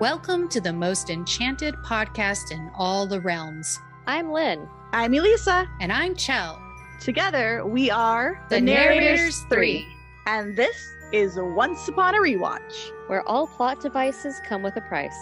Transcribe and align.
Welcome 0.00 0.48
to 0.50 0.60
the 0.60 0.72
most 0.72 1.10
enchanted 1.10 1.74
podcast 1.84 2.52
in 2.52 2.70
all 2.76 3.06
the 3.06 3.20
realms. 3.20 3.80
I'm 4.06 4.30
Lynn. 4.30 4.68
I'm 4.92 5.12
Elisa. 5.14 5.68
And 5.80 5.92
I'm 5.92 6.14
Chell. 6.14 6.62
Together, 7.00 7.66
we 7.66 7.90
are 7.90 8.44
The 8.48 8.60
Narrators 8.60 9.40
Three. 9.50 9.86
And 10.26 10.56
this 10.56 10.76
is 11.12 11.36
Once 11.36 11.88
Upon 11.88 12.14
a 12.14 12.18
Rewatch. 12.18 12.90
where 13.08 13.26
all 13.28 13.46
plot 13.48 13.80
devices 13.80 14.40
come 14.46 14.62
with 14.62 14.76
a 14.76 14.82
price. 14.82 15.16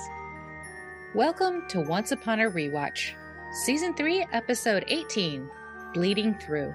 Welcome 1.15 1.67
to 1.69 1.81
Once 1.81 2.13
Upon 2.13 2.41
a 2.41 2.51
Rewatch, 2.51 3.13
Season 3.65 3.95
3, 3.95 4.27
Episode 4.33 4.85
18 4.89 5.49
Bleeding 5.95 6.35
Through. 6.35 6.75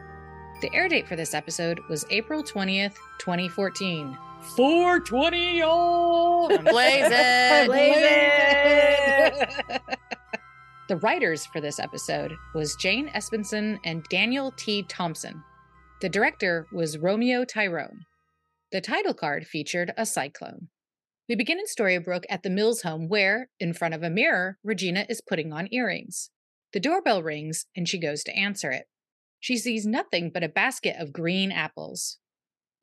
The 0.62 0.74
air 0.74 0.88
date 0.88 1.08
for 1.08 1.16
this 1.16 1.34
episode 1.36 1.80
was 1.90 2.06
April 2.10 2.44
20th, 2.44 2.96
2014. 3.20 4.18
420 4.42 5.60
y'all! 5.60 6.48
Blaze 6.58 7.06
it! 7.06 7.68
Blaze 7.68 7.96
it! 7.98 9.82
the 10.90 10.98
writers 10.98 11.46
for 11.46 11.62
this 11.62 11.80
episode 11.80 12.34
was 12.56 12.76
Jane 12.76 13.10
Espenson 13.10 13.78
and 13.86 14.04
Daniel 14.10 14.52
T. 14.58 14.84
Thompson. 14.84 15.44
The 16.02 16.10
director 16.10 16.66
was 16.74 16.98
Romeo 16.98 17.46
Tirone. 17.46 18.00
The 18.72 18.82
title 18.82 19.14
card 19.14 19.46
featured 19.46 19.94
a 19.96 20.06
cyclone. 20.06 20.70
We 21.30 21.36
begin 21.36 21.60
in 21.60 21.66
Storybrooke 21.66 22.26
at 22.30 22.42
the 22.42 22.50
Mills 22.50 22.82
home 22.82 23.08
where, 23.08 23.50
in 23.60 23.74
front 23.74 23.94
of 23.94 24.02
a 24.02 24.10
mirror, 24.10 24.58
Regina 24.64 25.06
is 25.08 25.22
putting 25.22 25.54
on 25.54 25.70
earrings. 25.72 26.32
The 26.74 26.80
doorbell 26.80 27.22
rings 27.22 27.68
and 27.76 27.88
she 27.88 28.00
goes 28.00 28.24
to 28.24 28.36
answer 28.36 28.72
it. 28.72 28.86
She 29.40 29.58
sees 29.58 29.86
nothing 29.86 30.32
but 30.34 30.44
a 30.44 30.50
basket 30.50 30.96
of 31.00 31.14
green 31.14 31.52
apples. 31.52 32.18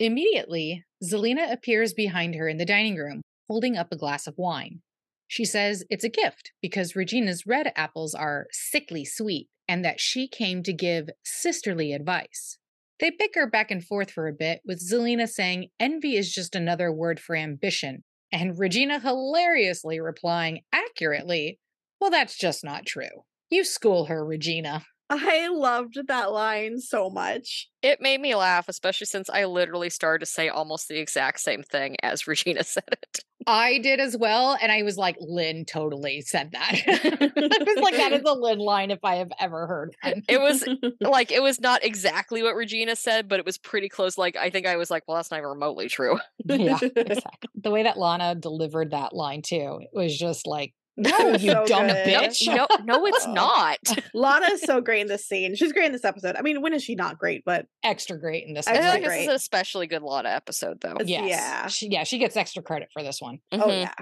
Immediately, 0.01 0.85
Zelena 1.03 1.53
appears 1.53 1.93
behind 1.93 2.35
her 2.37 2.49
in 2.49 2.59
the 2.59 2.65
dining 2.65 2.97
room, 2.97 3.23
holding 3.49 3.77
up 3.77 3.89
a 3.91 3.97
glass 3.97 4.27
of 4.27 4.35
wine. 4.37 4.81
She 5.27 5.45
says 5.45 5.85
it's 5.91 6.05
a 6.05 6.09
gift 6.09 6.53
because 6.63 6.97
Regina's 6.97 7.47
red 7.47 7.73
apples 7.77 8.15
are 8.15 8.47
sickly 8.53 9.05
sweet 9.05 9.49
and 9.69 9.85
that 9.85 10.01
she 10.01 10.29
came 10.29 10.63
to 10.63 10.73
give 10.73 11.11
sisterly 11.25 11.93
advice. 11.93 12.59
They 13.01 13.11
bicker 13.11 13.47
back 13.47 13.71
and 13.71 13.85
forth 13.85 14.11
for 14.11 14.27
a 14.27 14.33
bit, 14.33 14.61
with 14.65 14.81
Zelena 14.81 15.29
saying 15.29 15.69
envy 15.79 16.17
is 16.17 16.33
just 16.33 16.55
another 16.55 16.93
word 16.93 17.21
for 17.21 17.37
ambition, 17.37 18.03
and 18.33 18.59
Regina 18.59 18.99
hilariously 18.99 20.01
replying 20.01 20.63
accurately, 20.73 21.59
Well, 22.01 22.11
that's 22.11 22.37
just 22.37 22.65
not 22.65 22.87
true. 22.87 23.25
You 23.51 23.65
school 23.65 24.07
her, 24.07 24.25
Regina. 24.25 24.85
I 25.11 25.49
loved 25.49 25.99
that 26.09 26.33
line 26.33 26.79
so 26.79 27.09
much. 27.09 27.69
It 27.83 28.01
made 28.01 28.21
me 28.21 28.35
laugh, 28.35 28.69
especially 28.69 29.07
since 29.07 29.31
I 29.31 29.45
literally 29.47 29.89
started 29.89 30.21
to 30.21 30.31
say 30.31 30.49
almost 30.49 30.89
the 30.89 30.99
exact 30.99 31.41
same 31.41 31.63
thing 31.63 31.97
as 32.03 32.27
Regina 32.27 32.65
said 32.65 32.85
it. 32.93 33.25
I 33.47 33.79
did 33.79 34.01
as 34.01 34.17
well, 34.17 34.59
and 34.61 34.71
I 34.71 34.83
was 34.83 34.99
like, 34.99 35.17
Lynn 35.21 35.65
totally 35.65 36.21
said 36.21 36.51
that. 36.53 36.73
I 36.87 37.65
was 37.65 37.83
like, 37.83 37.97
that 37.97 38.13
is 38.13 38.23
a 38.27 38.35
Lynn 38.35 38.59
line 38.59 38.91
if 38.91 38.99
I 39.03 39.17
have 39.17 39.31
ever 39.41 39.67
heard 39.67 39.95
one. 40.03 40.23
It 40.29 40.41
was 40.41 40.67
like 41.01 41.31
it 41.31 41.43
was 41.43 41.59
not 41.59 41.83
exactly 41.85 42.43
what 42.43 42.57
Regina 42.57 42.95
said, 42.95 43.29
but 43.29 43.39
it 43.39 43.47
was 43.47 43.57
pretty 43.57 43.89
close. 43.89 44.19
Like 44.19 44.37
I 44.37 44.51
think 44.51 44.67
I 44.67 44.77
was 44.77 44.91
like, 44.91 45.05
well, 45.07 45.17
that's 45.17 45.31
not 45.31 45.39
even 45.39 45.49
remotely 45.49 45.89
true. 45.89 46.19
yeah, 46.45 46.79
exactly. 46.83 47.49
The 47.55 47.71
way 47.71 47.85
that 47.85 47.97
Lana 47.97 48.35
delivered 48.35 48.91
that 48.91 49.15
line 49.15 49.41
too, 49.41 49.81
it 49.81 49.97
was 49.97 50.19
just 50.19 50.47
like, 50.47 50.75
no, 50.99 51.19
you 51.39 51.53
So 51.53 51.65
dumb 51.67 51.87
good. 51.87 52.07
bitch. 52.07 52.47
No, 52.47 52.67
no, 52.85 53.07
it's 53.07 53.25
Oh. 53.27 53.33
not. 53.33 53.79
Lana 54.15 54.47
is 54.53 54.61
so 54.63 54.81
great 54.81 55.01
in 55.03 55.07
this 55.07 55.25
scene. 55.27 55.55
She's 55.55 55.73
great 55.73 55.87
in 55.87 55.93
this 55.93 56.05
episode. 56.05 56.37
I 56.37 56.43
mean, 56.43 56.61
when 56.61 56.75
is 56.75 56.83
she 56.85 56.95
not 56.95 57.19
great? 57.19 57.43
But 57.47 57.67
Extra 57.83 58.19
great 58.21 58.47
in 58.47 58.55
this. 58.55 58.67
I 58.67 58.73
Extra 58.73 58.83
feel 58.85 58.91
episode. 58.93 59.09
like 59.09 59.15
this 59.17 59.23
is 59.23 59.29
an 59.29 59.35
especially 59.37 59.87
good 59.87 60.03
Lana 60.03 60.29
episode, 60.31 60.81
though. 60.81 60.97
Yes. 61.05 61.29
yeah. 61.31 61.67
She, 61.69 61.89
yeah, 61.89 62.05
she 62.05 62.19
gets 62.19 62.37
extra 62.37 62.63
credit 62.63 62.89
for 62.93 63.03
this 63.03 63.21
one. 63.21 63.39
oh 63.53 63.59
Mhm. 63.59 63.83
yeah, 63.83 63.95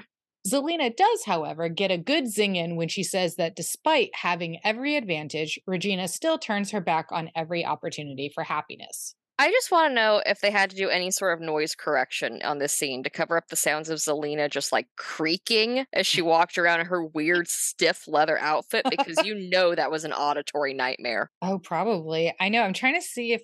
Zelena 0.49 0.95
does, 0.97 1.25
however, 1.25 1.69
get 1.69 1.91
a 1.91 1.99
good 1.99 2.29
zing 2.29 2.55
in 2.55 2.77
when 2.77 2.87
she 2.87 3.03
says 3.03 3.35
that 3.35 3.57
despite 3.57 4.11
having 4.15 4.61
every 4.63 4.95
advantage, 4.95 5.59
Regina 5.67 6.07
still 6.07 6.39
turns 6.39 6.71
her 6.71 6.81
back 6.81 7.07
on 7.11 7.31
every 7.35 7.65
opportunity 7.65 8.31
for 8.33 8.45
happiness. 8.45 9.16
I 9.39 9.51
just 9.51 9.71
want 9.71 9.91
to 9.91 9.95
know 9.95 10.23
if 10.25 10.41
they 10.41 10.51
had 10.51 10.71
to 10.71 10.77
do 10.77 10.89
any 10.89 11.11
sort 11.11 11.35
of 11.35 11.41
noise 11.41 11.75
correction 11.75 12.41
on 12.43 12.59
this 12.59 12.73
scene 12.73 13.03
to 13.03 13.11
cover 13.11 13.37
up 13.37 13.49
the 13.49 13.57
sounds 13.57 13.91
of 13.91 13.99
Zelena 13.99 14.51
just 14.51 14.73
like 14.73 14.87
creaking 14.97 15.85
as 15.93 16.07
she 16.07 16.23
walked 16.23 16.57
around 16.57 16.81
in 16.81 16.87
her 16.87 17.05
weird 17.05 17.47
stiff 17.47 18.09
leather 18.09 18.39
outfit 18.39 18.87
because 18.89 19.19
you 19.25 19.35
know 19.35 19.75
that 19.75 19.91
was 19.91 20.05
an 20.05 20.15
auditory 20.15 20.73
nightmare. 20.73 21.31
Oh, 21.43 21.59
probably. 21.59 22.35
I 22.41 22.49
know. 22.49 22.63
I'm 22.63 22.73
trying 22.73 22.95
to 22.95 23.03
see 23.03 23.35
if 23.35 23.43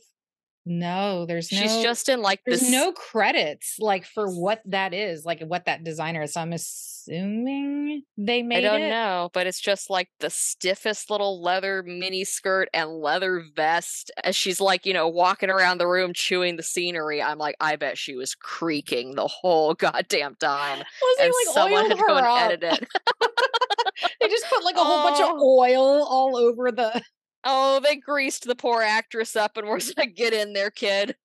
no, 0.64 1.26
there's 1.26 1.50
no. 1.50 1.58
She's 1.58 1.82
just 1.82 2.08
in 2.08 2.22
like 2.22 2.40
there's 2.46 2.60
this 2.60 2.70
no 2.70 2.92
credits 2.92 3.76
like 3.80 4.04
for 4.06 4.28
what 4.28 4.62
that 4.66 4.94
is, 4.94 5.24
like 5.24 5.40
what 5.40 5.64
that 5.66 5.82
designer 5.82 6.22
is. 6.22 6.34
So 6.34 6.40
I'm 6.40 6.52
assuming 6.52 8.02
they 8.16 8.42
made. 8.42 8.58
I 8.58 8.60
don't 8.60 8.82
it. 8.82 8.90
know, 8.90 9.30
but 9.34 9.48
it's 9.48 9.60
just 9.60 9.90
like 9.90 10.08
the 10.20 10.30
stiffest 10.30 11.10
little 11.10 11.42
leather 11.42 11.82
mini 11.82 12.24
skirt 12.24 12.68
and 12.72 12.90
leather 12.90 13.44
vest 13.56 14.12
as 14.22 14.36
she's 14.36 14.60
like, 14.60 14.86
you 14.86 14.94
know, 14.94 15.08
walking 15.08 15.50
around 15.50 15.78
the 15.78 15.88
room 15.88 16.12
chewing 16.14 16.56
the 16.56 16.62
scenery. 16.62 17.20
I'm 17.20 17.38
like, 17.38 17.56
I 17.58 17.74
bet 17.74 17.98
she 17.98 18.14
was 18.14 18.36
creaking 18.36 19.16
the 19.16 19.26
whole 19.26 19.74
goddamn 19.74 20.36
time. 20.36 20.78
Was 20.78 21.18
And 21.20 21.32
like 21.46 21.54
someone 21.54 21.86
had 21.88 21.96
to 21.96 22.04
go 22.06 22.14
her 22.14 22.18
and 22.18 22.26
up? 22.26 22.50
edit 22.52 22.62
it. 22.62 22.88
they 24.20 24.28
just 24.28 24.46
put 24.48 24.64
like 24.64 24.76
a 24.76 24.84
whole 24.84 25.02
bunch 25.02 25.20
of 25.20 25.30
oh. 25.34 25.58
oil 25.58 26.06
all 26.08 26.36
over 26.36 26.70
the. 26.70 27.02
Oh, 27.44 27.80
they 27.80 27.97
greased 27.97 28.44
the 28.47 28.54
poor 28.54 28.82
actress 28.82 29.34
up 29.36 29.56
and 29.56 29.69
was 29.69 29.92
like, 29.97 30.14
get 30.14 30.32
in 30.32 30.53
there, 30.53 30.70
kid. 30.70 31.16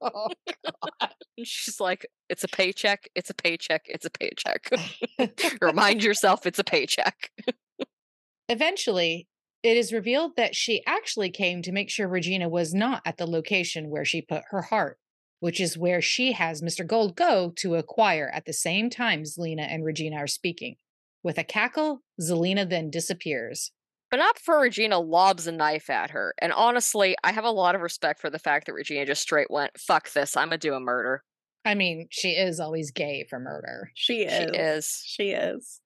Oh, 0.00 0.28
And 1.36 1.46
she's 1.46 1.80
like, 1.80 2.06
it's 2.28 2.44
a 2.44 2.48
paycheck, 2.48 3.08
it's 3.14 3.30
a 3.30 3.34
paycheck, 3.34 3.86
it's 3.86 4.06
a 4.06 4.10
paycheck. 4.10 4.70
Remind 5.60 6.02
yourself 6.02 6.46
it's 6.46 6.58
a 6.58 6.64
paycheck. 6.64 7.30
Eventually, 8.48 9.26
it 9.62 9.76
is 9.76 9.92
revealed 9.92 10.36
that 10.36 10.54
she 10.54 10.82
actually 10.86 11.30
came 11.30 11.62
to 11.62 11.72
make 11.72 11.90
sure 11.90 12.06
Regina 12.06 12.48
was 12.48 12.74
not 12.74 13.02
at 13.04 13.16
the 13.16 13.26
location 13.26 13.90
where 13.90 14.04
she 14.04 14.20
put 14.20 14.42
her 14.50 14.62
heart, 14.62 14.98
which 15.40 15.60
is 15.60 15.78
where 15.78 16.02
she 16.02 16.32
has 16.32 16.62
Mr. 16.62 16.86
Gold 16.86 17.16
go 17.16 17.52
to 17.56 17.74
acquire 17.74 18.30
at 18.32 18.44
the 18.44 18.52
same 18.52 18.90
time 18.90 19.22
Zelena 19.24 19.66
and 19.68 19.84
Regina 19.84 20.16
are 20.16 20.26
speaking. 20.26 20.76
With 21.22 21.38
a 21.38 21.44
cackle, 21.44 22.02
Zelena 22.20 22.68
then 22.68 22.90
disappears. 22.90 23.72
But 24.14 24.20
not 24.20 24.36
before 24.36 24.60
Regina 24.60 25.00
lobs 25.00 25.48
a 25.48 25.50
knife 25.50 25.90
at 25.90 26.10
her. 26.10 26.36
And 26.38 26.52
honestly, 26.52 27.16
I 27.24 27.32
have 27.32 27.42
a 27.42 27.50
lot 27.50 27.74
of 27.74 27.80
respect 27.80 28.20
for 28.20 28.30
the 28.30 28.38
fact 28.38 28.66
that 28.66 28.72
Regina 28.72 29.06
just 29.06 29.22
straight 29.22 29.50
went, 29.50 29.76
fuck 29.76 30.08
this, 30.12 30.36
I'm 30.36 30.50
gonna 30.50 30.58
do 30.58 30.74
a 30.74 30.78
murder. 30.78 31.24
I 31.64 31.74
mean, 31.74 32.06
she 32.10 32.28
is 32.28 32.60
always 32.60 32.92
gay 32.92 33.26
for 33.28 33.40
murder. 33.40 33.90
she 33.94 34.22
is. 34.22 34.32
She 34.32 34.56
is. 34.56 35.02
She 35.04 35.30
is. 35.30 35.80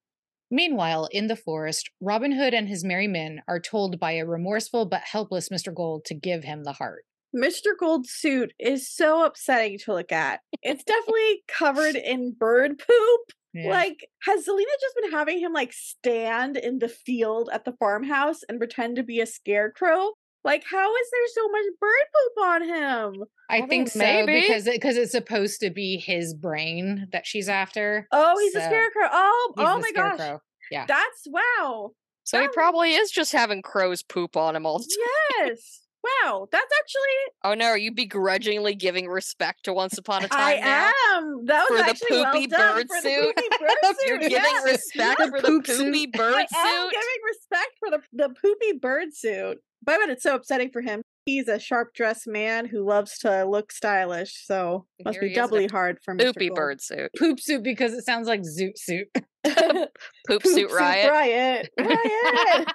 Meanwhile, 0.50 1.08
in 1.10 1.28
the 1.28 1.36
forest, 1.36 1.88
Robin 2.02 2.32
Hood 2.32 2.52
and 2.52 2.68
his 2.68 2.84
merry 2.84 3.08
men 3.08 3.40
are 3.48 3.60
told 3.60 3.98
by 3.98 4.12
a 4.12 4.26
remorseful 4.26 4.84
but 4.84 5.04
helpless 5.10 5.48
Mr. 5.48 5.74
Gold 5.74 6.04
to 6.04 6.14
give 6.14 6.44
him 6.44 6.64
the 6.64 6.72
heart. 6.72 7.06
Mr. 7.34 7.70
Gold's 7.80 8.10
suit 8.10 8.52
is 8.58 8.94
so 8.94 9.24
upsetting 9.24 9.78
to 9.78 9.94
look 9.94 10.12
at. 10.12 10.40
It's 10.62 10.84
definitely 10.84 11.44
covered 11.48 11.96
in 11.96 12.34
bird 12.38 12.76
poop. 12.76 13.20
Yeah. 13.64 13.70
Like, 13.70 14.08
has 14.22 14.46
Zelena 14.46 14.64
just 14.80 14.94
been 15.00 15.10
having 15.10 15.40
him 15.40 15.52
like 15.52 15.72
stand 15.72 16.56
in 16.56 16.78
the 16.78 16.88
field 16.88 17.50
at 17.52 17.64
the 17.64 17.72
farmhouse 17.72 18.40
and 18.48 18.58
pretend 18.58 18.96
to 18.96 19.02
be 19.02 19.20
a 19.20 19.26
scarecrow? 19.26 20.12
Like, 20.44 20.64
how 20.70 20.94
is 20.94 21.06
there 21.10 21.28
so 21.34 21.48
much 21.48 21.64
bird 21.80 22.06
poop 22.14 22.44
on 22.44 22.62
him? 22.68 23.24
I, 23.50 23.56
I 23.56 23.60
think 23.66 23.70
mean, 23.70 23.86
so 23.88 23.98
maybe. 23.98 24.40
because 24.40 24.64
because 24.64 24.96
it's 24.96 25.12
supposed 25.12 25.60
to 25.60 25.70
be 25.70 25.96
his 25.98 26.32
brain 26.34 27.08
that 27.12 27.26
she's 27.26 27.48
after. 27.48 28.06
Oh, 28.12 28.38
he's 28.38 28.54
a 28.54 28.60
scarecrow. 28.60 29.08
Oh, 29.12 29.52
He's 29.56 29.66
oh 29.66 29.74
the 29.76 29.80
my 29.80 29.92
gosh. 29.92 30.38
Yeah. 30.70 30.86
That's 30.86 31.26
wow. 31.26 31.90
So 32.24 32.38
he 32.38 32.46
Um, 32.46 32.52
probably 32.52 32.94
is 32.94 33.10
just 33.10 33.32
having 33.32 33.62
crow's 33.62 34.02
poop 34.02 34.36
on 34.36 34.54
him 34.54 34.64
all 34.66 34.78
the 34.78 34.84
time. 35.38 35.48
Yes. 35.48 35.80
Wow. 36.04 36.48
That's 36.50 36.72
actually 36.80 37.34
Oh 37.44 37.54
no, 37.54 37.66
are 37.66 37.78
you 37.78 37.92
begrudgingly 37.92 38.74
giving 38.74 39.06
respect 39.08 39.64
to 39.64 39.72
Once 39.72 39.96
Upon 39.98 40.24
a 40.24 40.28
Time 40.28 40.40
I 40.40 40.54
now? 40.60 40.92
am. 41.18 41.44
That 41.46 41.66
was 41.70 41.78
For 41.80 41.84
the 41.84 41.90
actually 41.90 42.18
well 42.20 42.32
poopy 42.32 42.46
done 42.48 42.74
bird 42.76 42.86
for 42.88 42.96
suit? 43.00 43.34
The 43.36 43.42
poopy 43.42 43.56
bird 43.60 43.96
suit. 43.96 43.96
You're 44.06 44.18
giving 44.18 44.54
respect 44.64 45.18
The 45.20 45.28
for 45.30 45.40
the 45.40 45.48
poop 45.48 45.66
poopy 45.66 46.02
suit. 46.04 46.12
bird 46.12 46.34
I 46.34 46.38
am 46.40 46.82
suit? 46.82 46.92
giving 46.92 47.20
respect 47.26 47.70
for 47.78 47.90
the 47.90 48.00
the 48.12 48.34
poopy 48.40 48.78
bird 48.80 49.14
suit. 49.14 49.58
But 49.82 49.94
I 49.94 49.98
bet 49.98 50.08
it's 50.10 50.22
so 50.24 50.34
upsetting 50.34 50.70
for 50.70 50.80
him. 50.82 51.02
He's 51.28 51.46
a 51.46 51.58
sharp 51.58 51.92
dressed 51.92 52.26
man 52.26 52.64
who 52.64 52.82
loves 52.82 53.18
to 53.18 53.44
look 53.44 53.70
stylish, 53.70 54.46
so 54.46 54.86
must 55.04 55.16
Here 55.16 55.20
be 55.20 55.28
he 55.28 55.34
a 55.34 55.36
doubly 55.36 55.66
hard 55.66 55.98
for 56.02 56.14
Mr. 56.14 56.32
Poopy 56.32 56.48
Gold. 56.48 56.56
bird 56.56 56.80
suit. 56.80 57.10
Poop 57.18 57.38
suit 57.38 57.62
because 57.62 57.92
it 57.92 58.06
sounds 58.06 58.26
like 58.26 58.40
zoot 58.40 58.78
suit. 58.78 59.08
Poop, 59.44 59.90
Poop 60.26 60.46
suit 60.46 60.72
riot. 60.72 61.10
riot. 61.10 61.68
Riot. 61.78 62.68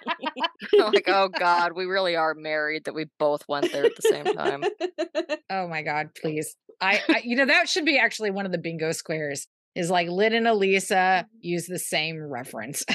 I'm 0.79 0.91
like, 0.91 1.05
oh 1.07 1.29
god, 1.29 1.71
we 1.75 1.85
really 1.85 2.15
are 2.15 2.35
married 2.35 2.83
that 2.83 2.93
we 2.93 3.07
both 3.17 3.41
went 3.47 3.71
there 3.71 3.85
at 3.85 3.95
the 3.95 4.03
same 4.03 4.25
time. 4.25 4.63
oh 5.49 5.67
my 5.67 5.81
god, 5.81 6.09
please. 6.15 6.55
I, 6.79 7.01
I 7.09 7.21
you 7.23 7.35
know 7.35 7.47
that 7.47 7.67
should 7.67 7.85
be 7.85 7.97
actually 7.97 8.29
one 8.29 8.45
of 8.45 8.51
the 8.51 8.59
bingo 8.59 8.91
squares. 8.91 9.47
Is 9.73 9.89
like 9.89 10.09
Lynn 10.09 10.33
and 10.33 10.47
Elisa 10.47 10.93
mm-hmm. 10.93 11.37
use 11.41 11.65
the 11.65 11.79
same 11.79 12.21
reference. 12.21 12.85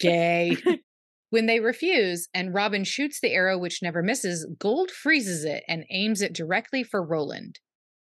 Gay. 0.00 0.56
When 1.30 1.46
they 1.46 1.60
refuse 1.60 2.28
and 2.32 2.54
Robin 2.54 2.84
shoots 2.84 3.20
the 3.20 3.32
arrow 3.32 3.58
which 3.58 3.82
never 3.82 4.02
misses, 4.02 4.46
Gold 4.58 4.90
freezes 4.90 5.44
it 5.44 5.64
and 5.68 5.84
aims 5.90 6.22
it 6.22 6.32
directly 6.32 6.82
for 6.82 7.04
Roland. 7.04 7.58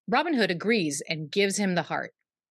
Robin 0.08 0.34
Hood 0.34 0.50
agrees 0.50 1.02
and 1.08 1.30
gives 1.30 1.56
him 1.56 1.74
the 1.74 1.82
heart. 1.82 2.12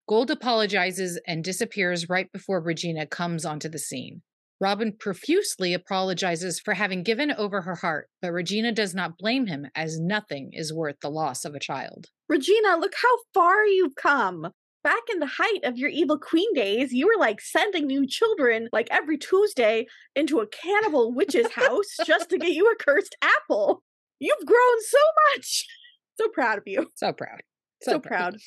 Gold 0.08 0.30
apologizes 0.30 1.20
and 1.26 1.42
disappears 1.42 2.08
right 2.08 2.30
before 2.32 2.60
Regina 2.60 3.06
comes 3.06 3.44
onto 3.44 3.68
the 3.68 3.78
scene. 3.78 4.22
Robin 4.60 4.92
profusely 4.98 5.72
apologizes 5.72 6.58
for 6.58 6.74
having 6.74 7.02
given 7.02 7.30
over 7.32 7.62
her 7.62 7.76
heart, 7.76 8.08
but 8.20 8.32
Regina 8.32 8.72
does 8.72 8.94
not 8.94 9.16
blame 9.16 9.46
him 9.46 9.66
as 9.74 10.00
nothing 10.00 10.50
is 10.52 10.72
worth 10.72 10.96
the 11.00 11.10
loss 11.10 11.44
of 11.44 11.54
a 11.54 11.60
child. 11.60 12.06
Regina, 12.28 12.76
look 12.76 12.94
how 13.00 13.18
far 13.32 13.64
you've 13.64 13.94
come. 13.94 14.48
Back 14.84 15.02
in 15.12 15.18
the 15.18 15.26
height 15.26 15.64
of 15.64 15.76
your 15.76 15.90
evil 15.90 16.18
queen 16.18 16.52
days, 16.54 16.92
you 16.92 17.06
were 17.06 17.18
like 17.18 17.40
sending 17.40 17.86
new 17.86 18.06
children 18.06 18.68
like 18.72 18.88
every 18.90 19.18
Tuesday 19.18 19.86
into 20.14 20.40
a 20.40 20.46
cannibal 20.46 21.12
witch's 21.12 21.50
house 21.54 21.96
just 22.06 22.30
to 22.30 22.38
get 22.38 22.52
you 22.52 22.70
a 22.70 22.76
cursed 22.76 23.16
apple. 23.22 23.82
You've 24.18 24.46
grown 24.46 24.82
so 24.88 24.98
much. 25.34 25.66
So 26.20 26.26
proud 26.26 26.58
of 26.58 26.64
you. 26.66 26.90
So 26.96 27.12
proud. 27.12 27.42
So, 27.80 28.00
proud. 28.00 28.38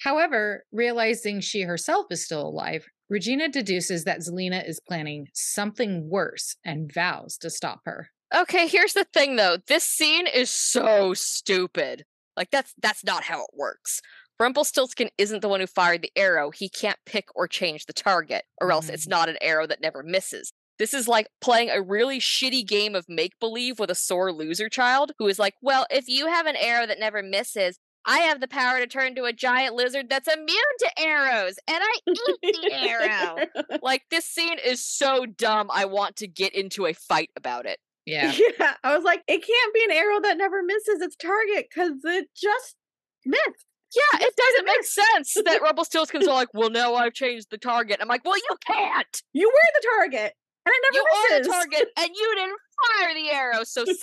However, 0.00 0.64
realizing 0.70 1.40
she 1.40 1.62
herself 1.62 2.06
is 2.10 2.24
still 2.24 2.46
alive, 2.46 2.86
Regina 3.08 3.48
deduces 3.48 4.04
that 4.04 4.20
Zelena 4.20 4.64
is 4.64 4.80
planning 4.86 5.26
something 5.34 6.08
worse 6.08 6.56
and 6.64 6.92
vows 6.92 7.36
to 7.38 7.50
stop 7.50 7.80
her. 7.84 8.10
Okay, 8.34 8.66
here's 8.66 8.94
the 8.94 9.06
thing 9.12 9.36
though. 9.36 9.58
This 9.66 9.84
scene 9.84 10.26
is 10.26 10.50
so 10.50 11.14
stupid. 11.14 12.04
Like 12.36 12.50
that's 12.50 12.74
that's 12.82 13.04
not 13.04 13.24
how 13.24 13.42
it 13.42 13.50
works. 13.54 14.00
Rumpelstiltskin 14.40 15.10
isn't 15.18 15.40
the 15.40 15.48
one 15.48 15.60
who 15.60 15.66
fired 15.66 16.02
the 16.02 16.12
arrow. 16.16 16.50
He 16.50 16.68
can't 16.68 16.98
pick 17.06 17.26
or 17.34 17.46
change 17.48 17.86
the 17.86 17.92
target, 17.92 18.44
or 18.60 18.72
else 18.72 18.88
it's 18.88 19.06
Mhm. 19.06 19.10
not 19.10 19.28
an 19.28 19.38
arrow 19.40 19.66
that 19.66 19.80
never 19.80 20.02
misses. 20.02 20.52
This 20.78 20.92
is 20.92 21.06
like 21.06 21.28
playing 21.40 21.70
a 21.70 21.80
really 21.80 22.18
shitty 22.18 22.66
game 22.66 22.94
of 22.96 23.08
make 23.08 23.38
believe 23.38 23.78
with 23.78 23.90
a 23.90 23.94
sore 23.94 24.32
loser 24.32 24.68
child 24.68 25.12
who 25.18 25.28
is 25.28 25.38
like, 25.38 25.54
well, 25.62 25.86
if 25.88 26.08
you 26.08 26.26
have 26.26 26.46
an 26.46 26.56
arrow 26.56 26.84
that 26.86 26.98
never 26.98 27.22
misses, 27.22 27.78
I 28.04 28.18
have 28.18 28.40
the 28.40 28.48
power 28.48 28.80
to 28.80 28.86
turn 28.86 29.06
into 29.08 29.24
a 29.24 29.32
giant 29.32 29.76
lizard 29.76 30.10
that's 30.10 30.28
immune 30.28 30.48
to 30.80 30.90
arrows, 31.00 31.54
and 31.68 31.78
I 31.80 31.94
eat 32.42 32.56
the 32.62 32.72
arrow. 32.72 33.36
Like, 33.82 34.02
this 34.10 34.26
scene 34.26 34.58
is 34.58 34.84
so 34.84 35.24
dumb. 35.26 35.70
I 35.72 35.84
want 35.84 36.16
to 36.16 36.26
get 36.26 36.54
into 36.54 36.86
a 36.86 36.92
fight 36.92 37.30
about 37.36 37.66
it. 37.66 37.78
Yeah. 38.04 38.32
Yeah, 38.58 38.74
I 38.82 38.94
was 38.96 39.04
like, 39.04 39.22
it 39.28 39.46
can't 39.46 39.74
be 39.74 39.84
an 39.84 39.90
arrow 39.92 40.20
that 40.22 40.36
never 40.36 40.62
misses 40.62 41.00
its 41.00 41.16
target 41.16 41.66
because 41.70 41.92
it 42.04 42.28
just 42.34 42.76
missed. 43.24 43.64
Yeah, 43.94 44.26
it 44.26 44.34
doesn't 44.36 44.66
make 44.66 44.84
sense 44.84 45.34
that 45.44 45.62
Rumpelstiltskin's 45.62 46.26
are 46.26 46.34
like, 46.34 46.48
well, 46.54 46.70
now 46.70 46.94
I've 46.94 47.12
changed 47.14 47.48
the 47.50 47.58
target. 47.58 47.98
I'm 48.00 48.08
like, 48.08 48.24
well, 48.24 48.36
you 48.36 48.56
can't. 48.66 49.22
You 49.32 49.48
were 49.48 49.80
the 49.80 49.86
target, 49.98 50.32
and 50.66 50.74
it 50.74 50.94
You 50.94 51.04
never 51.04 51.36
are 51.36 51.42
the 51.42 51.48
target, 51.48 51.88
and 51.98 52.08
you 52.14 52.34
didn't 52.34 52.58
fire 52.98 53.14
the 53.14 53.30
arrow. 53.30 53.64
So 53.64 53.84
sit 53.84 53.98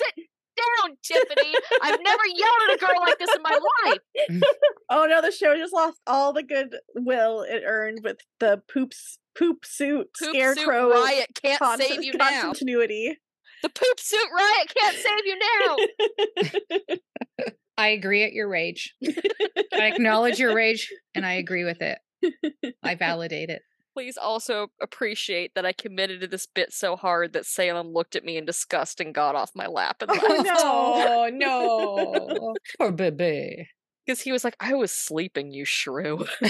down, 0.56 0.96
Tiffany. 1.02 1.54
I've 1.82 2.00
never 2.02 2.22
yelled 2.26 2.70
at 2.70 2.76
a 2.76 2.78
girl 2.78 3.00
like 3.00 3.18
this 3.18 3.34
in 3.34 3.42
my 3.42 3.58
life. 3.86 4.42
Oh 4.94 5.06
no, 5.06 5.22
the 5.22 5.30
show 5.32 5.56
just 5.56 5.72
lost 5.72 5.98
all 6.06 6.34
the 6.34 6.42
goodwill 6.42 7.40
it 7.48 7.62
earned 7.64 8.00
with 8.04 8.18
the 8.40 8.60
poops 8.70 9.18
poop 9.34 9.64
suit 9.64 10.08
Poop 10.18 10.34
scarecrow 10.34 10.90
suit 10.92 11.02
riot 11.02 11.26
can't 11.42 11.58
con- 11.58 11.78
save 11.78 12.02
you 12.04 12.12
now. 12.12 12.42
continuity. 12.42 13.18
The 13.62 13.70
poop 13.70 13.98
suit 13.98 14.28
riot 14.36 14.74
can't 14.76 14.96
save 14.98 15.24
you 15.24 15.38
now. 16.88 16.96
I 17.82 17.88
agree 17.88 18.22
at 18.22 18.32
your 18.32 18.48
rage. 18.48 18.94
I 19.04 19.86
acknowledge 19.86 20.38
your 20.38 20.54
rage 20.54 20.88
and 21.14 21.26
I 21.26 21.32
agree 21.34 21.64
with 21.64 21.82
it. 21.82 21.98
I 22.82 22.94
validate 22.96 23.50
it. 23.50 23.62
Please 23.94 24.16
also 24.16 24.68
appreciate 24.80 25.54
that 25.54 25.66
I 25.66 25.72
committed 25.72 26.20
to 26.20 26.26
this 26.28 26.46
bit 26.46 26.72
so 26.72 26.94
hard 26.96 27.32
that 27.32 27.44
Salem 27.44 27.88
looked 27.88 28.14
at 28.16 28.24
me 28.24 28.36
in 28.36 28.44
disgust 28.44 29.00
and 29.00 29.12
got 29.14 29.34
off 29.34 29.50
my 29.54 29.66
lap 29.66 29.96
and 30.00 30.10
Oh, 30.12 30.14
left. 30.14 30.44
no. 30.44 30.54
Oh, 30.62 31.28
no. 31.32 32.54
Poor 32.78 32.92
baby. 32.92 33.68
Because 34.06 34.20
he 34.20 34.30
was 34.32 34.44
like, 34.44 34.56
I 34.60 34.74
was 34.74 34.92
sleeping, 34.92 35.50
you 35.52 35.64
shrew. 35.64 36.24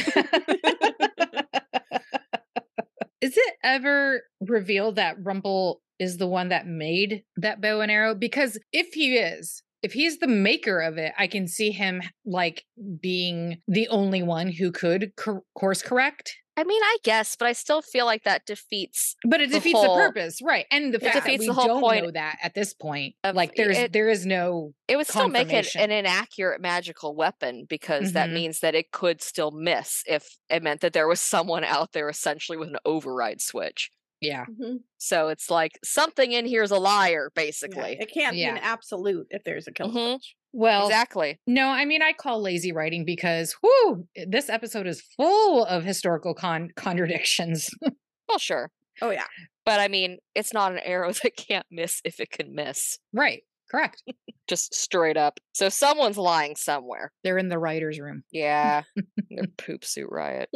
Is 3.21 3.37
it 3.37 3.55
ever 3.63 4.23
revealed 4.41 4.97
that 4.97 5.17
Rumple 5.23 5.81
is 5.99 6.17
the 6.19 6.27
one 6.27 6.49
that 6.49 6.67
made 6.67 7.23
that 7.37 7.61
bow 7.61 7.81
and 7.81 7.91
arrow? 7.91 8.15
Because 8.17 8.59
if 8.73 8.89
he 8.95 9.17
is, 9.17 9.63
if 9.83 9.93
he's 9.93 10.19
the 10.19 10.29
maker 10.29 10.81
of 10.81 10.99
it, 10.99 11.13
I 11.19 11.27
can 11.27 11.47
see 11.49 11.71
him 11.71 12.03
like 12.25 12.65
being 13.01 13.59
the 13.69 13.89
only 13.89 14.23
one 14.23 14.49
who 14.49 14.71
could 14.73 15.13
cor- 15.17 15.43
course 15.55 15.83
correct. 15.83 16.37
I 16.55 16.65
mean, 16.65 16.83
I 16.85 16.99
guess, 17.03 17.35
but 17.35 17.49
I 17.49 17.55
still 17.55 17.81
feel 17.81 18.05
like 18.05 18.25
that 18.25 18.45
defeats 18.45 19.17
But 19.27 19.41
it 19.41 19.49
The 19.51 19.57
defeats 19.57 19.79
whole- 19.79 19.97
the 19.97 20.03
purpose, 20.03 20.39
right? 20.43 20.67
And 20.71 20.93
the 20.93 21.01
fact 21.01 21.25
that 21.25 21.39
we 21.39 21.47
the 21.47 21.53
whole 21.55 21.67
don't 21.67 21.81
point 21.81 22.05
know 22.05 22.11
that 22.11 22.37
at 22.43 22.53
this 22.55 22.75
point, 22.75 23.15
of 23.25 23.35
like 23.35 23.55
there's 23.55 23.79
it- 23.79 23.93
there 23.95 24.11
is 24.11 24.27
no 24.27 24.75
it 24.87 24.97
would 24.97 25.07
still 25.07 25.29
make 25.29 25.51
it 25.51 25.75
an 25.77 25.91
inaccurate 25.91 26.61
magical 26.61 27.17
weapon 27.17 27.65
because 27.67 28.13
that 28.13 28.29
Mhm. 28.29 28.35
means 28.35 28.61
that 28.61 28.75
it 28.75 28.91
could 28.93 29.23
still 29.23 29.51
miss 29.51 30.03
if 30.07 30.37
it 30.51 30.63
meant 30.63 30.83
that 30.83 30.93
there 30.93 31.09
was 31.09 31.21
someone 31.21 31.65
out 31.65 31.93
there 31.93 32.11
essentially 32.11 32.59
with 32.59 32.69
an 32.69 32.77
override 32.85 33.41
switch. 33.41 33.91
Yeah. 34.23 34.45
Mhm. 34.47 34.79
So 34.99 35.29
it's 35.29 35.51
like 35.51 35.79
something 35.85 36.33
in 36.33 36.47
here 36.47 36.63
is 36.63 36.71
a 36.71 36.79
liar, 36.79 37.31
Yeah, 37.37 37.43
basically. 37.45 37.97
It 38.01 38.11
can't 38.13 38.35
be 38.35 38.45
an 38.45 38.57
absolute 38.59 39.27
if 39.31 39.45
there's 39.45 39.67
a 39.67 39.73
kill 39.73 39.89
Mhm. 39.91 40.13
switch. 40.15 40.35
Well, 40.55 40.87
exactly. 40.87 41.39
no, 41.47 41.69
I 41.69 41.85
mean 41.85 42.03
I 42.03 42.13
call 42.13 42.41
lazy 42.41 42.73
writing 42.73 43.05
because 43.05 43.55
whoo, 43.63 44.07
this 44.27 44.49
episode 44.49 44.87
is 44.87 45.01
full 45.17 45.65
of 45.65 45.85
historical 45.85 46.35
con- 46.35 46.71
contradictions. 46.77 47.69
Well, 48.29 48.39
sure. 48.39 48.71
Oh 49.03 49.11
yeah. 49.11 49.27
But 49.67 49.81
I 49.81 49.89
mean, 49.89 50.19
it's 50.35 50.53
not 50.55 50.73
an 50.73 50.79
arrow 50.79 51.13
that 51.23 51.37
can't 51.37 51.67
miss 51.71 52.01
if 52.05 52.19
it 52.21 52.31
can 52.31 52.55
miss. 52.55 52.99
right. 53.13 53.43
Correct. 53.71 54.03
Just 54.49 54.75
straight 54.75 55.17
up. 55.17 55.41
So 55.55 55.71
someone's 55.71 56.19
lying 56.19 56.57
somewhere. 56.57 57.11
They're 57.25 57.39
in 57.39 57.49
the 57.49 57.59
writer's 57.59 57.99
room. 57.99 58.23
Yeah. 58.31 58.83
Their 59.31 59.47
poop 59.57 59.83
suit 59.85 60.09
riot. 60.11 60.51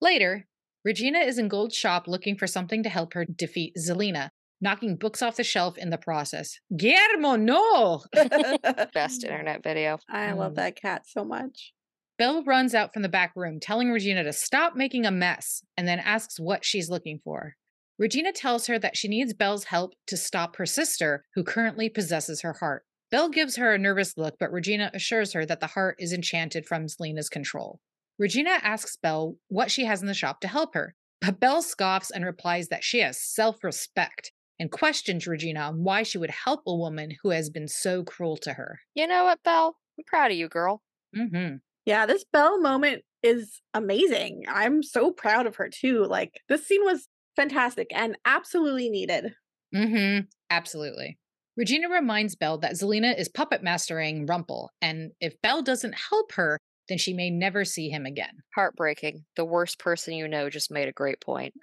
Later, 0.00 0.46
Regina 0.84 1.20
is 1.20 1.38
in 1.38 1.48
Gold's 1.48 1.76
shop 1.76 2.08
looking 2.08 2.36
for 2.36 2.46
something 2.46 2.82
to 2.82 2.88
help 2.88 3.14
her 3.14 3.24
defeat 3.24 3.74
Zelena, 3.78 4.30
knocking 4.60 4.96
books 4.96 5.22
off 5.22 5.36
the 5.36 5.44
shelf 5.44 5.78
in 5.78 5.90
the 5.90 5.98
process. 5.98 6.58
Guillermo, 6.76 7.36
no! 7.36 8.02
Best 8.94 9.22
internet 9.24 9.62
video. 9.62 9.98
I 10.10 10.32
love 10.32 10.52
Mm. 10.52 10.56
that 10.56 10.76
cat 10.76 11.02
so 11.06 11.24
much. 11.24 11.72
Belle 12.18 12.42
runs 12.44 12.74
out 12.74 12.92
from 12.92 13.02
the 13.02 13.08
back 13.08 13.32
room, 13.36 13.58
telling 13.60 13.90
Regina 13.90 14.22
to 14.24 14.32
stop 14.32 14.74
making 14.76 15.06
a 15.06 15.10
mess, 15.10 15.62
and 15.76 15.86
then 15.88 15.98
asks 15.98 16.38
what 16.38 16.64
she's 16.64 16.90
looking 16.90 17.20
for. 17.24 17.54
Regina 17.98 18.32
tells 18.32 18.66
her 18.66 18.78
that 18.78 18.96
she 18.96 19.08
needs 19.08 19.32
Belle's 19.34 19.64
help 19.64 19.92
to 20.08 20.16
stop 20.16 20.56
her 20.56 20.66
sister, 20.66 21.24
who 21.34 21.44
currently 21.44 21.88
possesses 21.88 22.42
her 22.42 22.54
heart. 22.54 22.84
Belle 23.10 23.28
gives 23.28 23.56
her 23.56 23.72
a 23.72 23.78
nervous 23.78 24.16
look, 24.16 24.34
but 24.40 24.50
Regina 24.52 24.90
assures 24.94 25.32
her 25.32 25.44
that 25.46 25.60
the 25.60 25.66
heart 25.68 25.96
is 25.98 26.12
enchanted 26.12 26.66
from 26.66 26.86
Zelena's 26.88 27.28
control. 27.28 27.80
Regina 28.22 28.60
asks 28.62 28.96
Belle 28.96 29.34
what 29.48 29.68
she 29.68 29.84
has 29.84 30.00
in 30.00 30.06
the 30.06 30.14
shop 30.14 30.40
to 30.42 30.46
help 30.46 30.74
her, 30.74 30.94
but 31.20 31.40
Belle 31.40 31.60
scoffs 31.60 32.08
and 32.08 32.24
replies 32.24 32.68
that 32.68 32.84
she 32.84 33.00
has 33.00 33.20
self 33.20 33.64
respect 33.64 34.30
and 34.60 34.70
questions 34.70 35.26
Regina 35.26 35.58
on 35.58 35.82
why 35.82 36.04
she 36.04 36.18
would 36.18 36.30
help 36.30 36.60
a 36.64 36.76
woman 36.76 37.16
who 37.20 37.30
has 37.30 37.50
been 37.50 37.66
so 37.66 38.04
cruel 38.04 38.36
to 38.36 38.52
her. 38.52 38.78
You 38.94 39.08
know 39.08 39.24
what, 39.24 39.42
Belle? 39.42 39.76
I'm 39.98 40.04
proud 40.04 40.30
of 40.30 40.36
you, 40.36 40.48
girl. 40.48 40.82
hmm 41.12 41.56
Yeah, 41.84 42.06
this 42.06 42.24
Belle 42.32 42.60
moment 42.60 43.02
is 43.24 43.60
amazing. 43.74 44.44
I'm 44.46 44.84
so 44.84 45.10
proud 45.10 45.48
of 45.48 45.56
her 45.56 45.68
too. 45.68 46.04
Like 46.04 46.42
this 46.48 46.64
scene 46.64 46.84
was 46.84 47.08
fantastic 47.34 47.88
and 47.92 48.16
absolutely 48.24 48.88
needed. 48.88 49.34
hmm 49.74 50.18
Absolutely. 50.48 51.18
Regina 51.56 51.88
reminds 51.88 52.36
Belle 52.36 52.58
that 52.58 52.74
Zelena 52.74 53.18
is 53.18 53.28
puppet 53.28 53.64
mastering 53.64 54.26
Rumple, 54.26 54.70
and 54.80 55.10
if 55.20 55.34
Belle 55.42 55.62
doesn't 55.62 55.96
help 55.96 56.30
her, 56.34 56.56
then 56.92 56.98
she 56.98 57.14
may 57.14 57.30
never 57.30 57.64
see 57.64 57.88
him 57.88 58.04
again. 58.04 58.42
Heartbreaking. 58.54 59.24
The 59.34 59.46
worst 59.46 59.78
person 59.78 60.12
you 60.12 60.28
know 60.28 60.50
just 60.50 60.70
made 60.70 60.88
a 60.88 60.92
great 60.92 61.22
point. 61.22 61.54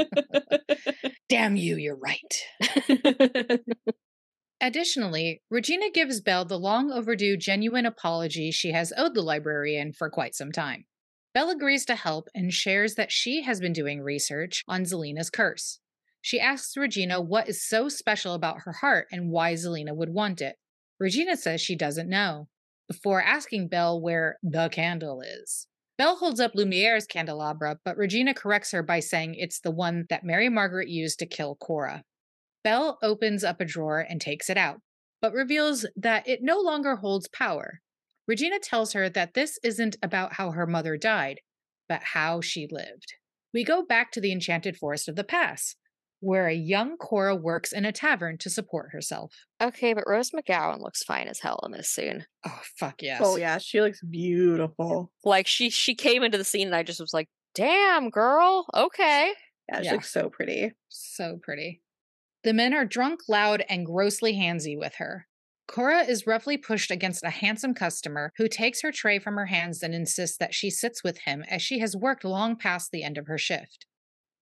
Damn 1.30 1.56
you, 1.56 1.76
you're 1.76 1.96
right. 1.96 3.58
Additionally, 4.60 5.40
Regina 5.48 5.90
gives 5.90 6.20
Belle 6.20 6.44
the 6.44 6.58
long 6.58 6.92
overdue 6.92 7.38
genuine 7.38 7.86
apology 7.86 8.50
she 8.50 8.72
has 8.72 8.92
owed 8.98 9.14
the 9.14 9.22
librarian 9.22 9.94
for 9.94 10.10
quite 10.10 10.34
some 10.34 10.52
time. 10.52 10.84
Belle 11.32 11.48
agrees 11.48 11.86
to 11.86 11.94
help 11.94 12.28
and 12.34 12.52
shares 12.52 12.96
that 12.96 13.10
she 13.10 13.44
has 13.44 13.60
been 13.60 13.72
doing 13.72 14.02
research 14.02 14.62
on 14.68 14.84
Zelena's 14.84 15.30
curse. 15.30 15.80
She 16.20 16.38
asks 16.38 16.76
Regina 16.76 17.18
what 17.18 17.48
is 17.48 17.66
so 17.66 17.88
special 17.88 18.34
about 18.34 18.60
her 18.66 18.72
heart 18.72 19.06
and 19.10 19.30
why 19.30 19.54
Zelena 19.54 19.96
would 19.96 20.10
want 20.10 20.42
it. 20.42 20.56
Regina 21.00 21.34
says 21.34 21.62
she 21.62 21.76
doesn't 21.76 22.10
know, 22.10 22.48
before 22.88 23.22
asking 23.22 23.68
Belle 23.68 24.00
where 24.00 24.38
the 24.42 24.68
candle 24.70 25.20
is. 25.20 25.66
Belle 25.98 26.16
holds 26.16 26.40
up 26.40 26.54
Lumiere's 26.54 27.06
candelabra, 27.06 27.78
but 27.84 27.96
Regina 27.96 28.32
corrects 28.32 28.70
her 28.70 28.82
by 28.82 29.00
saying 29.00 29.34
it's 29.34 29.60
the 29.60 29.70
one 29.70 30.06
that 30.10 30.24
Mary 30.24 30.48
Margaret 30.48 30.88
used 30.88 31.18
to 31.18 31.26
kill 31.26 31.56
Cora. 31.56 32.02
Belle 32.64 32.98
opens 33.02 33.44
up 33.44 33.60
a 33.60 33.64
drawer 33.64 34.00
and 34.08 34.20
takes 34.20 34.48
it 34.48 34.56
out, 34.56 34.80
but 35.20 35.32
reveals 35.32 35.86
that 35.96 36.26
it 36.28 36.42
no 36.42 36.60
longer 36.60 36.96
holds 36.96 37.28
power. 37.28 37.80
Regina 38.26 38.58
tells 38.58 38.92
her 38.92 39.08
that 39.08 39.34
this 39.34 39.58
isn't 39.62 39.96
about 40.02 40.34
how 40.34 40.50
her 40.50 40.66
mother 40.66 40.96
died, 40.96 41.40
but 41.88 42.02
how 42.02 42.40
she 42.40 42.68
lived. 42.70 43.14
We 43.52 43.64
go 43.64 43.84
back 43.84 44.12
to 44.12 44.20
the 44.20 44.32
enchanted 44.32 44.76
forest 44.76 45.08
of 45.08 45.16
the 45.16 45.24
past. 45.24 45.76
Where 46.20 46.48
a 46.48 46.54
young 46.54 46.96
Cora 46.96 47.34
works 47.36 47.72
in 47.72 47.84
a 47.84 47.92
tavern 47.92 48.38
to 48.38 48.50
support 48.50 48.90
herself. 48.92 49.34
Okay, 49.60 49.94
but 49.94 50.04
Rose 50.06 50.30
McGowan 50.30 50.80
looks 50.80 51.02
fine 51.02 51.28
as 51.28 51.40
hell 51.40 51.60
in 51.64 51.72
this 51.72 51.90
scene. 51.90 52.26
Oh, 52.46 52.60
fuck 52.78 52.96
oh, 53.00 53.04
yes. 53.04 53.20
Oh 53.24 53.36
yeah, 53.36 53.58
she 53.58 53.80
looks 53.80 54.02
beautiful. 54.02 55.12
Like 55.24 55.46
she 55.46 55.70
she 55.70 55.94
came 55.94 56.22
into 56.22 56.38
the 56.38 56.44
scene 56.44 56.66
and 56.68 56.76
I 56.76 56.82
just 56.82 57.00
was 57.00 57.14
like, 57.14 57.28
"Damn, 57.54 58.10
girl. 58.10 58.66
Okay." 58.74 59.34
Yeah, 59.68 59.82
she 59.82 59.86
Yeah. 59.86 59.92
looks 59.92 60.10
so 60.12 60.30
pretty. 60.30 60.72
So 60.88 61.38
pretty. 61.42 61.82
The 62.44 62.52
men 62.54 62.72
are 62.74 62.84
drunk, 62.86 63.20
loud, 63.28 63.64
and 63.68 63.84
grossly 63.84 64.34
handsy 64.34 64.78
with 64.78 64.94
her. 64.96 65.26
Cora 65.66 66.04
is 66.04 66.26
roughly 66.26 66.56
pushed 66.56 66.90
against 66.90 67.22
a 67.24 67.30
handsome 67.30 67.74
customer 67.74 68.32
who 68.38 68.48
takes 68.48 68.80
her 68.80 68.90
tray 68.92 69.18
from 69.18 69.34
her 69.36 69.46
hands 69.46 69.82
and 69.82 69.94
insists 69.94 70.38
that 70.38 70.54
she 70.54 70.70
sits 70.70 71.04
with 71.04 71.18
him 71.18 71.44
as 71.48 71.60
she 71.60 71.80
has 71.80 71.94
worked 71.96 72.24
long 72.24 72.56
past 72.56 72.90
the 72.90 73.02
end 73.02 73.18
of 73.18 73.26
her 73.26 73.36
shift. 73.36 73.84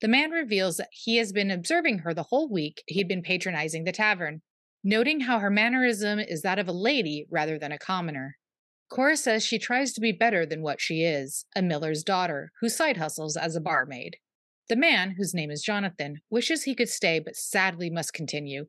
The 0.01 0.09
man 0.09 0.31
reveals 0.31 0.77
that 0.77 0.91
he 0.93 1.17
has 1.17 1.33
been 1.33 1.51
observing 1.51 2.01
her 2.01 2.13
the 2.13 2.25
whole 2.25 2.51
week 2.51 2.83
he'd 2.87 3.09
been 3.09 3.23
patronizing 3.23 3.85
the 3.85 3.93
tavern, 3.93 4.43
noting 4.85 5.21
how 5.21 5.39
her 5.39 5.51
mannerism 5.51 6.19
is 6.19 6.43
that 6.43 6.59
of 6.59 6.69
a 6.69 6.73
lady 6.73 7.27
rather 7.31 7.59
than 7.59 7.73
a 7.73 7.79
commoner. 7.79 8.37
Cora 8.89 9.17
says 9.17 9.45
she 9.45 9.59
tries 9.59 9.93
to 9.95 10.01
be 10.01 10.13
better 10.13 10.47
than 10.47 10.63
what 10.63 10.81
she 10.81 11.03
is, 11.03 11.47
a 11.57 11.63
miller's 11.63 12.05
daughter 12.05 12.53
who 12.61 12.69
side 12.69 12.99
hustles 12.99 13.37
as 13.37 13.57
a 13.57 13.61
barmaid. 13.61 14.17
The 14.69 14.77
man, 14.77 15.15
whose 15.17 15.35
name 15.35 15.51
is 15.51 15.63
Jonathan, 15.63 16.21
wishes 16.31 16.65
he 16.65 16.75
could 16.75 16.89
stay 16.89 17.19
but 17.19 17.37
sadly 17.37 17.89
must 17.89 18.13
continue. 18.13 18.67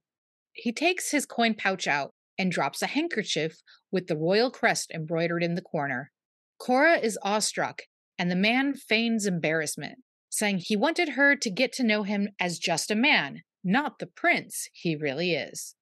He 0.54 0.72
takes 0.72 1.12
his 1.12 1.26
coin 1.26 1.54
pouch 1.56 1.88
out 1.88 2.14
and 2.38 2.52
drops 2.52 2.82
a 2.82 2.88
handkerchief 2.88 3.62
with 3.92 4.08
the 4.08 4.18
royal 4.18 4.50
crest 4.50 4.92
embroidered 4.92 5.44
in 5.44 5.56
the 5.56 5.62
corner. 5.62 6.12
Cora 6.60 6.98
is 6.98 7.20
awestruck, 7.22 7.84
and 8.18 8.32
the 8.32 8.36
man 8.36 8.74
feigns 8.74 9.26
embarrassment, 9.26 10.00
saying 10.30 10.60
he 10.60 10.76
wanted 10.76 11.10
her 11.10 11.36
to 11.36 11.50
get 11.50 11.72
to 11.74 11.84
know 11.84 12.04
him 12.04 12.30
as 12.40 12.60
just 12.60 12.92
a 12.92 12.96
man, 12.96 13.42
not 13.64 14.00
the 14.00 14.08
prince 14.08 14.70
he 14.74 14.96
really 14.96 15.34
is. 15.34 15.76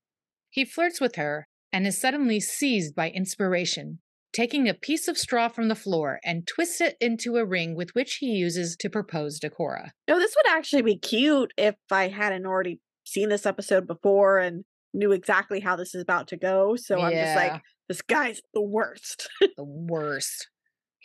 He 0.49 0.65
flirts 0.65 1.01
with 1.01 1.15
her 1.15 1.47
and 1.73 1.85
is 1.85 1.99
suddenly 1.99 2.39
seized 2.39 2.95
by 2.95 3.09
inspiration, 3.09 3.99
taking 4.33 4.69
a 4.69 4.73
piece 4.73 5.07
of 5.07 5.17
straw 5.17 5.49
from 5.49 5.67
the 5.67 5.75
floor 5.75 6.19
and 6.23 6.47
twists 6.47 6.79
it 6.79 6.95
into 7.01 7.35
a 7.35 7.45
ring 7.45 7.75
with 7.75 7.89
which 7.93 8.15
he 8.15 8.27
uses 8.27 8.75
to 8.77 8.89
propose 8.89 9.39
to 9.39 9.49
Cora. 9.49 9.91
No, 10.07 10.17
this 10.17 10.35
would 10.35 10.47
actually 10.49 10.83
be 10.83 10.97
cute 10.97 11.51
if 11.57 11.75
I 11.91 12.07
hadn't 12.07 12.45
already 12.45 12.79
seen 13.05 13.29
this 13.29 13.45
episode 13.45 13.87
before 13.87 14.39
and 14.39 14.63
knew 14.93 15.11
exactly 15.11 15.59
how 15.59 15.75
this 15.75 15.93
is 15.93 16.01
about 16.01 16.29
to 16.29 16.37
go. 16.37 16.75
So 16.77 16.99
I'm 16.99 17.11
just 17.11 17.35
like, 17.35 17.61
this 17.89 18.01
guy's 18.01 18.41
the 18.53 18.61
worst. 18.61 19.29
the 19.41 19.63
worst. 19.63 20.47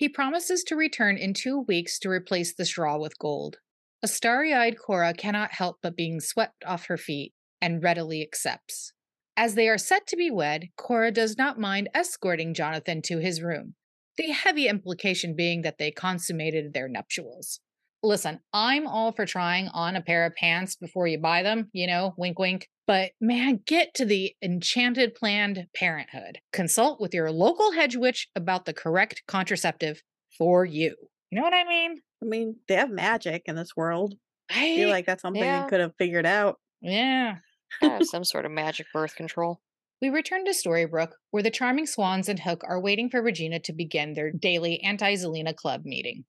He 0.00 0.08
promises 0.08 0.64
to 0.64 0.76
return 0.76 1.18
in 1.18 1.34
two 1.34 1.60
weeks 1.60 1.98
to 1.98 2.08
replace 2.08 2.54
the 2.54 2.64
straw 2.64 2.96
with 2.96 3.18
gold. 3.18 3.58
A 4.02 4.08
starry 4.08 4.54
eyed 4.54 4.78
Cora 4.78 5.12
cannot 5.12 5.52
help 5.52 5.80
but 5.82 5.94
being 5.94 6.20
swept 6.20 6.64
off 6.64 6.86
her 6.86 6.96
feet 6.96 7.34
and 7.60 7.82
readily 7.82 8.22
accepts. 8.22 8.94
As 9.36 9.56
they 9.56 9.68
are 9.68 9.76
set 9.76 10.06
to 10.06 10.16
be 10.16 10.30
wed, 10.30 10.68
Cora 10.74 11.10
does 11.10 11.36
not 11.36 11.60
mind 11.60 11.90
escorting 11.92 12.54
Jonathan 12.54 13.02
to 13.02 13.18
his 13.18 13.42
room, 13.42 13.74
the 14.16 14.28
heavy 14.28 14.68
implication 14.68 15.36
being 15.36 15.60
that 15.60 15.76
they 15.76 15.90
consummated 15.90 16.72
their 16.72 16.88
nuptials. 16.88 17.60
Listen, 18.02 18.40
I'm 18.52 18.86
all 18.86 19.12
for 19.12 19.26
trying 19.26 19.68
on 19.68 19.94
a 19.96 20.00
pair 20.00 20.24
of 20.24 20.34
pants 20.34 20.76
before 20.76 21.06
you 21.06 21.18
buy 21.18 21.42
them, 21.42 21.68
you 21.72 21.86
know, 21.86 22.14
wink, 22.16 22.38
wink. 22.38 22.68
But 22.86 23.12
man, 23.20 23.60
get 23.66 23.94
to 23.94 24.04
the 24.04 24.34
enchanted 24.42 25.14
planned 25.14 25.66
parenthood. 25.76 26.38
Consult 26.52 27.00
with 27.00 27.12
your 27.14 27.30
local 27.30 27.72
hedge 27.72 27.96
witch 27.96 28.28
about 28.34 28.64
the 28.64 28.72
correct 28.72 29.22
contraceptive 29.28 30.02
for 30.38 30.64
you. 30.64 30.96
You 31.30 31.36
know 31.36 31.42
what 31.42 31.54
I 31.54 31.64
mean? 31.64 32.00
I 32.22 32.26
mean, 32.26 32.56
they 32.68 32.74
have 32.74 32.90
magic 32.90 33.42
in 33.46 33.54
this 33.54 33.76
world. 33.76 34.14
I 34.50 34.72
I 34.72 34.76
feel 34.76 34.88
like 34.88 35.06
that's 35.06 35.22
something 35.22 35.42
Yeah. 35.42 35.64
you 35.64 35.68
could 35.68 35.80
have 35.80 35.92
figured 35.98 36.26
out. 36.26 36.58
yeah. 36.80 37.36
Some 38.02 38.24
sort 38.24 38.44
of 38.46 38.50
magic 38.50 38.86
birth 38.92 39.14
control. 39.14 39.60
We 40.02 40.08
return 40.08 40.44
to 40.46 40.50
Storybrooke, 40.50 41.12
where 41.30 41.42
the 41.42 41.50
charming 41.52 41.86
Swans 41.86 42.28
and 42.28 42.40
Hook 42.40 42.62
are 42.66 42.80
waiting 42.80 43.08
for 43.10 43.22
Regina 43.22 43.60
to 43.60 43.72
begin 43.72 44.14
their 44.14 44.32
daily 44.32 44.80
anti 44.80 45.14
Zelena 45.14 45.54
club 45.54 45.82
meeting. 45.84 46.24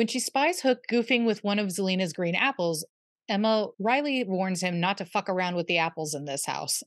When 0.00 0.06
she 0.06 0.18
spies 0.18 0.62
Hook 0.62 0.84
goofing 0.90 1.26
with 1.26 1.44
one 1.44 1.58
of 1.58 1.66
Zelena's 1.66 2.14
green 2.14 2.34
apples, 2.34 2.86
Emma 3.28 3.66
Riley 3.78 4.24
warns 4.24 4.62
him 4.62 4.80
not 4.80 4.96
to 4.96 5.04
fuck 5.04 5.28
around 5.28 5.56
with 5.56 5.66
the 5.66 5.76
apples 5.76 6.14
in 6.14 6.24
this 6.24 6.46
house. 6.46 6.82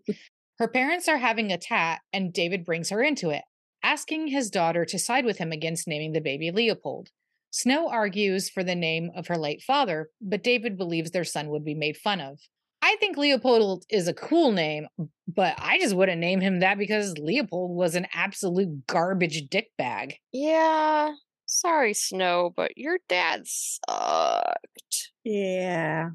her 0.58 0.66
parents 0.66 1.06
are 1.06 1.18
having 1.18 1.52
a 1.52 1.56
tat, 1.56 2.00
and 2.12 2.32
David 2.32 2.64
brings 2.64 2.90
her 2.90 3.00
into 3.00 3.30
it, 3.30 3.44
asking 3.84 4.26
his 4.26 4.50
daughter 4.50 4.84
to 4.86 4.98
side 4.98 5.24
with 5.24 5.38
him 5.38 5.52
against 5.52 5.86
naming 5.86 6.14
the 6.14 6.20
baby 6.20 6.50
Leopold. 6.50 7.10
Snow 7.52 7.88
argues 7.88 8.50
for 8.50 8.64
the 8.64 8.74
name 8.74 9.12
of 9.14 9.28
her 9.28 9.38
late 9.38 9.62
father, 9.62 10.10
but 10.20 10.42
David 10.42 10.76
believes 10.76 11.12
their 11.12 11.22
son 11.22 11.50
would 11.50 11.64
be 11.64 11.76
made 11.76 11.96
fun 11.96 12.20
of. 12.20 12.40
I 12.82 12.96
think 12.98 13.16
Leopold 13.16 13.84
is 13.88 14.08
a 14.08 14.14
cool 14.14 14.50
name, 14.50 14.88
but 15.28 15.54
I 15.58 15.78
just 15.78 15.94
wouldn't 15.94 16.20
name 16.20 16.40
him 16.40 16.58
that 16.58 16.76
because 16.76 17.18
Leopold 17.18 17.76
was 17.76 17.94
an 17.94 18.08
absolute 18.12 18.84
garbage 18.88 19.48
dick 19.48 19.68
bag. 19.78 20.16
Yeah. 20.32 21.12
Sorry, 21.48 21.94
Snow, 21.94 22.52
but 22.54 22.76
your 22.76 22.98
dad 23.08 23.42
sucked. 23.46 25.12
Yeah. 25.24 26.10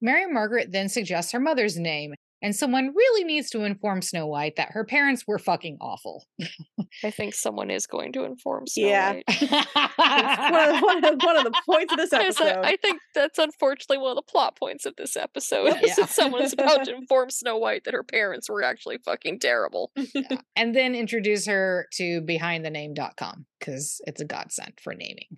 Mary 0.00 0.26
Margaret 0.32 0.72
then 0.72 0.88
suggests 0.88 1.32
her 1.32 1.38
mother's 1.40 1.78
name, 1.78 2.14
and 2.42 2.54
someone 2.56 2.92
really 2.94 3.24
needs 3.24 3.50
to 3.50 3.64
inform 3.64 4.02
Snow 4.02 4.26
White 4.26 4.56
that 4.56 4.70
her 4.72 4.84
parents 4.84 5.24
were 5.26 5.38
fucking 5.38 5.78
awful. 5.80 6.24
I 7.04 7.10
think 7.10 7.34
someone 7.34 7.70
is 7.70 7.86
going 7.86 8.12
to 8.14 8.24
inform 8.24 8.66
Snow 8.66 8.86
Yeah. 8.86 9.12
White. 9.12 9.24
It's 10.02 10.50
one, 10.50 10.74
of, 10.74 10.82
one, 10.82 11.04
of, 11.04 11.20
one 11.22 11.36
of 11.36 11.44
the 11.44 11.62
points 11.66 11.92
of 11.92 11.98
this 11.98 12.12
I- 12.14 12.22
episode. 12.24 12.64
I 12.64 12.76
think 12.76 13.00
that's 13.14 13.38
unfortunately 13.38 13.98
one 13.98 14.10
of 14.10 14.16
the 14.16 14.22
plot 14.30 14.56
points 14.58 14.86
of 14.86 14.94
this 14.96 15.16
episode. 15.16 15.76
is 15.82 15.96
that 15.96 16.08
someone 16.10 16.42
is 16.42 16.52
about 16.52 16.84
to 16.86 16.94
inform 16.96 17.30
Snow 17.30 17.58
White 17.58 17.84
that 17.84 17.94
her 17.94 18.02
parents 18.02 18.48
were 18.48 18.62
actually 18.62 18.98
fucking 19.04 19.38
terrible. 19.40 19.92
Yeah. 20.14 20.38
and 20.56 20.74
then 20.74 20.94
introduce 20.94 21.46
her 21.46 21.86
to 21.94 22.20
behindthename.com 22.22 23.46
because 23.58 24.00
it's 24.06 24.20
a 24.20 24.24
godsend 24.24 24.74
for 24.82 24.94
naming. 24.94 25.28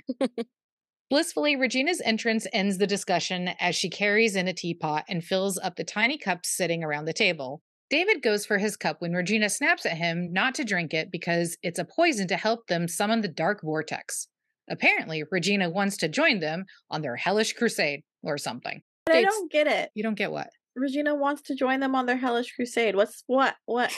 Blissfully, 1.12 1.57
Regina's 1.57 2.00
entrance 2.07 2.47
ends 2.54 2.78
the 2.78 2.87
discussion 2.87 3.50
as 3.61 3.76
she 3.76 3.90
carries 3.90 4.35
in 4.35 4.49
a 4.49 4.54
teapot 4.54 5.04
and 5.11 5.23
fills 5.23 5.59
up 5.59 5.76
the 5.76 5.85
tiny 5.85 6.16
cups 6.16 6.49
sitting 6.49 6.83
around 6.83 7.04
the 7.04 7.12
table. 7.12 7.61
David 7.90 8.23
goes 8.23 8.47
for 8.47 8.57
his 8.57 8.78
cup 8.78 9.02
when 9.02 9.12
Regina 9.12 9.50
snaps 9.50 9.85
at 9.85 9.99
him 9.99 10.33
not 10.33 10.54
to 10.54 10.64
drink 10.64 10.95
it 10.95 11.12
because 11.12 11.54
it's 11.62 11.78
a 11.78 11.85
poison 11.85 12.26
to 12.28 12.38
help 12.38 12.66
them 12.66 12.88
summon 12.88 13.21
the 13.21 13.28
dark 13.28 13.61
vortex. 13.61 14.28
Apparently, 14.71 15.23
Regina 15.31 15.69
wants 15.69 15.99
to 15.99 16.09
join 16.09 16.40
them 16.40 16.64
on 16.90 17.02
their 17.02 17.16
hellish 17.16 17.52
crusade 17.52 18.00
or 18.23 18.38
something. 18.38 18.81
But 19.04 19.16
I 19.16 19.23
don't 19.23 19.52
get 19.52 19.66
it. 19.66 19.90
You 19.95 20.02
don't 20.02 20.14
get 20.14 20.33
what? 20.33 20.49
Regina 20.75 21.14
wants 21.14 21.42
to 21.42 21.54
join 21.54 21.81
them 21.81 21.95
on 21.95 22.07
their 22.07 22.16
hellish 22.16 22.54
crusade. 22.57 22.97
What's 22.97 23.23
what? 23.26 23.54
What? 23.66 23.92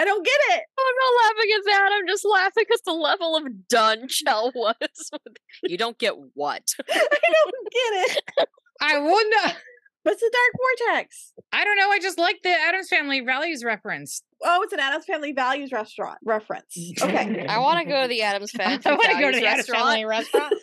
I 0.00 0.04
don't 0.06 0.24
get 0.24 0.40
it. 0.56 0.62
Oh, 0.78 0.88
I'm 0.88 0.96
not 0.96 1.36
laughing 1.36 1.50
at 1.58 1.64
that. 1.66 1.90
I'm 1.92 2.06
just 2.08 2.24
laughing 2.24 2.64
because 2.66 2.80
the 2.86 2.92
level 2.92 3.36
of 3.36 3.68
done 3.68 4.08
Chell 4.08 4.50
was. 4.54 5.10
you 5.62 5.76
don't 5.76 5.98
get 5.98 6.14
what? 6.32 6.62
I 6.90 6.98
don't 6.98 7.70
get 7.70 8.16
it. 8.16 8.48
I 8.80 8.98
wouldn't. 8.98 9.56
What's 10.02 10.20
the 10.20 10.30
dark 10.32 10.88
vortex? 10.96 11.32
I 11.52 11.64
don't 11.64 11.76
know. 11.76 11.90
I 11.90 11.98
just 11.98 12.18
like 12.18 12.36
the 12.42 12.48
Addams 12.50 12.88
Family 12.88 13.20
values 13.20 13.62
reference. 13.62 14.22
Oh, 14.42 14.62
it's 14.62 14.72
an 14.72 14.80
Addams 14.80 15.04
Family 15.04 15.32
Values 15.32 15.72
restaurant 15.72 16.18
reference. 16.24 16.74
Okay. 17.02 17.46
I 17.46 17.58
want 17.58 17.80
to 17.80 17.84
go 17.84 18.02
to 18.02 18.08
the 18.08 18.22
Addams 18.22 18.50
Family. 18.56 18.76
I 18.76 18.78
Family 18.78 18.96
want 18.98 19.10
to 19.12 19.20
go 19.20 19.30
to 19.30 19.40
Values 19.40 19.40
the 19.40 19.46
Addams 19.46 19.68
restaurant. 19.68 19.84
Family 19.88 20.04
restaurant. 20.06 20.54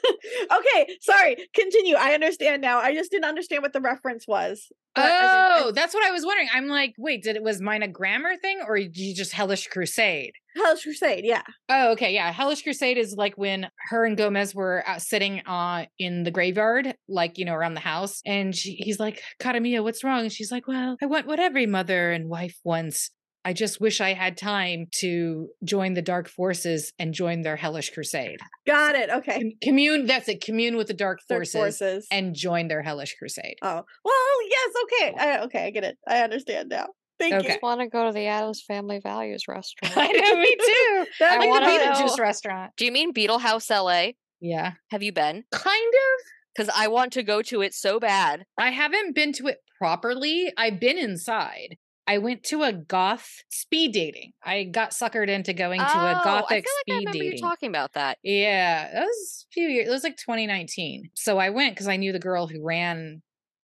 okay, 0.57 0.97
sorry. 1.01 1.37
Continue. 1.53 1.95
I 1.95 2.13
understand 2.13 2.61
now. 2.61 2.79
I 2.79 2.93
just 2.95 3.11
didn't 3.11 3.25
understand 3.25 3.61
what 3.61 3.73
the 3.73 3.81
reference 3.81 4.27
was. 4.27 4.71
But 4.95 5.05
Oh, 5.07 5.61
think 5.65 5.75
that's 5.75 5.93
what 5.93 6.03
I 6.03 6.11
was 6.11 6.25
wondering. 6.25 6.49
I'm 6.53 6.67
like, 6.67 6.95
wait, 6.97 7.21
did 7.21 7.35
it 7.35 7.43
was 7.43 7.61
mine 7.61 7.83
a 7.83 7.87
grammar 7.87 8.35
thing 8.37 8.61
or 8.67 8.77
did 8.77 8.97
you 8.97 9.13
just 9.13 9.33
Hellish 9.33 9.67
Crusade? 9.67 10.33
Hellish 10.57 10.83
Crusade. 10.83 11.23
Yeah. 11.25 11.41
Oh, 11.69 11.91
okay, 11.93 12.13
yeah. 12.13 12.31
Hellish 12.31 12.63
Crusade 12.63 12.97
is 12.97 13.15
like 13.17 13.37
when 13.37 13.69
her 13.89 14.05
and 14.05 14.17
Gomez 14.17 14.53
were 14.53 14.83
out 14.87 15.01
sitting 15.01 15.41
uh, 15.45 15.85
in 15.99 16.23
the 16.23 16.31
graveyard, 16.31 16.95
like 17.07 17.37
you 17.37 17.45
know, 17.45 17.53
around 17.53 17.73
the 17.75 17.79
house, 17.79 18.21
and 18.25 18.55
she, 18.55 18.75
he's 18.75 18.99
like, 18.99 19.21
"Katamia, 19.41 19.83
what's 19.83 20.03
wrong?" 20.03 20.21
And 20.21 20.31
she's 20.31 20.51
like, 20.51 20.67
"Well, 20.67 20.97
I 21.01 21.05
want 21.05 21.27
what 21.27 21.39
every 21.39 21.65
mother 21.65 22.11
and 22.11 22.27
wife 22.29 22.57
wants. 22.63 23.11
I 23.45 23.53
just 23.53 23.79
wish 23.79 24.01
I 24.01 24.13
had 24.13 24.35
time 24.35 24.87
to 24.99 25.47
join 25.63 25.93
the 25.93 26.01
dark 26.01 26.27
forces 26.27 26.91
and 26.99 27.13
join 27.13 27.43
their 27.43 27.55
hellish 27.55 27.91
crusade. 27.91 28.39
Got 28.65 28.95
it. 28.95 29.09
Okay. 29.09 29.55
Commune, 29.63 30.05
that's 30.05 30.27
it. 30.27 30.43
Commune 30.43 30.75
with 30.75 30.87
the 30.87 30.93
dark 30.93 31.19
Dark 31.29 31.47
forces, 31.47 31.77
forces. 31.79 32.07
and 32.11 32.35
join 32.35 32.67
their 32.67 32.81
hellish 32.81 33.15
crusade. 33.17 33.55
oh, 33.61 33.83
well, 34.03 34.49
yes. 34.49 34.73
Okay. 34.83 35.13
I, 35.17 35.39
okay. 35.45 35.65
I 35.65 35.69
get 35.69 35.85
it. 35.85 35.97
I 36.05 36.23
understand 36.23 36.67
now. 36.67 36.87
Thank 37.19 37.33
Okay. 37.33 37.43
you. 37.43 37.49
just 37.49 37.61
want 37.63 37.81
to 37.81 37.87
go 37.87 38.05
to 38.05 38.11
the 38.11 38.25
Addams 38.27 38.61
Family 38.63 38.99
Values 38.99 39.47
restaurant. 39.47 39.93
I 39.97 40.07
know, 40.11 40.35
me 40.39 40.55
too. 40.55 41.05
That 41.19 41.31
I 41.31 41.35
I 41.35 41.37
like 41.39 41.49
wanna 41.49 41.65
the 41.65 41.77
know- 41.77 41.91
Beetlejuice 41.93 42.19
restaurant. 42.19 42.73
Do 42.77 42.85
you 42.85 42.91
mean 42.91 43.11
Beetle 43.13 43.39
House 43.39 43.69
LA? 43.69 44.09
Yeah, 44.39 44.73
Have 44.91 45.01
you 45.03 45.11
been? 45.11 45.43
kind 45.51 45.65
of. 45.93 46.25
Because 46.55 46.73
I 46.75 46.87
want 46.87 47.13
to 47.13 47.23
go 47.23 47.41
to 47.43 47.61
it 47.61 47.73
so 47.73 47.99
bad. 47.99 48.45
I 48.57 48.71
haven't 48.71 49.13
been 49.15 49.31
to 49.33 49.47
it 49.47 49.57
properly. 49.77 50.51
I've 50.57 50.79
been 50.79 50.97
inside. 50.97 51.77
I 52.09 52.19
went 52.19 52.43
to 52.45 52.63
a 52.63 52.71
goth 52.73 53.43
speed 53.49 53.91
dating. 53.91 54.31
I 54.43 54.63
got 54.63 54.91
suckered 54.91 55.27
into 55.27 55.53
going 55.53 55.79
to 55.81 55.85
a 55.85 55.89
Oh, 55.89 55.99
I 55.99 56.13
feel 56.13 56.23
gothic 56.23 56.49
like 56.51 56.65
I 56.65 56.81
speed 56.81 56.93
remember 56.99 57.17
you 57.17 57.23
dating. 57.31 57.41
talking 57.41 57.69
about 57.69 57.93
that. 57.93 58.17
yeah, 58.23 58.91
that 58.93 59.01
was 59.05 59.45
a 59.51 59.53
few 59.53 59.67
years. 59.67 59.87
It 59.87 59.91
was 59.91 60.03
like 60.03 60.17
2019. 60.17 61.09
So 61.15 61.37
I 61.37 61.49
went 61.49 61.75
because 61.75 61.87
I 61.87 61.97
knew 61.97 62.11
the 62.13 62.19
girl 62.19 62.47
who 62.47 62.63
ran 62.65 63.21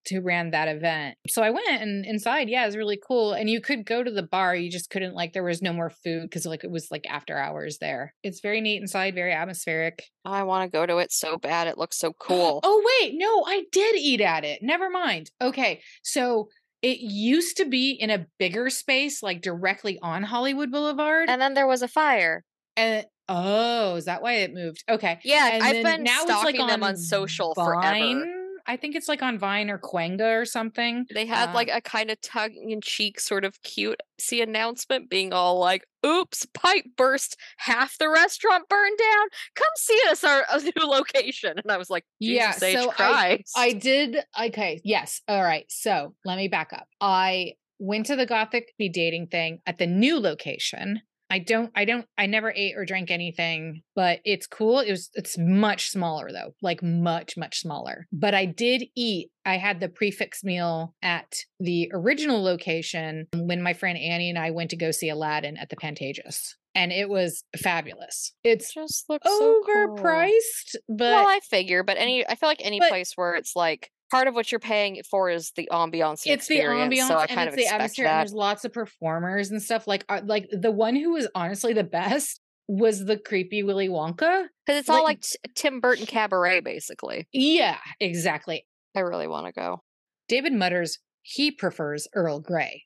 who 0.10 0.22
ran 0.22 0.52
that 0.52 0.68
event. 0.68 1.18
So 1.28 1.42
I 1.42 1.50
went 1.50 1.82
and 1.82 2.06
inside, 2.06 2.50
yeah, 2.50 2.64
it 2.64 2.68
was 2.68 2.78
really 2.78 3.00
cool. 3.06 3.34
And 3.34 3.50
you 3.50 3.62
could 3.62 3.86
go 3.86 4.04
to 4.04 4.12
the 4.12 4.24
bar, 4.24 4.56
you 4.56 4.70
just 4.70 4.90
couldn't 4.90 5.16
like 5.16 5.34
there 5.34 5.44
was 5.44 5.62
no 5.62 5.74
more 5.74 5.90
food 5.90 6.24
because 6.24 6.46
like 6.46 6.64
it 6.64 6.72
was 6.72 6.90
like 6.92 7.06
after 7.10 7.38
hours 7.38 7.78
there. 7.80 8.14
It's 8.24 8.42
very 8.42 8.62
neat 8.62 8.82
inside, 8.82 9.16
very 9.16 9.34
atmospheric. 9.34 10.04
I 10.26 10.44
want 10.44 10.70
to 10.72 10.76
go 10.78 10.86
to 10.86 10.98
it 10.98 11.12
so 11.12 11.38
bad. 11.38 11.68
It 11.68 11.78
looks 11.78 11.98
so 11.98 12.14
cool. 12.20 12.60
Oh 12.64 12.84
wait, 13.02 13.14
no, 13.16 13.44
I 13.46 13.64
did 13.72 13.96
eat 13.96 14.22
at 14.22 14.44
it. 14.44 14.60
Never 14.62 14.90
mind. 14.90 15.32
Okay, 15.42 15.82
so 16.04 16.50
it 16.82 17.00
used 17.00 17.58
to 17.58 17.66
be 17.66 17.92
in 17.92 18.10
a 18.10 18.28
bigger 18.40 18.70
space, 18.70 19.24
like 19.24 19.42
directly 19.42 19.98
on 20.02 20.22
Hollywood 20.24 20.70
Boulevard. 20.70 21.30
And 21.30 21.42
then 21.42 21.54
there 21.54 21.68
was 21.68 21.82
a 21.82 21.88
fire. 21.88 22.44
And 22.76 23.06
oh, 23.30 23.96
is 23.96 24.06
that 24.06 24.22
why 24.22 24.34
it 24.34 24.54
moved? 24.54 24.84
Okay. 24.90 25.20
Yeah, 25.24 25.50
And 25.54 25.64
I've 25.64 25.84
been 25.84 26.04
now 26.04 26.24
it's, 26.24 26.24
stalking 26.26 26.60
like, 26.60 26.70
them 26.70 26.84
on 26.84 26.90
on 26.92 26.98
social 26.98 27.54
Vine. 27.56 27.66
forever. 27.66 28.43
I 28.66 28.78
think 28.78 28.96
it's 28.96 29.08
like 29.10 29.22
on 29.22 29.38
Vine 29.38 29.70
or 29.70 29.78
Cahuenga 29.78 30.42
or 30.42 30.46
something. 30.46 31.06
They 31.14 31.26
had 31.26 31.50
Uh, 31.50 31.54
like 31.54 31.70
a 31.72 31.82
kind 31.82 32.10
of 32.10 32.20
tongue 32.22 32.70
in 32.70 32.82
cheek, 32.82 33.20
sort 33.20 33.46
of 33.46 33.62
cute 33.64 34.02
see 34.20 34.42
announcement 34.42 35.10
being 35.10 35.34
all 35.34 35.60
like, 35.60 35.86
oops, 36.06 36.46
pipe 36.54 36.86
burst, 36.96 37.38
half 37.58 37.98
the 37.98 38.10
restaurant 38.10 38.68
burned 38.70 38.98
down. 38.98 39.28
Come 39.56 39.68
see 39.76 40.00
us 40.10 40.24
our 40.24 40.46
a 40.52 40.62
new 40.62 40.88
location. 40.88 41.58
And 41.58 41.72
I 41.72 41.78
was 41.78 41.90
like, 41.90 42.06
Yeah, 42.20 42.52
so 42.52 42.94
I-. 42.98 43.44
I 43.56 43.74
did. 43.74 44.18
Okay. 44.42 44.82
Yes. 44.84 45.22
All 45.28 45.44
right. 45.44 45.66
So 45.70 46.16
let 46.26 46.38
me 46.38 46.48
back 46.48 46.72
up. 46.74 46.88
I 47.02 47.54
went 47.80 48.06
to 48.08 48.16
the 48.16 48.26
Gothic 48.26 48.74
Be 48.78 48.90
Dating 48.90 49.28
thing 49.28 49.60
at 49.66 49.78
the 49.78 49.88
new 49.88 50.20
location. 50.20 51.02
I 51.34 51.40
don't, 51.40 51.72
I 51.76 51.86
don't, 51.86 52.06
I 52.16 52.28
never 52.28 52.54
ate 52.56 52.76
or 52.78 52.86
drank 52.86 53.10
anything, 53.10 53.82
but 53.96 54.20
it's 54.24 54.46
cool. 54.46 54.82
It 54.82 54.92
was, 54.92 55.10
it's 55.16 55.36
much 55.36 55.90
smaller 55.90 56.32
though, 56.32 56.54
like 56.62 56.84
much, 56.84 57.36
much 57.38 57.58
smaller. 57.58 58.06
But 58.12 58.36
I 58.36 58.46
did 58.46 58.84
eat, 58.96 59.32
I 59.44 59.58
had 59.58 59.80
the 59.80 59.90
prefix 59.90 60.44
meal 60.44 60.94
at 61.02 61.34
the 61.60 61.90
original 61.92 62.44
location 62.44 63.26
when 63.36 63.64
my 63.64 63.74
friend 63.74 63.98
Annie 63.98 64.30
and 64.30 64.38
I 64.38 64.52
went 64.52 64.70
to 64.70 64.78
go 64.78 64.92
see 64.92 65.10
Aladdin 65.10 65.58
at 65.58 65.72
the 65.72 65.76
Pantages. 65.76 66.54
And 66.76 66.92
it 66.92 67.10
was 67.10 67.44
fabulous. 67.60 68.34
It's 68.44 68.72
just 68.72 69.10
looks 69.10 69.28
so 69.28 69.62
cool. 69.66 69.96
overpriced, 69.98 70.76
but 70.88 71.00
well, 71.00 71.28
I 71.28 71.40
figure, 71.50 71.82
but 71.84 71.98
any, 71.98 72.28
I 72.28 72.36
feel 72.36 72.48
like 72.48 72.62
any 72.64 72.80
but- 72.80 72.90
place 72.90 73.14
where 73.16 73.34
it's 73.34 73.56
like 73.56 73.90
part 74.14 74.28
of 74.28 74.36
what 74.36 74.52
you're 74.52 74.60
paying 74.60 75.02
for 75.10 75.30
is 75.30 75.52
the 75.56 75.68
ambiance. 75.72 76.26
and 76.26 76.34
it's 76.36 76.48
the 76.48 76.60
ambiance 76.60 77.08
so 77.08 77.16
I 77.18 77.22
and 77.24 77.30
kind 77.32 77.48
it's 77.50 77.58
of 77.58 77.64
the 77.64 77.68
atmosphere 77.68 78.06
and 78.06 78.14
that. 78.14 78.18
there's 78.20 78.34
lots 78.34 78.64
of 78.66 78.72
performers 78.74 79.52
and 79.52 79.62
stuff 79.62 79.88
like 79.88 80.06
uh, 80.10 80.22
like 80.26 80.48
the 80.52 80.72
one 80.72 80.96
who 80.96 81.12
was 81.14 81.28
honestly 81.36 81.74
the 81.74 81.84
best 81.84 82.40
was 82.68 83.06
the 83.06 83.18
creepy 83.18 83.62
willy 83.64 83.90
wonka 83.90 84.46
Because 84.66 84.80
it's 84.80 84.90
all 84.90 84.98
like- 85.04 85.18
like 85.18 85.22
t- 85.22 85.38
Tim 85.56 85.80
Burton 85.82 86.06
cabaret, 86.06 86.62
basically. 86.62 87.28
yeah 87.34 87.78
exactly 88.00 88.66
I 88.96 89.00
really 89.02 89.28
want 89.28 89.48
to 89.48 89.52
go. 89.52 89.82
david 90.30 90.54
mutters 90.54 91.00
he 91.24 91.52
prefers 91.52 92.08
earl 92.14 92.40
grey 92.40 92.84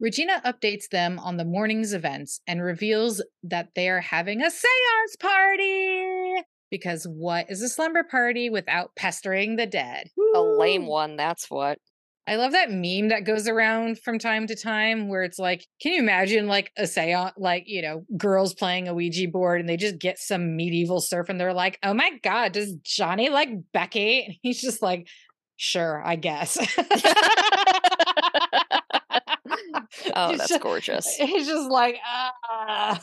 regina 0.00 0.40
updates 0.44 0.88
them 0.90 1.18
on 1.18 1.36
the 1.38 1.44
morning's 1.44 1.92
events 1.92 2.40
and 2.46 2.62
reveals 2.62 3.22
that 3.42 3.68
they 3.74 3.88
are 3.88 4.00
having 4.00 4.40
a 4.40 4.50
seance 4.50 5.16
party 5.18 6.04
because 6.70 7.04
what 7.04 7.50
is 7.50 7.62
a 7.62 7.68
slumber 7.68 8.04
party 8.04 8.50
without 8.50 8.94
pestering 8.96 9.56
the 9.56 9.66
dead 9.66 10.10
A 10.34 10.40
lame 10.40 10.86
one, 10.86 11.16
that's 11.16 11.50
what. 11.50 11.78
I 12.26 12.36
love 12.36 12.52
that 12.52 12.70
meme 12.70 13.08
that 13.08 13.24
goes 13.24 13.48
around 13.48 13.98
from 14.00 14.18
time 14.18 14.46
to 14.48 14.54
time 14.54 15.08
where 15.08 15.22
it's 15.22 15.38
like, 15.38 15.64
can 15.80 15.92
you 15.92 16.00
imagine 16.00 16.46
like 16.46 16.70
a 16.76 16.86
seance, 16.86 17.32
like, 17.38 17.64
you 17.66 17.80
know, 17.80 18.04
girls 18.18 18.52
playing 18.52 18.86
a 18.86 18.92
Ouija 18.92 19.28
board 19.28 19.60
and 19.60 19.68
they 19.68 19.78
just 19.78 19.98
get 19.98 20.18
some 20.18 20.54
medieval 20.54 21.00
serf 21.00 21.30
and 21.30 21.40
they're 21.40 21.54
like, 21.54 21.78
oh 21.82 21.94
my 21.94 22.10
God, 22.22 22.52
does 22.52 22.74
Johnny 22.82 23.30
like 23.30 23.48
Becky? 23.72 24.24
And 24.26 24.34
he's 24.42 24.60
just 24.60 24.82
like, 24.82 25.08
sure, 25.56 26.02
I 26.04 26.16
guess. 26.16 26.58
Oh, 30.14 30.36
that's 30.36 30.56
gorgeous. 30.58 31.06
He's 31.16 31.46
just 31.46 31.70
like, 31.70 31.98
ah. 32.04 33.00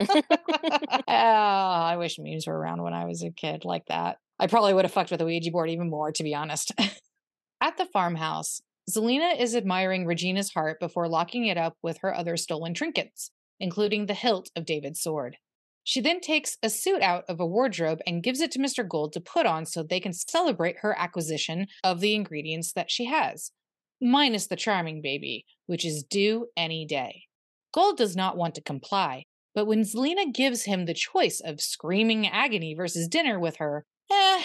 Ah, 1.06 1.86
I 1.86 1.96
wish 1.96 2.18
memes 2.18 2.46
were 2.46 2.58
around 2.58 2.82
when 2.82 2.94
I 2.94 3.04
was 3.04 3.22
a 3.22 3.30
kid 3.30 3.64
like 3.64 3.86
that. 3.86 4.18
I 4.38 4.46
probably 4.46 4.74
would 4.74 4.84
have 4.84 4.92
fucked 4.92 5.10
with 5.10 5.20
a 5.20 5.24
Ouija 5.24 5.50
board 5.50 5.70
even 5.70 5.90
more, 5.90 6.10
to 6.12 6.22
be 6.22 6.34
honest. 6.34 6.72
At 7.60 7.76
the 7.76 7.86
farmhouse, 7.86 8.60
Zelena 8.90 9.38
is 9.38 9.54
admiring 9.54 10.06
Regina's 10.06 10.52
heart 10.52 10.80
before 10.80 11.08
locking 11.08 11.46
it 11.46 11.56
up 11.56 11.76
with 11.82 11.98
her 12.02 12.14
other 12.14 12.36
stolen 12.36 12.74
trinkets, 12.74 13.30
including 13.60 14.06
the 14.06 14.14
hilt 14.14 14.50
of 14.56 14.66
David's 14.66 15.00
sword. 15.00 15.36
She 15.84 16.00
then 16.00 16.20
takes 16.20 16.56
a 16.62 16.70
suit 16.70 17.02
out 17.02 17.24
of 17.28 17.40
a 17.40 17.46
wardrobe 17.46 18.00
and 18.06 18.22
gives 18.22 18.40
it 18.40 18.50
to 18.52 18.58
Mr. 18.58 18.86
Gold 18.86 19.12
to 19.12 19.20
put 19.20 19.46
on 19.46 19.66
so 19.66 19.82
they 19.82 20.00
can 20.00 20.14
celebrate 20.14 20.78
her 20.80 20.98
acquisition 20.98 21.66
of 21.82 22.00
the 22.00 22.14
ingredients 22.14 22.72
that 22.72 22.90
she 22.90 23.04
has, 23.04 23.52
minus 24.00 24.46
the 24.46 24.56
charming 24.56 25.02
baby, 25.02 25.44
which 25.66 25.84
is 25.84 26.02
due 26.02 26.48
any 26.56 26.86
day. 26.86 27.24
Gold 27.72 27.98
does 27.98 28.16
not 28.16 28.36
want 28.36 28.54
to 28.54 28.62
comply, 28.62 29.24
but 29.54 29.66
when 29.66 29.82
Zelena 29.82 30.32
gives 30.32 30.64
him 30.64 30.84
the 30.84 30.94
choice 30.94 31.40
of 31.44 31.60
screaming 31.60 32.26
agony 32.26 32.74
versus 32.74 33.08
dinner 33.08 33.38
with 33.38 33.56
her, 33.56 33.84
eh, 34.10 34.42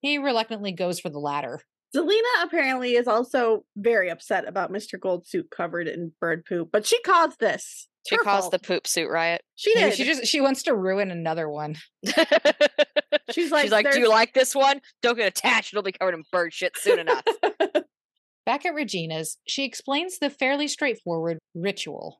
he 0.00 0.18
reluctantly 0.18 0.72
goes 0.72 0.98
for 1.00 1.10
the 1.10 1.18
latter. 1.18 1.60
Zelena 1.94 2.44
apparently 2.44 2.94
is 2.94 3.08
also 3.08 3.64
very 3.76 4.10
upset 4.10 4.46
about 4.46 4.72
Mr. 4.72 4.98
Gold's 4.98 5.28
suit 5.28 5.50
covered 5.50 5.88
in 5.88 6.12
bird 6.20 6.44
poop, 6.44 6.70
but 6.72 6.86
she 6.86 7.00
caused 7.02 7.40
this. 7.40 7.88
She 8.08 8.16
Her 8.16 8.22
caused 8.22 8.50
the 8.50 8.58
poop 8.58 8.86
suit 8.86 9.10
riot. 9.10 9.42
She 9.56 9.74
did. 9.74 9.94
She 9.94 10.04
just 10.04 10.26
she 10.26 10.40
wants 10.40 10.62
to 10.62 10.74
ruin 10.74 11.10
another 11.10 11.48
one. 11.48 11.76
She's 13.30 13.50
like, 13.50 13.64
She's 13.64 13.72
like, 13.72 13.90
do 13.90 14.00
you 14.00 14.08
like 14.08 14.32
this 14.32 14.54
one? 14.54 14.80
Don't 15.02 15.16
get 15.16 15.28
attached. 15.28 15.72
It'll 15.74 15.82
be 15.82 15.92
covered 15.92 16.14
in 16.14 16.22
bird 16.32 16.54
shit 16.54 16.76
soon 16.78 17.00
enough. 17.00 17.24
Back 18.46 18.64
at 18.64 18.74
Regina's, 18.74 19.36
she 19.46 19.64
explains 19.64 20.18
the 20.18 20.30
fairly 20.30 20.66
straightforward 20.66 21.38
ritual, 21.54 22.19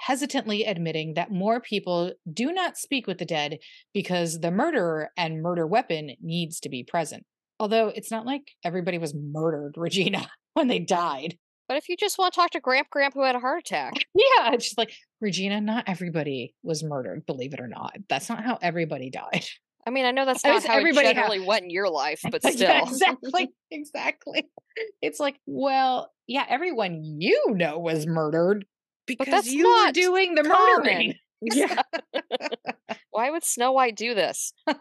hesitantly 0.00 0.64
admitting 0.64 1.14
that 1.14 1.30
more 1.30 1.60
people 1.60 2.12
do 2.32 2.52
not 2.52 2.76
speak 2.76 3.06
with 3.06 3.18
the 3.18 3.24
dead 3.24 3.58
because 3.92 4.40
the 4.40 4.50
murderer 4.50 5.10
and 5.16 5.42
murder 5.42 5.66
weapon 5.66 6.10
needs 6.22 6.60
to 6.60 6.68
be 6.68 6.84
present. 6.84 7.24
Although 7.60 7.88
it's 7.88 8.10
not 8.10 8.24
like 8.26 8.42
everybody 8.64 8.98
was 8.98 9.14
murdered, 9.14 9.74
Regina, 9.76 10.28
when 10.54 10.68
they 10.68 10.78
died. 10.78 11.36
but 11.68 11.76
if 11.76 11.88
you 11.88 11.96
just 11.96 12.18
want 12.18 12.32
to 12.32 12.40
talk 12.40 12.50
to 12.50 12.60
Gramp 12.60 12.88
Gramp 12.90 13.14
who 13.14 13.24
had 13.24 13.34
a 13.34 13.40
heart 13.40 13.60
attack, 13.66 13.94
Yeah, 14.14 14.52
it's 14.52 14.66
just 14.66 14.78
like, 14.78 14.92
Regina, 15.20 15.60
not 15.60 15.84
everybody 15.88 16.54
was 16.62 16.84
murdered, 16.84 17.26
believe 17.26 17.52
it 17.54 17.60
or 17.60 17.66
not. 17.68 17.96
That's 18.08 18.28
not 18.28 18.44
how 18.44 18.58
everybody 18.62 19.10
died. 19.10 19.44
I 19.86 19.90
mean, 19.90 20.04
I 20.04 20.10
know 20.10 20.24
that's 20.26 20.44
not 20.44 20.62
how 20.64 20.74
it 20.74 20.78
everybody 20.80 21.06
ha- 21.08 21.14
generally 21.14 21.40
went 21.40 21.64
in 21.64 21.70
your 21.70 21.88
life, 21.88 22.20
but 22.30 22.42
Yeah, 22.44 22.84
still. 22.84 22.92
exactly. 22.94 23.48
Exactly. 23.70 24.48
It's 25.02 25.18
like, 25.18 25.36
well, 25.46 26.12
yeah, 26.26 26.44
everyone 26.48 27.02
you 27.20 27.42
know 27.48 27.78
was 27.78 28.06
murdered 28.06 28.64
because 29.08 29.32
that's 29.32 29.52
you 29.52 29.68
were 29.68 29.92
doing 29.92 30.36
the 30.36 30.44
murdering. 30.44 31.14
yeah. 31.40 31.82
Why 33.10 33.30
would 33.30 33.44
Snow 33.44 33.72
White 33.72 33.96
do 33.96 34.14
this? 34.14 34.52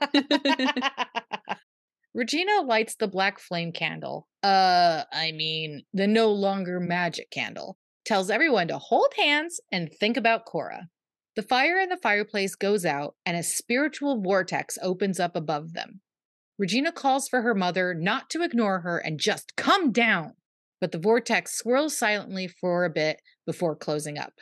Regina 2.13 2.61
lights 2.61 2.95
the 2.95 3.07
black 3.07 3.39
flame 3.39 3.71
candle. 3.71 4.27
Uh, 4.43 5.03
I 5.11 5.31
mean, 5.31 5.83
the 5.93 6.07
no 6.07 6.31
longer 6.31 6.79
magic 6.79 7.31
candle. 7.31 7.77
Tells 8.05 8.29
everyone 8.29 8.69
to 8.69 8.77
hold 8.77 9.13
hands 9.17 9.59
and 9.71 9.91
think 9.91 10.17
about 10.17 10.45
Cora. 10.45 10.87
The 11.35 11.43
fire 11.43 11.79
in 11.79 11.89
the 11.89 11.97
fireplace 11.97 12.55
goes 12.55 12.85
out 12.85 13.15
and 13.25 13.35
a 13.37 13.43
spiritual 13.43 14.21
vortex 14.21 14.77
opens 14.81 15.19
up 15.19 15.35
above 15.35 15.73
them. 15.73 16.01
Regina 16.57 16.91
calls 16.91 17.27
for 17.27 17.41
her 17.43 17.53
mother 17.53 17.93
not 17.93 18.29
to 18.31 18.41
ignore 18.41 18.79
her 18.79 18.97
and 18.97 19.19
just 19.19 19.55
come 19.55 19.91
down. 19.91 20.33
But 20.79 20.91
the 20.91 20.99
vortex 20.99 21.57
swirls 21.57 21.97
silently 21.97 22.47
for 22.47 22.85
a 22.85 22.89
bit 22.89 23.21
before 23.45 23.75
closing 23.75 24.17
up. 24.17 24.33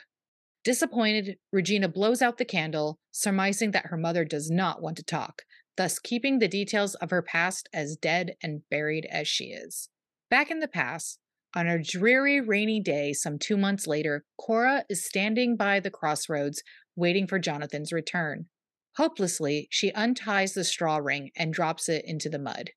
Disappointed, 0.64 1.36
Regina 1.52 1.88
blows 1.88 2.20
out 2.20 2.38
the 2.38 2.44
candle, 2.44 2.98
surmising 3.12 3.70
that 3.70 3.86
her 3.86 3.96
mother 3.96 4.24
does 4.24 4.50
not 4.50 4.82
want 4.82 4.96
to 4.96 5.04
talk, 5.04 5.42
thus 5.76 5.98
keeping 5.98 6.38
the 6.38 6.48
details 6.48 6.94
of 6.96 7.10
her 7.10 7.22
past 7.22 7.68
as 7.72 7.96
dead 7.96 8.34
and 8.42 8.62
buried 8.70 9.06
as 9.10 9.28
she 9.28 9.46
is. 9.46 9.88
Back 10.28 10.50
in 10.50 10.58
the 10.58 10.68
past, 10.68 11.20
on 11.54 11.68
a 11.68 11.82
dreary, 11.82 12.40
rainy 12.40 12.80
day 12.80 13.12
some 13.12 13.38
two 13.38 13.56
months 13.56 13.86
later, 13.86 14.24
Cora 14.38 14.84
is 14.90 15.06
standing 15.06 15.56
by 15.56 15.80
the 15.80 15.90
crossroads 15.90 16.62
waiting 16.96 17.26
for 17.26 17.38
Jonathan's 17.38 17.92
return. 17.92 18.46
Hopelessly, 18.96 19.68
she 19.70 19.92
unties 19.92 20.54
the 20.54 20.64
straw 20.64 20.96
ring 20.96 21.30
and 21.36 21.54
drops 21.54 21.88
it 21.88 22.04
into 22.04 22.28
the 22.28 22.38
mud. 22.38 22.70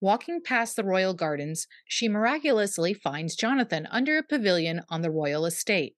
Walking 0.00 0.40
past 0.40 0.76
the 0.76 0.84
royal 0.84 1.12
gardens, 1.12 1.66
she 1.86 2.08
miraculously 2.08 2.94
finds 2.94 3.34
Jonathan 3.34 3.88
under 3.90 4.16
a 4.16 4.22
pavilion 4.22 4.82
on 4.88 5.02
the 5.02 5.10
royal 5.10 5.44
estate. 5.44 5.96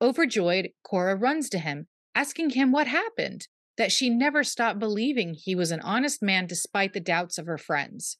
Overjoyed, 0.00 0.70
Cora 0.84 1.16
runs 1.16 1.50
to 1.50 1.58
him, 1.58 1.88
asking 2.14 2.50
him 2.50 2.70
what 2.70 2.86
happened, 2.86 3.48
that 3.76 3.90
she 3.90 4.08
never 4.08 4.44
stopped 4.44 4.78
believing 4.78 5.34
he 5.34 5.54
was 5.54 5.72
an 5.72 5.80
honest 5.80 6.22
man 6.22 6.46
despite 6.46 6.92
the 6.92 7.00
doubts 7.00 7.38
of 7.38 7.46
her 7.46 7.58
friends. 7.58 8.18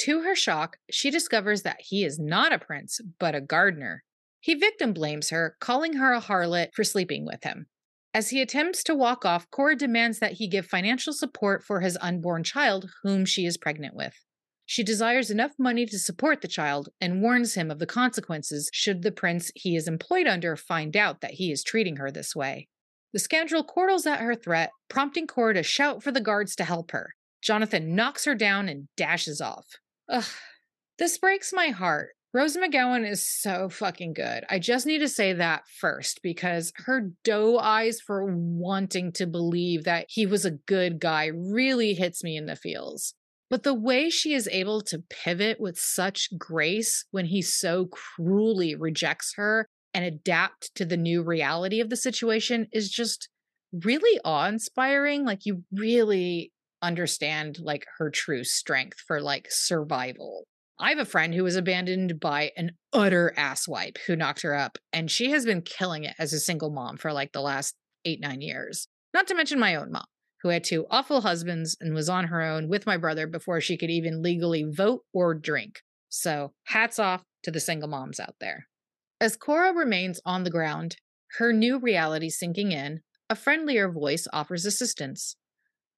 To 0.00 0.22
her 0.22 0.36
shock, 0.36 0.76
she 0.90 1.10
discovers 1.10 1.62
that 1.62 1.80
he 1.80 2.04
is 2.04 2.18
not 2.18 2.52
a 2.52 2.58
prince, 2.58 3.00
but 3.18 3.34
a 3.34 3.40
gardener. 3.40 4.04
He 4.38 4.54
victim 4.54 4.92
blames 4.92 5.30
her, 5.30 5.56
calling 5.60 5.94
her 5.94 6.12
a 6.12 6.20
harlot 6.20 6.68
for 6.74 6.84
sleeping 6.84 7.24
with 7.24 7.42
him. 7.42 7.66
As 8.14 8.30
he 8.30 8.40
attempts 8.40 8.84
to 8.84 8.94
walk 8.94 9.24
off, 9.24 9.50
Cora 9.50 9.76
demands 9.76 10.18
that 10.18 10.32
he 10.32 10.46
give 10.46 10.66
financial 10.66 11.12
support 11.12 11.64
for 11.64 11.80
his 11.80 11.98
unborn 12.00 12.44
child, 12.44 12.90
whom 13.02 13.24
she 13.24 13.44
is 13.44 13.56
pregnant 13.56 13.94
with. 13.94 14.14
She 14.70 14.82
desires 14.82 15.30
enough 15.30 15.52
money 15.58 15.86
to 15.86 15.98
support 15.98 16.42
the 16.42 16.46
child 16.46 16.90
and 17.00 17.22
warns 17.22 17.54
him 17.54 17.70
of 17.70 17.78
the 17.78 17.86
consequences 17.86 18.68
should 18.70 19.00
the 19.00 19.10
prince 19.10 19.50
he 19.54 19.74
is 19.74 19.88
employed 19.88 20.26
under 20.26 20.56
find 20.56 20.94
out 20.94 21.22
that 21.22 21.32
he 21.32 21.50
is 21.50 21.64
treating 21.64 21.96
her 21.96 22.10
this 22.10 22.36
way. 22.36 22.68
The 23.14 23.18
scoundrel 23.18 23.64
chortles 23.64 24.04
at 24.04 24.20
her 24.20 24.34
threat, 24.34 24.68
prompting 24.90 25.26
Cora 25.26 25.54
to 25.54 25.62
shout 25.62 26.02
for 26.02 26.12
the 26.12 26.20
guards 26.20 26.54
to 26.56 26.64
help 26.64 26.90
her. 26.90 27.14
Jonathan 27.40 27.94
knocks 27.94 28.26
her 28.26 28.34
down 28.34 28.68
and 28.68 28.88
dashes 28.94 29.40
off. 29.40 29.64
Ugh, 30.06 30.26
this 30.98 31.16
breaks 31.16 31.50
my 31.50 31.68
heart. 31.68 32.10
Rose 32.34 32.54
McGowan 32.54 33.08
is 33.08 33.26
so 33.26 33.70
fucking 33.70 34.12
good. 34.12 34.44
I 34.50 34.58
just 34.58 34.84
need 34.84 34.98
to 34.98 35.08
say 35.08 35.32
that 35.32 35.62
first 35.80 36.20
because 36.22 36.74
her 36.84 37.12
doe 37.24 37.56
eyes 37.56 38.02
for 38.02 38.26
wanting 38.26 39.12
to 39.12 39.26
believe 39.26 39.84
that 39.84 40.04
he 40.10 40.26
was 40.26 40.44
a 40.44 40.50
good 40.50 41.00
guy 41.00 41.30
really 41.34 41.94
hits 41.94 42.22
me 42.22 42.36
in 42.36 42.44
the 42.44 42.54
feels. 42.54 43.14
But 43.50 43.62
the 43.62 43.74
way 43.74 44.10
she 44.10 44.34
is 44.34 44.48
able 44.52 44.82
to 44.82 45.02
pivot 45.08 45.58
with 45.58 45.78
such 45.78 46.28
grace 46.36 47.06
when 47.10 47.26
he 47.26 47.40
so 47.40 47.86
cruelly 47.86 48.74
rejects 48.74 49.34
her 49.36 49.66
and 49.94 50.04
adapt 50.04 50.74
to 50.74 50.84
the 50.84 50.98
new 50.98 51.22
reality 51.22 51.80
of 51.80 51.88
the 51.88 51.96
situation 51.96 52.66
is 52.72 52.90
just 52.90 53.28
really 53.72 54.20
awe-inspiring. 54.24 55.24
Like 55.24 55.46
you 55.46 55.64
really 55.72 56.52
understand 56.82 57.58
like 57.60 57.86
her 57.98 58.10
true 58.10 58.44
strength 58.44 58.98
for 59.06 59.20
like 59.20 59.48
survival. 59.50 60.44
I 60.78 60.90
have 60.90 60.98
a 60.98 61.04
friend 61.04 61.34
who 61.34 61.42
was 61.42 61.56
abandoned 61.56 62.20
by 62.20 62.52
an 62.56 62.72
utter 62.92 63.34
asswipe 63.36 63.96
who 64.06 64.14
knocked 64.14 64.42
her 64.42 64.54
up, 64.54 64.78
and 64.92 65.10
she 65.10 65.32
has 65.32 65.44
been 65.44 65.62
killing 65.62 66.04
it 66.04 66.14
as 66.20 66.32
a 66.32 66.38
single 66.38 66.70
mom 66.70 66.98
for 66.98 67.12
like 67.12 67.32
the 67.32 67.40
last 67.40 67.74
eight, 68.04 68.20
nine 68.20 68.40
years. 68.40 68.86
Not 69.12 69.26
to 69.26 69.34
mention 69.34 69.58
my 69.58 69.74
own 69.74 69.90
mom, 69.90 70.04
who 70.42 70.50
had 70.50 70.64
two 70.64 70.86
awful 70.90 71.22
husbands 71.22 71.76
and 71.80 71.94
was 71.94 72.08
on 72.08 72.26
her 72.26 72.42
own 72.42 72.68
with 72.68 72.86
my 72.86 72.96
brother 72.96 73.26
before 73.26 73.60
she 73.60 73.76
could 73.76 73.90
even 73.90 74.22
legally 74.22 74.64
vote 74.64 75.02
or 75.12 75.34
drink. 75.34 75.80
So, 76.08 76.52
hats 76.64 76.98
off 76.98 77.24
to 77.42 77.50
the 77.50 77.60
single 77.60 77.88
moms 77.88 78.20
out 78.20 78.36
there. 78.40 78.66
As 79.20 79.36
Cora 79.36 79.72
remains 79.72 80.20
on 80.24 80.44
the 80.44 80.50
ground, 80.50 80.96
her 81.38 81.52
new 81.52 81.78
reality 81.78 82.30
sinking 82.30 82.72
in, 82.72 83.00
a 83.28 83.34
friendlier 83.34 83.90
voice 83.90 84.26
offers 84.32 84.64
assistance. 84.64 85.36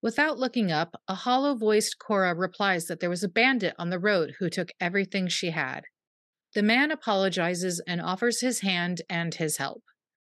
Without 0.03 0.39
looking 0.39 0.73
up, 0.73 1.01
a 1.07 1.15
hollow 1.15 1.55
voiced 1.55 1.99
Cora 1.99 2.35
replies 2.35 2.87
that 2.87 3.01
there 3.01 3.11
was 3.11 3.23
a 3.23 3.29
bandit 3.29 3.75
on 3.79 3.91
the 3.91 3.99
road 3.99 4.35
who 4.39 4.49
took 4.49 4.73
everything 4.81 5.29
she 5.29 5.51
had. 5.51 5.85
The 6.55 6.63
man 6.63 6.91
apologizes 6.91 7.81
and 7.87 8.01
offers 8.01 8.41
his 8.41 8.61
hand 8.61 9.03
and 9.09 9.35
his 9.35 9.59
help. 9.59 9.85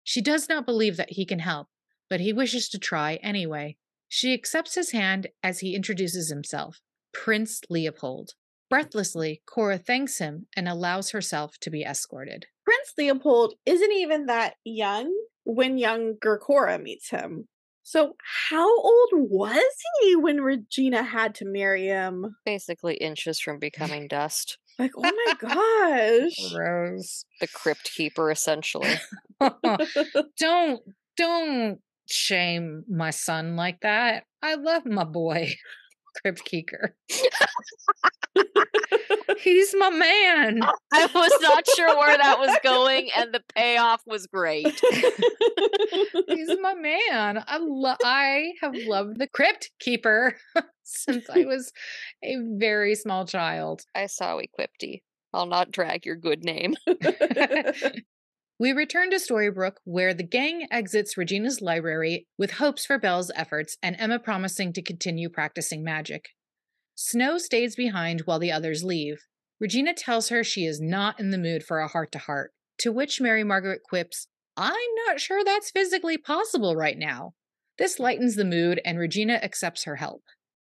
She 0.03 0.21
does 0.21 0.49
not 0.49 0.65
believe 0.65 0.97
that 0.97 1.13
he 1.13 1.25
can 1.25 1.39
help, 1.39 1.69
but 2.09 2.19
he 2.19 2.33
wishes 2.33 2.69
to 2.69 2.77
try 2.77 3.15
anyway. 3.23 3.77
She 4.15 4.31
accepts 4.35 4.75
his 4.75 4.91
hand 4.91 5.29
as 5.41 5.61
he 5.61 5.73
introduces 5.73 6.29
himself 6.29 6.81
Prince 7.13 7.61
Leopold. 7.67 8.35
Breathlessly, 8.69 9.41
Cora 9.47 9.79
thanks 9.79 10.19
him 10.19 10.45
and 10.55 10.69
allows 10.69 11.09
herself 11.09 11.57
to 11.61 11.71
be 11.71 11.81
escorted. 11.81 12.45
Prince 12.63 12.93
Leopold 12.95 13.55
isn't 13.65 13.91
even 13.91 14.27
that 14.27 14.53
young 14.63 15.11
when 15.45 15.79
younger 15.79 16.37
Cora 16.37 16.77
meets 16.77 17.09
him. 17.09 17.47
So, 17.81 18.13
how 18.49 18.69
old 18.69 19.09
was 19.13 19.73
he 19.99 20.15
when 20.15 20.41
Regina 20.41 21.01
had 21.01 21.33
to 21.35 21.45
marry 21.45 21.87
him? 21.87 22.35
Basically, 22.45 22.93
inches 22.97 23.39
from 23.39 23.57
becoming 23.57 24.07
dust. 24.07 24.59
Like, 24.79 24.91
oh 24.97 25.01
my 25.01 25.33
gosh. 26.29 26.53
Rose. 26.55 27.25
The 27.39 27.47
crypt 27.47 27.91
keeper, 27.95 28.31
essentially. 28.31 28.93
don't 30.39 30.81
don't 31.15 31.79
shame 32.13 32.83
my 32.89 33.09
son 33.09 33.55
like 33.55 33.81
that. 33.81 34.25
I 34.41 34.55
love 34.55 34.85
my 34.85 35.03
boy, 35.03 35.53
Crypt 36.21 36.43
Keeper. 36.45 36.95
He's 39.39 39.73
my 39.77 39.89
man. 39.89 40.61
I 40.93 41.07
was 41.13 41.31
not 41.41 41.67
sure 41.75 41.97
where 41.97 42.17
that 42.17 42.39
was 42.39 42.57
going, 42.63 43.09
and 43.17 43.33
the 43.33 43.41
payoff 43.55 44.01
was 44.05 44.27
great. 44.27 44.79
He's 46.27 46.51
my 46.61 46.75
man. 46.75 47.43
I 47.47 47.57
love. 47.59 47.97
I 48.03 48.53
have 48.61 48.75
loved 48.75 49.19
the 49.19 49.27
Crypt 49.27 49.71
Keeper 49.79 50.35
since 50.83 51.29
I 51.29 51.45
was 51.45 51.71
a 52.23 52.37
very 52.57 52.95
small 52.95 53.25
child. 53.25 53.83
I 53.95 54.07
saw 54.07 54.39
Equipty. 54.39 55.01
I'll 55.33 55.47
not 55.47 55.71
drag 55.71 56.05
your 56.05 56.15
good 56.15 56.43
name. 56.43 56.75
We 58.59 58.71
return 58.71 59.09
to 59.09 59.17
Storybrooke, 59.17 59.77
where 59.83 60.13
the 60.13 60.23
gang 60.23 60.67
exits 60.69 61.17
Regina's 61.17 61.59
library 61.59 62.27
with 62.37 62.51
hopes 62.51 62.85
for 62.85 62.99
Belle's 62.99 63.31
efforts 63.35 63.77
and 63.81 63.95
Emma 63.97 64.19
promising 64.19 64.73
to 64.73 64.81
continue 64.81 65.29
practicing 65.29 65.83
magic. 65.83 66.29
Snow 66.95 67.39
stays 67.39 67.75
behind 67.75 68.21
while 68.21 68.39
the 68.39 68.51
others 68.51 68.83
leave. 68.83 69.17
Regina 69.59 69.93
tells 69.93 70.29
her 70.29 70.43
she 70.43 70.65
is 70.65 70.79
not 70.79 71.19
in 71.19 71.31
the 71.31 71.37
mood 71.37 71.63
for 71.63 71.79
a 71.79 71.87
heart 71.87 72.11
to 72.11 72.19
heart, 72.19 72.51
to 72.79 72.91
which 72.91 73.19
Mary 73.19 73.43
Margaret 73.43 73.81
quips, 73.83 74.27
I'm 74.55 74.73
not 75.07 75.19
sure 75.19 75.43
that's 75.43 75.71
physically 75.71 76.17
possible 76.17 76.75
right 76.75 76.97
now. 76.97 77.33
This 77.79 77.99
lightens 77.99 78.35
the 78.35 78.45
mood, 78.45 78.79
and 78.85 78.99
Regina 78.99 79.33
accepts 79.33 79.85
her 79.85 79.95
help. 79.95 80.21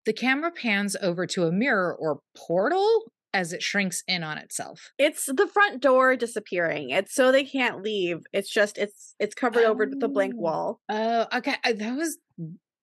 The 0.07 0.13
camera 0.13 0.53
pans 0.53 0.97
over 1.03 1.27
to 1.27 1.45
a 1.45 1.53
mirror 1.53 1.95
or 1.99 2.21
portal 2.37 3.11
as 3.35 3.53
it 3.53 3.63
shrinks 3.63 4.03
in 4.09 4.23
on 4.23 4.39
itself. 4.39 4.93
It's 4.99 5.27
the 5.27 5.47
front 5.53 5.83
door 5.83 6.17
disappearing. 6.17 6.91
It's 6.91 7.15
so 7.15 7.31
they 7.33 7.45
can't 7.45 7.83
leave. 7.83 8.21
It's 8.33 8.49
just 8.49 8.79
it's 8.79 9.15
it's 9.19 9.35
covered 9.35 9.65
over 9.65 9.87
with 9.87 10.03
a 10.03 10.09
blank 10.09 10.35
Oh. 10.39 10.41
wall. 10.41 10.81
Oh, 10.89 11.27
okay. 11.35 11.57
uh, 11.65 11.73
That 11.75 11.97
was 11.97 12.19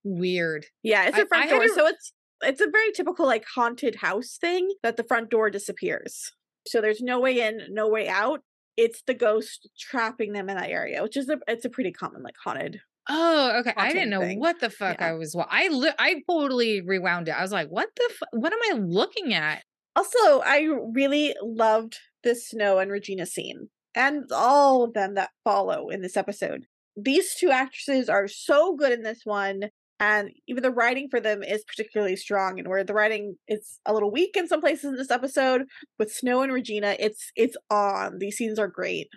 weird. 0.04 0.66
Yeah, 0.82 1.06
it's 1.08 1.18
a 1.18 1.26
front 1.26 1.46
I 1.46 1.48
door. 1.48 1.62
to- 1.62 1.68
So 1.74 1.86
it's 1.86 2.12
it's 2.42 2.60
a 2.60 2.68
very 2.70 2.92
typical 2.92 3.24
like 3.26 3.44
haunted 3.54 3.96
house 3.96 4.36
thing 4.40 4.68
that 4.82 4.96
the 4.96 5.04
front 5.04 5.30
door 5.30 5.48
disappears. 5.50 6.32
So 6.66 6.80
there's 6.80 7.00
no 7.00 7.18
way 7.20 7.40
in, 7.40 7.60
no 7.70 7.88
way 7.88 8.08
out. 8.08 8.40
It's 8.76 9.02
the 9.06 9.14
ghost 9.14 9.68
trapping 9.78 10.32
them 10.32 10.48
in 10.48 10.56
that 10.56 10.70
area, 10.70 11.02
which 11.02 11.16
is 11.16 11.28
a 11.28 11.38
it's 11.48 11.64
a 11.64 11.70
pretty 11.70 11.92
common 11.92 12.22
like 12.22 12.34
haunted. 12.44 12.80
Oh, 13.08 13.58
okay. 13.60 13.72
I 13.76 13.92
didn't 13.92 14.10
know 14.10 14.20
thing. 14.20 14.38
what 14.38 14.60
the 14.60 14.70
fuck 14.70 14.98
Yeah. 15.00 15.08
I 15.08 15.12
was. 15.14 15.34
wa- 15.34 15.48
I 15.50 15.66
li- 15.68 15.90
I 15.98 16.22
totally 16.30 16.80
rewound 16.82 17.28
it. 17.28 17.32
I 17.32 17.42
was 17.42 17.50
like, 17.50 17.68
"What 17.68 17.88
the? 17.96 18.08
F- 18.10 18.28
what 18.32 18.52
am 18.52 18.60
I 18.70 18.78
looking 18.78 19.34
at?" 19.34 19.64
Also, 19.94 20.40
I 20.40 20.68
really 20.94 21.34
loved 21.42 21.98
the 22.22 22.34
Snow 22.34 22.78
and 22.78 22.90
Regina 22.90 23.26
scene 23.26 23.68
and 23.94 24.24
all 24.32 24.84
of 24.84 24.94
them 24.94 25.14
that 25.14 25.30
follow 25.44 25.88
in 25.88 26.00
this 26.00 26.16
episode. 26.16 26.64
These 26.96 27.34
two 27.34 27.50
actresses 27.50 28.08
are 28.08 28.28
so 28.28 28.74
good 28.74 28.92
in 28.92 29.02
this 29.02 29.20
one, 29.24 29.64
and 30.00 30.30
even 30.46 30.62
the 30.62 30.70
writing 30.70 31.08
for 31.10 31.20
them 31.20 31.42
is 31.42 31.64
particularly 31.64 32.16
strong. 32.16 32.58
And 32.58 32.68
where 32.68 32.84
the 32.84 32.94
writing 32.94 33.36
is 33.48 33.78
a 33.86 33.94
little 33.94 34.10
weak 34.10 34.36
in 34.36 34.48
some 34.48 34.60
places 34.60 34.84
in 34.84 34.96
this 34.96 35.10
episode, 35.10 35.62
with 35.98 36.12
Snow 36.12 36.42
and 36.42 36.52
Regina, 36.52 36.96
it's 36.98 37.30
it's 37.36 37.56
on. 37.70 38.18
These 38.18 38.36
scenes 38.36 38.58
are 38.58 38.68
great. 38.68 39.08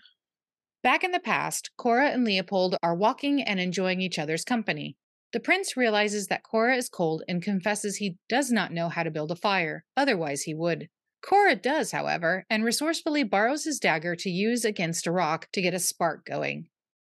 Back 0.83 1.03
in 1.03 1.11
the 1.11 1.19
past, 1.19 1.71
Cora 1.77 2.09
and 2.09 2.23
Leopold 2.23 2.77
are 2.83 2.95
walking 2.95 3.41
and 3.41 3.59
enjoying 3.59 4.01
each 4.01 4.19
other's 4.19 4.43
company. 4.43 4.95
The 5.35 5.41
prince 5.41 5.75
realizes 5.75 6.27
that 6.27 6.43
Cora 6.43 6.77
is 6.77 6.87
cold 6.87 7.21
and 7.27 7.43
confesses 7.43 7.97
he 7.97 8.17
does 8.29 8.53
not 8.53 8.71
know 8.71 8.87
how 8.87 9.03
to 9.03 9.11
build 9.11 9.31
a 9.31 9.35
fire, 9.35 9.83
otherwise, 9.97 10.43
he 10.43 10.53
would. 10.53 10.87
Cora 11.21 11.57
does, 11.57 11.91
however, 11.91 12.45
and 12.49 12.63
resourcefully 12.63 13.23
borrows 13.23 13.65
his 13.65 13.77
dagger 13.77 14.15
to 14.15 14.29
use 14.29 14.63
against 14.63 15.05
a 15.05 15.11
rock 15.11 15.49
to 15.51 15.61
get 15.61 15.73
a 15.73 15.79
spark 15.79 16.23
going. 16.23 16.69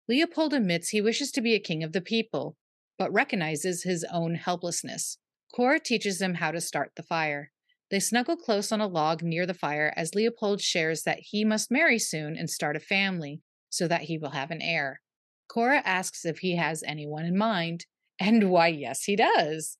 Leopold 0.06 0.52
admits 0.52 0.90
he 0.90 1.00
wishes 1.00 1.32
to 1.32 1.40
be 1.40 1.54
a 1.54 1.58
king 1.58 1.82
of 1.82 1.94
the 1.94 2.02
people, 2.02 2.58
but 2.98 3.10
recognizes 3.10 3.84
his 3.84 4.04
own 4.12 4.34
helplessness. 4.34 5.16
Cora 5.56 5.80
teaches 5.80 6.20
him 6.20 6.34
how 6.34 6.50
to 6.50 6.60
start 6.60 6.92
the 6.96 7.02
fire. 7.02 7.52
They 7.90 8.00
snuggle 8.00 8.36
close 8.36 8.70
on 8.70 8.82
a 8.82 8.86
log 8.86 9.22
near 9.22 9.46
the 9.46 9.54
fire 9.54 9.94
as 9.96 10.14
Leopold 10.14 10.60
shares 10.60 11.04
that 11.04 11.20
he 11.20 11.42
must 11.42 11.70
marry 11.70 11.98
soon 11.98 12.36
and 12.36 12.50
start 12.50 12.76
a 12.76 12.80
family 12.80 13.40
so 13.70 13.88
that 13.88 14.02
he 14.02 14.18
will 14.18 14.32
have 14.32 14.50
an 14.50 14.60
heir. 14.60 15.00
Cora 15.48 15.80
asks 15.86 16.26
if 16.26 16.40
he 16.40 16.56
has 16.56 16.84
anyone 16.86 17.24
in 17.24 17.38
mind, 17.38 17.86
and 18.20 18.50
why, 18.50 18.68
yes, 18.68 19.04
he 19.04 19.16
does. 19.16 19.78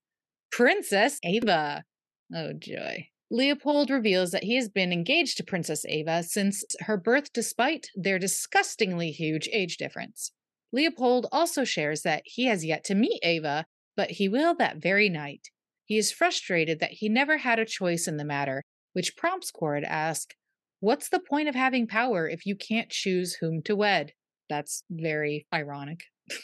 Princess 0.51 1.21
Ava. 1.23 1.85
Oh, 2.35 2.53
joy. 2.55 3.09
Leopold 3.31 3.91
reveals 3.91 4.33
that 4.33 4.43
he 4.43 4.57
has 4.57 4.69
been 4.69 4.93
engaged 4.93 5.37
to 5.37 5.45
Princess 5.45 5.85
Ava 5.87 6.25
since 6.25 6.65
her 6.81 6.97
birth, 6.97 7.33
despite 7.33 7.89
their 7.95 8.19
disgustingly 8.19 9.13
huge 9.13 9.49
age 9.53 9.77
difference. 9.77 10.33
Leopold 10.73 11.27
also 11.31 11.65
shares 11.65 12.03
that 12.03 12.23
he 12.25 12.47
has 12.47 12.65
yet 12.65 12.83
to 12.85 12.95
meet 12.95 13.21
Ava, 13.23 13.67
but 13.97 14.13
he 14.13 14.29
will 14.29 14.55
that 14.57 14.79
very 14.79 15.09
night. 15.09 15.49
He 15.85 15.99
is 15.99 16.11
frustrated 16.11 16.81
that 16.81 16.93
he 16.93 17.09
never 17.09 17.39
had 17.39 17.59
a 17.59 17.65
choice 17.65 18.09
in 18.09 18.17
the 18.17 18.25
matter, 18.25 18.63
which 18.95 19.17
prompts 19.17 19.51
Cora 19.51 19.83
to 19.83 19.91
ask, 19.93 20.35
What's 20.81 21.11
the 21.11 21.21
point 21.21 21.49
of 21.49 21.55
having 21.55 21.87
power 21.87 22.29
if 22.29 22.47
you 22.47 22.57
can't 22.57 22.89
choose 22.89 23.35
whom 23.35 23.61
to 23.65 23.77
wed? 23.77 24.13
That's 24.49 24.83
very 24.91 25.47
ironic. 25.53 26.01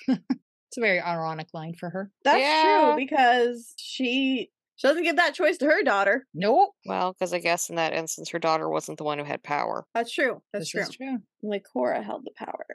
it's 0.76 0.84
a 0.84 0.86
very 0.86 1.00
ironic 1.00 1.48
line 1.54 1.74
for 1.74 1.90
her. 1.90 2.10
That's 2.24 2.38
Yeah. 2.38 2.92
true 2.94 2.96
because 3.04 3.72
she 3.78 4.50
she 4.78 4.86
doesn't 4.88 5.04
give 5.04 5.16
that 5.16 5.32
choice 5.34 5.56
to 5.58 5.64
her 5.64 5.82
daughter. 5.82 6.26
Nope. 6.34 6.72
Well, 6.84 7.14
because 7.14 7.32
I 7.32 7.38
guess 7.38 7.70
in 7.70 7.76
that 7.76 7.94
instance, 7.94 8.28
her 8.30 8.38
daughter 8.38 8.68
wasn't 8.68 8.98
the 8.98 9.04
one 9.04 9.18
who 9.18 9.24
had 9.24 9.42
power. 9.42 9.86
That's 9.94 10.12
true. 10.12 10.42
That's 10.52 10.64
this 10.64 10.70
true. 10.70 10.80
is 10.82 10.90
true. 10.90 11.18
Like 11.42 11.64
Cora 11.72 12.02
held 12.02 12.26
the 12.26 12.32
power. 12.36 12.66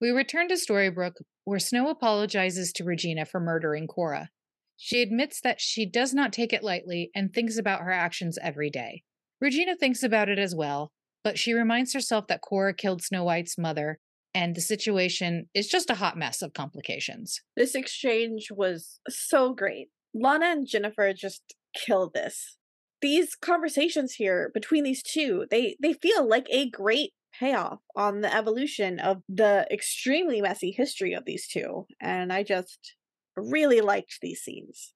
We 0.00 0.08
return 0.10 0.48
to 0.48 0.54
Storybrooke, 0.54 1.20
where 1.44 1.58
Snow 1.58 1.90
apologizes 1.90 2.72
to 2.74 2.84
Regina 2.84 3.26
for 3.26 3.40
murdering 3.40 3.86
Cora. 3.86 4.30
She 4.78 5.02
admits 5.02 5.40
that 5.42 5.60
she 5.60 5.84
does 5.84 6.14
not 6.14 6.32
take 6.32 6.54
it 6.54 6.62
lightly 6.62 7.10
and 7.14 7.30
thinks 7.34 7.58
about 7.58 7.82
her 7.82 7.92
actions 7.92 8.38
every 8.40 8.70
day. 8.70 9.02
Regina 9.38 9.76
thinks 9.76 10.02
about 10.02 10.30
it 10.30 10.38
as 10.38 10.54
well, 10.54 10.92
but 11.22 11.38
she 11.38 11.52
reminds 11.52 11.92
herself 11.92 12.26
that 12.28 12.40
Cora 12.40 12.72
killed 12.72 13.02
Snow 13.02 13.24
White's 13.24 13.58
mother 13.58 13.98
and 14.34 14.54
the 14.54 14.60
situation 14.60 15.48
is 15.54 15.68
just 15.68 15.90
a 15.90 15.94
hot 15.94 16.16
mess 16.16 16.42
of 16.42 16.52
complications. 16.52 17.40
This 17.56 17.74
exchange 17.74 18.48
was 18.50 19.00
so 19.08 19.54
great. 19.54 19.88
Lana 20.14 20.46
and 20.46 20.66
Jennifer 20.66 21.12
just 21.12 21.54
killed 21.74 22.14
this. 22.14 22.56
These 23.00 23.34
conversations 23.36 24.14
here 24.14 24.50
between 24.52 24.84
these 24.84 25.02
two, 25.02 25.46
they 25.50 25.76
they 25.80 25.92
feel 25.92 26.28
like 26.28 26.46
a 26.50 26.68
great 26.68 27.12
payoff 27.38 27.78
on 27.94 28.20
the 28.20 28.34
evolution 28.34 28.98
of 28.98 29.18
the 29.28 29.66
extremely 29.70 30.40
messy 30.40 30.72
history 30.72 31.12
of 31.12 31.24
these 31.24 31.46
two. 31.46 31.86
And 32.00 32.32
I 32.32 32.42
just 32.42 32.96
really 33.36 33.80
liked 33.80 34.18
these 34.20 34.40
scenes. 34.40 34.94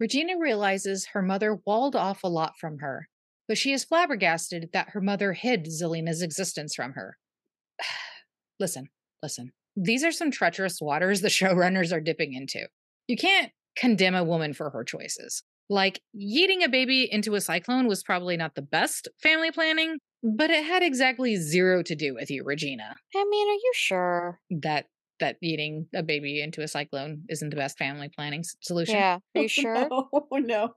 Regina 0.00 0.34
realizes 0.38 1.08
her 1.12 1.22
mother 1.22 1.60
walled 1.64 1.94
off 1.94 2.24
a 2.24 2.28
lot 2.28 2.54
from 2.58 2.78
her, 2.78 3.08
but 3.46 3.56
she 3.56 3.72
is 3.72 3.84
flabbergasted 3.84 4.70
that 4.72 4.90
her 4.90 5.00
mother 5.00 5.34
hid 5.34 5.66
Zelena's 5.66 6.20
existence 6.20 6.74
from 6.74 6.92
her. 6.94 7.16
listen, 8.64 8.88
listen. 9.22 9.52
These 9.76 10.04
are 10.04 10.12
some 10.12 10.30
treacherous 10.30 10.80
waters 10.80 11.20
the 11.20 11.28
showrunners 11.40 11.92
are 11.92 12.00
dipping 12.00 12.32
into. 12.32 12.66
You 13.08 13.18
can't 13.18 13.52
condemn 13.76 14.14
a 14.14 14.24
woman 14.24 14.54
for 14.54 14.70
her 14.70 14.84
choices. 14.84 15.42
Like, 15.68 16.00
yeeting 16.16 16.64
a 16.64 16.68
baby 16.70 17.06
into 17.10 17.34
a 17.34 17.42
cyclone 17.42 17.86
was 17.86 18.02
probably 18.02 18.38
not 18.38 18.54
the 18.54 18.62
best 18.62 19.08
family 19.22 19.50
planning, 19.50 19.98
but 20.22 20.50
it 20.50 20.64
had 20.64 20.82
exactly 20.82 21.36
zero 21.36 21.82
to 21.82 21.94
do 21.94 22.14
with 22.14 22.30
you, 22.30 22.42
Regina. 22.42 22.94
I 23.14 23.24
mean, 23.28 23.48
are 23.48 23.52
you 23.52 23.72
sure? 23.74 24.40
That 24.62 24.86
that 25.20 25.36
eating 25.42 25.86
a 25.94 26.02
baby 26.02 26.40
into 26.40 26.62
a 26.62 26.68
cyclone 26.68 27.22
isn't 27.28 27.50
the 27.50 27.56
best 27.56 27.76
family 27.76 28.08
planning 28.08 28.44
solution. 28.62 28.96
Yeah, 28.96 29.18
are 29.36 29.42
you 29.42 29.48
sure? 29.60 29.88
no, 29.90 30.08
no. 30.32 30.74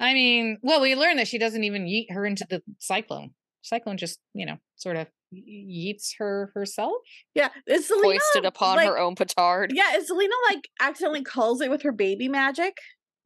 I 0.00 0.14
mean, 0.14 0.58
well, 0.62 0.80
we 0.80 0.96
learned 0.96 1.20
that 1.20 1.28
she 1.28 1.38
doesn't 1.38 1.62
even 1.62 1.86
yeet 1.86 2.10
her 2.10 2.26
into 2.26 2.44
the 2.50 2.62
cyclone. 2.80 3.30
Cyclone 3.62 3.96
just, 3.96 4.18
you 4.34 4.46
know, 4.46 4.58
sort 4.76 4.96
of 4.96 5.06
yeets 5.34 6.10
her 6.18 6.50
herself. 6.54 6.92
Yeah, 7.34 7.48
is 7.66 7.88
Zelena 7.90 8.02
Foisted 8.18 8.44
upon 8.44 8.76
like, 8.76 8.88
her 8.88 8.98
own 8.98 9.14
petard. 9.14 9.72
Yeah, 9.74 9.96
is 9.96 10.10
Zelena 10.10 10.30
like 10.50 10.68
accidentally 10.80 11.22
calls 11.24 11.60
it 11.60 11.70
with 11.70 11.82
her 11.82 11.92
baby 11.92 12.28
magic? 12.28 12.76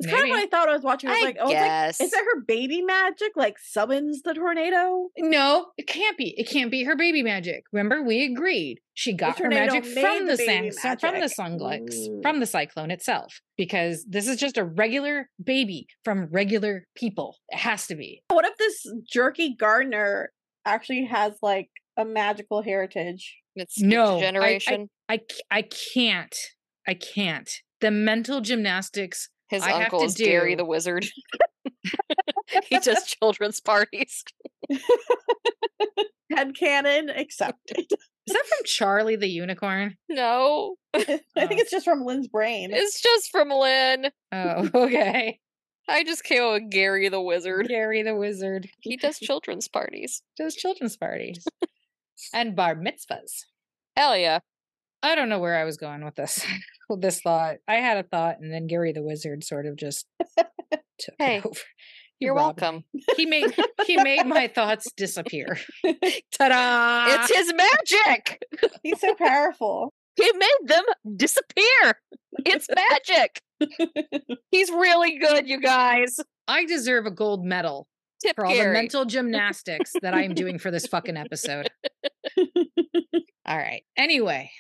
It's 0.01 0.09
kind 0.13 0.23
of 0.23 0.31
what 0.31 0.39
I 0.39 0.47
thought 0.47 0.69
I 0.69 0.75
was 0.75 0.85
watching. 0.85 1.11
I 1.11 1.15
was 1.15 1.23
I 1.23 1.25
like, 1.27 1.37
oh, 1.41 1.51
it's 1.51 1.55
like, 1.55 1.65
guess. 1.65 2.01
is 2.01 2.13
it 2.13 2.25
her 2.25 2.41
baby 2.47 2.83
magic 2.83 3.33
like 3.35 3.57
summons 3.59 4.23
the 4.23 4.33
tornado? 4.33 5.09
No, 5.19 5.67
it 5.77 5.89
can't 5.89 6.17
be. 6.17 6.37
It 6.39 6.49
can't 6.49 6.71
be 6.71 6.85
her 6.85 6.95
baby 6.95 7.25
magic. 7.25 7.65
Remember, 7.73 8.01
we 8.05 8.25
agreed 8.25 8.79
she 8.95 9.13
got 9.13 9.41
her 9.41 9.49
magic 9.49 9.85
from 9.85 10.27
the 10.27 10.37
the, 10.37 10.47
baby 10.47 10.71
sang- 10.71 10.97
from 10.99 11.15
the 11.15 11.21
magic. 11.21 11.37
sunglex, 11.37 11.95
Mm. 11.97 12.23
from 12.23 12.39
the 12.39 12.47
cyclone 12.47 12.93
itself, 12.93 13.41
because 13.57 14.07
this 14.09 14.29
is 14.29 14.37
just 14.37 14.57
a 14.57 14.65
regular 14.65 15.31
baby 15.43 15.89
from 16.05 16.27
regular 16.31 16.87
people. 16.95 17.37
It 17.49 17.59
has 17.59 17.89
to 17.89 17.97
be. 17.97 18.23
What 18.29 18.45
if 18.45 18.57
this 18.57 18.87
jerky 19.13 19.57
gardener 19.59 20.31
actually 20.65 21.07
has 21.07 21.39
like 21.43 21.71
a 21.99 22.05
magical 22.05 22.63
heritage? 22.63 23.37
It's 23.57 23.81
No, 23.81 24.21
generation. 24.21 24.89
I- 25.09 25.15
I-. 25.15 25.21
I 25.59 25.63
can't. 25.63 26.37
I 26.87 26.95
can't. 26.95 27.51
The 27.81 27.91
mental 27.91 28.41
gymnastics. 28.41 29.29
His 29.51 29.63
I 29.63 29.71
have 29.71 29.83
uncle 29.85 30.01
to 30.01 30.05
is 30.07 30.15
Gary 30.15 30.55
the 30.55 30.65
Wizard. 30.65 31.07
he 32.69 32.79
does 32.79 33.05
children's 33.05 33.61
parties. 33.61 34.25
Head 36.35 36.55
canon 36.59 37.09
accepted. 37.09 37.87
Is 37.91 38.35
that 38.35 38.45
from 38.47 38.65
Charlie 38.65 39.17
the 39.17 39.29
Unicorn? 39.29 39.97
No, 40.11 40.75
I 40.95 41.01
think 41.03 41.23
Oh. 41.37 41.47
it's 41.51 41.71
just 41.71 41.87
from 41.87 42.05
Lynn's 42.05 42.29
brain. 42.29 42.69
it's 42.73 43.01
just 43.01 43.31
from 43.31 43.49
Lynn. 43.49 44.11
Oh, 44.33 44.69
okay. 44.75 45.41
I 45.89 46.05
just 46.05 46.23
came 46.25 46.43
up 46.43 46.53
with 46.61 46.71
Gary 46.71 47.09
the 47.09 47.21
Wizard. 47.23 47.69
Gary 47.69 48.03
the 48.03 48.15
Wizard 48.15 48.69
He 48.81 48.99
does 48.99 49.19
children's 49.19 49.69
parties. 49.69 50.23
does 50.37 50.55
children's 50.55 50.99
parties 50.99 51.43
and 52.33 52.55
bar 52.57 52.75
mitzvahs. 52.75 53.45
Hell 53.97 54.17
yeah. 54.17 54.39
I 55.03 55.15
don't 55.15 55.29
know 55.29 55.39
where 55.39 55.57
I 55.57 55.65
was 55.65 55.77
going 55.77 56.05
with 56.05 56.17
this 56.17 56.45
with 56.89 57.01
this 57.01 57.21
thought. 57.21 57.57
I 57.69 57.77
had 57.77 57.99
a 57.99 58.03
thought, 58.03 58.37
and 58.41 58.53
then 58.53 58.67
Gary 58.67 58.93
the 58.93 59.03
Wizard 59.03 59.45
sort 59.45 59.67
of 59.67 59.77
just 59.77 60.07
took 60.99 61.15
Hey, 61.19 61.37
it 61.39 61.47
over. 61.47 61.61
You're 62.21 62.35
robbed 62.35 62.61
welcome. 62.61 62.85
me. 62.93 63.03
He 63.17 63.27
made 63.27 63.55
he 63.87 63.97
made 64.03 64.27
my 64.27 64.49
thoughts 64.49 64.91
disappear. 64.97 65.57
Ta-da! 66.37 67.07
It's 67.15 67.37
his 67.37 67.53
magic. 67.55 68.43
He's 68.83 69.01
so 69.01 69.15
powerful. 69.15 69.93
He 70.17 70.29
made 70.33 70.57
them 70.69 70.83
disappear. 71.17 72.01
It's 72.45 72.67
magic. 72.75 73.41
He's 74.51 74.69
really 74.71 75.17
good, 75.19 75.49
you 75.49 75.61
guys. 75.61 76.19
I 76.49 76.65
deserve 76.65 77.07
a 77.07 77.13
gold 77.13 77.45
medal 77.45 77.87
Tip 78.21 78.35
for 78.35 78.47
all 78.47 78.53
the 78.57 78.67
mental 78.67 79.05
gymnastics 79.05 79.93
that 80.03 80.13
I 80.13 80.23
am 80.23 80.35
doing 80.35 80.59
for 80.59 80.73
this 80.73 80.89
fucking 80.89 81.17
episode. 81.17 81.69
All 83.47 83.57
right. 83.59 83.83
Anyway, 83.97 84.51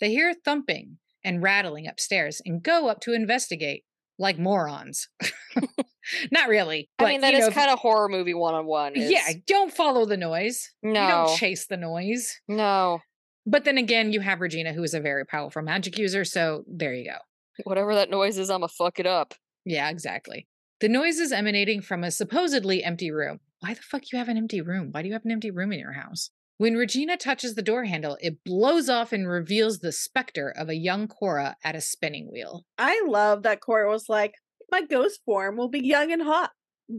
they 0.00 0.10
hear 0.10 0.34
thumping 0.44 0.98
and 1.24 1.42
rattling 1.42 1.86
upstairs 1.86 2.40
and 2.44 2.62
go 2.62 2.88
up 2.88 3.00
to 3.00 3.12
investigate 3.12 3.84
like 4.18 4.38
morons. 4.38 5.08
Not 6.30 6.48
really. 6.48 6.88
I 6.98 7.06
mean, 7.06 7.20
that 7.22 7.32
you 7.32 7.38
is 7.40 7.46
know, 7.46 7.52
kind 7.52 7.70
of 7.70 7.78
horror 7.78 8.08
movie 8.08 8.34
one 8.34 8.54
on 8.54 8.66
one. 8.66 8.92
Yeah, 8.94 9.26
don't 9.46 9.72
follow 9.72 10.04
the 10.06 10.16
noise. 10.16 10.70
You 10.82 10.92
No. 10.92 11.08
don't 11.08 11.36
chase 11.38 11.66
the 11.66 11.76
noise. 11.76 12.32
No. 12.46 13.00
But 13.46 13.64
then 13.64 13.78
again, 13.78 14.12
you 14.12 14.20
have 14.20 14.40
Regina, 14.40 14.72
who 14.72 14.82
is 14.82 14.94
a 14.94 15.00
very 15.00 15.24
powerful 15.26 15.62
magic 15.62 15.98
user. 15.98 16.24
So 16.24 16.64
there 16.66 16.94
you 16.94 17.10
go. 17.10 17.16
Whatever 17.64 17.94
that 17.94 18.10
noise 18.10 18.38
is, 18.38 18.50
I'ma 18.50 18.66
fuck 18.68 18.98
it 18.98 19.06
up. 19.06 19.34
Yeah, 19.64 19.88
exactly. 19.90 20.46
The 20.80 20.88
noise 20.88 21.18
is 21.18 21.32
emanating 21.32 21.80
from 21.80 22.04
a 22.04 22.10
supposedly 22.10 22.82
empty 22.84 23.10
room. 23.10 23.40
Why 23.60 23.74
the 23.74 23.80
fuck 23.82 24.02
you 24.12 24.18
have 24.18 24.28
an 24.28 24.36
empty 24.36 24.60
room? 24.60 24.88
Why 24.92 25.02
do 25.02 25.08
you 25.08 25.14
have 25.14 25.24
an 25.24 25.30
empty 25.30 25.50
room 25.50 25.72
in 25.72 25.78
your 25.78 25.92
house? 25.92 26.30
When 26.58 26.74
Regina 26.74 27.16
touches 27.16 27.54
the 27.54 27.62
door 27.62 27.84
handle, 27.84 28.16
it 28.20 28.44
blows 28.44 28.88
off 28.88 29.12
and 29.12 29.28
reveals 29.28 29.80
the 29.80 29.90
specter 29.92 30.50
of 30.56 30.68
a 30.68 30.76
young 30.76 31.08
Cora 31.08 31.56
at 31.64 31.74
a 31.74 31.80
spinning 31.80 32.30
wheel. 32.32 32.64
I 32.78 33.04
love 33.08 33.42
that 33.42 33.60
Cora 33.60 33.90
was 33.90 34.08
like, 34.08 34.34
my 34.70 34.82
ghost 34.82 35.20
form 35.24 35.56
will 35.56 35.68
be 35.68 35.80
young 35.80 36.12
and 36.12 36.22
hot. 36.22 36.50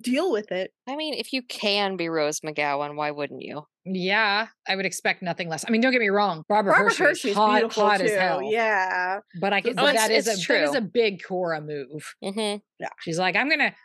Deal 0.01 0.31
with 0.31 0.51
it. 0.51 0.71
I 0.89 0.95
mean, 0.95 1.13
if 1.13 1.31
you 1.31 1.41
can 1.43 1.95
be 1.95 2.09
Rose 2.09 2.39
McGowan, 2.39 2.95
why 2.95 3.11
wouldn't 3.11 3.43
you? 3.43 3.63
Yeah, 3.85 4.47
I 4.67 4.75
would 4.75 4.85
expect 4.85 5.21
nothing 5.21 5.47
less. 5.47 5.63
I 5.65 5.69
mean, 5.71 5.79
don't 5.79 5.91
get 5.91 6.01
me 6.01 6.09
wrong. 6.09 6.43
Barbara, 6.49 6.73
Barbara 6.73 6.89
Hershey 6.89 7.03
is 7.03 7.07
Hershey's 7.07 7.35
hot, 7.35 7.59
beautiful 7.59 7.83
hot 7.85 7.99
too. 7.99 8.05
as 8.05 8.11
hell. 8.15 8.41
Yeah. 8.41 9.19
But 9.39 9.53
I 9.53 9.61
can. 9.61 9.79
Oh, 9.79 9.85
that 9.85 10.09
is 10.09 10.27
a 10.27 10.35
that 10.47 10.63
is 10.63 10.73
a 10.73 10.81
big 10.81 11.21
Cora 11.23 11.61
move. 11.61 12.15
hmm 12.23 12.55
She's 13.01 13.19
like, 13.19 13.35
I'm 13.35 13.47
gonna, 13.47 13.75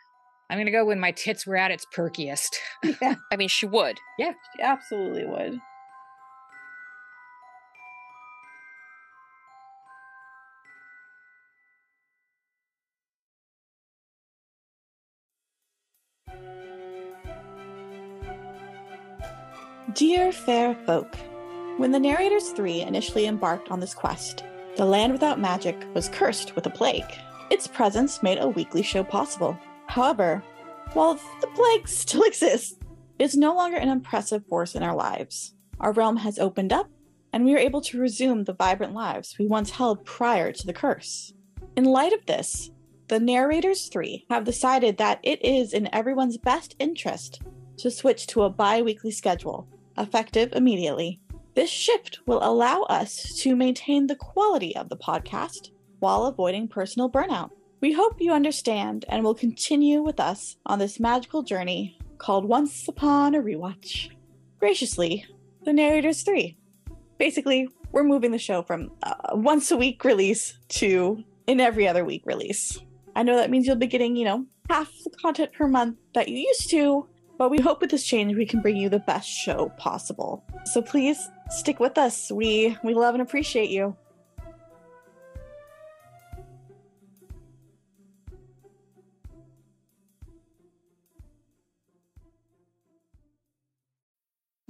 I'm 0.51 0.57
gonna 0.57 0.69
go 0.69 0.83
when 0.83 0.99
my 0.99 1.11
tits 1.11 1.47
were 1.47 1.55
at 1.55 1.71
its 1.71 1.85
perkiest. 1.95 2.55
Yeah. 3.01 3.15
I 3.31 3.37
mean, 3.37 3.47
she 3.47 3.65
would. 3.65 3.97
Yeah. 4.19 4.33
She 4.55 4.61
absolutely 4.61 5.25
would. 5.25 5.61
Dear 19.93 20.33
fair 20.33 20.75
folk, 20.85 21.15
when 21.77 21.91
the 21.91 21.99
narrators 21.99 22.49
three 22.49 22.81
initially 22.81 23.25
embarked 23.25 23.71
on 23.71 23.79
this 23.79 23.93
quest, 23.93 24.43
the 24.75 24.85
land 24.85 25.13
without 25.13 25.39
magic 25.39 25.77
was 25.93 26.09
cursed 26.09 26.55
with 26.55 26.65
a 26.65 26.69
plague. 26.69 27.05
Its 27.49 27.67
presence 27.67 28.21
made 28.21 28.37
a 28.37 28.49
weekly 28.49 28.83
show 28.83 29.03
possible. 29.03 29.57
However, 29.91 30.41
while 30.93 31.19
the 31.41 31.47
plague 31.47 31.85
still 31.85 32.23
exists, 32.25 32.77
it 33.19 33.25
is 33.25 33.35
no 33.35 33.53
longer 33.53 33.75
an 33.75 33.89
impressive 33.89 34.45
force 34.45 34.73
in 34.73 34.83
our 34.83 34.95
lives. 34.95 35.53
Our 35.81 35.91
realm 35.91 36.15
has 36.17 36.39
opened 36.39 36.71
up, 36.71 36.89
and 37.33 37.43
we 37.43 37.53
are 37.55 37.59
able 37.59 37.81
to 37.81 37.99
resume 37.99 38.45
the 38.45 38.53
vibrant 38.53 38.93
lives 38.93 39.37
we 39.37 39.47
once 39.47 39.71
held 39.71 40.05
prior 40.05 40.53
to 40.53 40.65
the 40.65 40.71
curse. 40.71 41.33
In 41.75 41.83
light 41.83 42.13
of 42.13 42.25
this, 42.25 42.71
the 43.09 43.19
narrators 43.19 43.89
three 43.89 44.25
have 44.29 44.45
decided 44.45 44.97
that 44.97 45.19
it 45.23 45.43
is 45.43 45.73
in 45.73 45.93
everyone's 45.93 46.37
best 46.37 46.73
interest 46.79 47.41
to 47.75 47.91
switch 47.91 48.27
to 48.27 48.43
a 48.43 48.49
bi 48.49 48.81
weekly 48.81 49.11
schedule, 49.11 49.67
effective 49.97 50.53
immediately. 50.53 51.19
This 51.53 51.69
shift 51.69 52.19
will 52.25 52.41
allow 52.41 52.83
us 52.83 53.35
to 53.41 53.57
maintain 53.57 54.07
the 54.07 54.15
quality 54.15 54.73
of 54.73 54.87
the 54.87 54.95
podcast 54.95 55.71
while 55.99 56.27
avoiding 56.27 56.69
personal 56.69 57.09
burnout. 57.09 57.49
We 57.81 57.93
hope 57.93 58.21
you 58.21 58.31
understand 58.31 59.05
and 59.09 59.23
will 59.23 59.33
continue 59.33 60.03
with 60.03 60.19
us 60.19 60.55
on 60.67 60.77
this 60.77 60.99
magical 60.99 61.41
journey 61.41 61.97
called 62.19 62.45
Once 62.45 62.87
Upon 62.87 63.33
a 63.33 63.41
Rewatch. 63.41 64.11
Graciously, 64.59 65.25
the 65.63 65.73
Narrators 65.73 66.21
3. 66.21 66.55
Basically, 67.17 67.67
we're 67.91 68.03
moving 68.03 68.29
the 68.29 68.37
show 68.37 68.61
from 68.61 68.91
uh, 69.01 69.15
once 69.31 69.71
a 69.71 69.77
week 69.77 70.03
release 70.03 70.59
to 70.69 71.23
in 71.47 71.59
every 71.59 71.87
other 71.87 72.05
week 72.05 72.21
release. 72.23 72.77
I 73.15 73.23
know 73.23 73.35
that 73.35 73.49
means 73.49 73.65
you'll 73.65 73.77
be 73.77 73.87
getting, 73.87 74.15
you 74.15 74.25
know, 74.25 74.45
half 74.69 74.91
the 75.03 75.09
content 75.09 75.51
per 75.51 75.67
month 75.67 75.97
that 76.13 76.27
you 76.27 76.37
used 76.37 76.69
to, 76.69 77.07
but 77.39 77.49
we 77.49 77.59
hope 77.59 77.81
with 77.81 77.89
this 77.89 78.03
change 78.03 78.35
we 78.35 78.45
can 78.45 78.61
bring 78.61 78.77
you 78.77 78.89
the 78.89 78.99
best 78.99 79.27
show 79.27 79.69
possible. 79.79 80.45
So 80.65 80.83
please 80.83 81.31
stick 81.49 81.79
with 81.79 81.97
us. 81.97 82.31
We 82.31 82.77
we 82.83 82.93
love 82.93 83.15
and 83.15 83.23
appreciate 83.23 83.71
you. 83.71 83.97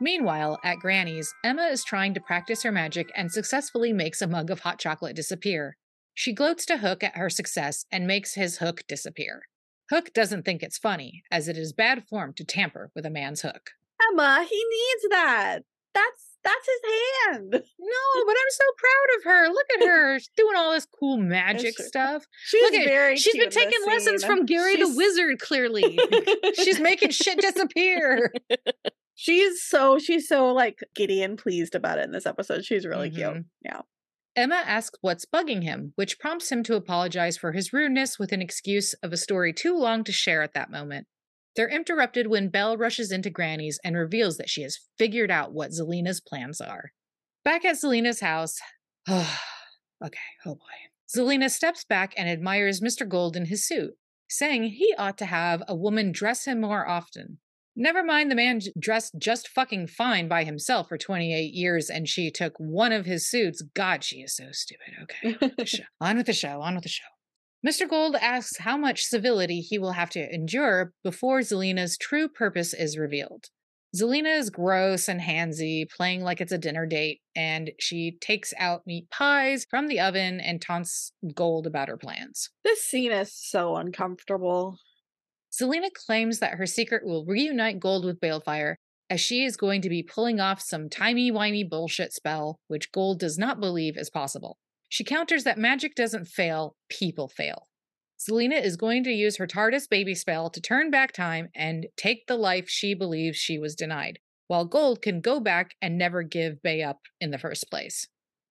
Meanwhile, 0.00 0.58
at 0.64 0.78
Granny's, 0.78 1.34
Emma 1.44 1.64
is 1.64 1.84
trying 1.84 2.14
to 2.14 2.20
practice 2.20 2.62
her 2.62 2.72
magic 2.72 3.12
and 3.14 3.30
successfully 3.30 3.92
makes 3.92 4.22
a 4.22 4.26
mug 4.26 4.50
of 4.50 4.60
hot 4.60 4.78
chocolate 4.78 5.14
disappear. 5.14 5.76
She 6.14 6.32
gloats 6.32 6.64
to 6.66 6.78
Hook 6.78 7.04
at 7.04 7.16
her 7.16 7.28
success 7.28 7.84
and 7.92 8.06
makes 8.06 8.34
his 8.34 8.58
hook 8.58 8.82
disappear. 8.88 9.42
Hook 9.90 10.12
doesn't 10.14 10.44
think 10.44 10.62
it's 10.62 10.78
funny, 10.78 11.22
as 11.30 11.48
it 11.48 11.58
is 11.58 11.72
bad 11.72 12.04
form 12.08 12.32
to 12.34 12.44
tamper 12.44 12.90
with 12.94 13.04
a 13.04 13.10
man's 13.10 13.42
hook. 13.42 13.70
Emma, 14.10 14.46
he 14.48 14.56
needs 14.56 15.06
that. 15.10 15.58
That's 15.92 16.30
that's 16.42 16.66
his 16.66 16.92
hand. 17.26 17.50
No, 17.52 18.24
but 18.26 18.36
I'm 18.38 18.50
so 18.50 18.64
proud 18.78 19.18
of 19.18 19.24
her. 19.24 19.48
Look 19.48 19.66
at 19.76 19.86
her 19.86 20.18
She's 20.20 20.30
doing 20.36 20.56
all 20.56 20.72
this 20.72 20.86
cool 20.86 21.18
magic 21.18 21.76
stuff. 21.78 22.24
She's 22.44 22.62
Look 22.62 22.74
at 22.74 22.86
very 22.86 23.16
she's 23.16 23.34
been 23.34 23.50
cute 23.50 23.54
in 23.54 23.70
this 23.70 23.72
taking 23.72 23.86
lessons 23.86 24.24
from 24.24 24.46
Gary 24.46 24.76
the 24.76 24.94
Wizard, 24.94 25.38
clearly. 25.40 25.98
she's 26.54 26.80
making 26.80 27.10
shit 27.10 27.40
disappear. 27.40 28.32
She's 29.22 29.62
so 29.62 29.98
she's 29.98 30.26
so 30.26 30.46
like 30.46 30.78
giddy 30.94 31.22
and 31.22 31.36
pleased 31.36 31.74
about 31.74 31.98
it 31.98 32.04
in 32.04 32.10
this 32.10 32.24
episode. 32.24 32.64
She's 32.64 32.86
really 32.86 33.10
cute. 33.10 33.26
Mhm. 33.26 33.44
Yeah. 33.62 33.82
Emma 34.34 34.62
asks 34.64 34.96
what's 35.02 35.26
bugging 35.26 35.62
him, 35.62 35.92
which 35.96 36.18
prompts 36.18 36.50
him 36.50 36.62
to 36.62 36.74
apologize 36.74 37.36
for 37.36 37.52
his 37.52 37.70
rudeness 37.70 38.18
with 38.18 38.32
an 38.32 38.40
excuse 38.40 38.94
of 39.02 39.12
a 39.12 39.18
story 39.18 39.52
too 39.52 39.76
long 39.76 40.04
to 40.04 40.10
share 40.12 40.40
at 40.40 40.54
that 40.54 40.70
moment. 40.70 41.06
They're 41.54 41.68
interrupted 41.68 42.28
when 42.28 42.48
Belle 42.48 42.78
rushes 42.78 43.12
into 43.12 43.28
Granny's 43.28 43.78
and 43.84 43.94
reveals 43.94 44.38
that 44.38 44.48
she 44.48 44.62
has 44.62 44.78
figured 44.96 45.30
out 45.30 45.52
what 45.52 45.72
Zelena's 45.72 46.22
plans 46.22 46.58
are. 46.58 46.92
Back 47.44 47.66
at 47.66 47.76
Zelena's 47.76 48.20
house, 48.20 48.58
okay, 49.10 50.30
oh 50.46 50.54
boy. 50.54 50.78
Zelena 51.14 51.50
steps 51.50 51.84
back 51.84 52.14
and 52.16 52.26
admires 52.26 52.80
Mr. 52.80 53.06
Gold 53.06 53.36
in 53.36 53.44
his 53.44 53.66
suit, 53.66 53.98
saying 54.30 54.64
he 54.64 54.94
ought 54.96 55.18
to 55.18 55.26
have 55.26 55.62
a 55.68 55.76
woman 55.76 56.10
dress 56.10 56.46
him 56.46 56.62
more 56.62 56.88
often. 56.88 57.38
Never 57.76 58.02
mind 58.02 58.30
the 58.30 58.34
man 58.34 58.60
dressed 58.78 59.14
just 59.18 59.48
fucking 59.48 59.86
fine 59.86 60.28
by 60.28 60.44
himself 60.44 60.88
for 60.88 60.98
28 60.98 61.54
years 61.54 61.88
and 61.88 62.08
she 62.08 62.30
took 62.30 62.54
one 62.58 62.92
of 62.92 63.06
his 63.06 63.28
suits. 63.28 63.62
God, 63.74 64.04
she 64.04 64.16
is 64.16 64.34
so 64.34 64.48
stupid. 64.50 64.94
Okay, 65.02 65.36
on 65.40 65.48
with 65.48 65.56
the 65.56 65.66
show. 65.66 65.84
On 66.00 66.16
with 66.16 66.26
the 66.26 66.32
show. 66.32 66.60
On 66.60 66.74
with 66.74 66.82
the 66.82 66.88
show. 66.88 67.04
Mr. 67.66 67.88
Gold 67.88 68.16
asks 68.16 68.58
how 68.58 68.76
much 68.76 69.04
civility 69.04 69.60
he 69.60 69.78
will 69.78 69.92
have 69.92 70.10
to 70.10 70.34
endure 70.34 70.92
before 71.04 71.40
Zelena's 71.40 71.98
true 71.98 72.26
purpose 72.26 72.72
is 72.72 72.96
revealed. 72.96 73.50
Zelena 73.94 74.38
is 74.38 74.50
gross 74.50 75.08
and 75.08 75.20
handsy, 75.20 75.84
playing 75.90 76.22
like 76.22 76.40
it's 76.40 76.52
a 76.52 76.58
dinner 76.58 76.86
date, 76.86 77.20
and 77.34 77.72
she 77.80 78.16
takes 78.20 78.54
out 78.56 78.86
meat 78.86 79.10
pies 79.10 79.66
from 79.68 79.88
the 79.88 79.98
oven 79.98 80.40
and 80.40 80.62
taunts 80.62 81.12
Gold 81.34 81.66
about 81.66 81.88
her 81.88 81.96
plans. 81.96 82.50
This 82.62 82.84
scene 82.84 83.10
is 83.10 83.34
so 83.34 83.76
uncomfortable. 83.76 84.78
Zelena 85.60 85.92
claims 85.92 86.38
that 86.38 86.54
her 86.54 86.66
secret 86.66 87.04
will 87.04 87.26
reunite 87.26 87.80
Gold 87.80 88.04
with 88.04 88.20
Baelfire, 88.20 88.76
as 89.10 89.20
she 89.20 89.44
is 89.44 89.56
going 89.56 89.82
to 89.82 89.88
be 89.88 90.02
pulling 90.02 90.40
off 90.40 90.62
some 90.62 90.88
timey-wimey 90.88 91.68
bullshit 91.68 92.12
spell, 92.12 92.60
which 92.68 92.92
Gold 92.92 93.18
does 93.18 93.36
not 93.36 93.60
believe 93.60 93.96
is 93.96 94.08
possible. 94.08 94.56
She 94.88 95.04
counters 95.04 95.44
that 95.44 95.58
magic 95.58 95.94
doesn't 95.94 96.28
fail, 96.28 96.76
people 96.88 97.28
fail. 97.28 97.66
Zelena 98.18 98.62
is 98.62 98.76
going 98.76 99.04
to 99.04 99.10
use 99.10 99.36
her 99.36 99.46
TARDIS 99.46 99.88
baby 99.88 100.14
spell 100.14 100.50
to 100.50 100.60
turn 100.60 100.90
back 100.90 101.12
time 101.12 101.48
and 101.54 101.86
take 101.96 102.26
the 102.26 102.36
life 102.36 102.68
she 102.68 102.94
believes 102.94 103.36
she 103.36 103.58
was 103.58 103.74
denied, 103.74 104.18
while 104.46 104.64
Gold 104.64 105.02
can 105.02 105.20
go 105.20 105.40
back 105.40 105.74
and 105.82 105.98
never 105.98 106.22
give 106.22 106.62
Bae 106.62 106.80
up 106.80 107.00
in 107.20 107.30
the 107.30 107.38
first 107.38 107.70
place. 107.70 108.06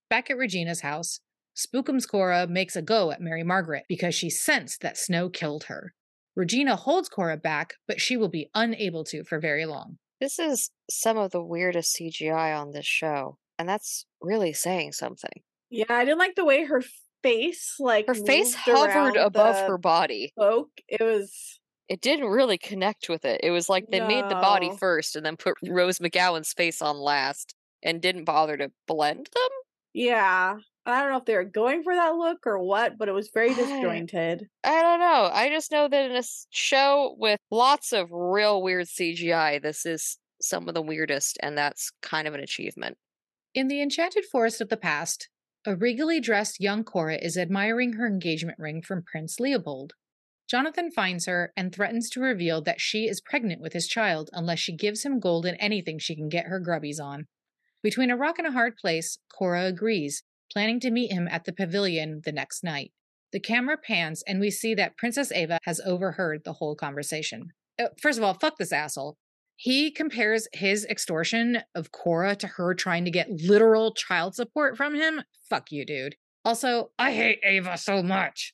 Back 0.10 0.30
at 0.30 0.38
Regina's 0.38 0.82
house, 0.82 1.20
Spookums 1.56 2.08
Cora 2.08 2.48
makes 2.48 2.76
a 2.76 2.82
go 2.82 3.12
at 3.12 3.22
Mary 3.22 3.44
Margaret 3.44 3.84
because 3.88 4.16
she 4.16 4.30
sensed 4.30 4.82
that 4.82 4.98
Snow 4.98 5.30
killed 5.30 5.66
her. 5.66 5.94
Regina 6.40 6.78
holds 6.78 7.10
Cora 7.10 7.36
back, 7.36 7.74
but 7.86 8.00
she 8.00 8.16
will 8.16 8.30
be 8.30 8.50
unable 8.56 9.04
to 9.04 9.26
for 9.26 9.42
very 9.42 9.66
long. 9.66 9.98
This 10.22 10.40
is 10.40 10.72
some 10.90 11.18
of 11.18 11.32
the 11.32 11.44
weirdest 11.44 11.98
CGI 11.98 12.58
on 12.58 12.72
this 12.72 12.86
show, 12.86 13.38
and 13.58 13.68
that's 13.68 14.06
really 14.22 14.54
saying 14.54 14.94
something. 14.94 15.42
Yeah, 15.70 15.84
I 15.90 16.06
didn't 16.06 16.18
like 16.20 16.36
the 16.36 16.46
way 16.46 16.64
her 16.64 16.82
face 17.24 17.76
like 17.78 18.08
Her 18.08 18.16
face 18.16 18.54
hovered 18.56 19.18
above 19.18 19.58
her 19.68 19.78
body. 19.78 20.32
cloak. 20.38 20.70
It 20.88 21.02
was 21.02 21.60
It 21.90 22.00
didn't 22.00 22.30
really 22.30 22.58
connect 22.58 23.10
with 23.10 23.26
it. 23.26 23.42
It 23.44 23.52
was 23.52 23.68
like 23.68 23.88
they 23.92 24.00
made 24.00 24.24
the 24.30 24.36
body 24.36 24.72
first 24.78 25.18
and 25.18 25.26
then 25.26 25.36
put 25.36 25.56
Rose 25.68 26.00
McGowan's 26.00 26.54
face 26.54 26.82
on 26.82 26.96
last 26.98 27.54
and 27.84 28.02
didn't 28.02 28.24
bother 28.24 28.56
to 28.56 28.72
blend 28.88 29.26
them. 29.34 29.50
yeah. 29.94 30.56
I 30.92 31.02
don't 31.02 31.12
know 31.12 31.18
if 31.18 31.26
they 31.26 31.36
were 31.36 31.44
going 31.44 31.84
for 31.84 31.96
that 31.96 32.16
look 32.16 32.46
or 32.46 32.60
what, 32.60 32.98
but 32.98 33.10
it 33.10 33.14
was 33.14 33.30
very 33.34 33.54
disjointed. 33.54 34.48
I 34.64 34.82
don't 34.82 35.00
know. 35.00 35.30
I 35.32 35.50
just 35.50 35.72
know 35.72 35.88
that 35.88 36.10
in 36.10 36.16
a 36.16 36.24
show 36.50 37.16
with 37.18 37.40
lots 37.52 37.92
of 37.92 38.12
real 38.12 38.62
weird 38.62 38.88
CGI, 38.88 39.62
this 39.62 39.86
is 39.86 40.18
some 40.42 40.68
of 40.68 40.74
the 40.74 40.82
weirdest, 40.82 41.38
and 41.42 41.58
that's 41.58 41.92
kind 42.02 42.28
of 42.28 42.34
an 42.34 42.40
achievement. 42.40 42.98
In 43.54 43.68
the 43.68 43.82
enchanted 43.82 44.26
forest 44.26 44.62
of 44.62 44.70
the 44.70 44.78
past, 44.78 45.28
a 45.66 45.76
regally 45.76 46.22
dressed 46.22 46.62
young 46.62 46.84
Cora 46.84 47.16
is 47.16 47.38
admiring 47.38 47.94
her 47.94 48.08
engagement 48.08 48.58
ring 48.58 48.82
from 48.82 49.04
Prince 49.04 49.40
Leopold. 49.40 49.94
Jonathan 50.50 50.90
finds 50.90 51.26
her 51.26 51.52
and 51.56 51.74
threatens 51.74 52.10
to 52.10 52.22
reveal 52.22 52.62
that 52.62 52.82
she 52.82 53.08
is 53.08 53.22
pregnant 53.22 53.62
with 53.62 53.74
his 53.74 53.88
child 53.88 54.30
unless 54.34 54.60
she 54.60 54.76
gives 54.76 55.04
him 55.04 55.20
gold 55.20 55.46
and 55.46 55.58
anything 55.60 56.00
she 56.00 56.16
can 56.16 56.30
get 56.30 56.46
her 56.46 56.60
grubbies 56.60 57.00
on. 57.00 57.28
Between 57.84 58.10
a 58.10 58.18
rock 58.18 58.40
and 58.40 58.48
a 58.48 58.52
hard 58.52 58.78
place, 58.78 59.20
Cora 59.32 59.66
agrees, 59.66 60.24
planning 60.52 60.80
to 60.82 60.92
meet 60.92 61.12
him 61.12 61.28
at 61.30 61.46
the 61.46 61.54
pavilion 61.54 62.22
the 62.26 62.32
next 62.32 62.64
night. 62.64 62.92
The 63.32 63.40
camera 63.40 63.78
pans 63.78 64.24
and 64.28 64.40
we 64.40 64.50
see 64.50 64.74
that 64.76 64.98
Princess 64.98 65.32
Ava 65.32 65.60
has 65.64 65.80
overheard 65.86 66.44
the 66.44 66.54
whole 66.54 66.76
conversation. 66.76 67.50
Uh, 67.80 67.88
First 68.02 68.18
of 68.18 68.24
all, 68.24 68.34
fuck 68.34 68.58
this 68.58 68.74
asshole. 68.74 69.18
He 69.56 69.92
compares 69.92 70.48
his 70.54 70.86
extortion 70.86 71.60
of 71.76 71.92
Cora 71.92 72.36
to 72.38 72.48
her 72.48 72.74
trying 72.74 73.06
to 73.06 73.12
get 73.12 73.30
literal 73.30 73.94
child 73.94 74.34
support 74.34 74.78
from 74.78 74.96
him. 74.96 75.22
Fuck 75.50 75.72
you, 75.72 75.86
dude. 75.86 76.16
Also, 76.46 76.92
I 76.98 77.12
hate 77.12 77.40
Ava 77.44 77.78
so 77.78 78.02
much. 78.02 78.54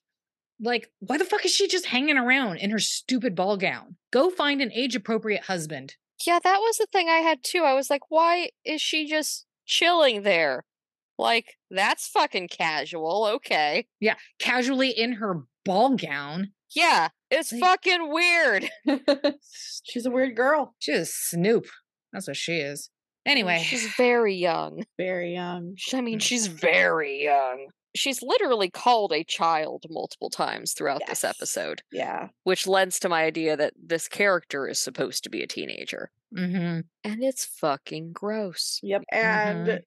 Like, 0.59 0.89
why 0.99 1.17
the 1.17 1.25
fuck 1.25 1.45
is 1.45 1.51
she 1.53 1.67
just 1.67 1.85
hanging 1.87 2.17
around 2.17 2.57
in 2.57 2.71
her 2.71 2.79
stupid 2.79 3.35
ball 3.35 3.55
gown? 3.55 3.97
Go 4.11 4.29
find 4.29 4.61
an 4.61 4.71
age 4.71 4.95
appropriate 4.95 5.43
husband. 5.43 5.95
Yeah, 6.25 6.39
that 6.43 6.57
was 6.57 6.77
the 6.77 6.87
thing 6.91 7.07
I 7.07 7.17
had 7.19 7.43
too. 7.43 7.63
I 7.63 7.73
was 7.73 7.89
like, 7.89 8.09
why 8.09 8.49
is 8.65 8.81
she 8.81 9.05
just 9.05 9.45
chilling 9.65 10.23
there? 10.23 10.63
Like, 11.17 11.55
that's 11.71 12.07
fucking 12.07 12.49
casual. 12.49 13.25
Okay. 13.35 13.87
Yeah, 13.99 14.15
casually 14.39 14.89
in 14.89 15.13
her 15.13 15.41
ball 15.63 15.95
gown. 15.95 16.51
Yeah, 16.75 17.09
it's 17.31 17.51
Like- 17.51 17.61
fucking 17.61 18.11
weird. 18.11 18.69
She's 19.83 20.05
a 20.05 20.11
weird 20.11 20.35
girl. 20.35 20.75
She's 20.79 20.99
a 20.99 21.05
snoop. 21.05 21.67
That's 22.11 22.27
what 22.27 22.37
she 22.37 22.57
is. 22.57 22.89
Anyway, 23.25 23.59
she's 23.65 23.87
very 23.95 24.35
young. 24.35 24.83
Very 24.97 25.33
young. 25.33 25.75
I 25.93 26.01
mean, 26.01 26.19
Mm. 26.19 26.21
she's 26.21 26.45
very 26.47 27.23
young. 27.23 27.67
She's 27.95 28.21
literally 28.21 28.69
called 28.69 29.11
a 29.13 29.23
child 29.23 29.85
multiple 29.89 30.29
times 30.29 30.73
throughout 30.73 31.01
this 31.07 31.23
episode, 31.23 31.81
Yeah. 31.91 32.27
which 32.43 32.67
lends 32.67 32.99
to 32.99 33.09
my 33.09 33.23
idea 33.23 33.55
that 33.57 33.73
this 33.81 34.07
character 34.07 34.67
is 34.67 34.79
supposed 34.79 35.23
to 35.23 35.29
be 35.29 35.41
a 35.41 35.47
teenager. 35.47 36.11
hmm 36.35 36.81
And 37.03 37.23
it's 37.23 37.45
fucking 37.45 38.11
gross. 38.11 38.79
Yep. 38.83 39.05
And 39.11 39.67
Mhm. 39.67 39.79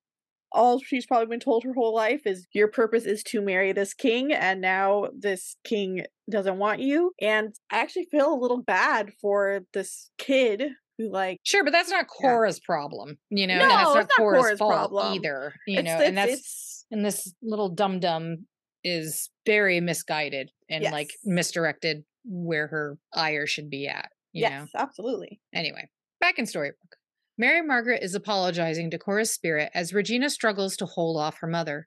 All 0.53 0.81
she's 0.81 1.07
probably 1.07 1.27
been 1.27 1.41
told 1.41 1.65
her 1.65 1.75
whole 1.75 1.95
life 1.95 2.23
is 2.27 2.47
your 2.53 2.69
purpose 2.69 3.05
is 3.05 3.23
to 3.25 3.41
marry 3.43 3.73
this 3.73 3.95
king, 3.95 4.33
and 4.33 4.61
now 4.61 5.09
this 5.17 5.57
king 5.65 6.05
doesn't 6.31 6.59
want 6.59 6.81
you. 6.81 7.13
And 7.21 7.55
I 7.71 7.79
actually 7.81 8.07
feel 8.11 8.33
a 8.33 8.41
little 8.41 8.63
bad 8.63 9.13
for 9.21 9.61
this 9.73 10.11
kid 10.19 10.65
who, 10.99 11.11
like, 11.11 11.39
sure, 11.45 11.65
but 11.65 11.73
that's 11.73 11.91
not 11.91 12.07
Yeah. 12.23 12.29
Cora's 12.31 12.61
problem, 12.61 13.19
you 13.31 13.47
know, 13.47 13.57
No, 13.59 13.63
and 13.63 13.71
that's 13.71 13.89
it's 13.89 13.95
not 13.97 14.11
Cora's, 14.17 14.41
Cora's 14.43 14.59
fault 14.59 14.73
problem. 14.91 15.15
either, 15.15 15.55
you 15.67 15.79
it's, 15.79 15.87
know, 15.87 15.99
it's, 15.99 16.09
and 16.09 16.19
that's 16.19 16.33
it's 16.33 16.87
and 16.91 17.05
this 17.05 17.33
little 17.43 17.69
dum 17.69 18.01
dum 18.01 18.47
is 18.85 19.31
very 19.45 19.81
misguided 19.81 20.51
and 20.71 20.85
like 20.85 21.11
misdirected 21.25 22.05
where 22.25 22.67
her 22.69 22.99
ire 23.15 23.47
should 23.47 23.69
be 23.71 23.87
at, 23.89 24.11
you 24.33 24.43
know. 24.45 24.49
yes, 24.49 24.69
absolutely. 24.75 25.41
Anyway, 25.55 25.89
back 26.21 26.39
in 26.39 26.45
Storybrooke. 26.47 26.88
Mary 27.41 27.63
Margaret 27.63 28.03
is 28.03 28.17
apologizing 28.17 28.91
to 28.91 28.99
Cora's 28.99 29.31
spirit 29.31 29.71
as 29.73 29.95
Regina 29.95 30.29
struggles 30.29 30.77
to 30.77 30.87
hold 30.87 31.17
off 31.17 31.39
her 31.39 31.47
mother. 31.47 31.87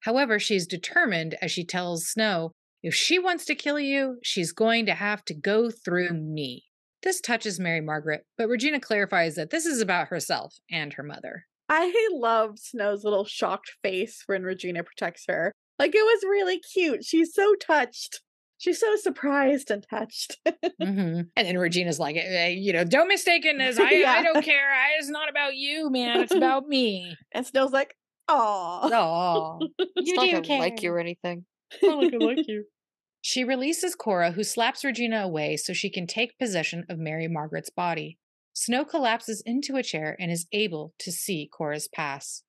However, 0.00 0.38
she's 0.38 0.64
determined 0.64 1.36
as 1.42 1.50
she 1.50 1.64
tells 1.64 2.06
Snow, 2.06 2.52
if 2.84 2.94
she 2.94 3.18
wants 3.18 3.44
to 3.46 3.56
kill 3.56 3.80
you, 3.80 4.18
she's 4.22 4.52
going 4.52 4.86
to 4.86 4.94
have 4.94 5.24
to 5.24 5.34
go 5.34 5.70
through 5.70 6.12
me. 6.12 6.66
This 7.02 7.20
touches 7.20 7.58
Mary 7.58 7.80
Margaret, 7.80 8.24
but 8.38 8.48
Regina 8.48 8.78
clarifies 8.78 9.34
that 9.34 9.50
this 9.50 9.66
is 9.66 9.80
about 9.80 10.06
herself 10.06 10.54
and 10.70 10.92
her 10.92 11.02
mother. 11.02 11.46
I 11.68 12.08
love 12.12 12.60
Snow's 12.60 13.02
little 13.02 13.24
shocked 13.24 13.72
face 13.82 14.22
when 14.26 14.44
Regina 14.44 14.84
protects 14.84 15.24
her. 15.26 15.52
Like 15.80 15.96
it 15.96 16.04
was 16.04 16.22
really 16.22 16.60
cute. 16.60 17.04
She's 17.04 17.34
so 17.34 17.54
touched. 17.54 18.20
She's 18.62 18.78
so 18.78 18.94
surprised 18.94 19.72
and 19.72 19.84
touched. 19.90 20.38
hmm 20.80 21.22
And 21.34 21.46
then 21.48 21.58
Regina's 21.58 21.98
like, 21.98 22.14
eh, 22.14 22.50
you 22.50 22.72
know, 22.72 22.84
don't 22.84 23.08
mistaken 23.08 23.60
as 23.60 23.76
I, 23.80 24.04
I 24.06 24.22
don't 24.22 24.44
care. 24.44 24.70
I, 24.72 24.90
it's 25.00 25.08
not 25.08 25.28
about 25.28 25.56
you, 25.56 25.90
man. 25.90 26.20
It's 26.20 26.32
about 26.34 26.68
me. 26.68 27.16
and 27.32 27.44
Snow's 27.44 27.72
like, 27.72 27.96
"Aw, 28.28 28.88
Oh, 28.92 29.58
It's 29.96 30.08
you 30.08 30.14
not 30.14 30.26
do 30.26 30.40
gonna 30.42 30.60
like 30.60 30.80
you 30.80 30.92
or 30.92 31.00
anything. 31.00 31.44
I 31.82 31.88
like 31.88 32.46
you." 32.46 32.66
She 33.20 33.42
releases 33.42 33.96
Cora, 33.96 34.30
who 34.30 34.44
slaps 34.44 34.84
Regina 34.84 35.22
away 35.24 35.56
so 35.56 35.72
she 35.72 35.90
can 35.90 36.06
take 36.06 36.38
possession 36.38 36.84
of 36.88 36.98
Mary 37.00 37.26
Margaret's 37.26 37.70
body. 37.70 38.16
Snow 38.52 38.84
collapses 38.84 39.42
into 39.44 39.74
a 39.74 39.82
chair 39.82 40.16
and 40.20 40.30
is 40.30 40.46
able 40.52 40.92
to 41.00 41.10
see 41.10 41.48
Cora's 41.52 41.88
pass. 41.88 42.44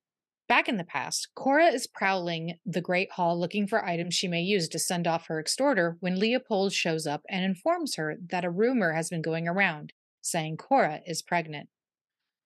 Back 0.46 0.68
in 0.68 0.76
the 0.76 0.84
past, 0.84 1.28
Cora 1.34 1.66
is 1.66 1.86
prowling 1.86 2.58
the 2.66 2.82
Great 2.82 3.12
Hall 3.12 3.38
looking 3.38 3.66
for 3.66 3.84
items 3.84 4.14
she 4.14 4.28
may 4.28 4.42
use 4.42 4.68
to 4.68 4.78
send 4.78 5.06
off 5.06 5.26
her 5.28 5.40
extorter 5.40 5.96
when 6.00 6.18
Leopold 6.18 6.72
shows 6.72 7.06
up 7.06 7.22
and 7.28 7.44
informs 7.44 7.96
her 7.96 8.16
that 8.30 8.44
a 8.44 8.50
rumor 8.50 8.92
has 8.92 9.08
been 9.08 9.22
going 9.22 9.48
around 9.48 9.92
saying 10.24 10.56
Cora 10.56 11.00
is 11.06 11.22
pregnant. 11.22 11.68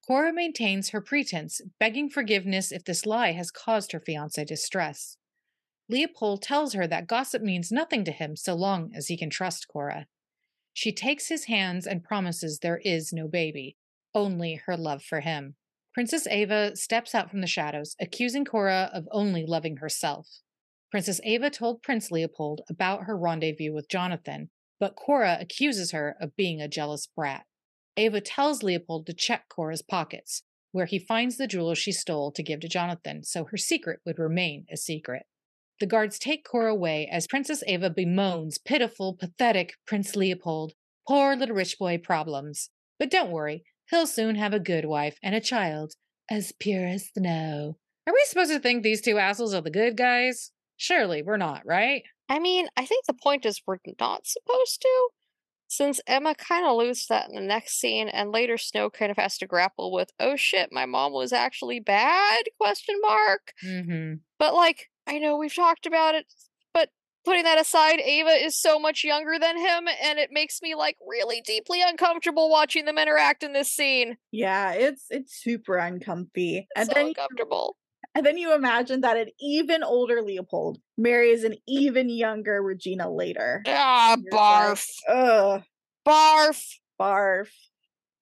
Cora 0.06 0.32
maintains 0.32 0.90
her 0.90 1.00
pretense, 1.00 1.60
begging 1.78 2.08
forgiveness 2.08 2.72
if 2.72 2.84
this 2.84 3.06
lie 3.06 3.32
has 3.32 3.50
caused 3.50 3.92
her 3.92 4.00
fiance 4.00 4.42
distress. 4.44 5.16
Leopold 5.88 6.42
tells 6.42 6.74
her 6.74 6.86
that 6.86 7.06
gossip 7.06 7.42
means 7.42 7.72
nothing 7.72 8.04
to 8.04 8.12
him 8.12 8.36
so 8.36 8.54
long 8.54 8.90
as 8.94 9.08
he 9.08 9.16
can 9.16 9.30
trust 9.30 9.68
Cora. 9.68 10.06
She 10.72 10.92
takes 10.92 11.28
his 11.28 11.44
hands 11.44 11.86
and 11.86 12.04
promises 12.04 12.58
there 12.58 12.78
is 12.78 13.12
no 13.12 13.28
baby, 13.28 13.76
only 14.14 14.60
her 14.66 14.76
love 14.76 15.02
for 15.02 15.20
him. 15.20 15.56
Princess 15.94 16.26
Ava 16.28 16.76
steps 16.76 17.14
out 17.14 17.30
from 17.30 17.40
the 17.40 17.46
shadows, 17.46 17.96
accusing 18.00 18.44
Cora 18.44 18.90
of 18.92 19.08
only 19.10 19.44
loving 19.44 19.78
herself. 19.78 20.28
Princess 20.90 21.20
Ava 21.24 21.50
told 21.50 21.82
Prince 21.82 22.10
Leopold 22.10 22.62
about 22.68 23.04
her 23.04 23.16
rendezvous 23.16 23.72
with 23.72 23.88
Jonathan, 23.88 24.50
but 24.80 24.96
Cora 24.96 25.36
accuses 25.40 25.90
her 25.90 26.16
of 26.20 26.36
being 26.36 26.60
a 26.60 26.68
jealous 26.68 27.06
brat. 27.06 27.44
Ava 27.96 28.20
tells 28.20 28.62
Leopold 28.62 29.06
to 29.06 29.12
check 29.12 29.48
Cora's 29.48 29.82
pockets, 29.82 30.44
where 30.72 30.86
he 30.86 30.98
finds 30.98 31.36
the 31.36 31.46
jewels 31.46 31.78
she 31.78 31.92
stole 31.92 32.30
to 32.32 32.42
give 32.42 32.60
to 32.60 32.68
Jonathan, 32.68 33.24
so 33.24 33.44
her 33.44 33.56
secret 33.56 34.00
would 34.06 34.18
remain 34.18 34.66
a 34.70 34.76
secret. 34.76 35.24
The 35.80 35.86
guards 35.86 36.18
take 36.18 36.44
Cora 36.44 36.72
away 36.72 37.08
as 37.10 37.26
Princess 37.26 37.62
Ava 37.66 37.90
bemoans 37.90 38.58
pitiful, 38.58 39.14
pathetic 39.14 39.74
Prince 39.86 40.16
Leopold. 40.16 40.74
Poor 41.06 41.36
little 41.36 41.56
rich 41.56 41.78
boy 41.78 41.98
problems. 41.98 42.70
But 42.98 43.10
don't 43.10 43.30
worry, 43.30 43.64
he'll 43.90 44.06
soon 44.06 44.36
have 44.36 44.52
a 44.52 44.60
good 44.60 44.84
wife 44.84 45.18
and 45.22 45.34
a 45.34 45.40
child, 45.40 45.94
as 46.30 46.52
pure 46.58 46.86
as 46.86 47.10
snow. 47.16 47.76
Are 48.06 48.14
we 48.14 48.24
supposed 48.26 48.50
to 48.52 48.58
think 48.58 48.82
these 48.82 49.00
two 49.00 49.18
assholes 49.18 49.54
are 49.54 49.60
the 49.60 49.70
good 49.70 49.96
guys? 49.96 50.52
Surely 50.76 51.22
we're 51.22 51.36
not, 51.36 51.62
right? 51.66 52.02
I 52.28 52.38
mean, 52.38 52.68
I 52.76 52.84
think 52.84 53.06
the 53.06 53.14
point 53.14 53.46
is 53.46 53.62
we're 53.66 53.78
not 54.00 54.26
supposed 54.26 54.80
to. 54.82 55.08
Since 55.70 56.00
Emma 56.06 56.34
kind 56.34 56.64
of 56.64 56.76
loses 56.78 57.06
that 57.08 57.28
in 57.28 57.34
the 57.34 57.42
next 57.42 57.78
scene, 57.78 58.08
and 58.08 58.32
later 58.32 58.56
Snow 58.56 58.88
kind 58.88 59.10
of 59.10 59.18
has 59.18 59.36
to 59.38 59.46
grapple 59.46 59.92
with, 59.92 60.10
oh 60.18 60.36
shit, 60.36 60.70
my 60.72 60.86
mom 60.86 61.12
was 61.12 61.32
actually 61.32 61.78
bad? 61.78 62.44
Question 62.58 62.96
mark. 63.02 63.52
Mm-hmm. 63.62 64.14
But 64.38 64.54
like, 64.54 64.88
I 65.06 65.18
know 65.18 65.36
we've 65.36 65.54
talked 65.54 65.84
about 65.84 66.14
it, 66.14 66.26
putting 67.24 67.44
that 67.44 67.60
aside, 67.60 68.00
Ava 68.00 68.30
is 68.30 68.56
so 68.60 68.78
much 68.78 69.04
younger 69.04 69.38
than 69.38 69.58
him, 69.58 69.88
and 70.02 70.18
it 70.18 70.30
makes 70.32 70.60
me 70.62 70.74
like 70.74 70.96
really 71.06 71.40
deeply 71.40 71.80
uncomfortable 71.82 72.48
watching 72.50 72.84
them 72.84 72.98
interact 72.98 73.42
in 73.42 73.52
this 73.52 73.70
scene. 73.72 74.16
Yeah, 74.32 74.72
it's 74.72 75.06
it's 75.10 75.34
super 75.42 75.76
uncomfy. 75.76 76.66
And 76.76 76.86
so 76.88 76.94
then 76.94 77.06
uncomfortable. 77.08 77.76
and 78.14 78.24
then 78.24 78.38
you 78.38 78.54
imagine 78.54 79.02
that 79.02 79.16
an 79.16 79.28
even 79.40 79.82
older 79.82 80.22
Leopold 80.22 80.78
marries 80.96 81.44
an 81.44 81.54
even 81.66 82.08
younger 82.08 82.62
Regina 82.62 83.10
later. 83.10 83.62
Ah, 83.66 84.16
You're 84.20 84.32
like, 84.32 84.40
barf, 84.40 84.88
Ugh, 85.08 85.62
barf. 86.06 86.64
barf. 87.00 87.48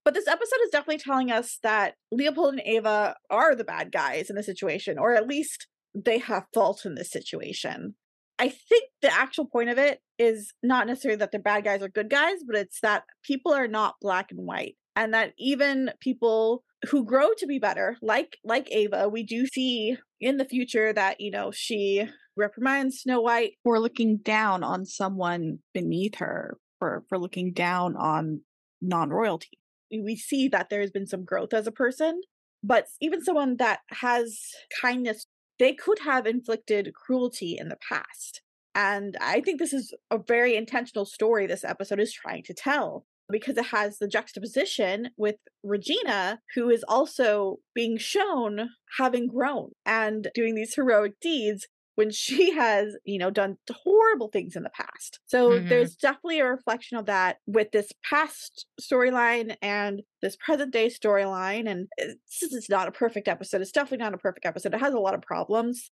But 0.04 0.14
this 0.14 0.28
episode 0.28 0.60
is 0.64 0.70
definitely 0.70 0.98
telling 0.98 1.32
us 1.32 1.58
that 1.64 1.94
Leopold 2.12 2.54
and 2.54 2.62
Ava 2.64 3.16
are 3.28 3.56
the 3.56 3.64
bad 3.64 3.90
guys 3.90 4.30
in 4.30 4.36
the 4.36 4.42
situation, 4.42 4.98
or 4.98 5.14
at 5.14 5.26
least 5.26 5.66
they 5.96 6.18
have 6.18 6.44
fault 6.54 6.84
in 6.86 6.94
this 6.94 7.10
situation. 7.10 7.96
I 8.38 8.48
think 8.48 8.84
the 9.02 9.12
actual 9.12 9.46
point 9.46 9.70
of 9.70 9.78
it 9.78 10.00
is 10.18 10.52
not 10.62 10.86
necessarily 10.86 11.18
that 11.18 11.32
the 11.32 11.38
bad 11.38 11.64
guys 11.64 11.82
are 11.82 11.88
good 11.88 12.10
guys, 12.10 12.38
but 12.46 12.56
it's 12.56 12.80
that 12.80 13.04
people 13.24 13.52
are 13.52 13.68
not 13.68 13.96
black 14.00 14.30
and 14.30 14.46
white. 14.46 14.76
And 14.94 15.12
that 15.12 15.32
even 15.38 15.90
people 16.00 16.64
who 16.90 17.04
grow 17.04 17.28
to 17.36 17.46
be 17.46 17.58
better, 17.58 17.96
like 18.00 18.38
like 18.44 18.68
Ava, 18.70 19.08
we 19.08 19.22
do 19.22 19.46
see 19.46 19.96
in 20.20 20.38
the 20.38 20.44
future 20.46 20.92
that, 20.92 21.20
you 21.20 21.30
know, 21.30 21.50
she 21.50 22.04
reprimands 22.36 23.00
Snow 23.00 23.20
White 23.20 23.52
for 23.62 23.78
looking 23.78 24.18
down 24.18 24.62
on 24.62 24.86
someone 24.86 25.58
beneath 25.74 26.16
her, 26.16 26.58
for 26.78 27.04
for 27.08 27.18
looking 27.18 27.52
down 27.52 27.94
on 27.96 28.40
non-royalty. 28.80 29.58
We 29.90 30.16
see 30.16 30.48
that 30.48 30.70
there 30.70 30.80
has 30.80 30.90
been 30.90 31.06
some 31.06 31.24
growth 31.24 31.52
as 31.52 31.66
a 31.66 31.72
person, 31.72 32.20
but 32.62 32.86
even 33.00 33.22
someone 33.22 33.56
that 33.58 33.80
has 33.90 34.38
kindness 34.80 35.26
they 35.58 35.74
could 35.74 36.00
have 36.00 36.26
inflicted 36.26 36.94
cruelty 36.94 37.56
in 37.58 37.68
the 37.68 37.78
past. 37.88 38.42
And 38.74 39.16
I 39.20 39.40
think 39.40 39.58
this 39.58 39.72
is 39.72 39.94
a 40.10 40.18
very 40.18 40.54
intentional 40.54 41.06
story 41.06 41.46
this 41.46 41.64
episode 41.64 41.98
is 42.00 42.12
trying 42.12 42.42
to 42.44 42.54
tell 42.54 43.06
because 43.28 43.56
it 43.56 43.66
has 43.66 43.98
the 43.98 44.06
juxtaposition 44.06 45.10
with 45.16 45.36
Regina, 45.64 46.40
who 46.54 46.68
is 46.70 46.84
also 46.86 47.56
being 47.74 47.96
shown 47.96 48.70
having 48.98 49.26
grown 49.28 49.70
and 49.84 50.28
doing 50.34 50.54
these 50.54 50.74
heroic 50.74 51.14
deeds 51.20 51.66
when 51.96 52.10
she 52.10 52.52
has, 52.52 52.96
you 53.04 53.18
know, 53.18 53.30
done 53.30 53.56
horrible 53.70 54.28
things 54.28 54.54
in 54.56 54.62
the 54.62 54.70
past. 54.70 55.20
So 55.26 55.58
Mhm. 55.58 55.68
there's 55.68 55.96
definitely 55.96 56.40
a 56.40 56.46
reflection 56.46 56.96
of 56.96 57.06
that 57.06 57.38
with 57.46 57.72
this 57.72 57.90
past 58.08 58.66
storyline 58.80 59.56
and 59.60 60.02
this 60.22 60.36
present 60.36 60.72
day 60.72 60.86
storyline. 60.88 61.68
And 61.68 61.88
it's, 61.96 62.42
it's 62.42 62.70
not 62.70 62.88
a 62.88 62.92
perfect 62.92 63.28
episode. 63.28 63.60
It's 63.62 63.72
definitely 63.72 64.04
not 64.04 64.14
a 64.14 64.18
perfect 64.18 64.46
episode. 64.46 64.74
It 64.74 64.80
has 64.80 64.94
a 64.94 65.00
lot 65.00 65.14
of 65.14 65.22
problems. 65.22 65.90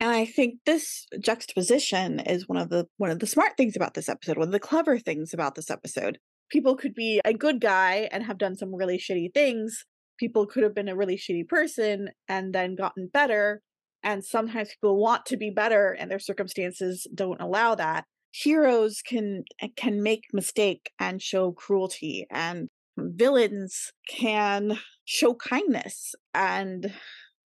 And 0.00 0.10
I 0.10 0.24
think 0.26 0.60
this 0.64 1.06
juxtaposition 1.18 2.20
is 2.20 2.48
one 2.48 2.58
of 2.58 2.68
the 2.68 2.86
one 2.98 3.10
of 3.10 3.18
the 3.18 3.26
smart 3.26 3.56
things 3.56 3.74
about 3.74 3.94
this 3.94 4.08
episode, 4.08 4.36
one 4.38 4.48
of 4.48 4.52
the 4.52 4.60
clever 4.60 4.98
things 4.98 5.34
about 5.34 5.56
this 5.56 5.70
episode. 5.70 6.18
People 6.50 6.76
could 6.76 6.94
be 6.94 7.20
a 7.24 7.34
good 7.34 7.60
guy 7.60 8.08
and 8.12 8.22
have 8.24 8.38
done 8.38 8.56
some 8.56 8.74
really 8.74 8.96
shitty 8.98 9.34
things. 9.34 9.84
People 10.18 10.46
could 10.46 10.62
have 10.62 10.74
been 10.74 10.88
a 10.88 10.96
really 10.96 11.16
shitty 11.16 11.48
person 11.48 12.10
and 12.28 12.54
then 12.54 12.76
gotten 12.76 13.08
better. 13.12 13.60
And 14.08 14.24
sometimes 14.24 14.70
people 14.70 14.96
want 14.96 15.26
to 15.26 15.36
be 15.36 15.50
better 15.50 15.92
and 15.92 16.10
their 16.10 16.18
circumstances 16.18 17.06
don't 17.14 17.42
allow 17.42 17.74
that. 17.74 18.06
Heroes 18.30 19.02
can 19.06 19.44
eh, 19.60 19.68
can 19.76 20.02
make 20.02 20.24
mistake 20.32 20.92
and 20.98 21.20
show 21.20 21.52
cruelty 21.52 22.26
and 22.30 22.68
villains 22.96 23.92
can 24.08 24.78
show 25.04 25.34
kindness 25.34 26.14
and 26.32 26.90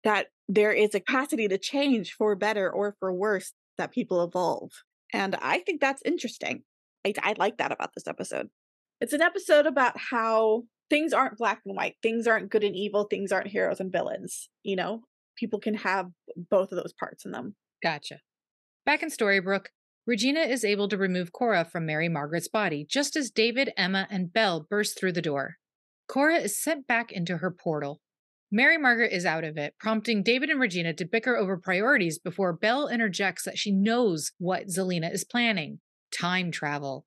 that 0.05 0.29
there 0.49 0.73
is 0.73 0.95
a 0.95 1.01
capacity 1.01 1.49
to 1.49 1.59
change 1.59 2.15
for 2.15 2.35
better 2.35 2.73
or 2.73 2.97
for 2.99 3.13
worse 3.13 3.53
that 3.77 3.93
people 3.93 4.25
evolve. 4.25 4.71
And 5.13 5.37
I 5.43 5.59
think 5.59 5.83
that's 5.83 6.01
interesting. 6.07 6.63
I, 7.05 7.13
I 7.23 7.35
like 7.37 7.59
that 7.59 7.73
about 7.73 7.91
this 7.95 8.07
episode. 8.07 8.49
It's 9.03 9.13
an 9.13 9.21
episode 9.21 9.67
about 9.67 9.99
how 9.99 10.63
things 10.89 11.13
aren't 11.13 11.37
black 11.37 11.61
and 11.67 11.77
white, 11.77 11.97
things 12.03 12.27
aren't 12.27 12.51
good 12.51 12.65
and 12.65 12.75
evil, 12.75 13.05
things 13.05 13.33
aren't 13.33 13.49
heroes 13.49 13.81
and 13.81 13.93
villains. 13.93 14.49
You 14.63 14.77
know, 14.77 15.03
people 15.39 15.61
can 15.61 15.75
have 15.75 16.07
both 16.51 16.73
of 16.73 16.77
those 16.77 16.93
parts 16.99 17.25
in 17.25 17.33
them. 17.33 17.55
Gotcha. 17.83 18.21
Back 18.85 19.03
in 19.03 19.11
Storybrooke, 19.11 19.67
Regina 20.07 20.41
is 20.41 20.65
able 20.65 20.89
to 20.89 20.97
remove 20.97 21.33
Cora 21.33 21.65
from 21.65 21.85
Mary 21.85 22.09
Margaret's 22.09 22.49
body 22.49 22.87
just 22.89 23.15
as 23.17 23.31
David, 23.31 23.71
Emma, 23.77 24.07
and 24.11 24.33
Belle 24.33 24.67
burst 24.69 24.99
through 24.99 25.13
the 25.13 25.23
door. 25.23 25.57
Cora 26.09 26.37
is 26.37 26.63
sent 26.63 26.87
back 26.87 27.13
into 27.13 27.37
her 27.37 27.51
portal. 27.51 28.01
Mary 28.51 28.79
Margaret 28.79 29.13
is 29.13 29.27
out 29.27 29.45
of 29.45 29.59
it, 29.59 29.75
prompting 29.79 30.23
David 30.23 30.49
and 30.49 30.59
Regina 30.59 30.95
to 30.95 31.05
bicker 31.05 31.37
over 31.37 31.59
priorities 31.59 32.19
before 32.19 32.55
Belle 32.55 32.89
interjects 32.89 33.45
that 33.45 33.59
she 33.59 33.71
knows 33.71 34.33
what 34.39 34.69
Zelena 34.69 35.13
is 35.13 35.25
planning 35.25 35.81
time 36.11 36.51
travel. 36.51 37.05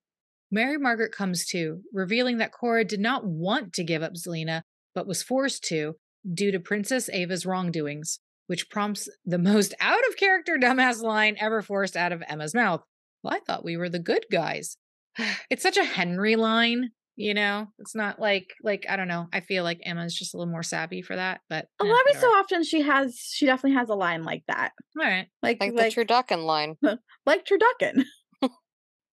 Mary 0.52 0.78
Margaret 0.78 1.10
comes 1.10 1.44
to, 1.46 1.80
revealing 1.92 2.38
that 2.38 2.52
Cora 2.52 2.84
did 2.84 3.00
not 3.00 3.26
want 3.26 3.72
to 3.72 3.82
give 3.82 4.02
up 4.02 4.12
Zelena, 4.12 4.62
but 4.94 5.08
was 5.08 5.22
forced 5.22 5.64
to 5.64 5.96
due 6.30 6.52
to 6.52 6.60
Princess 6.60 7.08
Ava's 7.10 7.46
wrongdoings, 7.46 8.20
which 8.46 8.70
prompts 8.70 9.08
the 9.24 9.38
most 9.38 9.74
out 9.80 10.06
of 10.08 10.16
character 10.16 10.58
dumbass 10.60 11.02
line 11.02 11.36
ever 11.40 11.62
forced 11.62 11.96
out 11.96 12.12
of 12.12 12.22
Emma's 12.28 12.54
mouth. 12.54 12.82
Well, 13.22 13.34
I 13.34 13.40
thought 13.40 13.64
we 13.64 13.76
were 13.76 13.88
the 13.88 13.98
good 13.98 14.26
guys. 14.30 14.76
It's 15.50 15.62
such 15.62 15.76
a 15.76 15.84
Henry 15.84 16.36
line. 16.36 16.90
You 17.14 17.34
know, 17.34 17.66
it's 17.78 17.94
not 17.94 18.18
like 18.18 18.54
like 18.62 18.86
I 18.88 18.96
don't 18.96 19.08
know. 19.08 19.26
I 19.34 19.40
feel 19.40 19.64
like 19.64 19.80
Emma's 19.84 20.14
just 20.14 20.32
a 20.32 20.38
little 20.38 20.50
more 20.50 20.62
savvy 20.62 21.02
for 21.02 21.14
that, 21.14 21.42
but 21.50 21.66
Well, 21.78 21.92
eh, 21.92 21.98
every 22.08 22.18
so 22.18 22.28
often 22.28 22.64
she 22.64 22.80
has, 22.80 23.18
she 23.18 23.44
definitely 23.44 23.76
has 23.76 23.90
a 23.90 23.94
line 23.94 24.22
like 24.22 24.44
that, 24.48 24.72
all 24.98 25.06
right. 25.06 25.26
like 25.42 25.60
Like, 25.60 25.74
like 25.74 25.94
the 25.94 26.04
turducken 26.04 26.46
line. 26.46 26.76
like 27.26 27.44
turducken. 27.44 28.04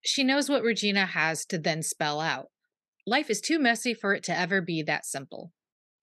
She 0.01 0.24
knows 0.24 0.49
what 0.49 0.64
Regina 0.64 1.05
has 1.05 1.45
to 1.47 1.57
then 1.57 1.84
spell 1.84 2.22
out. 2.22 2.47
Life 3.05 3.30
is 3.30 3.41
too 3.41 3.60
messy 3.60 3.93
for 3.93 4.14
it 4.14 4.24
to 4.24 4.38
ever 4.38 4.62
be 4.62 4.82
that 4.84 5.05
simple. 5.05 5.51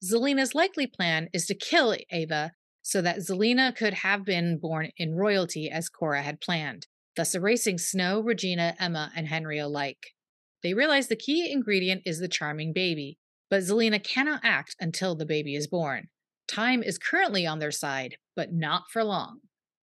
Zelena's 0.05 0.55
likely 0.55 0.87
plan 0.87 1.29
is 1.33 1.47
to 1.47 1.55
kill 1.55 1.97
Ava 2.11 2.53
so 2.83 3.03
that 3.03 3.19
Zelena 3.19 3.75
could 3.75 3.95
have 3.95 4.25
been 4.25 4.59
born 4.59 4.91
in 4.97 5.15
royalty 5.15 5.71
as 5.71 5.89
Cora 5.89 6.23
had 6.23 6.41
planned, 6.41 6.87
thus 7.17 7.35
erasing 7.35 7.79
Snow, 7.79 8.21
Regina, 8.21 8.77
Emma, 8.79 9.11
and 9.17 9.27
Henry 9.27 9.59
alike. 9.59 10.15
They 10.63 10.75
realize 10.75 11.09
the 11.09 11.17
key 11.17 11.51
ingredient 11.51 12.03
is 12.05 12.19
the 12.19 12.29
charming 12.29 12.73
baby, 12.73 13.19
but 13.51 13.63
Zelena 13.63 14.03
cannot 14.03 14.41
act 14.45 14.77
until 14.79 15.15
the 15.15 15.27
baby 15.27 15.55
is 15.55 15.67
born. 15.67 16.09
Time 16.47 16.83
is 16.83 16.99
currently 16.99 17.47
on 17.47 17.59
their 17.59 17.73
side, 17.73 18.17
but 18.37 18.53
not 18.53 18.85
for 18.93 19.03
long. 19.03 19.41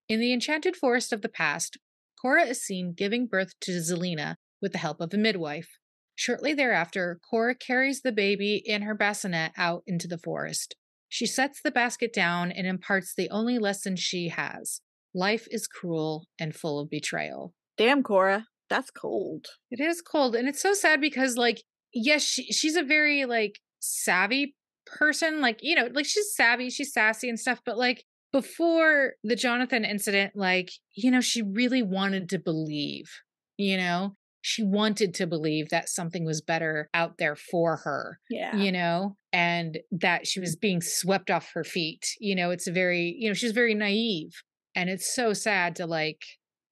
In 0.07 0.19
the 0.19 0.33
enchanted 0.33 0.75
forest 0.75 1.11
of 1.11 1.21
the 1.21 1.29
past, 1.29 1.77
Cora 2.21 2.45
is 2.45 2.61
seen 2.61 2.93
giving 2.93 3.27
birth 3.27 3.53
to 3.61 3.71
Zelena 3.79 4.35
with 4.61 4.71
the 4.71 4.77
help 4.77 5.01
of 5.01 5.13
a 5.13 5.17
midwife. 5.17 5.77
Shortly 6.15 6.53
thereafter, 6.53 7.19
Cora 7.29 7.55
carries 7.55 8.01
the 8.01 8.11
baby 8.11 8.61
in 8.63 8.83
her 8.83 8.95
bassinet 8.95 9.51
out 9.57 9.83
into 9.87 10.07
the 10.07 10.17
forest. 10.17 10.75
She 11.09 11.25
sets 11.25 11.61
the 11.61 11.71
basket 11.71 12.13
down 12.13 12.51
and 12.51 12.65
imparts 12.65 13.13
the 13.15 13.29
only 13.29 13.59
lesson 13.59 13.95
she 13.95 14.29
has 14.29 14.81
life 15.13 15.47
is 15.51 15.67
cruel 15.67 16.27
and 16.39 16.55
full 16.55 16.79
of 16.79 16.89
betrayal. 16.89 17.53
Damn, 17.77 18.03
Cora, 18.03 18.47
that's 18.69 18.91
cold. 18.91 19.45
It 19.69 19.79
is 19.79 20.01
cold, 20.01 20.35
and 20.35 20.47
it's 20.47 20.61
so 20.61 20.73
sad 20.73 21.01
because, 21.01 21.37
like, 21.37 21.63
yes, 21.93 22.23
she, 22.23 22.51
she's 22.51 22.75
a 22.75 22.83
very 22.83 23.25
like 23.25 23.59
savvy 23.79 24.55
person. 24.85 25.41
Like, 25.41 25.59
you 25.61 25.75
know, 25.75 25.89
like 25.93 26.05
she's 26.05 26.35
savvy, 26.35 26.69
she's 26.69 26.93
sassy 26.93 27.29
and 27.29 27.39
stuff. 27.39 27.61
But 27.65 27.77
like 27.77 28.03
before 28.31 29.13
the 29.23 29.35
Jonathan 29.35 29.85
incident, 29.85 30.33
like, 30.35 30.71
you 30.95 31.11
know, 31.11 31.21
she 31.21 31.41
really 31.41 31.83
wanted 31.83 32.29
to 32.29 32.39
believe. 32.39 33.09
You 33.57 33.77
know, 33.77 34.15
she 34.45 34.61
wanted 34.61 35.13
to 35.13 35.25
believe 35.25 35.69
that 35.69 35.87
something 35.87 36.25
was 36.25 36.41
better 36.41 36.89
out 36.93 37.17
there 37.17 37.35
for 37.35 37.77
her. 37.77 38.19
Yeah. 38.29 38.53
You 38.57 38.73
know, 38.73 39.15
and 39.31 39.79
that 39.91 40.27
she 40.27 40.41
was 40.41 40.57
being 40.57 40.81
swept 40.81 41.31
off 41.31 41.51
her 41.53 41.63
feet. 41.63 42.05
You 42.19 42.35
know, 42.35 42.51
it's 42.51 42.67
a 42.67 42.71
very, 42.71 43.15
you 43.17 43.29
know, 43.29 43.33
she's 43.33 43.53
very 43.53 43.73
naive, 43.73 44.43
and 44.75 44.89
it's 44.89 45.15
so 45.15 45.31
sad 45.31 45.77
to 45.77 45.85
like 45.87 46.21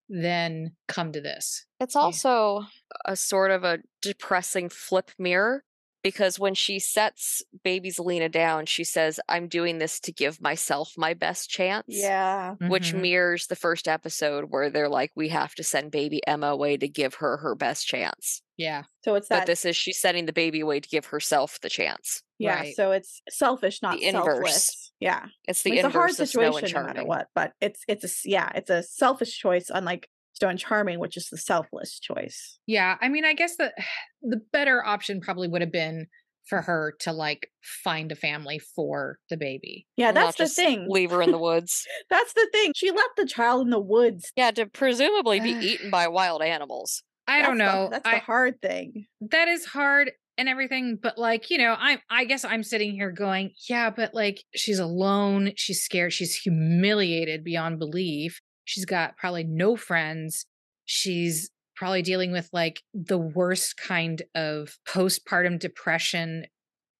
then 0.09 0.75
come 0.89 1.13
to 1.13 1.21
this. 1.21 1.65
It's 1.79 1.95
Yeah. 1.95 2.01
also 2.01 2.65
a 3.05 3.15
sort 3.15 3.51
of 3.51 3.63
a 3.63 3.79
depressing 4.01 4.67
flip 4.67 5.11
mirror 5.17 5.63
because 6.03 6.39
when 6.39 6.53
she 6.53 6.79
sets 6.79 7.43
baby 7.63 7.89
Zelena 7.91 8.31
down, 8.31 8.65
she 8.65 8.83
says, 8.83 9.19
I'm 9.29 9.47
doing 9.47 9.77
this 9.77 9.99
to 10.01 10.11
give 10.11 10.41
myself 10.41 10.93
my 10.97 11.13
best 11.13 11.49
chance. 11.49 11.85
Yeah. 11.87 12.55
Which 12.67 12.93
Mhm. 12.93 13.01
mirrors 13.01 13.47
the 13.47 13.55
first 13.55 13.87
episode 13.87 14.45
where 14.49 14.69
they're 14.69 14.89
like, 14.89 15.11
we 15.15 15.29
have 15.29 15.53
to 15.55 15.63
send 15.63 15.91
baby 15.91 16.21
Emma 16.27 16.47
away 16.47 16.77
to 16.77 16.87
give 16.87 17.15
her 17.15 17.37
her 17.37 17.55
best 17.55 17.87
chance. 17.87 18.41
yeah. 18.57 18.83
So 19.03 19.15
it's 19.15 19.27
that. 19.29 19.39
But 19.41 19.47
this 19.47 19.65
is 19.65 19.75
she's 19.75 19.99
sending 19.99 20.25
the 20.27 20.33
baby 20.33 20.59
away 20.59 20.79
to 20.79 20.87
give 20.89 21.05
herself 21.07 21.59
the 21.61 21.69
chance. 21.69 22.21
yeah. 22.37 22.55
right. 22.55 22.75
So 22.75 22.91
it's 22.91 23.21
selfish, 23.29 23.81
not 23.81 23.99
inverse. 23.99 24.25
selfless. 24.35 24.91
Yeah. 24.99 25.25
It's 25.47 25.63
the 25.63 25.73
it's 25.73 25.83
a 25.85 25.89
hard 25.89 26.11
inverse 26.11 26.19
of 26.19 26.29
situation 26.29 26.71
no 26.75 26.83
matter 26.83 27.03
what, 27.05 27.27
but 27.33 27.53
it's 27.59 27.81
it's 27.87 28.03
a 28.25 28.29
yeah, 28.29 28.51
it's 28.53 28.69
a 28.69 28.83
selfish 28.83 29.37
choice, 29.39 29.71
unlike 29.73 30.07
And 30.49 30.59
Charming, 30.59 30.99
which 30.99 31.17
is 31.17 31.27
the 31.29 31.37
selfless 31.37 31.99
choice. 31.99 32.59
Yeah, 32.67 32.97
I 33.01 33.09
mean, 33.09 33.25
I 33.25 33.33
guess 33.33 33.55
the 33.57 33.71
the 34.21 34.41
better 34.51 34.83
option 34.85 35.21
probably 35.21 35.47
would 35.47 35.61
have 35.61 35.71
been 35.71 36.07
for 36.47 36.61
her 36.63 36.95
to 36.99 37.13
like 37.13 37.49
find 37.83 38.11
a 38.11 38.15
family 38.15 38.59
for 38.75 39.19
the 39.29 39.37
baby. 39.37 39.87
Yeah, 39.95 40.09
and 40.09 40.17
that's 40.17 40.37
the 40.37 40.47
thing. 40.49 40.87
Leave 40.89 41.11
her 41.11 41.21
in 41.21 41.31
the 41.31 41.37
woods. 41.49 41.85
That's 42.09 42.33
the 42.33 42.47
thing. 42.51 42.73
She 42.75 42.89
left 42.91 43.15
the 43.17 43.25
child 43.27 43.61
in 43.61 43.69
the 43.69 43.79
woods. 43.79 44.31
Yeah, 44.35 44.51
to 44.51 44.65
presumably 44.65 45.39
be 45.39 45.51
eaten 45.51 45.89
by 45.91 46.07
wild 46.07 46.41
animals. 46.41 47.03
I 47.27 47.41
don't 47.43 47.57
That's 47.59 47.71
the- 47.71 47.77
know. 47.83 47.89
that's 47.91 48.07
I, 48.07 48.13
the 48.15 48.19
hard 48.19 48.61
thing. 48.61 49.05
that 49.29 49.47
is 49.47 49.65
hard 49.65 50.11
and 50.37 50.49
everything, 50.49 50.97
but 51.01 51.17
like, 51.19 51.49
you 51.51 51.57
know, 51.59 51.75
I'm 51.77 51.99
I 52.09 52.25
guess 52.25 52.43
I'm 52.43 52.63
sitting 52.63 52.93
here 52.93 53.11
going, 53.11 53.51
yeah, 53.69 53.91
but 53.91 54.13
like 54.15 54.43
she's 54.55 54.79
alone, 54.79 55.51
she's 55.55 55.81
scared, 55.83 56.13
she's 56.13 56.35
humiliated 56.35 57.43
beyond 57.43 57.77
belief. 57.79 58.41
She's 58.71 58.85
got 58.85 59.17
probably 59.17 59.43
no 59.43 59.75
friends. 59.75 60.45
She's 60.85 61.49
probably 61.75 62.01
dealing 62.01 62.31
with 62.31 62.47
like 62.53 62.81
the 62.93 63.17
worst 63.17 63.75
kind 63.75 64.21
of 64.33 64.77
postpartum 64.87 65.59
depression 65.59 66.45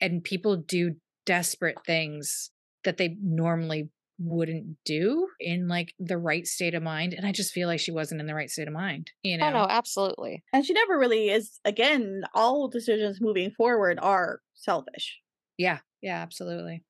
and 0.02 0.22
people 0.22 0.58
do 0.58 0.96
desperate 1.26 1.78
things 1.86 2.52
that 2.84 2.98
they 2.98 3.16
normally 3.24 3.90
wouldn't 4.20 4.76
do 4.84 5.30
in 5.40 5.70
like 5.70 5.94
the 5.98 6.18
right 6.18 6.46
state 6.46 6.76
of 6.76 6.84
mind 6.84 7.14
and 7.14 7.26
i 7.26 7.32
just 7.32 7.54
feel 7.54 7.68
like 7.68 7.80
she 7.80 7.92
wasn't 7.92 8.20
in 8.22 8.28
the 8.28 8.36
right 8.36 8.52
state 8.52 8.68
of 8.68 8.74
mind 8.74 9.10
you 9.24 9.36
oh, 9.36 9.40
know 9.40 9.48
Oh 9.48 9.52
no, 9.52 9.68
absolutely. 9.68 10.44
And 10.54 10.64
she 10.64 10.74
never 10.74 11.00
really 11.00 11.30
is 11.30 11.60
again, 11.66 12.22
all 12.36 12.68
decisions 12.68 13.20
moving 13.20 13.50
forward 13.50 13.98
are 14.00 14.42
selfish. 14.54 15.20
Yeah, 15.58 15.80
yeah, 16.02 16.22
absolutely. 16.22 16.84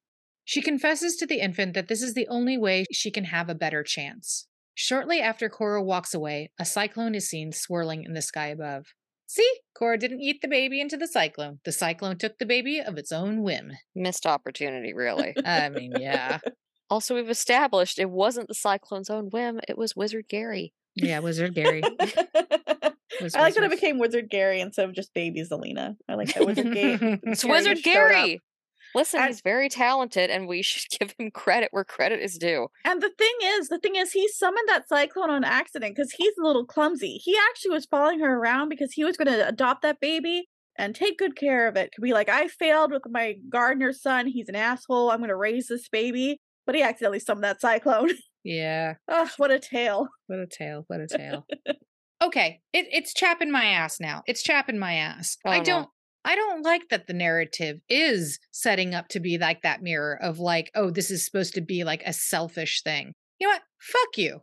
She 0.43 0.61
confesses 0.61 1.15
to 1.17 1.25
the 1.25 1.39
infant 1.39 1.73
that 1.75 1.88
this 1.88 2.01
is 2.01 2.13
the 2.13 2.27
only 2.27 2.57
way 2.57 2.86
she 2.91 3.11
can 3.11 3.25
have 3.25 3.47
a 3.47 3.55
better 3.55 3.84
chance. 3.84 4.47
Shortly 4.74 5.19
after 5.19 5.49
Cora 5.49 5.84
walks 5.84 6.13
away, 6.13 6.51
a 6.59 6.65
cyclone 6.65 7.15
is 7.15 7.30
seen 7.30 7.51
swirling 7.51 8.03
in 8.03 8.13
the 8.13 8.22
sky 8.22 8.47
above. 8.47 8.93
See, 9.28 9.49
Cora 9.78 9.97
didn't 9.97 10.22
eat 10.22 10.41
the 10.41 10.47
baby 10.47 10.82
into 10.82 10.97
the 10.97 11.07
cyclone. 11.07 11.59
The 11.63 11.72
cyclone 11.72 12.17
took 12.17 12.38
the 12.38 12.45
baby 12.45 12.80
of 12.80 12.97
its 12.97 13.11
own 13.11 13.43
whim. 13.43 13.72
Missed 13.95 14.26
opportunity, 14.26 14.93
really. 14.93 15.34
I 15.45 15.69
mean, 15.69 15.93
yeah. 15.97 16.39
also, 16.89 17.15
we've 17.15 17.30
established 17.30 17.99
it 17.99 18.09
wasn't 18.09 18.49
the 18.49 18.55
Cyclone's 18.55 19.09
own 19.09 19.30
whim, 19.30 19.61
it 19.67 19.78
was 19.78 19.95
Wizard 19.95 20.26
Gary. 20.28 20.74
Yeah, 20.95 21.19
Wizard 21.19 21.55
Gary. 21.55 21.82
I 23.36 23.41
like 23.41 23.53
that 23.53 23.63
it 23.63 23.72
became 23.72 23.99
Wizard 23.99 24.30
Gary 24.30 24.61
instead 24.61 24.89
of 24.89 24.95
just 24.95 25.13
Baby 25.13 25.43
Zelena. 25.43 25.95
I 26.09 26.15
like 26.15 26.34
that 26.34 26.45
Wizard 26.45 26.74
Gary. 26.74 27.19
It's 27.24 27.45
Wizard 27.45 27.78
just 27.78 27.86
showed 27.86 28.11
up. 28.11 28.11
Gary. 28.11 28.41
Listen, 28.95 29.19
And- 29.21 29.29
he's 29.29 29.41
very 29.41 29.69
talented, 29.69 30.29
and 30.29 30.47
we 30.47 30.61
should 30.63 30.89
give 30.99 31.13
him 31.17 31.31
credit 31.31 31.69
where 31.71 31.83
credit 31.83 32.21
is 32.21 32.37
due. 32.37 32.67
And 32.85 33.01
the 33.01 33.11
thing 33.17 33.33
is, 33.43 33.69
the 33.69 33.79
thing 33.79 33.95
is, 33.95 34.11
he 34.11 34.27
summoned 34.27 34.67
that 34.69 34.87
cyclone 34.89 35.29
on 35.29 35.43
accident 35.43 35.95
because 35.95 36.11
he's 36.11 36.33
a 36.41 36.45
little 36.45 36.65
clumsy. 36.65 37.13
He 37.23 37.37
actually 37.49 37.71
was 37.71 37.85
following 37.85 38.19
her 38.19 38.37
around 38.37 38.69
because 38.69 38.93
he 38.93 39.03
was 39.03 39.17
going 39.17 39.27
to 39.27 39.47
adopt 39.47 39.81
that 39.83 39.99
baby 39.99 40.47
and 40.77 40.95
take 40.95 41.17
good 41.17 41.35
care 41.35 41.67
of 41.67 41.75
it. 41.75 41.91
Could 41.93 42.01
be 42.01 42.13
like, 42.13 42.29
I 42.29 42.47
failed 42.47 42.91
with 42.91 43.03
my 43.09 43.35
gardener's 43.49 44.01
son. 44.01 44.27
He's 44.27 44.49
an 44.49 44.55
asshole. 44.55 45.11
I'm 45.11 45.19
going 45.19 45.29
to 45.29 45.35
raise 45.35 45.67
this 45.67 45.87
baby. 45.89 46.39
But 46.65 46.75
he 46.75 46.81
accidentally 46.83 47.19
summoned 47.19 47.43
that 47.43 47.61
cyclone. 47.61 48.09
Yeah. 48.43 48.95
Ugh, 49.07 49.29
what 49.37 49.51
a 49.51 49.59
tale. 49.59 50.07
What 50.25 50.39
a 50.39 50.47
tale. 50.47 50.83
What 50.87 50.99
a 50.99 51.05
tale. 51.15 51.45
okay. 52.23 52.59
It, 52.73 52.87
it's 52.91 53.13
chapping 53.13 53.51
my 53.51 53.65
ass 53.65 53.99
now. 53.99 54.23
It's 54.25 54.41
chapping 54.41 54.79
my 54.79 54.95
ass. 54.95 55.37
Oh, 55.45 55.51
I 55.51 55.59
don't. 55.59 55.83
no. 55.83 55.91
I 56.24 56.36
don't 56.36 56.63
like 56.63 56.89
that 56.89 57.07
the 57.07 57.13
narrative 57.13 57.80
is 57.89 58.39
setting 58.51 58.93
up 58.93 59.07
to 59.09 59.19
be 59.19 59.38
like 59.38 59.63
that 59.63 59.82
mirror 59.82 60.17
of 60.22 60.39
like, 60.39 60.72
oh, 60.76 60.91
this 60.91 61.09
is 61.09 61.26
supposed 61.26 61.55
to 61.55 61.61
be 61.61 61.84
like 61.84 62.03
a 62.05 62.13
selfish 62.13 62.84
thing. 62.84 63.13
You 63.39 63.47
know 63.47 63.53
what? 63.53 63.63
Fuck 63.80 64.17
you. 64.17 64.41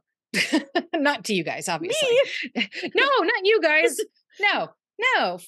not 0.95 1.25
to 1.27 1.35
you 1.35 1.45
guys, 1.45 1.69
obviously. 1.69 2.09
no, 2.57 3.07
not 3.21 3.45
you 3.45 3.61
guys. 3.63 3.97
No, 4.41 4.69
no. 5.17 5.41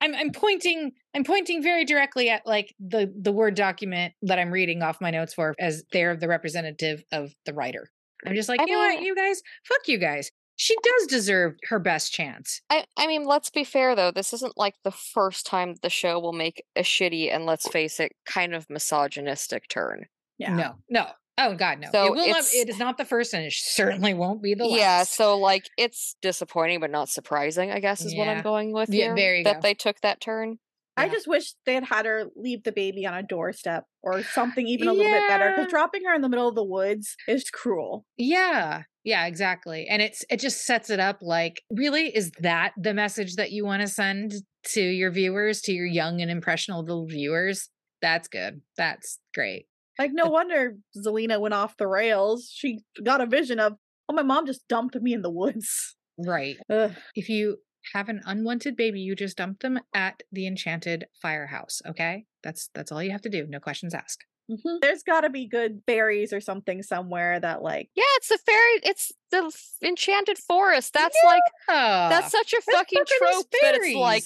I'm 0.00 0.16
I'm 0.16 0.32
pointing 0.32 0.90
I'm 1.14 1.22
pointing 1.22 1.62
very 1.62 1.84
directly 1.84 2.28
at 2.28 2.44
like 2.44 2.74
the 2.80 3.14
the 3.16 3.30
word 3.30 3.54
document 3.54 4.14
that 4.22 4.36
I'm 4.40 4.50
reading 4.50 4.82
off 4.82 5.00
my 5.00 5.12
notes 5.12 5.32
for 5.32 5.54
as 5.60 5.84
they're 5.92 6.16
the 6.16 6.26
representative 6.26 7.04
of 7.12 7.32
the 7.46 7.54
writer. 7.54 7.88
I'm 8.26 8.34
just 8.34 8.48
like, 8.48 8.60
I 8.60 8.64
you 8.64 8.72
know 8.72 8.78
what, 8.78 9.00
you 9.00 9.14
guys, 9.14 9.42
fuck 9.64 9.86
you 9.86 9.98
guys. 9.98 10.32
She 10.62 10.76
does 10.80 11.08
deserve 11.08 11.56
her 11.70 11.80
best 11.80 12.12
chance. 12.12 12.60
I, 12.70 12.84
I 12.96 13.08
mean, 13.08 13.24
let's 13.24 13.50
be 13.50 13.64
fair 13.64 13.96
though. 13.96 14.12
This 14.12 14.32
isn't 14.32 14.56
like 14.56 14.76
the 14.84 14.92
first 14.92 15.44
time 15.44 15.74
the 15.82 15.90
show 15.90 16.20
will 16.20 16.32
make 16.32 16.64
a 16.76 16.82
shitty 16.82 17.34
and 17.34 17.46
let's 17.46 17.66
face 17.66 17.98
it, 17.98 18.12
kind 18.26 18.54
of 18.54 18.70
misogynistic 18.70 19.66
turn. 19.68 20.06
Yeah. 20.38 20.54
No, 20.54 20.74
no. 20.88 21.06
Oh 21.36 21.56
God, 21.56 21.80
no. 21.80 21.88
So 21.90 22.04
it 22.06 22.10
will 22.10 22.28
not. 22.28 22.28
it's- 22.28 22.54
It 22.54 22.68
is 22.68 22.78
not 22.78 22.96
the 22.96 23.04
first, 23.04 23.34
and 23.34 23.44
it 23.44 23.52
certainly 23.52 24.14
won't 24.14 24.40
be 24.40 24.54
the 24.54 24.64
last. 24.66 24.78
Yeah, 24.78 25.02
so 25.02 25.36
like 25.36 25.68
it's 25.76 26.14
disappointing 26.22 26.78
but 26.78 26.92
not 26.92 27.08
surprising, 27.08 27.72
I 27.72 27.80
guess 27.80 28.04
is 28.04 28.14
what 28.14 28.28
I'm 28.28 28.42
going 28.42 28.72
with 28.72 28.88
Yeah, 28.88 29.06
here. 29.06 29.14
there 29.16 29.36
you 29.38 29.44
that 29.44 29.54
go. 29.56 29.60
they 29.62 29.74
took 29.74 30.00
that 30.02 30.20
turn. 30.20 30.60
I 30.96 31.08
just 31.08 31.26
wish 31.26 31.54
they 31.66 31.74
had 31.74 31.84
had 31.84 32.06
her 32.06 32.26
leave 32.36 32.62
the 32.62 32.70
baby 32.70 33.04
on 33.04 33.14
a 33.14 33.22
doorstep 33.24 33.86
or 34.02 34.22
something 34.22 34.64
even 34.68 34.86
a 34.86 34.92
little 34.92 35.10
bit 35.10 35.26
better. 35.26 35.50
Because 35.56 35.70
dropping 35.70 36.04
her 36.04 36.14
in 36.14 36.20
the 36.20 36.28
middle 36.28 36.46
of 36.48 36.54
the 36.54 36.62
woods 36.62 37.16
is 37.26 37.50
cruel. 37.50 38.04
Yeah. 38.16 38.82
Yeah, 39.04 39.26
exactly. 39.26 39.86
And 39.88 40.00
it's 40.00 40.24
it 40.30 40.38
just 40.40 40.64
sets 40.64 40.90
it 40.90 41.00
up 41.00 41.18
like 41.22 41.62
really 41.70 42.14
is 42.14 42.30
that 42.40 42.72
the 42.76 42.94
message 42.94 43.36
that 43.36 43.50
you 43.50 43.64
want 43.64 43.82
to 43.82 43.88
send 43.88 44.34
to 44.74 44.80
your 44.80 45.10
viewers, 45.10 45.60
to 45.62 45.72
your 45.72 45.86
young 45.86 46.20
and 46.20 46.30
impressionable 46.30 47.06
viewers? 47.06 47.68
That's 48.00 48.28
good. 48.28 48.60
That's 48.76 49.18
great. 49.34 49.66
Like, 49.98 50.10
no 50.12 50.26
wonder 50.26 50.76
Zelena 50.96 51.40
went 51.40 51.54
off 51.54 51.76
the 51.76 51.86
rails. 51.86 52.50
She 52.52 52.80
got 53.04 53.20
a 53.20 53.26
vision 53.26 53.60
of, 53.60 53.74
oh, 54.08 54.14
my 54.14 54.22
mom 54.22 54.46
just 54.46 54.66
dumped 54.68 54.94
me 55.00 55.12
in 55.12 55.22
the 55.22 55.30
woods. 55.30 55.96
Right. 56.18 56.56
Ugh. 56.70 56.92
If 57.14 57.28
you 57.28 57.58
have 57.94 58.08
an 58.08 58.20
unwanted 58.24 58.76
baby, 58.76 59.00
you 59.00 59.14
just 59.14 59.36
dump 59.36 59.60
them 59.60 59.80
at 59.94 60.22
the 60.30 60.46
enchanted 60.46 61.06
firehouse. 61.20 61.82
Okay, 61.86 62.26
that's 62.42 62.70
that's 62.74 62.92
all 62.92 63.02
you 63.02 63.10
have 63.10 63.22
to 63.22 63.28
do. 63.28 63.46
No 63.48 63.60
questions 63.60 63.94
asked. 63.94 64.24
Mhm. 64.52 64.80
There's 64.82 65.02
got 65.02 65.22
to 65.22 65.30
be 65.30 65.46
good 65.46 65.82
fairies 65.86 66.32
or 66.32 66.40
something 66.40 66.82
somewhere 66.82 67.40
that 67.40 67.62
like 67.62 67.90
Yeah, 67.94 68.04
it's 68.16 68.28
the 68.28 68.38
fairy. 68.38 68.80
It's 68.82 69.12
the 69.30 69.52
enchanted 69.82 70.38
forest. 70.38 70.92
That's 70.92 71.16
like 71.22 71.42
Ah, 71.68 72.08
that's 72.10 72.30
such 72.30 72.52
a 72.52 72.56
that's 72.56 72.66
fucking 72.78 72.98
fucking 72.98 73.18
trope 73.18 73.46
that 73.60 73.74
it's 73.76 73.94
like. 73.94 74.24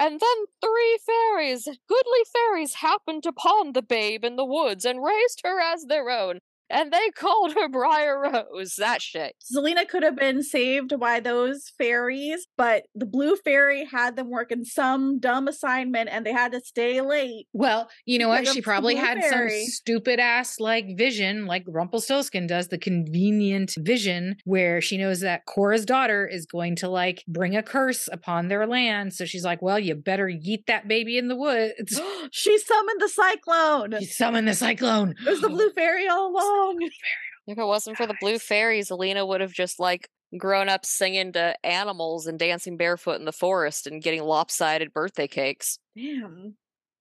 And 0.00 0.20
then 0.20 0.38
three 0.62 0.98
fairies, 1.04 1.64
goodly 1.88 2.20
fairies, 2.32 2.74
happened 2.74 3.26
upon 3.26 3.72
the 3.72 3.82
babe 3.82 4.24
in 4.24 4.36
the 4.36 4.44
woods 4.44 4.84
and 4.84 5.02
raised 5.02 5.40
her 5.44 5.60
as 5.60 5.84
their 5.86 6.08
own. 6.10 6.40
And 6.70 6.92
they 6.92 7.10
called 7.10 7.54
her 7.54 7.68
Briar 7.68 8.20
Rose. 8.20 8.76
That 8.76 9.00
shit. 9.02 9.34
Zelena 9.54 9.88
could 9.88 10.02
have 10.02 10.16
been 10.16 10.42
saved 10.42 10.98
by 11.00 11.20
those 11.20 11.72
fairies, 11.78 12.46
but 12.56 12.84
the 12.94 13.06
blue 13.06 13.36
fairy 13.36 13.84
had 13.84 14.16
them 14.16 14.30
working 14.30 14.64
some 14.64 15.18
dumb 15.18 15.48
assignment 15.48 16.10
and 16.12 16.26
they 16.26 16.32
had 16.32 16.52
to 16.52 16.60
stay 16.60 17.00
late. 17.00 17.46
Well, 17.52 17.88
you 18.04 18.18
know 18.18 18.28
what? 18.28 18.40
Because 18.40 18.54
She 18.54 18.60
probably 18.62 18.96
had 18.96 19.22
some 19.24 19.48
stupid 19.66 20.20
ass 20.20 20.60
like 20.60 20.96
vision, 20.96 21.46
like 21.46 21.64
Rumpelstiltskin 21.66 22.46
does, 22.46 22.68
the 22.68 22.78
convenient 22.78 23.74
vision 23.78 24.36
where 24.44 24.80
she 24.80 24.98
knows 24.98 25.20
that 25.20 25.46
Cora's 25.46 25.84
daughter 25.84 26.26
is 26.26 26.46
going 26.46 26.76
to 26.76 26.88
like 26.88 27.24
bring 27.26 27.56
a 27.56 27.62
curse 27.62 28.08
upon 28.12 28.48
their 28.48 28.66
land. 28.66 29.14
So 29.14 29.24
she's 29.24 29.44
like, 29.44 29.62
well, 29.62 29.78
you 29.78 29.94
better 29.94 30.26
yeet 30.26 30.66
that 30.66 30.86
baby 30.88 31.18
in 31.18 31.28
the 31.28 31.36
woods. 31.36 32.00
she 32.30 32.58
summoned 32.58 33.00
the 33.00 33.08
cyclone. 33.08 33.92
You 34.00 34.06
summon 34.06 34.44
the 34.44 34.54
cyclone. 34.54 35.14
It 35.24 35.30
was 35.30 35.40
the 35.40 35.48
blue 35.48 35.70
fairy 35.70 36.06
all 36.08 36.30
along. 36.32 36.57
If 37.46 37.56
it 37.56 37.64
wasn't 37.64 37.96
for 37.96 38.06
the 38.06 38.16
blue 38.20 38.38
fairies, 38.38 38.90
Zelena 38.90 39.26
would 39.26 39.40
have 39.40 39.52
just 39.54 39.80
like 39.80 40.10
grown 40.36 40.68
up 40.68 40.84
singing 40.84 41.32
to 41.32 41.54
animals 41.64 42.26
and 42.26 42.38
dancing 42.38 42.76
barefoot 42.76 43.18
in 43.18 43.24
the 43.24 43.32
forest 43.32 43.86
and 43.86 44.02
getting 44.02 44.22
lopsided 44.22 44.92
birthday 44.92 45.26
cakes. 45.26 45.78
Damn. 45.96 46.56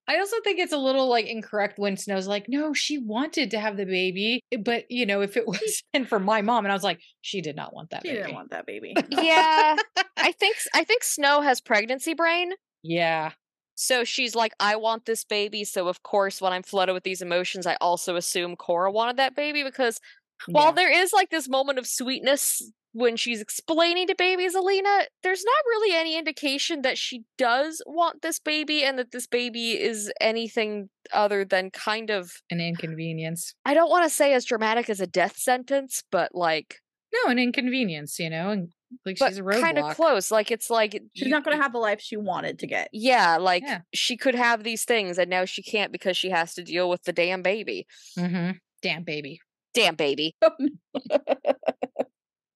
I 0.08 0.20
also 0.20 0.38
think 0.46 0.60
it's 0.60 0.72
a 0.72 0.78
little 0.78 1.10
like 1.10 1.26
incorrect 1.26 1.78
when 1.78 1.98
Snow's 1.98 2.28
like, 2.30 2.46
no, 2.48 2.74
she 2.74 2.98
wanted 2.98 3.52
to 3.52 3.60
have 3.60 3.76
the 3.76 3.86
baby. 3.86 4.40
Eh, 4.54 4.58
but, 4.64 4.86
you 4.90 5.06
know, 5.06 5.20
if 5.20 5.36
it 5.36 5.46
was 5.48 5.84
and 5.94 6.08
for 6.08 6.18
my 6.18 6.42
mom, 6.42 6.64
and 6.64 6.72
I 6.72 6.76
was 6.76 6.84
like, 6.84 7.02
she 7.20 7.42
did 7.42 7.58
not 7.58 7.74
want 7.76 7.90
that 7.90 8.04
She 8.06 8.12
baby. 8.14 8.22
didn't 8.22 8.36
want 8.36 8.52
that 8.52 8.66
baby. 8.66 8.94
Yeah, 9.10 9.76
I 10.16 10.32
think 10.32 10.56
s- 10.56 10.70
I 10.74 10.86
think 10.86 11.04
Snow 11.04 11.42
has 11.42 11.60
pregnancy 11.60 12.14
brain. 12.14 12.54
yeah. 12.84 13.32
So 13.80 14.04
she's 14.04 14.34
like, 14.34 14.54
I 14.60 14.76
want 14.76 15.06
this 15.06 15.24
baby. 15.24 15.64
So 15.64 15.88
of 15.88 16.02
course, 16.02 16.42
when 16.42 16.52
I'm 16.52 16.64
flooded 16.64 16.96
with 16.96 17.04
these 17.04 17.22
emotions, 17.22 17.68
I 17.68 17.78
also 17.80 18.16
assume 18.16 18.56
Cora 18.56 18.92
wanted 18.92 19.18
that 19.18 19.36
baby 19.36 19.64
because 19.64 20.02
while 20.48 20.68
yeah. 20.68 20.72
there 20.72 21.04
is 21.04 21.14
like 21.14 21.30
this 21.30 21.48
moment 21.48 21.78
of 21.78 21.86
sweetness 21.86 22.72
when 22.94 23.16
she's 23.16 23.40
explaining 23.40 24.08
to 24.08 24.16
baby 24.16 24.48
Zelena, 24.48 25.06
there's 25.22 25.44
not 25.44 25.64
really 25.68 25.96
any 25.96 26.18
indication 26.18 26.82
that 26.82 26.98
she 26.98 27.24
does 27.38 27.80
want 27.86 28.24
this 28.24 28.40
baby 28.40 28.84
and 28.84 28.98
that 28.98 29.12
this 29.12 29.28
baby 29.28 29.80
is 29.80 30.12
anything 30.20 30.90
other 31.14 31.46
than 31.46 31.70
kind 31.70 32.10
of 32.10 32.42
an 32.50 32.60
inconvenience. 32.60 33.54
I 33.64 33.76
don't 33.76 33.92
want 33.92 34.06
to 34.06 34.10
say 34.10 34.34
as 34.34 34.46
dramatic 34.46 34.90
as 34.90 35.00
a 35.00 35.06
death 35.06 35.38
sentence, 35.38 36.04
but 36.12 36.34
like 36.34 36.82
No, 37.14 37.32
an 37.32 37.38
inconvenience, 37.38 38.18
you 38.18 38.32
know, 38.32 38.50
and 38.50 38.70
like 39.06 39.18
but 39.20 39.30
she's 39.30 39.38
a 39.40 39.42
roadblock. 39.42 39.62
kind 39.62 39.78
of 39.80 39.96
close. 39.96 40.32
Like 40.32 40.52
it's 40.52 40.70
like 40.70 40.94
She's 41.14 41.26
you- 41.26 41.32
not 41.32 41.44
going 41.44 41.58
to 41.58 41.62
have 41.64 41.74
the 41.74 41.80
life 41.80 42.00
she 42.02 42.18
wanted 42.18 42.60
to 42.60 42.68
get. 42.68 42.90
Yeah, 42.94 43.38
like 43.38 43.64
Yeah. 43.66 43.82
she 43.94 44.16
could 44.18 44.36
have 44.36 44.64
these 44.64 44.86
things 44.86 45.18
and 45.18 45.30
now 45.30 45.46
she 45.46 45.62
can't 45.64 45.92
because 45.92 46.16
she 46.18 46.30
has 46.30 46.54
to 46.56 46.64
deal 46.64 46.90
with 46.90 47.04
the 47.04 47.14
damn 47.14 47.42
baby. 47.42 47.88
Mm-hmm. 48.18 48.52
Damn 48.82 49.04
baby. 49.04 49.40
Damn 49.74 49.96
baby. 49.96 50.36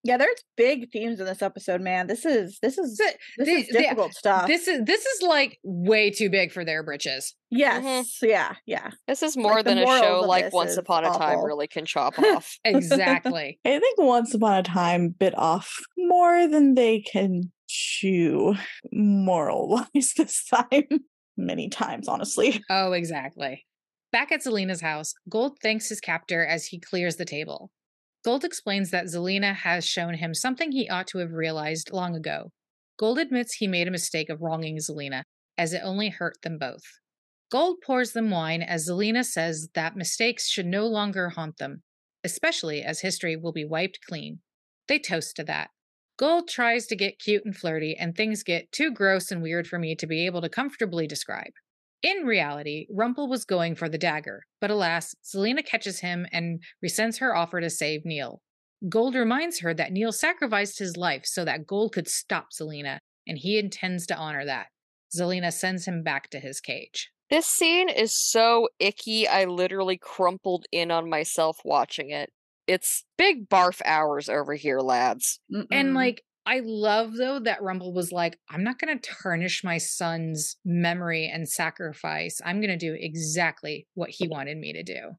yeah, 0.04 0.18
there's 0.18 0.44
big 0.58 0.90
themes 0.92 1.20
in 1.20 1.26
this 1.26 1.42
episode, 1.42 1.82
man. 1.82 2.08
This 2.08 2.26
is 2.26 2.58
this 2.62 2.78
is 2.78 2.98
this 2.98 3.16
they- 3.38 3.52
is 3.52 3.68
they- 3.68 3.82
difficult 3.84 4.14
stuff. 4.14 4.48
this 4.48 4.68
is 4.68 4.84
this 4.86 5.06
is 5.06 5.22
like 5.22 5.60
way 5.64 6.10
too 6.12 6.30
big 6.30 6.52
for 6.52 6.66
their 6.66 6.84
britches. 6.84 7.36
yes, 7.52 7.84
mm-hmm. 7.84 8.26
yeah, 8.30 8.54
yeah. 8.66 8.90
This 9.08 9.22
is 9.24 9.38
more 9.38 9.62
the 9.62 9.70
than 9.76 9.78
a 9.80 9.86
show 9.86 10.24
like 10.26 10.52
Once 10.54 10.78
Upon 10.78 11.06
a 11.06 11.10
Time 11.10 11.44
really 11.44 11.68
can 11.68 11.86
chop 11.86 12.18
off. 12.20 12.58
Exactly. 12.66 13.60
I 13.66 13.80
think 13.80 13.98
Once 14.00 14.34
Upon 14.34 14.58
a 14.58 14.64
Time 14.64 15.10
bit 15.10 15.38
off 15.38 15.78
more 15.98 16.48
than 16.48 16.74
they 16.76 17.02
can 17.02 17.52
chew 17.68 18.56
moral 18.92 19.70
wise 19.70 20.14
this 20.18 20.46
time. 20.46 20.88
Many 21.38 21.70
times, 21.70 22.08
honestly. 22.08 22.62
oh, 22.70 22.92
exactly. 22.92 23.66
Back 24.12 24.32
at 24.34 24.44
Zelena's 24.44 24.82
house, 24.82 25.14
Gold 25.30 25.58
thanks 25.64 25.88
his 25.90 26.02
captor 26.02 26.46
as 26.46 26.66
he 26.66 26.80
clears 26.80 27.16
the 27.16 27.26
table. 27.26 27.72
Gold 28.24 28.44
explains 28.44 28.92
that 28.92 29.06
Zelena 29.06 29.56
has 29.56 29.86
shown 29.86 30.14
him 30.14 30.34
something 30.34 30.72
he 30.72 30.90
ought 30.90 31.08
to 31.08 31.18
have 31.18 31.32
realized 31.32 31.92
long 31.92 32.16
ago. 32.16 32.52
Gold 33.00 33.18
admits 33.18 33.56
he 33.56 33.68
made 33.68 33.88
a 33.88 33.92
mistake 33.92 34.30
of 34.30 34.42
wronging 34.42 34.78
Zelena, 34.78 35.24
as 35.58 35.74
it 35.74 35.82
only 35.84 36.10
hurt 36.10 36.36
them 36.44 36.60
both. 36.60 36.84
Gold 37.52 37.78
pours 37.84 38.12
them 38.12 38.30
wine 38.30 38.62
as 38.62 38.88
Zelena 38.88 39.26
says 39.26 39.70
that 39.74 39.96
mistakes 39.96 40.48
should 40.48 40.68
no 40.68 40.86
longer 40.88 41.30
haunt 41.30 41.58
them, 41.58 41.82
especially 42.24 42.84
as 42.84 43.02
history 43.02 43.36
will 43.36 43.52
be 43.52 43.66
wiped 43.66 44.00
clean. 44.08 44.40
They 44.88 45.00
toast 45.00 45.36
to 45.38 45.44
that. 45.46 45.72
Gold 46.18 46.48
tries 46.48 46.86
to 46.88 46.96
get 46.96 47.20
cute 47.20 47.44
and 47.44 47.58
flirty, 47.58 47.98
and 47.98 48.16
things 48.16 48.44
get 48.44 48.72
too 48.72 48.92
gross 48.92 49.32
and 49.32 49.42
weird 49.42 49.68
for 49.68 49.80
me 49.80 49.96
to 49.96 50.06
be 50.06 50.28
able 50.28 50.42
to 50.42 50.50
comfortably 50.50 51.08
describe. 51.08 51.54
In 52.04 52.26
reality, 52.26 52.88
Rumpel 52.96 53.30
was 53.30 53.46
going 53.46 53.76
for 53.76 53.88
the 53.88 53.98
dagger, 53.98 54.44
but 54.60 54.72
alas, 54.72 55.16
Zelena 55.24 55.64
catches 55.64 56.00
him 56.00 56.26
and 56.32 56.64
resents 56.82 57.20
her 57.20 57.36
offer 57.36 57.62
to 57.62 57.70
save 57.70 58.06
Neal. 58.06 58.42
Gold 58.90 59.14
reminds 59.14 59.60
her 59.60 59.74
that 59.76 59.92
Neal 59.92 60.12
sacrificed 60.12 60.80
his 60.80 60.98
life 60.98 61.22
so 61.26 61.46
that 61.46 61.68
Gold 61.68 61.94
could 61.94 62.08
stop 62.08 62.48
Zelena, 62.52 62.98
and 63.28 63.38
he 63.38 63.60
intends 63.60 64.08
to 64.08 64.16
honor 64.16 64.46
that. 64.46 64.68
Zelena 65.16 65.54
sends 65.54 65.86
him 65.86 66.02
back 66.02 66.30
to 66.32 66.40
his 66.40 66.60
cage. 66.60 67.12
This 67.30 67.46
scene 67.46 67.90
is 67.90 68.14
so 68.14 68.68
icky, 68.80 69.28
I 69.28 69.46
literally 69.46 69.98
crumpled 69.98 70.66
in 70.72 70.90
on 70.90 71.10
myself 71.10 71.60
watching 71.64 72.10
it. 72.10 72.32
It's 72.66 73.06
big 73.18 73.48
barf 73.48 73.82
hours 73.86 74.28
over 74.28 74.56
here, 74.56 74.80
lads. 74.80 75.40
And 75.50 75.68
Mm-mm. 75.70 75.96
like, 75.96 76.24
I 76.46 76.62
love 76.64 77.16
though 77.18 77.40
that 77.40 77.62
Rumple 77.62 77.94
was 77.94 78.12
like, 78.12 78.38
I'm 78.50 78.64
not 78.64 78.80
going 78.80 78.98
to 79.00 79.10
tarnish 79.22 79.64
my 79.64 79.78
son's 79.78 80.58
memory 80.66 81.30
and 81.32 81.48
sacrifice. 81.48 82.42
I'm 82.44 82.60
going 82.60 82.72
to 82.72 82.78
do 82.78 82.96
exactly 83.00 83.88
what 83.94 84.10
he 84.10 84.28
wanted 84.28 84.58
me 84.58 84.74
to 84.74 84.84
do. 84.84 85.12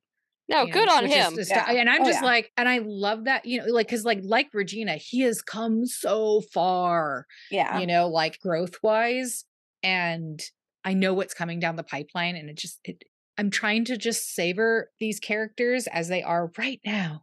No, 0.48 0.62
you 0.62 0.66
know, 0.66 0.72
good 0.72 0.88
on 0.88 1.06
him. 1.06 1.36
to 1.36 1.44
sta- 1.44 1.70
Yeah. 1.70 1.80
And 1.80 1.88
I'm 1.88 2.02
Oh, 2.02 2.06
just 2.06 2.20
yeah. 2.20 2.26
like, 2.26 2.50
and 2.56 2.68
I 2.68 2.80
love 2.84 3.24
that, 3.24 3.46
you 3.46 3.58
know, 3.60 3.66
like, 3.72 3.88
cause 3.88 4.04
like, 4.04 4.18
like 4.22 4.48
Regina, 4.52 4.96
he 4.96 5.20
has 5.20 5.40
come 5.40 5.86
so 5.86 6.40
far, 6.52 7.26
yeah, 7.50 7.78
you 7.78 7.86
know, 7.86 8.08
like 8.08 8.40
growth 8.40 8.74
wise. 8.82 9.44
And 9.84 10.40
I 10.84 10.94
know 10.94 11.14
what's 11.14 11.34
coming 11.34 11.60
down 11.60 11.76
the 11.76 11.84
pipeline. 11.84 12.34
And 12.36 12.50
it 12.50 12.58
just, 12.58 12.80
it, 12.84 13.04
I'm 13.38 13.50
trying 13.50 13.84
to 13.86 13.96
just 13.96 14.34
savor 14.34 14.90
these 14.98 15.20
characters 15.20 15.86
as 15.86 16.08
they 16.08 16.22
are 16.22 16.50
right 16.58 16.80
now. 16.84 17.22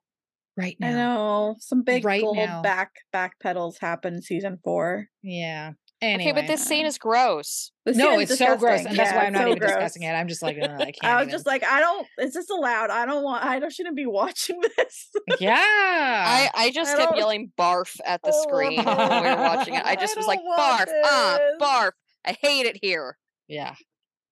Right 0.60 0.78
now. 0.80 0.88
I 0.88 0.92
know 0.94 1.56
some 1.60 1.84
big 1.84 2.04
Right 2.06 2.22
gold 2.22 2.38
now. 2.38 2.62
back 2.62 2.92
back 3.12 3.40
pedals 3.40 3.78
happen 3.80 4.16
in 4.16 4.22
season 4.22 4.60
four. 4.64 5.08
Yeah. 5.24 5.72
Okay, 6.02 6.32
but 6.32 6.48
this 6.48 6.64
scene 6.64 6.86
is 6.86 6.98
gross. 6.98 7.72
The 7.86 7.92
no, 7.92 8.20
it's 8.20 8.32
is 8.32 8.38
so 8.38 8.56
gross, 8.56 8.84
disgusting. 8.84 8.88
and 8.92 8.98
that's 9.00 9.12
Yeah, 9.12 9.18
why 9.18 9.26
I'm 9.26 9.34
not 9.34 9.42
so 9.42 9.48
even 9.48 9.60
gross. 9.60 9.72
discussing 9.72 10.04
it. 10.04 10.12
I'm 10.14 10.28
just 10.30 10.42
like, 10.42 10.58
"Ugh, 10.62 10.70
I 10.80 10.92
can't. 10.92 11.04
I 11.04 11.16
was 11.16 11.24
even." 11.24 11.32
just 11.34 11.46
like, 11.46 11.64
I 11.66 11.82
don't. 11.82 12.08
Is 12.20 12.34
this 12.34 12.50
allowed? 12.50 12.90
I 12.90 13.06
don't 13.06 13.22
want. 13.22 13.44
I 13.44 13.60
don't 13.60 13.72
shouldn't 13.74 13.98
be 13.98 14.06
watching 14.06 14.62
this. 14.78 15.10
yeah. 15.42 15.58
I, 15.58 16.50
I 16.56 16.72
just 16.72 16.96
I 16.96 17.00
kept 17.00 17.12
don't- 17.12 17.18
yelling 17.20 17.52
barf 17.60 17.98
at 18.06 18.22
the 18.24 18.30
I 18.30 18.42
screen 18.44 18.84
want 18.86 18.98
when 18.98 19.24
we 19.24 19.30
were 19.30 19.36
watching 19.36 19.74
it. 19.74 19.86
I 19.86 19.90
I 19.92 19.96
just 19.98 20.16
was 20.16 20.26
like, 20.26 20.40
want 20.42 20.88
barf, 20.90 20.94
ah, 21.04 21.38
this." 21.38 21.62
barf. 21.68 21.92
I 22.26 22.38
hate 22.42 22.66
it 22.66 22.78
here. 22.82 23.18
Yeah. 23.50 23.76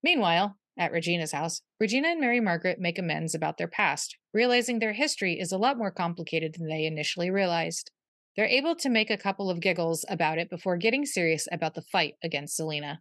Meanwhile, 0.03 0.55
at 0.77 0.91
Regina's 0.91 1.31
house, 1.31 1.61
Regina 1.79 2.09
and 2.09 2.21
Mary 2.21 2.39
Margaret 2.39 2.79
make 2.79 2.99
amends 2.99 3.33
about 3.33 3.57
their 3.57 3.67
past, 3.67 4.17
realizing 4.33 4.79
their 4.79 4.93
history 4.93 5.39
is 5.39 5.51
a 5.51 5.57
lot 5.57 5.77
more 5.77 5.91
complicated 5.91 6.55
than 6.57 6.67
they 6.67 6.85
initially 6.85 7.29
realized. 7.29 7.91
They're 8.35 8.45
able 8.45 8.75
to 8.75 8.89
make 8.89 9.09
a 9.09 9.17
couple 9.17 9.49
of 9.49 9.59
giggles 9.59 10.05
about 10.07 10.37
it 10.37 10.49
before 10.49 10.77
getting 10.77 11.05
serious 11.05 11.47
about 11.51 11.73
the 11.73 11.81
fight 11.81 12.13
against 12.23 12.59
Zelena. 12.59 12.97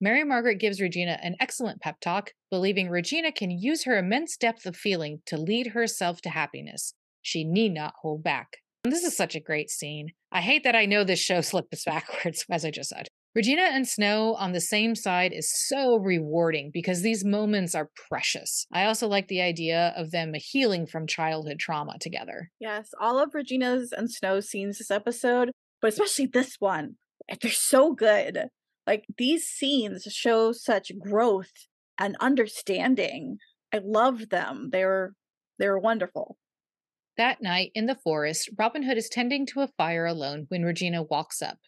Mary 0.00 0.24
Margaret 0.24 0.54
gives 0.54 0.80
Regina 0.80 1.18
an 1.22 1.36
excellent 1.38 1.82
pep 1.82 2.00
talk, 2.00 2.30
believing 2.50 2.88
Regina 2.88 3.30
can 3.30 3.50
use 3.50 3.84
her 3.84 3.98
immense 3.98 4.38
depth 4.38 4.64
of 4.64 4.74
feeling 4.74 5.20
to 5.26 5.36
lead 5.36 5.68
herself 5.68 6.22
to 6.22 6.30
happiness. 6.30 6.94
She 7.20 7.44
need 7.44 7.74
not 7.74 7.92
hold 8.00 8.24
back. 8.24 8.56
This 8.84 9.04
is 9.04 9.14
such 9.14 9.34
a 9.34 9.40
great 9.40 9.68
scene. 9.68 10.12
I 10.32 10.40
hate 10.40 10.64
that 10.64 10.74
I 10.74 10.86
know 10.86 11.04
this 11.04 11.20
show 11.20 11.40
slipped 11.42 11.74
us 11.74 11.84
backwards, 11.84 12.46
as 12.50 12.64
I 12.64 12.70
just 12.70 12.88
said. 12.88 13.09
Regina 13.32 13.62
and 13.62 13.86
Snow 13.86 14.34
on 14.34 14.50
the 14.52 14.60
same 14.60 14.96
side 14.96 15.32
is 15.32 15.52
so 15.68 15.96
rewarding 15.96 16.72
because 16.74 17.02
these 17.02 17.24
moments 17.24 17.76
are 17.76 17.90
precious. 18.08 18.66
I 18.72 18.86
also 18.86 19.06
like 19.06 19.28
the 19.28 19.40
idea 19.40 19.94
of 19.96 20.10
them 20.10 20.32
healing 20.34 20.84
from 20.84 21.06
childhood 21.06 21.60
trauma 21.60 21.96
together. 22.00 22.50
yes, 22.58 22.90
all 23.00 23.22
of 23.22 23.32
Regina's 23.32 23.92
and 23.96 24.10
Snow's 24.10 24.48
scenes 24.48 24.78
this 24.78 24.90
episode, 24.90 25.52
but 25.80 25.92
especially 25.92 26.26
this 26.26 26.56
one, 26.58 26.96
eh, 27.28 27.36
they're 27.40 27.52
so 27.52 27.92
good. 27.92 28.46
Like 28.84 29.04
these 29.16 29.46
scenes 29.46 30.02
show 30.10 30.50
such 30.50 30.90
growth 30.98 31.52
and 31.98 32.16
understanding. 32.18 33.36
I 33.72 33.80
love 33.84 34.30
them. 34.30 34.70
They're 34.72 35.12
they're 35.60 35.78
wonderful. 35.78 36.36
That 37.16 37.42
night 37.42 37.70
in 37.74 37.86
the 37.86 37.98
forest, 38.02 38.50
Robin 38.58 38.82
Hood 38.82 38.96
is 38.96 39.08
tending 39.08 39.46
to 39.46 39.60
a 39.60 39.68
fire 39.76 40.06
alone 40.06 40.46
when 40.48 40.64
Regina 40.64 41.04
walks 41.04 41.40
up. 41.42 41.58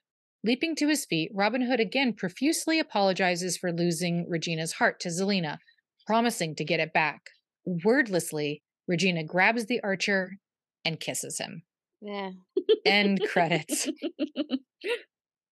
Leaping 0.44 0.74
to 0.76 0.88
his 0.88 1.04
feet, 1.04 1.30
Robin 1.32 1.62
Hood 1.62 1.78
again 1.78 2.12
profusely 2.12 2.80
apologizes 2.80 3.56
for 3.56 3.72
losing 3.72 4.26
Regina's 4.28 4.72
heart 4.72 4.98
to 5.00 5.08
Zelena, 5.08 5.58
promising 6.06 6.56
to 6.56 6.64
get 6.64 6.80
it 6.80 6.92
back. 6.92 7.20
Wordlessly, 7.64 8.62
Regina 8.88 9.22
grabs 9.22 9.66
the 9.66 9.80
archer 9.82 10.32
and 10.84 10.98
kisses 10.98 11.38
him. 11.38 11.62
Yeah. 12.00 12.30
End 12.84 13.20
credits. 13.28 13.88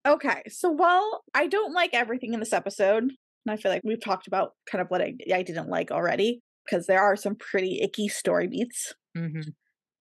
okay, 0.06 0.42
so 0.48 0.70
while 0.70 1.22
I 1.34 1.46
don't 1.46 1.72
like 1.72 1.94
everything 1.94 2.34
in 2.34 2.40
this 2.40 2.52
episode, 2.52 3.04
and 3.04 3.12
I 3.48 3.56
feel 3.56 3.70
like 3.70 3.82
we've 3.84 4.02
talked 4.02 4.26
about 4.26 4.54
kind 4.70 4.82
of 4.82 4.88
what 4.88 5.00
I, 5.00 5.14
I 5.32 5.42
didn't 5.42 5.68
like 5.68 5.92
already, 5.92 6.40
because 6.64 6.86
there 6.86 7.00
are 7.00 7.14
some 7.14 7.36
pretty 7.36 7.80
icky 7.80 8.08
story 8.08 8.48
beats. 8.48 8.92
hmm 9.16 9.40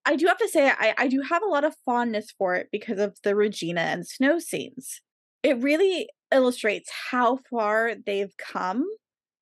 I 0.04 0.16
do 0.16 0.26
have 0.26 0.38
to 0.38 0.48
say 0.48 0.70
I, 0.70 0.94
I 0.98 1.08
do 1.08 1.20
have 1.20 1.42
a 1.42 1.48
lot 1.48 1.64
of 1.64 1.74
fondness 1.84 2.32
for 2.36 2.54
it 2.54 2.68
because 2.72 2.98
of 2.98 3.16
the 3.22 3.34
Regina 3.34 3.82
and 3.82 4.06
Snow 4.06 4.38
scenes. 4.38 5.00
It 5.42 5.58
really 5.58 6.08
illustrates 6.32 6.90
how 7.10 7.38
far 7.50 7.94
they've 8.06 8.34
come 8.38 8.84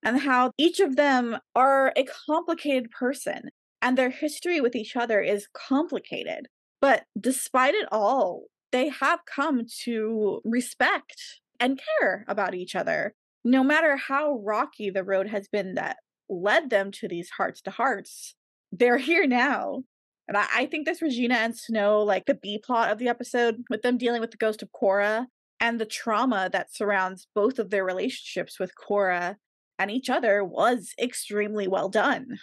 and 0.03 0.21
how 0.21 0.53
each 0.59 0.81
of 0.81 0.97
them 0.97 1.39
are 1.55 1.93
a 1.97 2.07
complicated 2.27 2.91
person 2.91 3.51
and 3.83 3.97
their 3.97 4.11
history 4.11 4.61
with 4.61 4.75
each 4.75 4.97
other 4.97 5.21
is 5.21 5.49
complicated. 5.53 6.49
But 6.81 7.05
despite 7.19 7.75
it 7.75 7.89
all, 7.91 8.45
they 8.73 8.89
have 8.89 9.21
come 9.25 9.63
to 9.85 10.41
respect 10.45 11.17
and 11.59 11.81
care 12.01 12.25
about 12.29 12.55
each 12.55 12.77
other, 12.77 13.15
no 13.45 13.65
matter 13.65 13.97
how 13.97 14.41
rocky 14.45 14.91
the 14.91 15.05
road 15.05 15.29
has 15.29 15.49
been 15.49 15.75
that 15.75 15.97
led 16.29 16.71
them 16.71 16.93
to 16.93 17.09
these 17.09 17.31
hearts 17.31 17.61
to 17.63 17.71
hearts. 17.71 18.35
They're 18.71 18.99
here 18.99 19.27
now. 19.27 19.83
And 20.29 20.37
I, 20.37 20.47
I 20.55 20.67
think 20.67 20.87
this 20.87 21.03
Regina 21.03 21.35
and 21.35 21.57
Snow, 21.57 22.03
like 22.03 22.27
the 22.27 22.35
B 22.35 22.59
plot 22.63 22.93
of 22.93 22.99
the 22.99 23.09
episode, 23.09 23.65
with 23.71 23.83
them 23.83 23.99
dealing 23.99 24.21
with 24.21 24.31
the 24.31 24.37
ghost 24.37 24.63
of 24.63 24.73
Cora 24.73 25.27
and 25.59 25.81
the 25.81 25.87
trauma 25.87 26.49
that 26.53 26.73
surrounds 26.73 27.27
both 27.35 27.59
of 27.59 27.71
their 27.71 27.85
relationships 27.85 28.61
with 28.61 28.77
Cora 28.77 29.39
and 29.79 29.91
each 29.91 30.11
other, 30.11 30.45
was 30.45 30.93
extremely 31.01 31.67
well 31.67 31.89
done. 31.89 32.39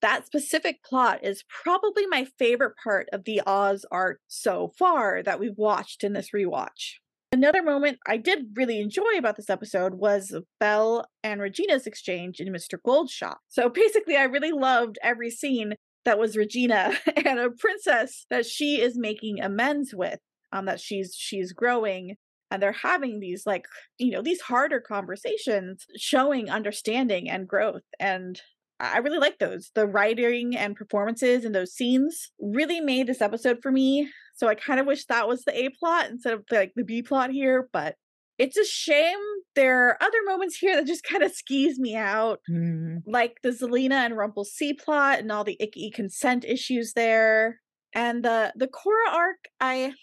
That 0.00 0.26
specific 0.26 0.84
plot 0.84 1.24
is 1.24 1.44
probably 1.48 2.06
my 2.06 2.26
favorite 2.38 2.74
part 2.82 3.08
of 3.12 3.24
the 3.24 3.40
Oz 3.46 3.84
art 3.90 4.20
so 4.28 4.72
far 4.78 5.22
that 5.22 5.40
we've 5.40 5.56
watched 5.56 6.04
in 6.04 6.12
this 6.12 6.30
rewatch. 6.34 6.96
Another 7.30 7.62
moment 7.62 7.98
I 8.06 8.16
did 8.16 8.56
really 8.56 8.80
enjoy 8.80 9.18
about 9.18 9.36
this 9.36 9.50
episode 9.50 9.94
was 9.94 10.34
Belle 10.60 11.04
and 11.22 11.42
Regina's 11.42 11.86
exchange 11.86 12.40
in 12.40 12.48
Mr. 12.48 12.78
Gold's 12.82 13.12
shop. 13.12 13.40
So 13.48 13.68
basically, 13.68 14.16
I 14.16 14.22
really 14.24 14.52
loved 14.52 14.98
every 15.02 15.30
scene 15.30 15.74
that 16.08 16.18
was 16.18 16.38
Regina 16.38 16.94
and 17.26 17.38
a 17.38 17.50
princess 17.50 18.24
that 18.30 18.46
she 18.46 18.80
is 18.80 18.96
making 18.96 19.42
amends 19.42 19.94
with, 19.94 20.18
um, 20.52 20.64
that 20.64 20.80
she's 20.80 21.14
she's 21.14 21.52
growing 21.52 22.16
and 22.50 22.62
they're 22.62 22.72
having 22.72 23.20
these 23.20 23.44
like 23.44 23.66
you 23.98 24.10
know 24.10 24.22
these 24.22 24.40
harder 24.40 24.80
conversations 24.80 25.84
showing 25.96 26.48
understanding 26.48 27.28
and 27.28 27.46
growth 27.46 27.82
and 28.00 28.40
I 28.80 28.98
really 28.98 29.18
like 29.18 29.40
those. 29.40 29.72
The 29.74 29.88
writing 29.88 30.56
and 30.56 30.76
performances 30.76 31.44
in 31.44 31.50
those 31.50 31.74
scenes 31.74 32.30
really 32.38 32.80
made 32.80 33.08
this 33.08 33.20
episode 33.20 33.58
for 33.60 33.72
me. 33.72 34.08
So 34.36 34.46
I 34.46 34.54
kind 34.54 34.78
of 34.78 34.86
wish 34.86 35.04
that 35.06 35.26
was 35.26 35.42
the 35.42 35.64
A 35.64 35.70
plot 35.70 36.06
instead 36.10 36.34
of 36.34 36.44
like 36.48 36.74
the 36.76 36.84
B 36.84 37.02
plot 37.02 37.30
here, 37.30 37.68
but 37.72 37.96
it's 38.38 38.56
a 38.56 38.64
shame 38.64 39.18
there 39.54 39.88
are 39.88 40.02
other 40.02 40.18
moments 40.24 40.56
here 40.58 40.76
that 40.76 40.86
just 40.86 41.02
kind 41.02 41.22
of 41.24 41.32
skis 41.32 41.78
me 41.78 41.96
out 41.96 42.38
Mhm. 42.48 43.02
like 43.06 43.38
the 43.42 43.48
Zelena 43.50 44.04
and 44.06 44.16
Rumple 44.16 44.44
C 44.44 44.72
plot 44.72 45.18
and 45.18 45.32
all 45.32 45.42
the 45.44 45.56
icky 45.60 45.90
consent 45.90 46.44
issues 46.44 46.92
there. 46.94 47.60
And 47.94 48.24
the 48.24 48.52
the 48.54 48.68
Cora 48.68 49.10
arc, 49.10 49.38
I 49.60 49.94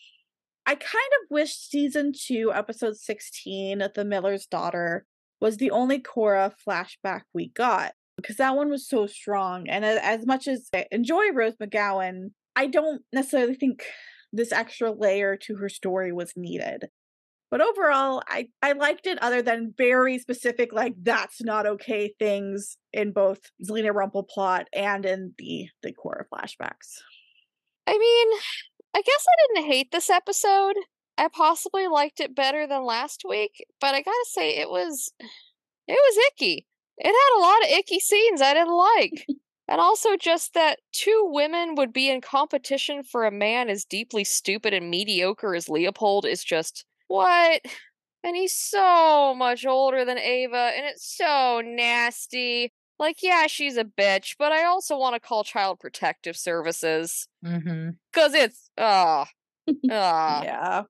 I 0.66 0.76
kind 0.76 1.12
of 1.22 1.30
wish 1.30 1.54
season 1.56 2.12
two, 2.14 2.52
episode 2.54 2.98
16 2.98 3.82
of 3.82 3.94
The 3.94 4.04
Miller's 4.04 4.48
Daughter 4.48 5.06
was 5.40 5.58
the 5.58 5.70
only 5.72 6.00
Cora 6.00 6.54
flashback 6.68 7.22
we 7.34 7.50
got. 7.50 7.94
Because 8.18 8.38
that 8.38 8.56
one 8.56 8.70
was 8.70 8.88
so 8.88 9.06
strong. 9.08 9.70
And 9.70 9.86
as 9.86 10.26
much 10.26 10.48
as 10.48 10.70
I 10.74 10.86
enjoy 10.92 11.32
Rose 11.32 11.56
McGowan, 11.62 12.32
I 12.56 12.68
don't 12.68 13.04
necessarily 13.14 13.56
think 13.56 13.84
this 14.34 14.52
extra 14.52 14.92
layer 14.92 15.38
to 15.44 15.56
her 15.58 15.70
story 15.70 16.12
was 16.12 16.34
needed. 16.36 16.90
But 17.56 17.62
overall, 17.62 18.22
I, 18.28 18.50
I 18.62 18.74
liked 18.74 19.08
it 19.08 19.18
other 19.22 19.42
than 19.42 19.74
very 19.78 20.20
specific, 20.20 20.74
like 20.74 20.94
that's 21.02 21.42
not 21.42 21.66
okay 21.66 22.14
things 22.20 22.76
in 22.92 23.14
both 23.14 23.40
Zelena 23.66 23.94
Rumple 23.94 24.24
plot 24.24 24.68
and 24.74 25.06
in 25.06 25.34
the 25.38 25.70
the 25.82 25.94
Cora 25.94 26.26
flashbacks. 26.30 27.00
I 27.88 27.98
mean, 27.98 28.40
I 28.94 29.02
guess 29.02 29.26
I 29.26 29.54
didn't 29.54 29.72
hate 29.72 29.94
this 29.94 30.10
episode. 30.10 30.74
I 31.18 31.30
possibly 31.30 31.88
liked 31.88 32.20
it 32.20 32.36
better 32.36 32.68
than 32.68 32.84
last 32.84 33.24
week, 33.26 33.66
but 33.80 33.96
I 33.96 34.02
gotta 34.02 34.26
say 34.32 34.58
it 34.58 34.70
was 34.70 35.14
it 35.88 35.94
was 35.94 36.26
icky. 36.34 36.68
It 36.98 37.08
had 37.08 37.40
a 37.40 37.42
lot 37.42 37.64
of 37.64 37.70
icky 37.70 38.02
scenes 38.02 38.42
I 38.42 38.54
didn't 38.54 38.76
like. 38.76 39.28
and 39.70 39.80
also 39.80 40.18
just 40.18 40.56
that 40.56 40.80
two 40.92 41.30
women 41.32 41.76
would 41.76 41.94
be 41.94 42.10
in 42.10 42.20
competition 42.20 43.02
for 43.02 43.24
a 43.24 43.32
man 43.32 43.70
as 43.70 43.86
deeply 43.86 44.26
stupid 44.26 44.74
and 44.74 44.90
mediocre 44.90 45.56
as 45.56 45.70
Leopold 45.70 46.26
is 46.26 46.44
just 46.44 46.84
what? 47.08 47.62
And 48.24 48.36
he's 48.36 48.54
so 48.54 49.36
much 49.36 49.66
older 49.66 50.04
than 50.04 50.18
Ava, 50.18 50.72
and 50.76 50.86
it's 50.86 51.16
so 51.16 51.62
nasty. 51.64 52.74
Like, 52.98 53.18
yeah, 53.22 53.48
she's 53.48 53.78
a 53.78 53.84
bitch, 53.84 54.36
but 54.40 54.52
I 54.52 54.64
also 54.66 54.98
want 54.98 55.16
to 55.16 55.20
call 55.20 55.44
Child 55.44 55.80
Protective 55.80 56.36
Services. 56.38 57.28
Mhm. 57.46 57.98
Cause 58.14 58.34
it's 58.34 58.70
ah 58.78 59.28
ah. 59.92 60.44
yeah. 60.44 60.84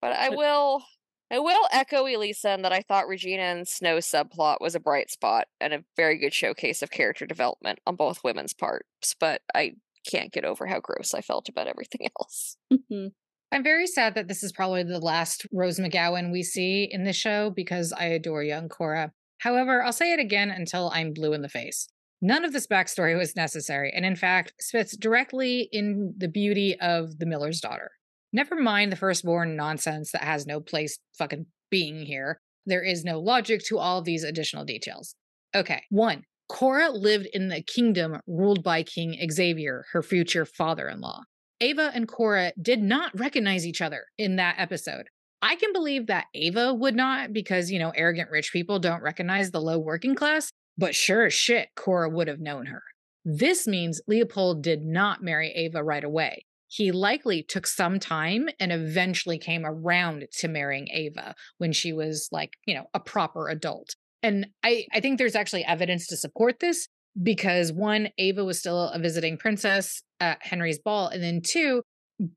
But 0.00 0.12
I 0.12 0.28
will 0.28 0.84
I 1.30 1.40
will 1.40 1.66
echo 1.72 2.06
Elisa 2.06 2.52
in 2.52 2.62
that 2.62 2.72
I 2.72 2.82
thought 2.82 3.08
Regina 3.08 3.42
and 3.42 3.66
Snow 3.66 3.96
subplot 3.96 4.58
was 4.60 4.74
a 4.76 4.80
bright 4.80 5.10
spot 5.10 5.48
and 5.60 5.72
a 5.74 5.82
very 5.96 6.18
good 6.18 6.32
showcase 6.34 6.82
of 6.82 6.90
character 6.90 7.26
development 7.26 7.80
on 7.86 7.96
both 7.96 8.22
women's 8.22 8.54
parts, 8.54 9.16
but 9.18 9.42
I 9.54 9.72
can't 10.08 10.32
get 10.32 10.44
over 10.44 10.66
how 10.66 10.78
gross 10.78 11.14
I 11.14 11.20
felt 11.20 11.48
about 11.48 11.66
everything 11.66 12.06
else. 12.20 12.56
Mhm. 12.72 13.12
I'm 13.52 13.62
very 13.62 13.86
sad 13.86 14.14
that 14.14 14.28
this 14.28 14.42
is 14.42 14.52
probably 14.52 14.82
the 14.82 14.98
last 14.98 15.46
Rose 15.52 15.78
McGowan 15.78 16.32
we 16.32 16.42
see 16.42 16.88
in 16.90 17.04
the 17.04 17.12
show 17.12 17.50
because 17.50 17.92
I 17.92 18.06
adore 18.06 18.42
young 18.42 18.68
Cora. 18.68 19.12
However, 19.38 19.82
I'll 19.82 19.92
say 19.92 20.12
it 20.12 20.18
again 20.18 20.50
until 20.50 20.90
I'm 20.92 21.12
blue 21.12 21.32
in 21.32 21.42
the 21.42 21.48
face. 21.48 21.88
None 22.20 22.44
of 22.44 22.52
this 22.52 22.66
backstory 22.66 23.16
was 23.16 23.36
necessary, 23.36 23.92
and 23.94 24.04
in 24.04 24.16
fact, 24.16 24.54
spits 24.58 24.96
directly 24.96 25.68
in 25.70 26.14
the 26.16 26.28
beauty 26.28 26.78
of 26.80 27.18
the 27.18 27.26
Miller's 27.26 27.60
daughter. 27.60 27.90
Never 28.32 28.56
mind 28.56 28.90
the 28.90 28.96
firstborn 28.96 29.54
nonsense 29.54 30.10
that 30.12 30.24
has 30.24 30.46
no 30.46 30.60
place 30.60 30.98
fucking 31.16 31.46
being 31.70 32.04
here. 32.04 32.40
There 32.64 32.82
is 32.82 33.04
no 33.04 33.20
logic 33.20 33.62
to 33.66 33.78
all 33.78 34.02
these 34.02 34.24
additional 34.24 34.64
details. 34.64 35.14
Okay, 35.54 35.82
one, 35.90 36.24
Cora 36.48 36.90
lived 36.90 37.28
in 37.32 37.48
the 37.48 37.62
kingdom 37.62 38.20
ruled 38.26 38.64
by 38.64 38.82
King 38.82 39.16
Xavier, 39.30 39.84
her 39.92 40.02
future 40.02 40.44
father 40.44 40.88
in 40.88 41.00
law. 41.00 41.20
Ava 41.60 41.90
and 41.94 42.06
Cora 42.06 42.52
did 42.60 42.82
not 42.82 43.18
recognize 43.18 43.66
each 43.66 43.80
other 43.80 44.04
in 44.18 44.36
that 44.36 44.56
episode. 44.58 45.08
I 45.42 45.56
can 45.56 45.72
believe 45.72 46.06
that 46.06 46.26
Ava 46.34 46.74
would 46.74 46.94
not 46.94 47.32
because, 47.32 47.70
you 47.70 47.78
know, 47.78 47.92
arrogant 47.94 48.30
rich 48.30 48.52
people 48.52 48.78
don't 48.78 49.02
recognize 49.02 49.50
the 49.50 49.60
low 49.60 49.78
working 49.78 50.14
class, 50.14 50.50
but 50.76 50.94
sure 50.94 51.26
as 51.26 51.34
shit, 51.34 51.68
Cora 51.76 52.08
would 52.08 52.28
have 52.28 52.40
known 52.40 52.66
her. 52.66 52.82
This 53.24 53.66
means 53.66 54.00
Leopold 54.06 54.62
did 54.62 54.84
not 54.84 55.22
marry 55.22 55.50
Ava 55.52 55.82
right 55.82 56.04
away. 56.04 56.46
He 56.68 56.92
likely 56.92 57.42
took 57.42 57.66
some 57.66 57.98
time 58.00 58.48
and 58.58 58.72
eventually 58.72 59.38
came 59.38 59.64
around 59.64 60.26
to 60.38 60.48
marrying 60.48 60.88
Ava 60.92 61.34
when 61.58 61.72
she 61.72 61.92
was 61.92 62.28
like, 62.32 62.54
you 62.66 62.74
know, 62.74 62.86
a 62.92 63.00
proper 63.00 63.48
adult. 63.48 63.94
And 64.22 64.48
I, 64.64 64.86
I 64.92 65.00
think 65.00 65.18
there's 65.18 65.36
actually 65.36 65.64
evidence 65.64 66.06
to 66.08 66.16
support 66.16 66.58
this 66.60 66.88
because 67.22 67.72
one, 67.72 68.08
Ava 68.18 68.44
was 68.44 68.58
still 68.58 68.88
a 68.88 68.98
visiting 68.98 69.36
princess 69.36 70.02
at 70.20 70.38
Henry's 70.42 70.78
ball. 70.78 71.08
And 71.08 71.22
then 71.22 71.40
two, 71.42 71.82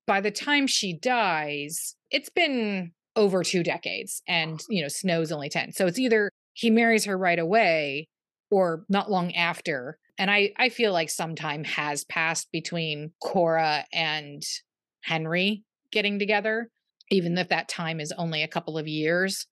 by 0.05 0.21
the 0.21 0.31
time 0.31 0.67
she 0.67 0.97
dies, 0.97 1.95
it's 2.11 2.29
been 2.29 2.91
over 3.15 3.43
two 3.43 3.63
decades 3.63 4.21
and, 4.27 4.61
you 4.69 4.81
know, 4.81 4.87
Snow's 4.87 5.31
only 5.31 5.49
10. 5.49 5.73
So 5.73 5.87
it's 5.87 5.99
either 5.99 6.31
he 6.53 6.69
marries 6.69 7.05
her 7.05 7.17
right 7.17 7.39
away 7.39 8.07
or 8.51 8.85
not 8.89 9.11
long 9.11 9.33
after. 9.33 9.97
And 10.17 10.29
I, 10.31 10.51
I 10.57 10.69
feel 10.69 10.91
like 10.93 11.09
some 11.09 11.35
time 11.35 11.63
has 11.63 12.03
passed 12.05 12.51
between 12.51 13.11
Cora 13.21 13.85
and 13.93 14.41
Henry 15.01 15.63
getting 15.91 16.19
together, 16.19 16.69
even 17.09 17.37
if 17.37 17.49
that 17.49 17.69
time 17.69 17.99
is 17.99 18.13
only 18.17 18.43
a 18.43 18.47
couple 18.47 18.77
of 18.77 18.87
years. 18.87 19.47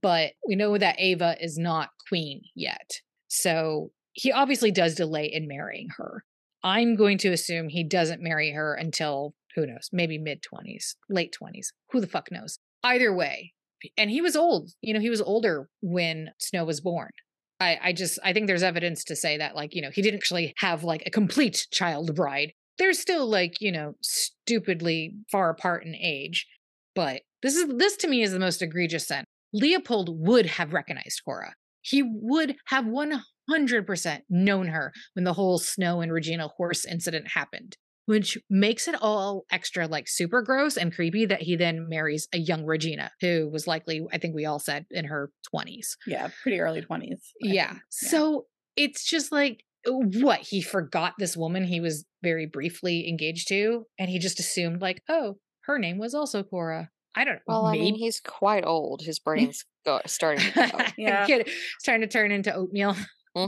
But 0.00 0.32
we 0.46 0.54
know 0.54 0.78
that 0.78 0.96
Ava 0.98 1.36
is 1.40 1.58
not 1.58 1.90
queen 2.08 2.42
yet. 2.54 3.00
So 3.28 3.90
he 4.12 4.32
obviously 4.32 4.70
does 4.70 4.94
delay 4.94 5.26
in 5.26 5.48
marrying 5.48 5.88
her. 5.96 6.24
I'm 6.62 6.96
going 6.96 7.18
to 7.18 7.32
assume 7.32 7.68
he 7.68 7.84
doesn't 7.84 8.22
marry 8.22 8.52
her 8.52 8.74
until 8.74 9.34
who 9.54 9.66
knows, 9.66 9.88
maybe 9.92 10.18
mid 10.18 10.42
20s, 10.42 10.94
late 11.08 11.34
20s. 11.40 11.68
Who 11.90 12.00
the 12.00 12.06
fuck 12.06 12.30
knows? 12.30 12.58
Either 12.84 13.12
way. 13.12 13.52
And 13.96 14.10
he 14.10 14.20
was 14.20 14.36
old. 14.36 14.70
You 14.80 14.94
know, 14.94 15.00
he 15.00 15.10
was 15.10 15.20
older 15.20 15.68
when 15.80 16.30
Snow 16.38 16.64
was 16.64 16.80
born. 16.80 17.10
I, 17.60 17.78
I 17.82 17.92
just 17.92 18.18
I 18.24 18.32
think 18.32 18.46
there's 18.46 18.62
evidence 18.62 19.04
to 19.04 19.16
say 19.16 19.38
that 19.38 19.54
like, 19.54 19.74
you 19.74 19.82
know, 19.82 19.90
he 19.92 20.02
didn't 20.02 20.18
actually 20.18 20.54
have 20.58 20.84
like 20.84 21.02
a 21.06 21.10
complete 21.10 21.66
child 21.70 22.14
bride. 22.14 22.52
They're 22.78 22.92
still 22.92 23.26
like, 23.28 23.60
you 23.60 23.72
know, 23.72 23.94
stupidly 24.02 25.14
far 25.30 25.50
apart 25.50 25.84
in 25.84 25.94
age, 25.94 26.46
but 26.94 27.22
This 27.42 27.56
is 27.56 27.66
this 27.76 27.96
to 27.98 28.08
me 28.08 28.22
is 28.22 28.32
the 28.32 28.38
most 28.38 28.62
egregious 28.62 29.08
sin. 29.08 29.24
Leopold 29.52 30.08
would 30.26 30.46
have 30.46 30.72
recognized 30.72 31.22
Cora. 31.24 31.54
He 31.82 32.02
would 32.02 32.56
have 32.66 32.84
100% 32.84 33.20
known 34.28 34.68
her 34.68 34.92
when 35.14 35.24
the 35.24 35.32
whole 35.34 35.58
Snow 35.58 36.00
and 36.00 36.12
Regina 36.12 36.48
horse 36.48 36.84
incident 36.84 37.28
happened, 37.34 37.76
which 38.06 38.38
makes 38.50 38.88
it 38.88 38.94
all 39.00 39.44
extra 39.50 39.86
like 39.86 40.08
super 40.08 40.42
gross 40.42 40.76
and 40.76 40.94
creepy 40.94 41.26
that 41.26 41.42
he 41.42 41.56
then 41.56 41.88
marries 41.88 42.28
a 42.32 42.38
young 42.38 42.64
Regina 42.64 43.10
who 43.20 43.48
was 43.50 43.66
likely, 43.66 44.04
I 44.12 44.18
think 44.18 44.34
we 44.34 44.44
all 44.46 44.58
said, 44.58 44.86
in 44.90 45.04
her 45.06 45.30
20s. 45.54 45.96
Yeah, 46.06 46.28
pretty 46.42 46.60
early 46.60 46.82
20s. 46.82 47.20
Yeah. 47.40 47.74
So 47.90 48.46
it's 48.76 49.04
just 49.04 49.32
like, 49.32 49.64
what? 49.84 50.40
He 50.40 50.62
forgot 50.62 51.14
this 51.18 51.36
woman 51.36 51.64
he 51.64 51.80
was 51.80 52.04
very 52.22 52.46
briefly 52.46 53.08
engaged 53.08 53.48
to, 53.48 53.84
and 53.98 54.08
he 54.08 54.18
just 54.20 54.38
assumed, 54.38 54.80
like, 54.80 55.02
oh, 55.08 55.38
her 55.64 55.78
name 55.78 55.98
was 55.98 56.14
also 56.14 56.42
Cora. 56.44 56.90
I 57.14 57.24
don't 57.24 57.34
know. 57.34 57.40
Well, 57.46 57.66
I 57.66 57.72
mean, 57.72 57.96
he's 57.96 58.20
quite 58.20 58.64
old. 58.64 59.02
His 59.04 59.18
brain's 59.24 59.64
go- 59.84 60.00
starting 60.06 60.44
to 60.52 60.68
go. 60.70 60.84
Yeah. 60.96 61.26
Kid 61.26 61.48
starting 61.80 62.06
to 62.08 62.12
turn 62.12 62.30
into 62.30 62.54
oatmeal. 62.54 62.96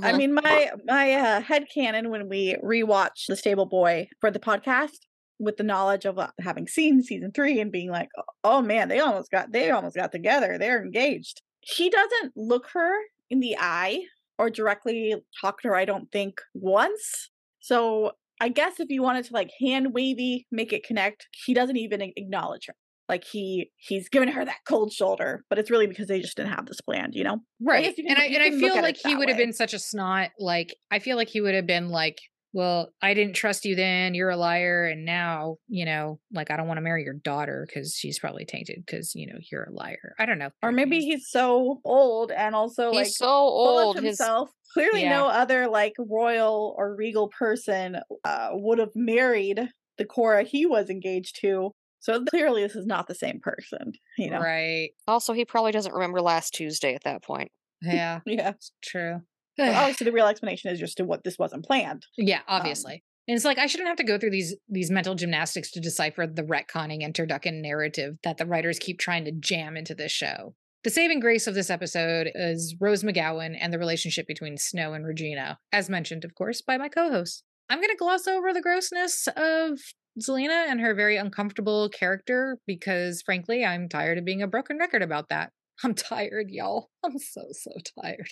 I 0.03 0.13
Mhm. 0.13 0.19
mean, 0.19 0.35
my 0.35 0.73
my 0.87 1.13
uh, 1.13 1.41
head 1.41 1.67
canon 1.73 2.11
when 2.11 2.29
we 2.29 2.57
rewatched 2.63 3.27
The 3.29 3.37
Stable 3.37 3.67
Boy 3.67 4.09
for 4.21 4.31
the 4.31 4.39
podcast, 4.41 4.99
with 5.39 5.57
the 5.57 5.63
knowledge 5.65 6.05
of 6.05 6.19
uh, 6.19 6.31
having 6.41 6.67
seen 6.69 7.03
season 7.03 7.33
three 7.33 7.61
and 7.61 7.73
being 7.73 7.91
like, 7.91 8.09
oh 8.45 8.63
man, 8.63 8.89
they 8.89 9.01
almost 9.01 9.31
got 9.31 9.53
they 9.53 9.71
almost 9.71 9.97
got 9.97 10.13
together. 10.13 10.59
They're 10.59 10.83
engaged. 10.83 11.43
He 11.61 11.91
doesn't 11.91 12.33
look 12.37 12.69
her 12.73 12.93
in 13.31 13.41
the 13.41 13.57
eye 13.59 14.05
or 14.39 14.51
directly 14.51 15.15
talk 15.41 15.61
to 15.63 15.69
her. 15.69 15.77
I 15.77 15.85
don't 15.85 16.11
think 16.13 16.41
once. 16.55 17.31
So 17.61 18.13
I 18.41 18.49
guess 18.49 18.81
if 18.81 18.91
you 18.91 19.03
wanted 19.03 19.25
to 19.27 19.33
like 19.35 19.51
hand 19.61 19.95
wavy 19.95 20.47
make 20.51 20.73
it 20.73 20.85
connect, 20.85 21.27
he 21.45 21.55
doesn't 21.55 21.77
even 21.77 22.01
acknowledge 22.03 22.67
her. 22.67 22.75
Like 23.09 23.25
he 23.25 23.71
he's 23.77 24.09
giving 24.09 24.29
her 24.31 24.45
that 24.45 24.59
cold 24.67 24.93
shoulder, 24.93 25.45
but 25.51 25.59
it's 25.59 25.71
really 25.71 25.87
because 25.87 26.09
they 26.09 26.21
just 26.21 26.37
didn't 26.37 26.53
have 26.53 26.67
this 26.67 26.81
planned, 26.81 27.15
you 27.15 27.25
know. 27.25 27.39
Right. 27.61 27.85
guess 27.85 27.99
you 27.99 28.07
and 28.09 28.17
can- 28.17 28.25
I 28.33 28.35
and 28.35 28.43
I 28.43 28.59
feel 28.59 28.81
like 28.81 28.97
he 28.97 29.15
would 29.15 29.29
have 29.29 29.37
been 29.39 29.53
such 29.53 29.75
a 29.75 29.79
snot. 29.79 30.31
Like 30.39 30.75
I 30.91 30.99
feel 31.01 31.17
like 31.17 31.29
he 31.29 31.41
would 31.41 31.55
have 31.55 31.67
been 31.67 31.89
like, 31.91 32.19
Well, 32.55 32.93
I 33.03 33.13
didn't 33.15 33.35
trust 33.35 33.65
you 33.67 33.75
then, 33.75 34.15
you're 34.15 34.31
a 34.31 34.37
liar, 34.37 34.85
and 34.85 35.05
now, 35.05 35.57
you 35.69 35.85
know, 35.85 36.19
like 36.33 36.51
I 36.51 36.57
don't 36.57 36.67
want 36.69 36.79
to 36.79 36.83
marry 36.83 37.03
your 37.05 37.15
daughter 37.15 37.67
because 37.69 37.95
she's 37.95 38.19
probably 38.19 38.45
tainted 38.47 38.83
because, 38.87 39.15
you 39.15 39.27
know, 39.27 39.39
you're 39.53 39.65
a 39.65 39.73
liar. 39.73 40.15
I 40.19 40.25
don't 40.25 40.39
know. 40.39 40.51
Or 40.63 40.73
maybe 40.73 41.01
he's 41.01 41.29
so 41.29 41.81
old 41.85 42.31
and 42.31 42.55
also 42.55 42.91
he's 42.91 42.97
like 42.97 43.07
so 43.09 43.27
old. 43.29 43.99
of 43.99 44.03
His 44.05 44.19
himself. 44.19 44.51
Clearly, 44.73 45.03
Yeah. 45.03 45.11
no 45.19 45.27
other 45.27 45.69
like 45.69 45.93
royal 45.99 46.75
or 46.79 46.97
regal 46.97 47.29
person 47.29 47.97
uh, 48.25 48.49
would 48.53 48.79
have 48.79 48.93
married 48.95 49.69
the 49.99 50.05
Cora 50.05 50.43
he 50.45 50.65
was 50.65 50.89
engaged 50.91 51.39
to. 51.43 51.73
So 52.05 52.23
clearly, 52.25 52.63
this 52.63 52.77
is 52.77 52.85
not 52.87 53.09
the 53.09 53.15
same 53.15 53.41
person. 53.41 53.93
You 54.19 54.31
know. 54.31 54.41
Right. 54.41 54.91
also 55.09 55.33
he 55.33 55.45
probably 55.47 55.73
doesn't 55.73 55.95
remember 55.95 56.21
last 56.21 56.53
Tuesday 56.55 56.95
at 56.95 57.05
that 57.05 57.23
point. 57.25 57.51
Yeah, 57.83 58.21
Yeah. 58.27 58.51
it's 58.51 58.73
true. 58.83 59.23
But 59.57 59.75
obviously, 59.75 60.05
the 60.05 60.13
real 60.13 60.27
explanation 60.27 60.71
is 60.73 60.81
just 60.81 60.97
to 60.99 61.05
what 61.05 61.23
this 61.25 61.39
wasn't 61.39 61.65
planned. 61.65 62.05
Yeah, 62.19 62.39
Um, 62.49 62.59
obviously. 62.61 63.03
and 63.29 63.37
it's 63.37 63.45
like 63.45 63.57
I 63.59 63.67
shouldn't 63.67 63.89
have 63.89 63.97
to 63.99 64.05
go 64.05 64.19
through 64.19 64.31
these 64.33 64.55
these 64.69 64.91
mental 64.91 65.15
gymnastics 65.15 65.71
to 65.73 65.81
decipher 65.81 66.27
the 66.27 66.43
retconning 66.43 67.05
and 67.05 67.63
narrative 67.63 68.17
that 68.25 68.37
the 68.37 68.47
writers 68.47 68.79
keep 68.79 68.99
trying 68.99 69.25
to 69.25 69.33
jam 69.33 69.77
into 69.77 69.95
this 69.95 70.13
show. 70.13 70.55
The 70.83 70.91
saving 70.91 71.21
grace 71.21 71.47
of 71.47 71.55
this 71.55 71.71
episode 71.71 72.31
is 72.35 72.77
Rose 72.79 73.03
McGowan 73.03 73.57
and 73.59 73.73
the 73.73 73.79
relationship 73.79 74.27
between 74.27 74.59
Snow 74.59 74.93
and 74.93 75.07
Regina, 75.07 75.59
as 75.73 75.89
mentioned, 75.89 76.25
of 76.27 76.35
course, 76.35 76.61
by 76.61 76.77
my 76.77 76.91
co-host. 76.91 77.43
I'm 77.71 77.79
going 77.79 77.89
to 77.89 77.97
gloss 77.97 78.27
over 78.27 78.53
the 78.53 78.61
grossness 78.61 79.27
of 79.37 79.79
Zelena 80.21 80.71
and 80.71 80.81
her 80.81 80.95
very 80.95 81.17
uncomfortable 81.17 81.89
character 81.89 82.59
because, 82.67 83.23
frankly, 83.23 83.65
I'm 83.65 83.89
tired 83.89 84.19
of 84.19 84.25
being 84.25 84.43
a 84.43 84.47
broken 84.47 84.79
record 84.79 85.03
about 85.03 85.29
that. 85.29 85.51
I'm 85.85 85.95
tired, 85.95 86.51
y'all. 86.51 86.91
I'm 87.05 87.19
so, 87.19 87.43
so 87.51 87.71
tired. 88.01 88.29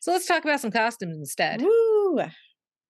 so 0.00 0.12
let's 0.12 0.26
talk 0.26 0.44
about 0.44 0.60
some 0.60 0.70
costumes 0.70 1.16
instead. 1.16 1.62
Woo! 1.62 2.20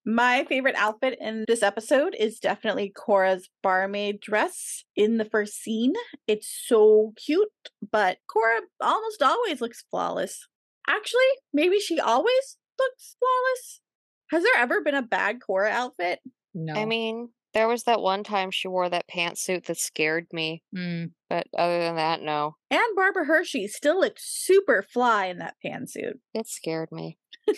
My 0.04 0.44
favorite 0.48 0.74
outfit 0.76 1.16
in 1.20 1.44
this 1.46 1.62
episode 1.62 2.16
is 2.18 2.40
definitely 2.40 2.90
Cora's 2.90 3.48
barmaid 3.62 4.20
dress 4.20 4.82
in 4.96 5.18
the 5.18 5.24
first 5.24 5.62
scene. 5.62 5.92
It's 6.26 6.48
so 6.66 7.12
cute, 7.24 7.48
but 7.92 8.18
Cora 8.28 8.62
almost 8.80 9.22
always 9.22 9.60
looks 9.60 9.84
flawless. 9.90 10.48
Actually, 10.88 11.20
maybe 11.52 11.78
she 11.78 12.00
always 12.00 12.58
looks 12.80 13.16
flawless. 13.20 13.80
Has 14.32 14.42
there 14.42 14.60
ever 14.60 14.82
been 14.82 14.96
a 14.96 15.02
bad 15.02 15.36
Cora 15.40 15.70
outfit? 15.70 16.18
No. 16.52 16.74
I 16.74 16.84
mean, 16.84 17.28
there 17.54 17.68
was 17.68 17.84
that 17.84 18.00
one 18.00 18.24
time 18.24 18.50
she 18.50 18.68
wore 18.68 18.88
that 18.88 19.08
pantsuit 19.08 19.64
that 19.66 19.78
scared 19.78 20.26
me, 20.32 20.62
Mm. 20.74 21.12
but 21.28 21.46
other 21.56 21.78
than 21.80 21.96
that, 21.96 22.22
no. 22.22 22.56
And 22.70 22.80
Barbara 22.96 23.26
Hershey 23.26 23.66
still 23.68 24.00
looked 24.00 24.20
super 24.20 24.82
fly 24.82 25.26
in 25.26 25.38
that 25.38 25.56
pantsuit. 25.64 26.14
It 26.34 26.46
scared 26.48 26.90
me. 26.92 27.18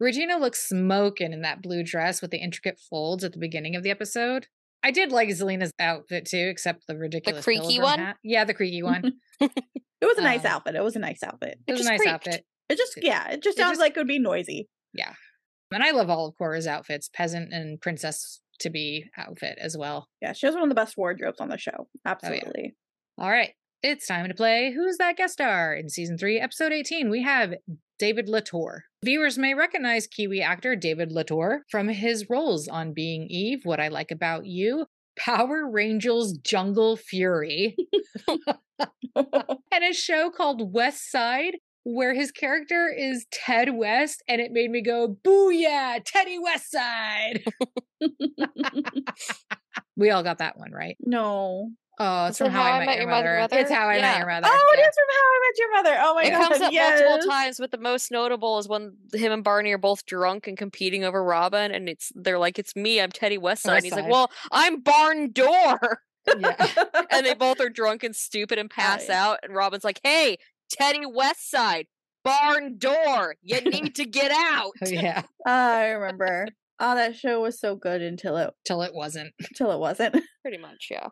Regina 0.00 0.38
looks 0.38 0.66
smoking 0.68 1.32
in 1.32 1.42
that 1.42 1.60
blue 1.62 1.82
dress 1.82 2.22
with 2.22 2.30
the 2.30 2.38
intricate 2.38 2.78
folds 2.78 3.22
at 3.22 3.32
the 3.32 3.38
beginning 3.38 3.76
of 3.76 3.82
the 3.82 3.90
episode. 3.90 4.46
I 4.82 4.90
did 4.92 5.12
like 5.12 5.28
Zelena's 5.28 5.72
outfit 5.78 6.24
too, 6.24 6.48
except 6.50 6.86
the 6.86 6.96
ridiculous 6.96 7.44
creaky 7.44 7.78
one? 7.80 7.98
hat. 7.98 8.16
Yeah, 8.24 8.44
the 8.44 8.54
creaky 8.54 8.82
one. 8.82 9.12
It 10.02 10.06
was 10.06 10.16
a 10.16 10.22
nice 10.22 10.46
Um, 10.46 10.52
outfit. 10.52 10.74
It 10.76 10.82
was 10.82 10.96
a 10.96 10.98
nice 10.98 11.22
outfit. 11.22 11.58
It 11.66 11.72
was 11.72 11.82
a 11.82 11.90
nice 11.90 11.98
creaked. 11.98 12.10
outfit. 12.14 12.46
It 12.70 12.78
just, 12.78 12.98
yeah, 13.02 13.28
it 13.32 13.42
just 13.42 13.58
it 13.58 13.60
sounds 13.60 13.72
just- 13.72 13.80
like 13.80 13.94
it 13.94 14.00
would 14.00 14.06
be 14.08 14.18
noisy. 14.18 14.66
And 15.72 15.82
I 15.82 15.92
love 15.92 16.10
all 16.10 16.26
of 16.26 16.36
Cora's 16.36 16.66
outfits, 16.66 17.08
peasant 17.12 17.52
and 17.52 17.80
princess 17.80 18.40
to 18.60 18.70
be 18.70 19.06
outfit 19.16 19.58
as 19.60 19.76
well. 19.76 20.08
Yeah, 20.20 20.32
she 20.32 20.46
has 20.46 20.54
one 20.54 20.64
of 20.64 20.68
the 20.68 20.74
best 20.74 20.96
wardrobes 20.96 21.40
on 21.40 21.48
the 21.48 21.58
show. 21.58 21.70
Oh, 21.78 21.86
Absolutely. 22.04 22.74
All 23.18 23.30
right. 23.30 23.50
It's 23.82 24.06
time 24.06 24.28
to 24.28 24.34
play 24.34 24.72
Who's 24.72 24.98
That 24.98 25.16
Guest 25.16 25.34
Star? 25.34 25.74
In 25.74 25.88
season 25.88 26.18
three, 26.18 26.38
episode 26.38 26.70
18, 26.70 27.08
we 27.08 27.22
have 27.22 27.54
David 27.98 28.26
de 28.26 28.32
Lautour. 28.32 28.80
Viewers 29.02 29.38
may 29.38 29.54
recognize 29.54 30.06
Kiwi 30.06 30.42
actor 30.42 30.76
David 30.76 31.08
de 31.08 31.14
Lautour 31.14 31.60
from 31.70 31.88
his 31.88 32.28
roles 32.28 32.68
on 32.68 32.92
Being 32.92 33.26
Eve, 33.30 33.60
What 33.64 33.80
I 33.80 33.88
Like 33.88 34.10
About 34.10 34.44
You, 34.44 34.84
Power 35.18 35.70
Rangers 35.70 36.32
Jungle 36.42 36.96
Fury, 36.96 37.74
and 39.16 39.84
a 39.84 39.92
show 39.92 40.30
called 40.30 40.74
West 40.74 41.10
Side, 41.10 41.56
where 41.84 42.14
his 42.14 42.30
character 42.30 42.88
is 42.88 43.26
Ted 43.32 43.74
West, 43.74 44.22
and 44.28 44.40
it 44.40 44.52
made 44.52 44.70
me 44.70 44.82
go, 44.82 45.16
Booyah, 45.24 46.02
Teddy 46.04 46.38
West 46.38 46.70
Side. 46.70 47.44
we 49.96 50.10
all 50.10 50.22
got 50.22 50.38
that 50.38 50.58
one, 50.58 50.72
right? 50.72 50.96
no. 51.00 51.70
Oh, 52.02 52.28
it's 52.28 52.40
Is 52.40 52.46
from 52.46 52.52
How, 52.52 52.62
I 52.62 52.86
Met, 52.86 52.96
Your 52.96 53.08
Mother. 53.08 53.38
Mother? 53.40 53.58
It's 53.58 53.70
How 53.70 53.86
I 53.86 54.00
Met 54.00 54.16
Your 54.16 54.26
Mother. 54.26 54.46
Oh, 54.50 54.72
it 54.72 54.78
yeah. 54.78 54.88
is 54.88 54.94
from 54.94 55.04
How 55.10 55.20
I 55.20 55.38
Met 55.42 55.58
Your 55.58 55.72
Mother. 55.74 55.98
Oh 56.00 56.14
my 56.14 56.22
it 56.22 56.30
god. 56.30 56.48
comes 56.48 56.62
up 56.62 56.72
yes. 56.72 57.02
multiple 57.04 57.30
times, 57.30 57.58
but 57.58 57.70
the 57.72 57.78
most 57.78 58.10
notable 58.10 58.58
is 58.58 58.66
when 58.66 58.96
him 59.12 59.32
and 59.32 59.44
Barney 59.44 59.70
are 59.72 59.78
both 59.78 60.06
drunk 60.06 60.46
and 60.46 60.56
competing 60.56 61.04
over 61.04 61.22
Robin, 61.22 61.70
and 61.70 61.90
it's 61.90 62.10
they're 62.14 62.38
like, 62.38 62.58
"It's 62.58 62.74
me, 62.74 63.02
I'm 63.02 63.12
Teddy 63.12 63.36
Westside." 63.36 63.76
And 63.76 63.84
he's 63.84 63.92
like, 63.92 64.08
"Well, 64.08 64.30
I'm 64.50 64.80
Barn 64.80 65.32
Door," 65.32 66.00
Yeah. 66.26 66.66
and 67.10 67.26
they 67.26 67.34
both 67.34 67.60
are 67.60 67.68
drunk 67.68 68.02
and 68.02 68.16
stupid 68.16 68.58
and 68.58 68.70
pass 68.70 69.06
yeah. 69.08 69.22
out. 69.22 69.40
And 69.42 69.54
Robin's 69.54 69.84
like, 69.84 70.00
"Hey, 70.02 70.38
Teddy 70.70 71.00
Westside, 71.04 71.86
Barn 72.24 72.78
Door, 72.78 73.36
you 73.42 73.60
need 73.70 73.94
to 73.96 74.04
get 74.04 74.30
out." 74.30 74.72
Oh, 74.84 74.88
yeah. 74.88 75.22
I 75.46 75.88
remember. 75.88 76.48
Oh, 76.78 76.94
that 76.94 77.16
show 77.16 77.40
was 77.42 77.60
so 77.60 77.76
good 77.76 78.00
until 78.00 78.36
it 78.38 78.50
Till 78.64 78.82
it 78.82 78.94
wasn't. 78.94 79.32
until 79.38 79.70
it 79.72 79.78
wasn't. 79.78 80.16
Pretty 80.42 80.58
much, 80.58 80.88
yeah. 80.90 81.08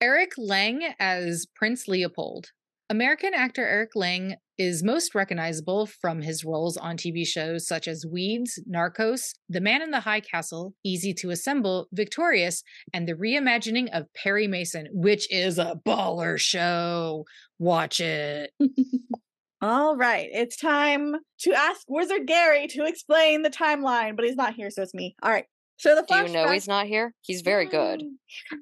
Eric 0.00 0.32
Lange 0.36 0.94
as 0.98 1.46
Prince 1.54 1.86
Leopold. 1.86 2.50
American 2.92 3.32
actor 3.32 3.66
Eric 3.66 3.92
Lange 3.94 4.36
is 4.58 4.82
most 4.82 5.14
recognizable 5.14 5.86
from 5.86 6.20
his 6.20 6.44
roles 6.44 6.76
on 6.76 6.98
TV 6.98 7.26
shows 7.26 7.66
such 7.66 7.88
as 7.88 8.04
Weeds, 8.04 8.60
Narcos, 8.70 9.32
The 9.48 9.62
Man 9.62 9.80
in 9.80 9.92
the 9.92 10.00
High 10.00 10.20
Castle, 10.20 10.74
Easy 10.84 11.14
to 11.14 11.30
Assemble, 11.30 11.86
Victorious, 11.92 12.62
and 12.92 13.08
the 13.08 13.14
reimagining 13.14 13.88
of 13.94 14.12
Perry 14.12 14.46
Mason, 14.46 14.88
which 14.92 15.26
is 15.32 15.56
a 15.56 15.80
baller 15.88 16.38
show. 16.38 17.24
Watch 17.58 17.98
it. 17.98 18.50
All 19.62 19.96
right, 19.96 20.28
it's 20.30 20.58
time 20.58 21.14
to 21.40 21.54
ask 21.54 21.80
Wizard 21.88 22.26
Gary 22.26 22.66
to 22.66 22.84
explain 22.84 23.40
the 23.40 23.48
timeline, 23.48 24.16
but 24.16 24.26
he's 24.26 24.36
not 24.36 24.52
here, 24.52 24.68
so 24.68 24.82
it's 24.82 24.92
me. 24.92 25.16
All 25.22 25.30
right. 25.30 25.46
So 25.78 25.94
the 25.94 26.02
Do 26.06 26.14
you 26.14 26.28
know 26.28 26.50
he's 26.50 26.68
not 26.68 26.86
here? 26.86 27.14
He's 27.22 27.40
very 27.40 27.64
good. 27.64 28.02
Mm, 28.02 28.58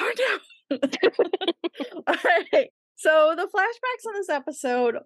oh 0.00 0.12
no. 0.70 0.78
All 2.08 2.16
right. 2.52 2.68
So 2.98 3.32
the 3.36 3.44
flashbacks 3.46 4.08
on 4.08 4.14
this 4.14 4.28
episode 4.28 4.96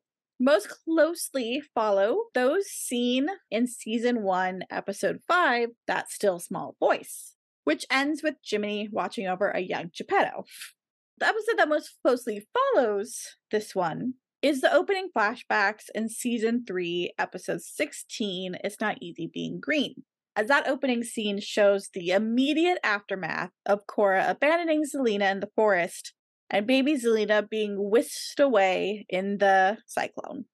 most 0.41 0.71
closely 0.87 1.63
follow 1.75 2.23
those 2.33 2.65
seen 2.69 3.27
in 3.51 3.67
season 3.67 4.23
one, 4.23 4.63
episode 4.71 5.19
five, 5.29 5.69
That 5.87 6.11
Still 6.11 6.39
Small 6.39 6.75
Voice, 6.81 7.35
which 7.65 7.85
ends 7.91 8.23
with 8.23 8.37
Jiminy 8.43 8.89
watching 8.91 9.27
over 9.27 9.51
a 9.51 9.61
young 9.61 9.91
Geppetto. 9.95 10.45
The 11.19 11.27
episode 11.27 11.59
that 11.59 11.69
most 11.69 11.99
closely 12.03 12.47
follows 12.55 13.37
this 13.51 13.75
one 13.75 14.15
is 14.41 14.63
the 14.63 14.73
opening 14.73 15.11
flashbacks 15.15 15.85
in 15.95 16.09
season 16.09 16.65
three, 16.67 17.13
episode 17.19 17.61
16, 17.61 18.57
It's 18.65 18.81
Not 18.81 19.03
Easy 19.03 19.31
Being 19.31 19.61
Green 19.61 19.97
as 20.35 20.49
that 20.49 20.67
opening 20.67 21.05
scene 21.05 21.39
shows 21.39 21.91
the 21.93 22.09
immediate 22.09 22.79
aftermath 22.83 23.51
of 23.67 23.87
Cora 23.87 24.31
abandoning 24.31 24.83
Zelena 24.83 25.31
in 25.31 25.41
the 25.41 25.51
forest 25.55 26.15
and 26.53 26.67
baby 26.67 26.97
Zelena 26.97 27.49
being 27.49 27.77
whisked 27.91 28.39
away 28.39 29.07
in 29.09 29.39
the 29.39 29.79
cyclone. 29.87 30.45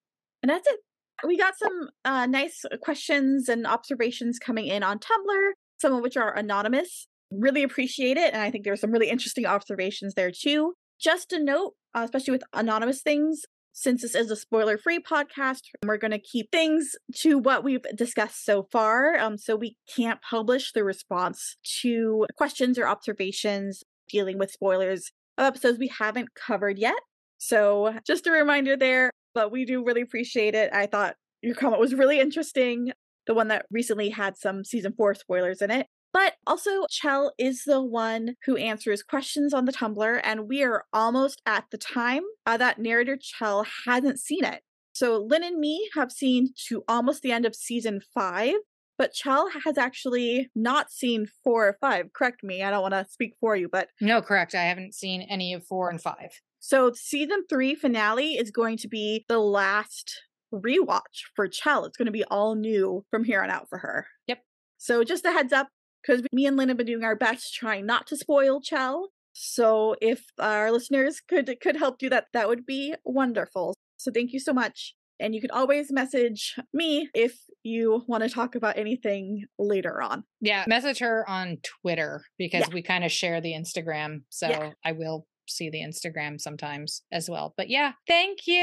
And 0.43 0.49
that's 0.49 0.69
it. 0.69 0.81
We 1.27 1.37
got 1.37 1.59
some 1.59 1.91
uh, 2.05 2.27
nice 2.27 2.65
questions 2.81 3.49
and 3.49 3.67
observations 3.67 4.39
coming 4.39 4.69
in 4.69 4.85
on 4.85 5.01
Tumblr, 5.01 5.51
some 5.81 5.93
of 5.93 6.01
which 6.01 6.17
are 6.17 6.33
anonymous. 6.33 7.09
Really 7.33 7.65
appreciate 7.65 8.17
it. 8.17 8.33
And 8.33 8.41
I 8.41 8.51
think 8.51 8.65
there 8.65 8.71
there's 8.71 8.81
some 8.81 8.93
really 8.93 9.11
interesting 9.11 9.45
observations 9.45 10.15
there 10.15 10.31
too. 10.31 10.75
Just 11.01 11.33
a 11.33 11.43
note, 11.43 11.75
uh, 11.95 12.03
especially 12.05 12.33
with 12.33 12.45
anonymous 12.53 13.03
things, 13.03 13.43
since 13.73 14.03
this 14.03 14.15
is 14.15 14.31
a 14.31 14.37
spoiler 14.37 14.77
free 14.77 14.99
podcast, 14.99 15.61
we're 15.85 15.99
going 15.99 16.11
to 16.11 16.19
keep 16.19 16.51
things 16.51 16.97
to 17.15 17.39
what 17.39 17.63
we've 17.63 17.85
discussed 17.95 18.45
so 18.45 18.67
far. 18.73 19.17
Um, 19.19 19.39
so 19.39 19.55
we 19.55 19.77
can't 19.95 20.21
publish 20.21 20.73
the 20.73 20.83
response 20.83 21.57
to 21.83 22.27
questions 22.37 22.79
or 22.79 22.89
observations 22.89 23.85
dealing 24.09 24.39
with 24.39 24.51
spoilers 24.51 25.13
of 25.39 25.47
episodes 25.47 25.79
we 25.79 25.89
haven't 25.89 26.35
covered 26.35 26.79
yet. 26.79 26.99
So 27.39 27.95
just 28.07 28.27
a 28.27 28.31
reminder 28.31 28.77
there, 28.77 29.13
but 29.35 29.53
we 29.53 29.65
do 29.65 29.85
really 29.85 30.03
appreciate 30.03 30.55
it. 30.55 30.71
I 30.73 30.87
thought 30.87 31.15
your 31.41 31.55
comment 31.55 31.81
was 31.81 31.95
really 31.95 32.21
interesting. 32.21 32.93
The 33.27 33.35
one 33.35 33.49
that 33.49 33.67
recently 33.71 34.11
had 34.11 34.37
some 34.37 34.65
season 34.65 34.93
four 34.97 35.15
spoilers 35.15 35.63
in 35.63 35.71
it. 35.71 35.87
But 36.13 36.35
also, 36.47 36.87
Chell 36.89 37.33
is 37.39 37.65
the 37.65 37.83
one 37.83 38.35
who 38.47 38.57
answers 38.57 39.03
questions 39.03 39.53
on 39.53 39.67
the 39.67 39.73
Tumblr, 39.73 40.21
and 40.25 40.49
we 40.49 40.63
are 40.63 40.85
almost 40.93 41.43
at 41.45 41.65
the 41.71 41.77
time 41.77 42.23
uh, 42.47 42.57
that 42.57 42.79
narrator 42.79 43.19
Chell 43.21 43.67
hasn't 43.87 44.19
seen 44.19 44.45
it. 44.45 44.63
So, 44.95 45.19
Lynn 45.19 45.45
and 45.45 45.61
me 45.61 45.89
have 45.95 46.11
seen 46.11 46.49
to 46.69 46.83
almost 46.89 47.23
the 47.23 47.31
end 47.31 47.45
of 47.45 47.55
season 47.55 48.01
five, 48.15 48.55
but 48.99 49.13
Chell 49.15 49.49
has 49.65 49.79
actually 49.79 50.51
not 50.55 50.91
seen 50.91 51.27
four 51.45 51.69
or 51.69 51.77
five. 51.81 52.13
Correct 52.13 52.43
me, 52.43 52.63
I 52.63 52.71
don't 52.71 52.83
want 52.83 52.95
to 52.95 53.07
speak 53.11 53.35
for 53.41 53.57
you, 53.57 53.69
but 53.71 53.89
No, 54.01 54.21
correct. 54.21 54.55
I 54.55 54.63
haven't 54.65 54.95
seen 54.95 55.23
any 55.23 55.55
of 55.55 55.65
four 55.65 55.89
and 55.89 56.01
five. 56.01 56.31
so 56.59 56.93
season 56.95 57.45
three 57.49 57.75
finale 57.75 58.33
is 58.35 58.51
going 58.51 58.77
to 58.79 58.89
be 58.89 59.25
the 59.29 59.39
last 59.39 60.21
rewatch 60.53 61.27
for 61.37 61.47
Chell. 61.49 61.85
It's 61.85 61.97
going 61.97 62.07
to 62.07 62.13
be 62.13 62.25
all 62.25 62.55
new 62.55 63.05
from 63.11 63.25
here 63.25 63.43
on 63.43 63.51
out 63.51 63.69
for 63.69 63.79
her. 63.79 64.07
Yep. 64.27 64.39
So 64.79 65.05
just 65.05 65.25
a 65.25 65.33
heads 65.33 65.53
up, 65.53 65.69
because 66.03 66.23
me 66.33 66.47
and 66.47 66.57
Lynn 66.57 66.69
have 66.69 66.77
been 66.79 66.87
doing 66.87 67.05
our 67.05 67.17
best 67.17 67.55
trying 67.55 67.87
not 67.87 68.07
to 68.09 68.17
spoil 68.17 68.61
Chell. 68.61 69.11
So 69.33 69.95
if 70.01 70.25
our 70.39 70.73
listeners 70.73 71.21
could 71.21 71.55
could 71.61 71.77
help 71.77 71.99
do 71.99 72.09
that, 72.11 72.27
that 72.33 72.49
would 72.49 72.65
be 72.67 72.95
wonderful. 73.05 73.75
So 73.97 74.11
thank 74.13 74.33
you 74.33 74.41
so 74.41 74.53
much. 74.53 74.95
And 75.21 75.35
you 75.35 75.41
can 75.41 75.51
always 75.51 75.91
message 75.93 76.57
me 76.73 77.09
if 77.15 77.37
you 77.63 78.05
want 78.07 78.23
to 78.23 78.29
talk 78.29 78.55
about 78.55 78.79
anything 78.79 79.45
later 79.59 80.01
on. 80.01 80.25
Yeah, 80.41 80.65
message 80.69 81.01
her 81.01 81.29
on 81.29 81.59
Twitter 81.83 82.23
because 82.39 82.65
Yeah. 82.69 82.75
we 82.75 82.83
kind 82.83 83.05
of 83.05 83.11
share 83.13 83.41
the 83.41 83.53
Instagram. 83.53 84.23
So 84.29 84.49
Yeah. 84.49 84.71
I 84.85 84.93
will 84.93 85.27
see 85.49 85.71
the 85.71 85.81
Instagram 85.81 86.41
sometimes 86.41 87.03
as 87.11 87.29
well. 87.29 87.55
But 87.57 87.69
yeah, 87.69 87.93
thank 88.07 88.47
you. 88.47 88.63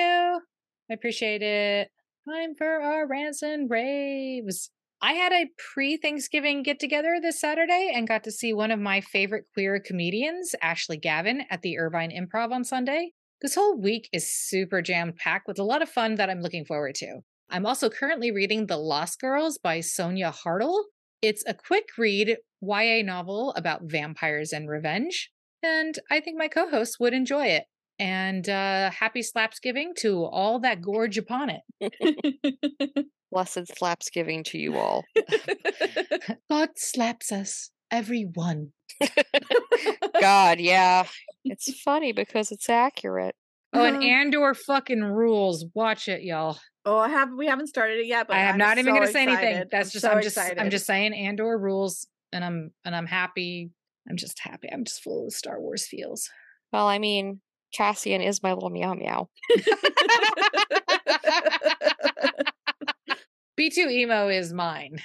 I 0.90 0.94
appreciate 0.94 1.42
it. 1.42 1.90
Time 2.30 2.56
for 2.56 2.82
our 2.82 3.08
rants 3.08 3.42
and 3.42 3.70
raves. 3.70 4.72
I 5.02 5.14
had 5.14 5.34
a 5.34 5.48
pre 5.74 5.98
Thanksgiving 5.98 6.64
get 6.64 6.80
together 6.80 7.20
this 7.22 7.40
Saturday 7.40 7.92
and 7.94 8.08
got 8.08 8.24
to 8.24 8.32
see 8.32 8.54
one 8.54 8.72
of 8.72 8.80
my 8.80 9.02
favorite 9.02 9.46
queer 9.54 9.80
comedians, 9.80 10.56
Ashley 10.62 10.98
Gavin, 10.98 11.44
at 11.52 11.62
the 11.62 11.78
Irvine 11.78 12.12
Improv 12.12 12.52
on 12.52 12.64
Sunday. 12.64 13.12
This 13.46 13.54
whole 13.54 13.78
week 13.78 14.10
is 14.12 14.28
super 14.28 14.82
jam 14.82 15.14
packed 15.16 15.48
with 15.48 15.60
a 15.60 15.64
lot 15.64 15.84
of 15.84 15.88
fun 15.88 16.16
that 16.16 16.32
I'm 16.32 16.42
looking 16.42 16.66
forward 16.66 16.96
to. 16.96 17.20
I'm 17.48 17.68
also 17.68 17.92
currently 17.92 18.32
reading 18.32 18.66
The 18.66 18.78
Lost 18.78 19.22
Girls 19.22 19.60
by 19.60 19.82
Sonia 19.82 20.32
Hartl. 20.32 20.86
It's 21.22 21.44
a 21.46 21.54
quick 21.54 21.90
read 21.96 22.38
YA 22.60 23.04
novel 23.04 23.54
about 23.56 23.84
vampires 23.84 24.52
and 24.52 24.68
revenge, 24.68 25.30
and 25.62 25.94
I 26.10 26.22
think 26.22 26.40
my 26.40 26.48
co 26.48 26.72
hosts 26.72 27.00
would 27.00 27.14
enjoy 27.14 27.46
it. 27.46 27.66
And 28.00 28.50
uh, 28.50 28.90
happy 28.90 29.22
Slapsgiving 29.22 29.94
to 29.98 30.24
all 30.24 30.58
that 30.62 30.82
gorge 30.82 31.20
upon 31.20 31.52
it. 31.52 33.08
Blessed 33.32 33.68
slapsgiving 33.80 34.44
to 34.46 34.58
you 34.58 34.76
all. 34.76 35.04
God 36.50 36.70
slaps 36.78 37.32
us, 37.32 37.70
every 37.92 38.24
one. 38.24 38.72
God, 40.22 40.60
yeah. 40.60 41.06
It's 41.44 41.80
funny 41.82 42.12
because 42.12 42.52
it's 42.52 42.70
accurate. 42.70 43.36
Oh, 43.74 43.84
and 43.84 44.04
Andor 44.04 44.54
fucking 44.54 45.04
rules. 45.04 45.66
Watch 45.74 46.08
it, 46.08 46.24
y'all. 46.24 46.58
Oh, 46.86 46.98
I 46.98 47.10
have 47.10 47.30
we 47.36 47.48
haven't 47.48 47.68
started 47.68 48.00
it 48.00 48.06
yet, 48.06 48.28
but 48.28 48.38
I 48.38 48.42
am 48.42 48.54
I'm 48.54 48.58
not 48.60 48.78
even 48.78 48.94
so 48.94 48.98
going 48.98 49.08
to 49.08 49.14
say 49.14 49.24
anything. 49.24 49.64
That's 49.72 49.90
I'm 49.90 49.92
just 49.92 50.06
so 50.06 50.12
I'm 50.12 50.22
just 50.22 50.38
I'm 50.38 50.70
just 50.70 50.86
saying 50.86 51.14
Andor 51.14 51.58
rules, 51.58 52.08
and 52.32 52.44
I'm 52.46 52.72
and 52.84 52.96
I'm 52.96 53.08
happy. 53.08 53.72
I'm 54.10 54.18
just 54.18 54.40
happy. 54.40 54.70
I'm 54.72 54.84
just 54.84 55.02
full 55.02 55.28
of 55.28 55.34
Star 55.34 55.60
Wars 55.60 55.88
feels. 55.88 56.30
Well, 56.72 56.88
I 56.88 57.00
mean, 57.00 57.42
Cassian 57.74 58.22
is 58.22 58.44
my 58.44 58.54
little 58.54 58.70
meow 58.70 58.94
meow. 58.94 59.30
B2EMO 63.60 64.38
is 64.38 64.54
mine. 64.54 65.00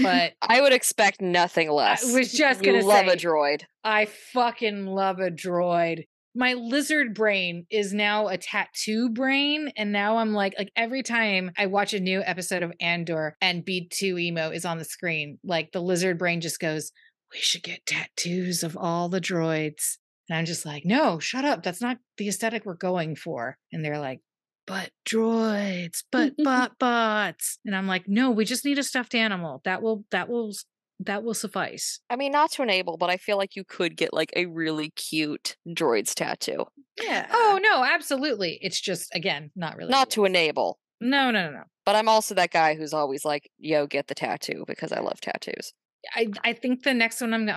But 0.00 0.34
I 0.42 0.60
would 0.60 0.72
expect 0.72 1.20
nothing 1.20 1.70
less. 1.70 2.12
was 2.12 2.32
just 2.32 2.62
gonna 2.62 2.84
love 2.84 3.06
a 3.06 3.16
droid. 3.16 3.62
I 3.84 4.06
fucking 4.06 4.86
love 4.86 5.18
a 5.18 5.30
droid. 5.30 6.04
My 6.34 6.52
lizard 6.54 7.14
brain 7.14 7.66
is 7.70 7.92
now 7.92 8.28
a 8.28 8.36
tattoo 8.36 9.10
brain. 9.10 9.72
And 9.76 9.90
now 9.90 10.18
I'm 10.18 10.34
like, 10.34 10.54
like 10.56 10.70
every 10.76 11.02
time 11.02 11.50
I 11.58 11.66
watch 11.66 11.94
a 11.94 12.00
new 12.00 12.22
episode 12.22 12.62
of 12.62 12.72
Andor 12.80 13.36
and 13.40 13.64
B2EMO 13.64 14.54
is 14.54 14.64
on 14.64 14.78
the 14.78 14.84
screen, 14.84 15.38
like 15.42 15.72
the 15.72 15.80
lizard 15.80 16.18
brain 16.18 16.40
just 16.40 16.60
goes, 16.60 16.92
We 17.32 17.38
should 17.40 17.62
get 17.62 17.86
tattoos 17.86 18.62
of 18.62 18.76
all 18.76 19.08
the 19.08 19.20
droids. 19.20 19.96
And 20.28 20.38
I'm 20.38 20.44
just 20.44 20.66
like, 20.66 20.84
no, 20.84 21.18
shut 21.18 21.44
up. 21.44 21.62
That's 21.62 21.80
not 21.80 21.98
the 22.18 22.28
aesthetic 22.28 22.64
we're 22.64 22.74
going 22.74 23.16
for. 23.16 23.56
And 23.72 23.84
they're 23.84 23.98
like, 23.98 24.20
but 24.68 24.90
droids, 25.08 26.04
but 26.12 26.34
bot 26.44 26.78
bots. 26.78 27.58
And 27.64 27.74
I'm 27.74 27.88
like, 27.88 28.04
no, 28.06 28.30
we 28.30 28.44
just 28.44 28.64
need 28.64 28.78
a 28.78 28.82
stuffed 28.84 29.14
animal. 29.14 29.60
That 29.64 29.82
will 29.82 30.04
that 30.12 30.28
will 30.28 30.52
that 31.00 31.22
will 31.24 31.34
suffice. 31.34 32.00
I 32.10 32.16
mean, 32.16 32.32
not 32.32 32.52
to 32.52 32.62
enable, 32.62 32.96
but 32.96 33.08
I 33.10 33.16
feel 33.16 33.36
like 33.36 33.56
you 33.56 33.64
could 33.64 33.96
get 33.96 34.12
like 34.12 34.32
a 34.36 34.46
really 34.46 34.90
cute 34.90 35.56
droids 35.68 36.14
tattoo. 36.14 36.66
yeah. 37.02 37.26
Oh 37.32 37.58
no, 37.62 37.84
absolutely. 37.84 38.58
It's 38.62 38.80
just 38.80 39.14
again, 39.14 39.50
not 39.56 39.76
really. 39.76 39.90
Not 39.90 40.10
to 40.10 40.24
enable, 40.24 40.78
No, 41.00 41.30
no, 41.30 41.46
no, 41.46 41.56
no. 41.58 41.62
but 41.86 41.96
I'm 41.96 42.08
also 42.08 42.34
that 42.34 42.50
guy 42.50 42.74
who's 42.74 42.92
always 42.92 43.24
like, 43.24 43.50
yo, 43.58 43.86
get 43.86 44.08
the 44.08 44.14
tattoo 44.14 44.64
because 44.66 44.92
I 44.92 45.00
love 45.00 45.20
tattoos. 45.20 45.72
I 46.14 46.28
I 46.44 46.52
think 46.52 46.82
the 46.84 46.94
next 46.94 47.20
one 47.20 47.34
I'm 47.34 47.48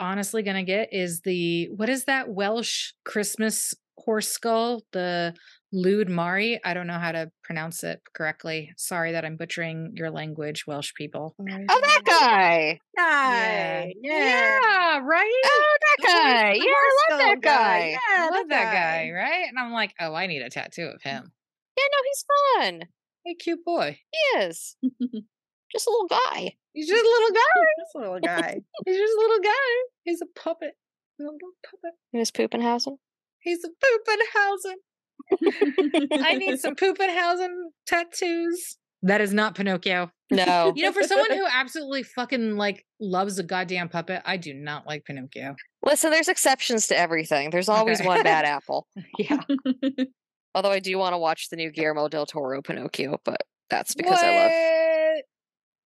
honestly 0.00 0.42
gonna 0.42 0.62
get 0.64 0.88
is 0.92 1.20
the 1.22 1.68
what 1.76 1.88
is 1.88 2.04
that 2.04 2.28
Welsh 2.28 2.92
Christmas 3.04 3.74
horse 3.96 4.28
skull? 4.28 4.82
The 4.92 5.34
Lud 5.72 6.08
Mari. 6.08 6.60
I 6.64 6.74
don't 6.74 6.86
know 6.86 6.98
how 6.98 7.12
to 7.12 7.30
pronounce 7.42 7.84
it 7.84 8.00
correctly. 8.14 8.72
Sorry 8.76 9.12
that 9.12 9.24
I'm 9.24 9.36
butchering 9.36 9.92
your 9.94 10.10
language, 10.10 10.66
Welsh 10.66 10.94
people. 10.94 11.34
Oh, 11.38 11.44
that 11.44 12.02
guy. 12.04 12.80
Guy. 12.96 13.92
Yeah, 14.02 15.00
right. 15.02 15.42
Oh, 15.44 15.76
that 15.80 16.06
guy. 16.06 16.52
Yeah, 16.54 16.62
I 16.64 17.10
love 17.10 17.20
that 17.20 17.40
guy. 17.42 17.88
Yeah, 17.90 17.98
I 18.08 18.28
love 18.30 18.48
that 18.48 18.72
guy, 18.72 19.10
right? 19.10 19.46
And 19.48 19.58
I'm 19.58 19.72
like, 19.72 19.94
oh, 20.00 20.14
I 20.14 20.26
need 20.26 20.42
a 20.42 20.50
tattoo 20.50 20.86
of 20.94 21.02
him. 21.02 21.32
Yeah, 21.76 21.84
no, 21.92 21.98
he's 22.04 22.24
fun. 22.64 22.88
Hey, 23.24 23.34
cute 23.34 23.64
boy. 23.64 23.98
He 24.10 24.38
is. 24.40 24.76
Just 25.72 25.86
a 25.86 25.90
little 25.90 26.08
guy. 26.08 26.54
He's 26.72 26.88
just 26.88 27.04
a 27.04 27.08
little 27.08 27.34
guy. 27.34 27.60
this 27.78 27.94
little 27.94 28.20
guy. 28.20 28.60
He's 28.86 28.96
just 28.96 29.12
a 29.12 29.20
little 29.20 29.40
guy. 29.40 29.70
He's 30.04 30.22
a 30.22 30.40
puppet. 30.40 30.74
A 31.20 31.22
little 31.22 31.36
puppet. 31.64 31.94
In 32.12 32.20
his 32.20 32.30
Poopenhausen. 32.30 32.98
He's 33.40 33.64
a 33.64 33.68
Poopenhausen. 33.68 34.76
I 35.42 36.34
need 36.34 36.58
some 36.60 36.74
Poopenhausen 36.76 37.48
tattoos. 37.86 38.76
That 39.02 39.20
is 39.20 39.32
not 39.32 39.54
Pinocchio. 39.54 40.10
No. 40.30 40.72
You 40.74 40.82
know, 40.84 40.92
for 40.92 41.02
someone 41.04 41.30
who 41.30 41.46
absolutely 41.52 42.02
fucking 42.02 42.56
like 42.56 42.84
loves 43.00 43.38
a 43.38 43.42
goddamn 43.44 43.88
puppet, 43.88 44.22
I 44.24 44.36
do 44.36 44.52
not 44.54 44.86
like 44.86 45.04
Pinocchio. 45.04 45.54
Listen, 45.84 46.10
there's 46.10 46.28
exceptions 46.28 46.88
to 46.88 46.98
everything. 46.98 47.50
There's 47.50 47.68
always 47.68 48.00
Okay. 48.00 48.08
one 48.08 48.22
bad 48.24 48.44
apple. 48.44 48.86
Yeah. 49.18 49.38
Although 50.54 50.72
I 50.72 50.80
do 50.80 50.98
want 50.98 51.12
to 51.12 51.18
watch 51.18 51.48
the 51.50 51.56
new 51.56 51.70
Guillermo 51.70 52.08
del 52.08 52.26
Toro 52.26 52.60
Pinocchio, 52.62 53.20
but 53.24 53.42
that's 53.70 53.94
because 53.94 54.18
I 54.20 54.36
love. 54.36 54.50
What? 55.14 55.24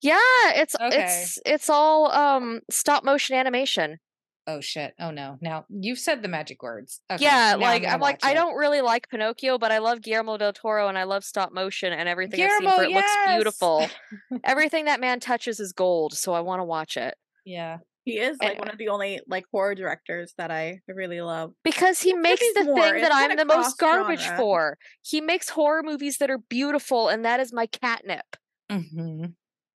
Yeah, 0.01 0.61
it's 0.63 0.75
Okay. 0.75 1.03
it's 1.05 1.39
it's 1.45 1.69
all 1.71 2.11
um 2.13 2.61
stop 2.71 3.05
motion 3.05 3.37
animation. 3.37 3.99
Oh 4.47 4.61
shit. 4.61 4.93
Oh 4.99 5.11
no. 5.13 5.39
Now 5.41 5.67
you've 5.69 5.99
said 6.01 6.23
the 6.23 6.29
magic 6.29 6.63
words. 6.63 7.01
Okay, 7.11 7.23
yeah, 7.25 7.55
like 7.59 7.83
gonna 7.83 7.95
I'm 7.95 8.01
like 8.01 8.23
watch 8.23 8.31
I 8.31 8.35
don't 8.35 8.57
really 8.57 8.81
like 8.81 9.09
Pinocchio, 9.09 9.57
but 9.59 9.71
I 9.71 9.79
love 9.79 10.03
Guillermo 10.03 10.37
del 10.37 10.53
Toro 10.53 10.89
and 10.89 10.99
I 10.99 11.05
love 11.05 11.25
stop 11.25 11.53
motion 11.53 11.93
and 11.93 12.09
everything 12.09 12.43
I've 12.43 12.51
seen 12.51 12.61
Guillermo, 12.61 12.77
for 12.77 12.85
it 12.85 12.91
looks 12.91 13.17
beautiful. 13.29 13.87
everything 14.45 14.87
that 14.87 15.01
man 15.01 15.21
touches 15.21 15.61
is 15.61 15.73
gold, 15.73 16.15
so 16.15 16.33
I 16.33 16.41
want 16.41 16.61
to 16.61 16.65
watch 16.65 16.97
it. 16.97 17.15
Yeah. 17.45 17.79
he 18.05 18.19
is 18.19 18.37
like 18.43 18.59
one 18.59 18.69
of 18.69 18.79
the 18.79 18.89
only 18.89 19.21
like 19.29 19.45
horror 19.53 19.77
directors 19.77 20.35
that 20.39 20.51
I 20.51 20.81
really 20.89 21.21
love. 21.21 21.53
Because 21.63 22.01
he 22.01 22.13
Well, 22.13 22.23
makes 22.23 22.43
the 22.55 22.65
more- 22.65 22.75
thing 22.83 22.95
it's 22.97 23.09
that 23.09 23.13
I'm 23.15 23.37
the 23.37 23.45
most 23.45 23.79
garbage 23.79 24.19
cross-genre. 24.27 24.37
for. 24.39 24.79
He 25.03 25.21
makes 25.21 25.51
horror 25.51 25.83
movies 25.85 26.19
that 26.19 26.31
are 26.31 26.39
beautiful, 26.39 27.09
and 27.09 27.25
that 27.25 27.39
is 27.39 27.53
my 27.53 27.67
catnip. 27.67 28.37
hmm 28.71 29.27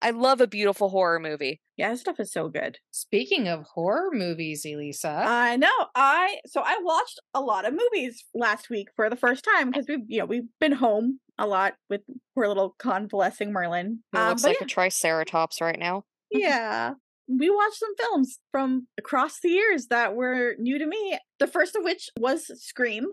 I 0.07 0.11
love 0.11 0.41
a 0.41 0.47
beautiful 0.47 0.89
horror 0.91 1.19
movie. 1.19 1.61
Yeah, 1.77 1.91
this 1.91 2.01
stuff 2.01 2.21
is 2.21 2.33
so 2.33 2.49
good. 2.49 2.79
Speaking 2.93 3.49
of 3.49 3.65
horror 3.75 4.11
movies, 4.13 4.65
Elisa, 4.65 5.09
I 5.27 5.57
know. 5.57 5.73
I 5.97 6.37
so 6.47 6.63
I 6.65 6.79
watched 6.81 7.19
a 7.35 7.41
lot 7.41 7.67
of 7.67 7.75
movies 7.75 8.25
last 8.35 8.71
week 8.71 8.89
for 8.95 9.11
the 9.11 9.17
first 9.17 9.45
time 9.45 9.71
because 9.71 9.87
we've 9.89 10.05
you 10.07 10.21
know 10.21 10.27
we've 10.27 10.49
been 10.61 10.73
home 10.73 11.19
a 11.39 11.47
lot 11.47 11.75
with 11.91 12.03
poor 12.35 12.47
little 12.47 12.77
convalescing 12.79 13.53
Merlin. 13.53 14.01
It 14.13 14.17
Um, 14.19 14.29
looks 14.29 14.43
but 14.43 14.49
like 14.51 14.61
a 14.61 14.65
triceratops 14.67 15.61
right 15.61 15.79
now. 15.79 16.05
yeah, 16.31 16.39
yeah, 16.49 16.91
we 17.29 17.51
watched 17.51 17.79
some 17.79 17.97
films 17.97 18.39
from 18.53 18.87
across 18.97 19.41
the 19.41 19.51
years 19.51 19.89
that 19.89 20.15
were 20.15 20.55
new 20.59 20.79
to 20.79 20.87
me. 20.87 21.19
The 21.41 21.49
first 21.49 21.75
of 21.75 21.83
which 21.83 22.11
was 22.19 22.47
Scream, 22.65 23.07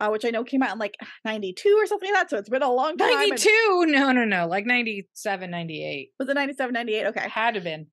uh, 0.00 0.08
which 0.08 0.24
I 0.24 0.30
know 0.30 0.42
came 0.44 0.62
out 0.62 0.72
in 0.72 0.78
like 0.78 0.96
'92 1.24 1.76
or 1.78 1.86
something 1.86 2.10
like 2.12 2.22
that. 2.22 2.30
So 2.30 2.38
it's 2.38 2.48
been 2.48 2.62
a 2.62 2.72
long 2.72 2.96
time. 2.96 3.10
and- 3.10 3.30
92? 3.30 3.84
No, 3.88 4.12
no, 4.12 4.24
no. 4.24 4.46
Like 4.46 4.66
97, 4.66 5.50
98. 5.50 6.08
Was 6.18 6.28
it 6.28 6.34
97, 6.34 6.72
98? 6.72 7.06
Okay. 7.08 7.28
Had 7.28 7.54
to 7.54 7.60
been. 7.60 7.86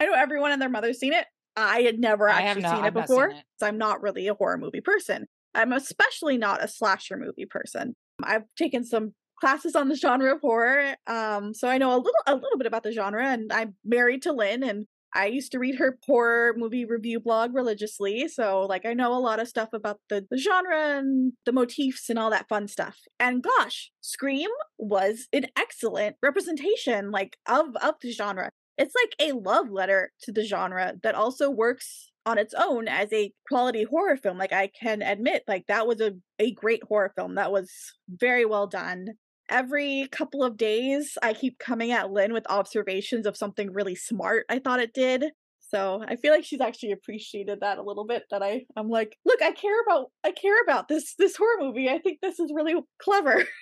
I 0.00 0.06
know 0.06 0.14
everyone 0.14 0.52
and 0.52 0.62
their 0.62 0.68
mother's 0.68 0.98
seen 0.98 1.12
it. 1.12 1.26
I 1.56 1.80
had 1.82 1.98
never 1.98 2.28
actually 2.28 2.62
not- 2.62 2.76
seen 2.76 2.84
it 2.84 2.86
I've 2.86 2.94
not 2.94 3.08
seen 3.08 3.16
before, 3.16 3.28
it. 3.30 3.42
so 3.56 3.66
I'm 3.66 3.78
not 3.78 4.00
really 4.02 4.28
a 4.28 4.34
horror 4.34 4.58
movie 4.58 4.80
person. 4.80 5.26
I'm 5.54 5.72
especially 5.72 6.38
not 6.38 6.62
a 6.62 6.68
slasher 6.68 7.16
movie 7.16 7.46
person. 7.46 7.96
I've 8.22 8.44
taken 8.56 8.84
some 8.84 9.14
classes 9.40 9.74
on 9.74 9.88
the 9.88 9.96
genre 9.96 10.34
of 10.34 10.40
horror, 10.40 10.94
um, 11.08 11.54
so 11.54 11.68
I 11.68 11.78
know 11.78 11.90
a 11.94 11.96
little 11.98 12.12
a 12.26 12.34
little 12.34 12.58
bit 12.58 12.66
about 12.68 12.82
the 12.84 12.92
genre. 12.92 13.24
And 13.26 13.52
I'm 13.52 13.74
married 13.84 14.22
to 14.22 14.32
Lynn, 14.32 14.62
and 14.62 14.86
I 15.14 15.26
used 15.26 15.52
to 15.52 15.58
read 15.58 15.76
her 15.76 15.98
horror 16.06 16.54
movie 16.56 16.84
review 16.84 17.20
blog 17.20 17.54
religiously, 17.54 18.28
so 18.28 18.66
like 18.68 18.84
I 18.84 18.94
know 18.94 19.12
a 19.12 19.18
lot 19.18 19.40
of 19.40 19.48
stuff 19.48 19.70
about 19.72 20.00
the, 20.08 20.26
the 20.30 20.38
genre 20.38 20.98
and 20.98 21.32
the 21.46 21.52
motifs 21.52 22.08
and 22.08 22.18
all 22.18 22.30
that 22.30 22.48
fun 22.48 22.68
stuff. 22.68 22.98
And 23.18 23.42
gosh, 23.42 23.90
Scream 24.00 24.50
was 24.78 25.28
an 25.32 25.46
excellent 25.56 26.16
representation 26.22 27.10
like 27.10 27.36
of 27.46 27.76
of 27.82 27.94
the 28.00 28.12
genre. 28.12 28.50
It's 28.76 28.94
like 28.94 29.28
a 29.28 29.34
love 29.34 29.70
letter 29.70 30.12
to 30.22 30.32
the 30.32 30.44
genre 30.44 30.94
that 31.02 31.16
also 31.16 31.50
works 31.50 32.10
on 32.24 32.38
its 32.38 32.54
own 32.54 32.86
as 32.86 33.12
a 33.12 33.32
quality 33.48 33.84
horror 33.84 34.16
film. 34.16 34.38
Like 34.38 34.52
I 34.52 34.68
can 34.80 35.02
admit, 35.02 35.42
like 35.48 35.66
that 35.66 35.86
was 35.86 36.00
a, 36.00 36.12
a 36.38 36.52
great 36.52 36.82
horror 36.84 37.12
film. 37.16 37.34
That 37.34 37.50
was 37.50 37.72
very 38.08 38.44
well 38.44 38.66
done. 38.66 39.06
Every 39.48 40.08
couple 40.12 40.44
of 40.44 40.56
days, 40.56 41.16
I 41.22 41.32
keep 41.32 41.58
coming 41.58 41.92
at 41.92 42.10
Lynn 42.10 42.32
with 42.32 42.46
observations 42.50 43.26
of 43.26 43.36
something 43.36 43.72
really 43.72 43.94
smart 43.94 44.46
I 44.48 44.58
thought 44.58 44.80
it 44.80 44.94
did. 44.94 45.26
So 45.60 46.02
I 46.06 46.16
feel 46.16 46.32
like 46.32 46.44
she's 46.44 46.60
actually 46.60 46.92
appreciated 46.92 47.60
that 47.60 47.78
a 47.78 47.82
little 47.82 48.06
bit. 48.06 48.24
That 48.30 48.42
I 48.42 48.62
I'm 48.76 48.88
like, 48.88 49.16
look, 49.24 49.42
I 49.42 49.52
care 49.52 49.80
about 49.82 50.06
I 50.24 50.32
care 50.32 50.60
about 50.62 50.88
this 50.88 51.14
this 51.18 51.36
horror 51.36 51.58
movie. 51.60 51.88
I 51.88 51.98
think 51.98 52.20
this 52.22 52.38
is 52.38 52.52
really 52.54 52.74
clever. 53.00 53.44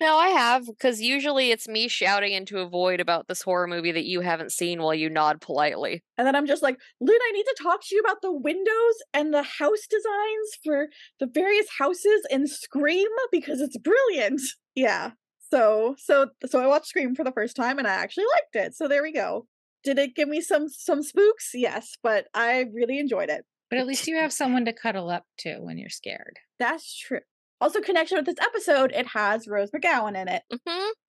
No, 0.00 0.16
I 0.16 0.28
have, 0.28 0.64
because 0.66 1.00
usually 1.00 1.50
it's 1.50 1.66
me 1.66 1.88
shouting 1.88 2.32
into 2.32 2.60
a 2.60 2.68
void 2.68 3.00
about 3.00 3.26
this 3.26 3.42
horror 3.42 3.66
movie 3.66 3.90
that 3.90 4.04
you 4.04 4.20
haven't 4.20 4.52
seen 4.52 4.80
while 4.80 4.94
you 4.94 5.10
nod 5.10 5.40
politely. 5.40 6.04
And 6.16 6.24
then 6.24 6.36
I'm 6.36 6.46
just 6.46 6.62
like, 6.62 6.78
Lynn, 7.00 7.18
I 7.20 7.32
need 7.32 7.42
to 7.42 7.56
talk 7.60 7.80
to 7.82 7.94
you 7.96 8.00
about 8.00 8.22
the 8.22 8.32
windows 8.32 8.94
and 9.12 9.34
the 9.34 9.42
house 9.42 9.86
designs 9.90 10.58
for 10.64 10.86
the 11.18 11.26
various 11.26 11.66
houses 11.78 12.24
in 12.30 12.46
Scream 12.46 13.08
because 13.32 13.60
it's 13.60 13.76
brilliant. 13.76 14.40
Yeah. 14.74 15.10
So 15.50 15.94
so 15.98 16.28
so 16.46 16.60
I 16.60 16.66
watched 16.66 16.86
Scream 16.86 17.14
for 17.14 17.24
the 17.24 17.32
first 17.32 17.56
time 17.56 17.78
and 17.78 17.86
I 17.88 17.92
actually 17.92 18.26
liked 18.34 18.54
it. 18.66 18.74
So 18.74 18.88
there 18.88 19.02
we 19.02 19.12
go. 19.12 19.46
Did 19.84 19.98
it 19.98 20.14
give 20.14 20.28
me 20.28 20.40
some 20.40 20.68
some 20.68 21.02
spooks? 21.02 21.50
Yes, 21.54 21.94
but 22.02 22.26
I 22.34 22.66
really 22.72 22.98
enjoyed 22.98 23.30
it. 23.30 23.44
But 23.70 23.78
at 23.78 23.86
least 23.86 24.06
you 24.06 24.16
have 24.16 24.32
someone 24.32 24.64
to 24.64 24.72
cuddle 24.72 25.10
up 25.10 25.24
to 25.38 25.58
when 25.58 25.78
you're 25.78 25.90
scared. 25.90 26.38
That's 26.58 26.96
true. 26.98 27.20
Also, 27.60 27.80
connection 27.80 28.16
with 28.16 28.24
this 28.26 28.36
episode, 28.40 28.92
it 28.94 29.06
has 29.08 29.48
Rose 29.48 29.70
McGowan 29.72 30.16
in 30.20 30.28
it. 30.28 30.42
hmm 30.50 30.56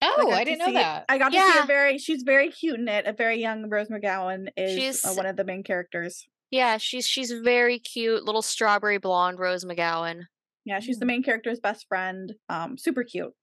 Oh, 0.02 0.26
got 0.30 0.34
I 0.34 0.44
didn't 0.44 0.60
know 0.66 0.74
that. 0.74 1.06
I 1.08 1.18
got 1.20 1.30
to 1.30 1.34
see 1.34 1.38
Yeah. 1.38 1.62
her 1.62 1.68
very. 1.68 1.98
She's 2.00 2.24
very 2.24 2.50
cute 2.50 2.80
in 2.80 2.88
it. 2.88 3.06
A 3.06 3.14
very 3.14 3.40
young 3.40 3.70
Rose 3.70 3.88
McGowan 3.90 4.48
is 4.58 4.72
uh, 4.72 4.80
She's- 4.80 5.16
one 5.18 5.26
of 5.28 5.36
the 5.36 5.44
main 5.44 5.64
characters. 5.64 6.28
Yeah, 6.52 6.78
she's 6.78 7.08
she's 7.08 7.32
very 7.32 7.78
cute, 7.78 8.24
little 8.26 8.42
strawberry 8.42 8.98
blonde 8.98 9.38
Rose 9.40 9.64
McGowan. 9.64 10.24
Yeah, 10.66 10.80
she's 10.80 10.98
the 10.98 11.06
main 11.06 11.22
character's 11.22 11.60
best 11.60 11.86
friend. 11.88 12.34
Um, 12.50 12.78
super 12.78 13.04
cute. 13.04 13.34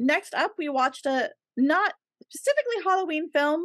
Next 0.00 0.32
up, 0.34 0.52
we 0.56 0.70
watched 0.70 1.04
a 1.04 1.28
not 1.58 1.92
specifically 2.22 2.82
Halloween 2.82 3.30
film, 3.30 3.60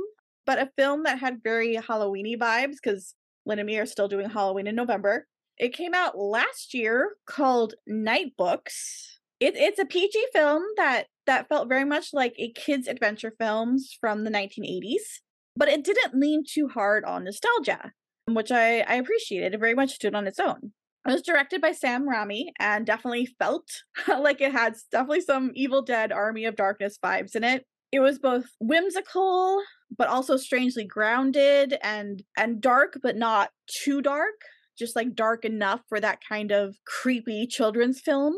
but 0.46 0.60
a 0.60 0.70
film 0.78 1.04
that 1.04 1.20
had 1.20 1.42
very 1.42 1.78
Halloweeny 1.78 2.38
vibes 2.38 2.76
because 2.84 3.16
Lynn 3.46 3.60
and 3.60 3.66
me 3.66 3.80
are 3.80 3.86
still 3.86 4.10
doing 4.10 4.30
Halloween 4.30 4.68
in 4.68 4.76
November. 4.76 5.28
It 5.58 5.74
came 5.74 5.94
out 5.94 6.20
last 6.20 6.74
year 6.74 7.16
called 7.26 7.76
Nightbooks. 7.90 9.16
It, 9.40 9.56
it's 9.56 9.80
a 9.80 9.86
PG 9.86 10.28
film 10.34 10.62
that 10.76 11.06
that 11.26 11.48
felt 11.48 11.70
very 11.70 11.86
much 11.86 12.10
like 12.12 12.36
a 12.38 12.52
kids' 12.52 12.90
adventure 12.90 13.34
films 13.40 13.96
from 14.02 14.26
the 14.26 14.30
1980s, 14.30 15.22
but 15.56 15.70
it 15.70 15.86
didn't 15.86 16.20
lean 16.20 16.44
too 16.46 16.68
hard 16.68 17.06
on 17.06 17.24
nostalgia, 17.24 17.94
which 18.28 18.52
I, 18.52 18.82
I 18.82 18.96
appreciated. 18.96 19.54
It 19.54 19.60
very 19.60 19.74
much 19.74 19.94
stood 19.94 20.14
on 20.14 20.28
its 20.28 20.40
own. 20.40 20.74
It 21.08 21.12
was 21.12 21.22
directed 21.22 21.62
by 21.62 21.72
Sam 21.72 22.08
Raimi 22.08 22.48
and 22.60 22.86
definitely 22.86 23.28
felt 23.38 23.68
like 24.08 24.42
it 24.42 24.52
had 24.52 24.74
definitely 24.92 25.22
some 25.22 25.52
Evil 25.54 25.82
Dead 25.82 26.12
Army 26.12 26.46
of 26.46 26.56
Darkness 26.56 26.98
vibes 27.04 27.36
in 27.36 27.44
it. 27.44 27.66
It 27.92 28.00
was 28.00 28.20
both 28.20 28.46
whimsical 28.60 29.62
but 29.96 30.08
also 30.08 30.36
strangely 30.36 30.84
grounded 30.84 31.78
and 31.84 32.24
and 32.36 32.60
dark 32.60 33.00
but 33.04 33.16
not 33.16 33.52
too 33.84 34.02
dark, 34.02 34.34
just 34.78 34.96
like 34.96 35.16
dark 35.16 35.46
enough 35.46 35.82
for 35.88 36.00
that 36.00 36.20
kind 36.28 36.52
of 36.52 36.76
creepy 36.86 37.46
children's 37.48 38.02
film. 38.02 38.36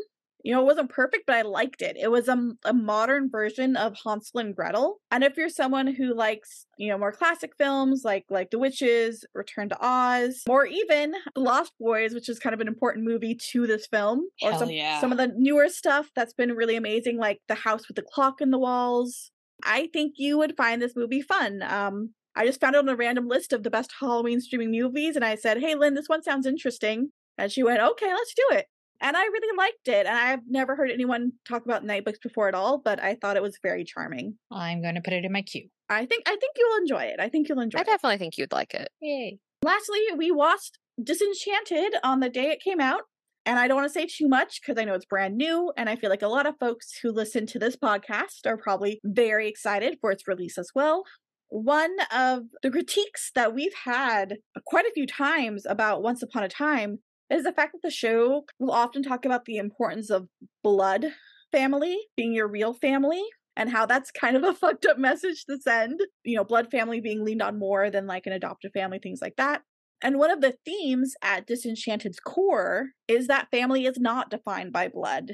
You 0.48 0.54
know, 0.54 0.62
it 0.62 0.64
wasn't 0.64 0.88
perfect, 0.88 1.24
but 1.26 1.36
I 1.36 1.42
liked 1.42 1.82
it. 1.82 1.98
It 2.00 2.10
was 2.10 2.26
a, 2.26 2.52
a 2.64 2.72
modern 2.72 3.28
version 3.30 3.76
of 3.76 3.98
Hansel 4.02 4.40
and 4.40 4.56
Gretel. 4.56 4.96
And 5.10 5.22
if 5.22 5.36
you're 5.36 5.50
someone 5.50 5.88
who 5.88 6.14
likes, 6.14 6.64
you 6.78 6.88
know, 6.88 6.96
more 6.96 7.12
classic 7.12 7.50
films 7.58 8.00
like 8.02 8.24
like 8.30 8.48
The 8.48 8.58
Witches, 8.58 9.26
Return 9.34 9.68
to 9.68 9.76
Oz, 9.78 10.44
or 10.48 10.64
even 10.64 11.12
The 11.34 11.42
Lost 11.42 11.74
Boys, 11.78 12.14
which 12.14 12.30
is 12.30 12.38
kind 12.38 12.54
of 12.54 12.62
an 12.62 12.66
important 12.66 13.04
movie 13.04 13.38
to 13.52 13.66
this 13.66 13.86
film, 13.88 14.26
or 14.40 14.56
some 14.56 14.70
yeah. 14.70 15.02
some 15.02 15.12
of 15.12 15.18
the 15.18 15.30
newer 15.36 15.68
stuff 15.68 16.08
that's 16.16 16.32
been 16.32 16.52
really 16.52 16.76
amazing, 16.76 17.18
like 17.18 17.40
The 17.46 17.54
House 17.54 17.86
with 17.86 17.96
the 17.96 18.02
Clock 18.14 18.40
in 18.40 18.50
the 18.50 18.58
Walls. 18.58 19.30
I 19.66 19.90
think 19.92 20.14
you 20.16 20.38
would 20.38 20.56
find 20.56 20.80
this 20.80 20.96
movie 20.96 21.20
fun. 21.20 21.60
Um, 21.62 22.14
I 22.34 22.46
just 22.46 22.58
found 22.58 22.74
it 22.74 22.78
on 22.78 22.88
a 22.88 22.96
random 22.96 23.28
list 23.28 23.52
of 23.52 23.64
the 23.64 23.70
best 23.70 23.92
Halloween 24.00 24.40
streaming 24.40 24.70
movies, 24.70 25.14
and 25.14 25.26
I 25.26 25.34
said, 25.34 25.58
"Hey, 25.58 25.74
Lynn, 25.74 25.92
this 25.92 26.08
one 26.08 26.22
sounds 26.22 26.46
interesting," 26.46 27.10
and 27.36 27.52
she 27.52 27.62
went, 27.62 27.82
"Okay, 27.82 28.08
let's 28.08 28.32
do 28.34 28.56
it." 28.56 28.64
And 29.00 29.16
I 29.16 29.22
really 29.22 29.56
liked 29.56 29.86
it, 29.86 30.06
and 30.06 30.16
I've 30.18 30.40
never 30.48 30.74
heard 30.74 30.90
anyone 30.90 31.32
talk 31.48 31.64
about 31.64 31.84
Nightbooks 31.84 32.20
before 32.22 32.48
at 32.48 32.54
all, 32.54 32.80
but 32.84 33.00
I 33.00 33.14
thought 33.14 33.36
it 33.36 33.42
was 33.42 33.58
very 33.62 33.84
charming. 33.84 34.36
I'm 34.50 34.82
going 34.82 34.96
to 34.96 35.00
put 35.00 35.12
it 35.12 35.24
in 35.24 35.32
my 35.32 35.42
queue. 35.42 35.68
I 35.88 36.04
think 36.04 36.24
I 36.26 36.32
think 36.32 36.52
you'll 36.56 36.78
enjoy 36.78 37.04
it. 37.04 37.20
I 37.20 37.28
think 37.28 37.48
you'll 37.48 37.60
enjoy 37.60 37.78
it. 37.78 37.80
I 37.80 37.82
it. 37.82 37.94
definitely 37.94 38.18
think 38.18 38.36
you'd 38.36 38.52
like 38.52 38.74
it. 38.74 38.88
Yay. 39.00 39.38
Lastly, 39.62 40.00
we 40.16 40.30
watched 40.30 40.78
Disenchanted 41.02 41.94
on 42.02 42.20
the 42.20 42.28
day 42.28 42.50
it 42.50 42.60
came 42.62 42.80
out. 42.80 43.02
And 43.46 43.58
I 43.58 43.66
don't 43.66 43.76
want 43.76 43.88
to 43.88 43.98
say 43.98 44.06
too 44.06 44.28
much 44.28 44.60
because 44.60 44.78
I 44.78 44.84
know 44.84 44.92
it's 44.92 45.06
brand 45.06 45.38
new. 45.38 45.72
And 45.74 45.88
I 45.88 45.96
feel 45.96 46.10
like 46.10 46.20
a 46.20 46.28
lot 46.28 46.46
of 46.46 46.58
folks 46.60 46.98
who 47.02 47.10
listen 47.10 47.46
to 47.46 47.58
this 47.58 47.76
podcast 47.76 48.46
are 48.46 48.58
probably 48.58 49.00
very 49.04 49.48
excited 49.48 49.96
for 50.02 50.10
its 50.10 50.28
release 50.28 50.58
as 50.58 50.70
well. 50.74 51.04
One 51.48 51.96
of 52.14 52.42
the 52.62 52.70
critiques 52.70 53.30
that 53.34 53.54
we've 53.54 53.72
had 53.84 54.36
quite 54.66 54.84
a 54.84 54.92
few 54.92 55.06
times 55.06 55.64
about 55.64 56.02
Once 56.02 56.22
Upon 56.22 56.42
a 56.42 56.48
Time 56.48 56.98
is 57.30 57.44
the 57.44 57.52
fact 57.52 57.72
that 57.72 57.82
the 57.82 57.90
show 57.90 58.44
will 58.58 58.72
often 58.72 59.02
talk 59.02 59.24
about 59.24 59.44
the 59.44 59.56
importance 59.56 60.10
of 60.10 60.28
blood 60.62 61.06
family 61.52 61.98
being 62.16 62.32
your 62.32 62.48
real 62.48 62.74
family 62.74 63.22
and 63.56 63.70
how 63.70 63.86
that's 63.86 64.10
kind 64.10 64.36
of 64.36 64.44
a 64.44 64.54
fucked 64.54 64.86
up 64.86 64.98
message 64.98 65.44
to 65.46 65.58
send. 65.58 66.00
You 66.24 66.36
know, 66.36 66.44
blood 66.44 66.70
family 66.70 67.00
being 67.00 67.24
leaned 67.24 67.42
on 67.42 67.58
more 67.58 67.90
than 67.90 68.06
like 68.06 68.26
an 68.26 68.32
adoptive 68.32 68.72
family, 68.72 68.98
things 69.02 69.20
like 69.20 69.36
that. 69.36 69.62
And 70.00 70.18
one 70.18 70.30
of 70.30 70.40
the 70.40 70.54
themes 70.64 71.14
at 71.22 71.46
Disenchanted's 71.46 72.20
core 72.20 72.90
is 73.08 73.26
that 73.26 73.48
family 73.50 73.84
is 73.84 73.98
not 73.98 74.30
defined 74.30 74.72
by 74.72 74.86
blood, 74.86 75.32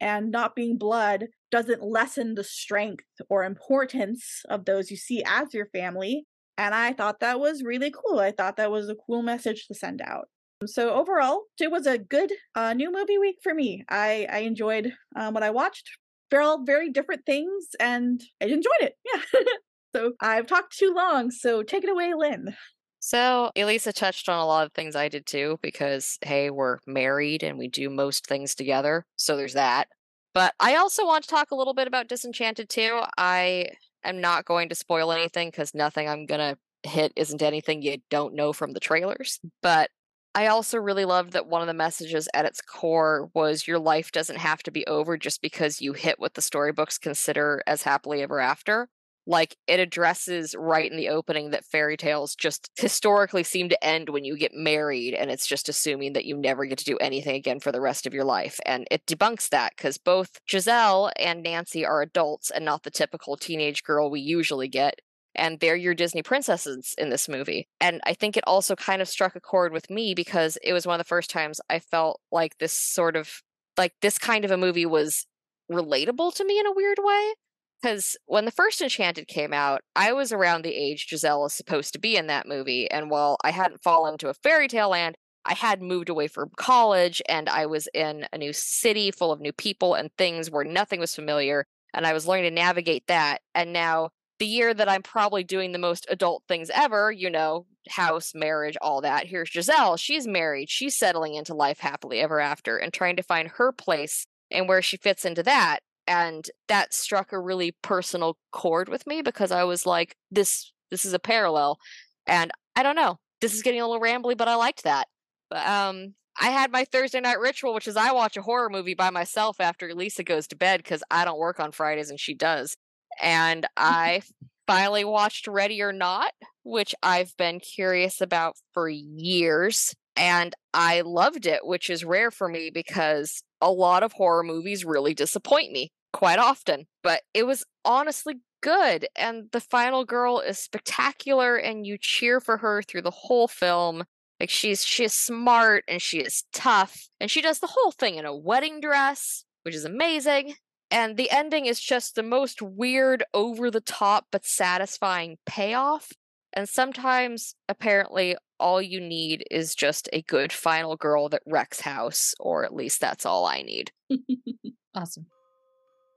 and 0.00 0.30
not 0.30 0.56
being 0.56 0.78
blood 0.78 1.26
doesn't 1.50 1.82
lessen 1.82 2.34
the 2.34 2.44
strength 2.44 3.04
or 3.28 3.44
importance 3.44 4.42
of 4.48 4.64
those 4.64 4.90
you 4.90 4.96
see 4.96 5.22
as 5.26 5.52
your 5.52 5.66
family. 5.66 6.24
And 6.56 6.74
I 6.74 6.94
thought 6.94 7.20
that 7.20 7.38
was 7.38 7.62
really 7.62 7.92
cool. 7.92 8.18
I 8.18 8.30
thought 8.30 8.56
that 8.56 8.70
was 8.70 8.88
a 8.88 8.96
cool 9.06 9.22
message 9.22 9.66
to 9.66 9.74
send 9.74 10.00
out. 10.00 10.28
So 10.64 10.94
overall, 10.94 11.42
it 11.60 11.70
was 11.70 11.86
a 11.86 11.98
good 11.98 12.32
uh, 12.54 12.72
new 12.72 12.90
movie 12.90 13.18
week 13.18 13.36
for 13.42 13.52
me. 13.52 13.84
I 13.90 14.26
I 14.30 14.38
enjoyed 14.38 14.92
um, 15.14 15.34
what 15.34 15.42
I 15.42 15.50
watched. 15.50 15.90
They're 16.30 16.40
all 16.40 16.64
very 16.64 16.90
different 16.90 17.26
things, 17.26 17.68
and 17.78 18.20
I 18.42 18.46
enjoyed 18.46 18.80
it. 18.80 18.94
Yeah. 19.04 19.40
so 19.96 20.12
I've 20.20 20.46
talked 20.46 20.76
too 20.76 20.92
long. 20.94 21.30
So 21.30 21.62
take 21.62 21.84
it 21.84 21.90
away, 21.90 22.14
Lynn. 22.14 22.56
So 23.00 23.52
Elisa 23.54 23.92
touched 23.92 24.28
on 24.28 24.38
a 24.38 24.46
lot 24.46 24.66
of 24.66 24.72
things 24.72 24.96
I 24.96 25.08
did 25.08 25.26
too, 25.26 25.58
because 25.62 26.18
hey, 26.22 26.50
we're 26.50 26.78
married 26.86 27.42
and 27.42 27.58
we 27.58 27.68
do 27.68 27.90
most 27.90 28.26
things 28.26 28.54
together. 28.54 29.04
So 29.16 29.36
there's 29.36 29.54
that. 29.54 29.88
But 30.32 30.54
I 30.58 30.76
also 30.76 31.06
want 31.06 31.24
to 31.24 31.30
talk 31.30 31.50
a 31.50 31.54
little 31.54 31.74
bit 31.74 31.86
about 31.86 32.08
Disenchanted 32.08 32.68
too. 32.68 33.02
I 33.16 33.68
am 34.04 34.20
not 34.20 34.46
going 34.46 34.70
to 34.70 34.74
spoil 34.74 35.12
anything 35.12 35.48
because 35.48 35.74
nothing 35.74 36.08
I'm 36.08 36.26
gonna 36.26 36.56
hit 36.82 37.12
isn't 37.16 37.42
anything 37.42 37.82
you 37.82 37.98
don't 38.10 38.34
know 38.34 38.52
from 38.52 38.72
the 38.72 38.80
trailers. 38.80 39.38
But 39.62 39.90
I 40.36 40.48
also 40.48 40.76
really 40.76 41.06
loved 41.06 41.32
that 41.32 41.46
one 41.46 41.62
of 41.62 41.66
the 41.66 41.72
messages 41.72 42.28
at 42.34 42.44
its 42.44 42.60
core 42.60 43.30
was 43.32 43.66
your 43.66 43.78
life 43.78 44.12
doesn't 44.12 44.36
have 44.36 44.62
to 44.64 44.70
be 44.70 44.86
over 44.86 45.16
just 45.16 45.40
because 45.40 45.80
you 45.80 45.94
hit 45.94 46.20
what 46.20 46.34
the 46.34 46.42
storybooks 46.42 46.98
consider 46.98 47.62
as 47.66 47.84
happily 47.84 48.20
ever 48.20 48.38
after. 48.38 48.90
Like 49.26 49.56
it 49.66 49.80
addresses 49.80 50.54
right 50.54 50.90
in 50.90 50.98
the 50.98 51.08
opening 51.08 51.52
that 51.52 51.64
fairy 51.64 51.96
tales 51.96 52.34
just 52.36 52.70
historically 52.78 53.44
seem 53.44 53.70
to 53.70 53.82
end 53.82 54.10
when 54.10 54.24
you 54.24 54.36
get 54.36 54.52
married, 54.52 55.14
and 55.14 55.30
it's 55.30 55.46
just 55.46 55.70
assuming 55.70 56.12
that 56.12 56.26
you 56.26 56.36
never 56.36 56.66
get 56.66 56.76
to 56.80 56.84
do 56.84 56.98
anything 56.98 57.36
again 57.36 57.58
for 57.58 57.72
the 57.72 57.80
rest 57.80 58.06
of 58.06 58.12
your 58.12 58.24
life. 58.24 58.60
And 58.66 58.86
it 58.90 59.06
debunks 59.06 59.48
that 59.48 59.72
because 59.74 59.96
both 59.96 60.38
Giselle 60.46 61.10
and 61.18 61.42
Nancy 61.42 61.82
are 61.86 62.02
adults 62.02 62.50
and 62.50 62.62
not 62.62 62.82
the 62.82 62.90
typical 62.90 63.38
teenage 63.38 63.82
girl 63.82 64.10
we 64.10 64.20
usually 64.20 64.68
get 64.68 65.00
and 65.36 65.60
they're 65.60 65.76
your 65.76 65.94
Disney 65.94 66.22
princesses 66.22 66.94
in 66.98 67.10
this 67.10 67.28
movie. 67.28 67.68
And 67.80 68.00
I 68.04 68.14
think 68.14 68.36
it 68.36 68.44
also 68.46 68.74
kind 68.74 69.00
of 69.00 69.08
struck 69.08 69.36
a 69.36 69.40
chord 69.40 69.72
with 69.72 69.90
me 69.90 70.14
because 70.14 70.58
it 70.62 70.72
was 70.72 70.86
one 70.86 70.94
of 70.94 71.04
the 71.04 71.08
first 71.08 71.30
times 71.30 71.60
I 71.70 71.78
felt 71.78 72.20
like 72.32 72.58
this 72.58 72.72
sort 72.72 73.16
of 73.16 73.42
like 73.76 73.92
this 74.00 74.18
kind 74.18 74.44
of 74.44 74.50
a 74.50 74.56
movie 74.56 74.86
was 74.86 75.26
relatable 75.70 76.34
to 76.34 76.44
me 76.44 76.58
in 76.58 76.66
a 76.66 76.72
weird 76.72 76.98
way. 77.00 77.34
Because 77.82 78.16
when 78.26 78.46
the 78.46 78.50
first 78.50 78.80
Enchanted 78.80 79.28
came 79.28 79.52
out, 79.52 79.82
I 79.94 80.12
was 80.12 80.32
around 80.32 80.64
the 80.64 80.74
age 80.74 81.06
Giselle 81.08 81.44
is 81.46 81.52
supposed 81.52 81.92
to 81.92 81.98
be 81.98 82.16
in 82.16 82.26
that 82.26 82.48
movie. 82.48 82.90
And 82.90 83.10
while 83.10 83.36
I 83.44 83.50
hadn't 83.50 83.82
fallen 83.82 84.14
into 84.14 84.28
a 84.28 84.34
fairy 84.34 84.66
tale 84.66 84.88
land, 84.88 85.16
I 85.44 85.54
had 85.54 85.82
moved 85.82 86.08
away 86.08 86.26
from 86.26 86.50
college 86.56 87.22
and 87.28 87.48
I 87.48 87.66
was 87.66 87.88
in 87.94 88.26
a 88.32 88.38
new 88.38 88.52
city 88.52 89.10
full 89.10 89.30
of 89.30 89.40
new 89.40 89.52
people 89.52 89.94
and 89.94 90.10
things 90.16 90.50
where 90.50 90.64
nothing 90.64 90.98
was 90.98 91.14
familiar. 91.14 91.66
And 91.94 92.06
I 92.06 92.12
was 92.12 92.26
learning 92.26 92.50
to 92.50 92.54
navigate 92.54 93.06
that. 93.06 93.42
And 93.54 93.72
now 93.72 94.10
the 94.38 94.46
year 94.46 94.74
that 94.74 94.88
I'm 94.88 95.02
probably 95.02 95.44
doing 95.44 95.72
the 95.72 95.78
most 95.78 96.06
adult 96.10 96.42
things 96.46 96.70
ever, 96.74 97.10
you 97.10 97.30
know, 97.30 97.66
house, 97.88 98.32
marriage, 98.34 98.76
all 98.80 99.00
that. 99.00 99.26
Here's 99.26 99.50
Giselle. 99.50 99.96
She's 99.96 100.26
married. 100.26 100.68
She's 100.68 100.96
settling 100.96 101.34
into 101.34 101.54
life 101.54 101.78
happily 101.78 102.20
ever 102.20 102.40
after 102.40 102.76
and 102.76 102.92
trying 102.92 103.16
to 103.16 103.22
find 103.22 103.48
her 103.48 103.72
place 103.72 104.26
and 104.50 104.68
where 104.68 104.82
she 104.82 104.96
fits 104.96 105.24
into 105.24 105.42
that. 105.44 105.80
And 106.06 106.48
that 106.68 106.94
struck 106.94 107.32
a 107.32 107.40
really 107.40 107.76
personal 107.82 108.36
chord 108.52 108.88
with 108.88 109.06
me 109.06 109.22
because 109.22 109.50
I 109.50 109.64
was 109.64 109.86
like, 109.86 110.16
this 110.30 110.72
this 110.90 111.04
is 111.04 111.14
a 111.14 111.18
parallel. 111.18 111.78
And 112.26 112.52
I 112.76 112.82
don't 112.82 112.94
know. 112.94 113.18
This 113.40 113.54
is 113.54 113.62
getting 113.62 113.80
a 113.80 113.88
little 113.88 114.02
rambly, 114.02 114.36
but 114.36 114.48
I 114.48 114.54
liked 114.54 114.84
that. 114.84 115.08
But 115.50 115.66
um 115.66 116.14
I 116.38 116.50
had 116.50 116.70
my 116.70 116.84
Thursday 116.84 117.20
night 117.20 117.40
ritual, 117.40 117.72
which 117.72 117.88
is 117.88 117.96
I 117.96 118.12
watch 118.12 118.36
a 118.36 118.42
horror 118.42 118.68
movie 118.68 118.94
by 118.94 119.08
myself 119.08 119.58
after 119.58 119.92
Lisa 119.94 120.22
goes 120.22 120.46
to 120.48 120.56
bed 120.56 120.82
because 120.82 121.02
I 121.10 121.24
don't 121.24 121.38
work 121.38 121.58
on 121.58 121.72
Fridays 121.72 122.10
and 122.10 122.20
she 122.20 122.34
does 122.34 122.76
and 123.20 123.66
I 123.76 124.22
finally 124.66 125.04
watched 125.04 125.46
Ready 125.46 125.82
or 125.82 125.92
Not, 125.92 126.32
which 126.64 126.94
I've 127.02 127.36
been 127.36 127.60
curious 127.60 128.20
about 128.20 128.56
for 128.72 128.88
years. 128.88 129.94
And 130.16 130.54
I 130.72 131.02
loved 131.02 131.46
it, 131.46 131.66
which 131.66 131.90
is 131.90 132.04
rare 132.04 132.30
for 132.30 132.48
me 132.48 132.70
because 132.70 133.42
a 133.60 133.70
lot 133.70 134.02
of 134.02 134.12
horror 134.12 134.42
movies 134.42 134.84
really 134.84 135.14
disappoint 135.14 135.72
me 135.72 135.90
quite 136.12 136.38
often. 136.38 136.86
But 137.02 137.22
it 137.34 137.44
was 137.44 137.64
honestly 137.84 138.36
good. 138.62 139.06
And 139.14 139.48
the 139.52 139.60
final 139.60 140.04
girl 140.04 140.40
is 140.40 140.58
spectacular, 140.58 141.56
and 141.56 141.86
you 141.86 141.98
cheer 142.00 142.40
for 142.40 142.56
her 142.58 142.82
through 142.82 143.02
the 143.02 143.10
whole 143.10 143.48
film. 143.48 144.04
Like 144.40 144.50
she's 144.50 144.84
she's 144.84 145.14
smart 145.14 145.84
and 145.88 146.00
she 146.00 146.18
is 146.18 146.44
tough, 146.52 147.08
and 147.20 147.30
she 147.30 147.40
does 147.40 147.60
the 147.60 147.68
whole 147.68 147.92
thing 147.92 148.16
in 148.16 148.26
a 148.26 148.36
wedding 148.36 148.80
dress, 148.80 149.44
which 149.62 149.74
is 149.74 149.84
amazing. 149.84 150.54
And 150.90 151.16
the 151.16 151.30
ending 151.30 151.66
is 151.66 151.80
just 151.80 152.14
the 152.14 152.22
most 152.22 152.62
weird, 152.62 153.24
over 153.34 153.70
the 153.70 153.80
top, 153.80 154.26
but 154.30 154.44
satisfying 154.44 155.38
payoff. 155.44 156.12
And 156.52 156.68
sometimes, 156.68 157.54
apparently, 157.68 158.36
all 158.58 158.80
you 158.80 159.00
need 159.00 159.44
is 159.50 159.74
just 159.74 160.08
a 160.12 160.22
good 160.22 160.52
final 160.52 160.96
girl 160.96 161.28
that 161.28 161.42
wrecks 161.46 161.80
house, 161.80 162.34
or 162.40 162.64
at 162.64 162.74
least 162.74 163.00
that's 163.00 163.26
all 163.26 163.44
I 163.46 163.62
need. 163.62 163.90
awesome. 164.94 165.26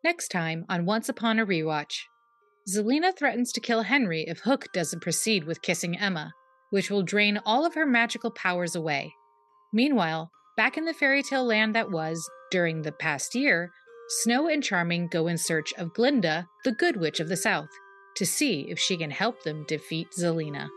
Next 0.03 0.29
time 0.29 0.65
on 0.69 0.85
Once 0.85 1.09
Upon 1.09 1.39
a 1.39 1.45
Rewatch, 1.45 2.03
Zelena 2.69 3.15
threatens 3.17 3.51
to 3.53 3.59
kill 3.59 3.81
Henry 3.81 4.23
if 4.27 4.39
Hook 4.39 4.67
doesn't 4.73 5.01
proceed 5.01 5.43
with 5.43 5.61
kissing 5.61 5.97
Emma, 5.97 6.31
which 6.69 6.89
will 6.89 7.03
drain 7.03 7.39
all 7.45 7.65
of 7.65 7.73
her 7.73 7.85
magical 7.85 8.31
powers 8.31 8.75
away. 8.75 9.11
Meanwhile, 9.73 10.31
back 10.55 10.77
in 10.77 10.85
the 10.85 10.93
fairy 10.93 11.23
tale 11.23 11.45
land 11.45 11.75
that 11.75 11.91
was, 11.91 12.29
during 12.51 12.81
the 12.81 12.91
past 12.91 13.35
year, 13.35 13.71
Snow 14.11 14.47
and 14.47 14.63
Charming 14.63 15.07
go 15.07 15.27
in 15.27 15.37
search 15.37 15.71
of 15.73 15.93
Glinda, 15.93 16.49
the 16.65 16.71
Good 16.71 16.97
Witch 16.97 17.19
of 17.19 17.29
the 17.29 17.37
South, 17.37 17.69
to 18.15 18.25
see 18.25 18.61
if 18.61 18.79
she 18.79 18.97
can 18.97 19.11
help 19.11 19.43
them 19.43 19.65
defeat 19.67 20.07
Zelena. 20.17 20.67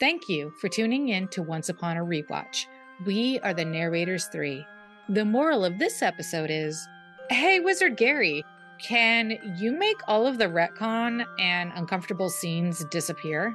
Thank 0.00 0.26
you 0.26 0.54
for 0.58 0.70
tuning 0.70 1.10
in 1.10 1.28
to 1.28 1.42
Once 1.42 1.68
Upon 1.68 1.98
a 1.98 2.00
Rewatch. 2.00 2.64
We 3.04 3.38
are 3.40 3.52
the 3.52 3.66
Narrators 3.66 4.24
3. 4.32 4.64
The 5.10 5.24
moral 5.26 5.66
of 5.66 5.78
this 5.78 6.00
episode 6.00 6.48
is 6.50 6.82
Hey, 7.28 7.60
Wizard 7.60 7.98
Gary, 7.98 8.42
can 8.82 9.36
you 9.58 9.72
make 9.72 10.00
all 10.08 10.26
of 10.26 10.38
the 10.38 10.46
retcon 10.46 11.26
and 11.38 11.72
uncomfortable 11.74 12.30
scenes 12.30 12.86
disappear? 12.86 13.54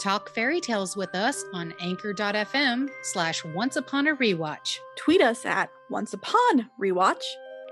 Talk 0.00 0.32
fairy 0.32 0.60
tales 0.60 0.96
with 0.96 1.12
us 1.16 1.44
on 1.52 1.74
anchor.fm 1.80 2.88
slash 3.02 3.44
once 3.46 3.74
upon 3.74 4.06
a 4.06 4.14
rewatch. 4.14 4.78
Tweet 4.96 5.20
us 5.20 5.44
at 5.44 5.70
once 5.90 6.12
upon 6.12 6.70
rewatch 6.80 7.24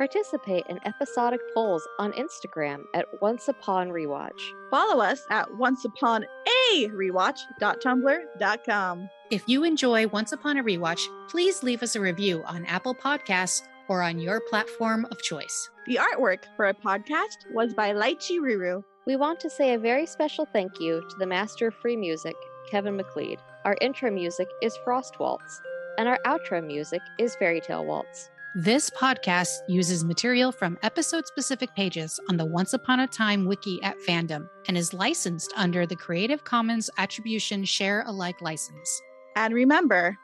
Participate 0.03 0.66
in 0.69 0.81
episodic 0.85 1.41
polls 1.55 1.87
on 2.01 2.11
Instagram 2.15 2.83
at 2.93 3.07
Once 3.20 3.47
Upon 3.47 3.91
Rewatch. 3.91 4.41
Follow 4.69 5.01
us 5.01 5.24
at 5.31 5.49
onceupon 5.51 6.24
a 6.24 6.89
rewatch.tumblr.com. 6.89 9.09
If 9.31 9.45
you 9.47 9.62
enjoy 9.62 10.09
Once 10.09 10.33
Upon 10.33 10.57
a 10.57 10.65
Rewatch, 10.65 11.07
please 11.29 11.62
leave 11.62 11.85
us 11.85 11.95
a 11.95 12.01
review 12.01 12.43
on 12.47 12.66
Apple 12.66 12.97
Podcasts 12.97 13.62
or 13.87 14.03
on 14.03 14.19
your 14.19 14.41
platform 14.51 15.07
of 15.12 15.23
choice. 15.23 15.70
The 15.87 16.01
artwork 16.01 16.47
for 16.57 16.66
our 16.66 16.74
podcast 16.74 17.37
was 17.55 17.73
by 17.73 17.93
Lychee 17.93 18.41
Ruru. 18.41 18.83
We 19.07 19.15
want 19.15 19.39
to 19.39 19.49
say 19.49 19.74
a 19.74 19.79
very 19.79 20.07
special 20.07 20.49
thank 20.53 20.81
you 20.81 21.01
to 21.11 21.16
the 21.16 21.27
master 21.27 21.69
of 21.69 21.77
free 21.77 21.95
music, 21.95 22.35
Kevin 22.69 22.97
MacLeod. 22.97 23.39
Our 23.65 23.77
intro 23.81 24.11
music 24.11 24.49
is 24.62 24.77
Frost 24.83 25.20
Waltz, 25.20 25.61
and 25.97 26.09
our 26.09 26.19
outro 26.27 26.61
music 26.66 27.03
is 27.20 27.37
Fairy 27.37 27.61
Tale 27.61 27.85
Waltz. 27.85 28.32
This 28.55 28.91
podcast 28.91 29.61
uses 29.66 30.05
material 30.05 30.53
from 30.53 30.77
episode 30.83 31.27
specific 31.27 31.74
pages 31.74 32.20
on 32.29 32.37
the 32.37 32.45
Once 32.45 32.74
Upon 32.74 33.01
a 33.01 33.07
Time 33.07 33.47
wiki 33.47 33.83
at 33.83 33.99
Fandom 34.01 34.47
and 34.69 34.77
is 34.77 34.93
licensed 34.93 35.55
under 35.57 35.87
the 35.87 35.97
Creative 35.97 36.45
Commons 36.45 36.91
Attribution 36.99 37.65
Share 37.65 38.05
Alike 38.07 38.43
license. 38.43 39.01
And 39.37 39.55
remember, 39.55 40.19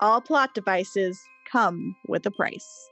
all 0.00 0.20
plot 0.20 0.54
devices 0.54 1.20
come 1.52 1.94
with 2.08 2.26
a 2.26 2.32
price. 2.32 2.88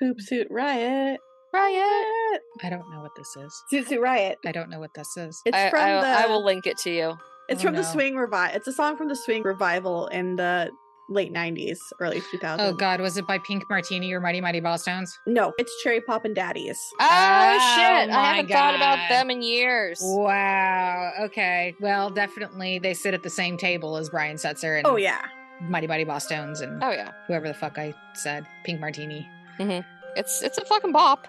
Poop 0.00 0.20
Suit 0.20 0.48
Riot. 0.50 1.20
Riot! 1.54 2.40
I 2.64 2.70
don't 2.70 2.90
know 2.90 3.00
what 3.00 3.12
this 3.16 3.36
is. 3.36 3.62
Zoot 3.72 3.88
Suit 3.88 4.00
Riot. 4.00 4.38
I 4.44 4.50
don't 4.50 4.70
know 4.70 4.80
what 4.80 4.94
this 4.94 5.16
is. 5.16 5.40
It's 5.46 5.56
I, 5.56 5.70
from 5.70 5.80
I, 5.80 6.00
the. 6.00 6.06
I 6.06 6.26
will 6.26 6.44
link 6.44 6.66
it 6.66 6.78
to 6.78 6.90
you. 6.90 7.16
It's 7.48 7.60
Oh, 7.62 7.66
from 7.66 7.76
the. 7.76 7.84
Swing 7.84 8.16
Revival. 8.16 8.56
It's 8.56 8.66
a 8.66 8.72
song 8.72 8.96
from 8.96 9.08
the 9.08 9.16
Swing 9.16 9.42
Revival 9.44 10.08
in 10.08 10.34
the 10.36 10.70
late 11.10 11.32
90s, 11.34 11.78
early 12.00 12.20
2000s. 12.20 12.56
Oh 12.60 12.72
God, 12.72 13.00
was 13.00 13.16
it 13.18 13.26
by 13.26 13.38
Pink 13.38 13.64
Martini 13.68 14.12
or 14.12 14.20
Mighty 14.20 14.40
Mighty 14.40 14.60
Bosstones? 14.60 15.10
No, 15.26 15.52
it's 15.58 15.72
Cherry 15.82 16.00
Poppin' 16.00 16.32
Daddies. 16.32 16.78
Oh, 17.00 17.06
Oh 17.10 17.74
shit! 17.76 18.10
I 18.10 18.34
haven't 18.36 18.50
thought 18.50 18.74
about 18.76 19.08
them 19.08 19.30
in 19.30 19.42
years. 19.42 20.00
Wow. 20.02 21.12
Okay. 21.22 21.74
Well, 21.80 22.10
definitely 22.10 22.78
they 22.78 22.94
sit 22.94 23.12
at 23.12 23.22
the 23.22 23.30
same 23.30 23.56
table 23.56 23.96
as 23.96 24.08
Brian 24.08 24.36
Setzer 24.36 24.78
and 24.78 24.86
Oh, 24.86 24.96
yeah. 24.96 25.20
Mighty 25.62 25.86
Mighty 25.86 26.04
Bosstones 26.06 26.62
and 26.62 26.82
Oh 26.82 26.90
yeah, 26.90 27.10
whoever 27.26 27.46
the 27.48 27.54
fuck 27.54 27.76
I 27.78 27.92
said, 28.14 28.46
Pink 28.64 28.80
Martini. 28.80 29.28
Mm-hmm. 29.58 29.80
it's 30.16 30.40
it's 30.42 30.56
a 30.58 30.64
fucking 30.64 30.92
bop. 30.92 31.26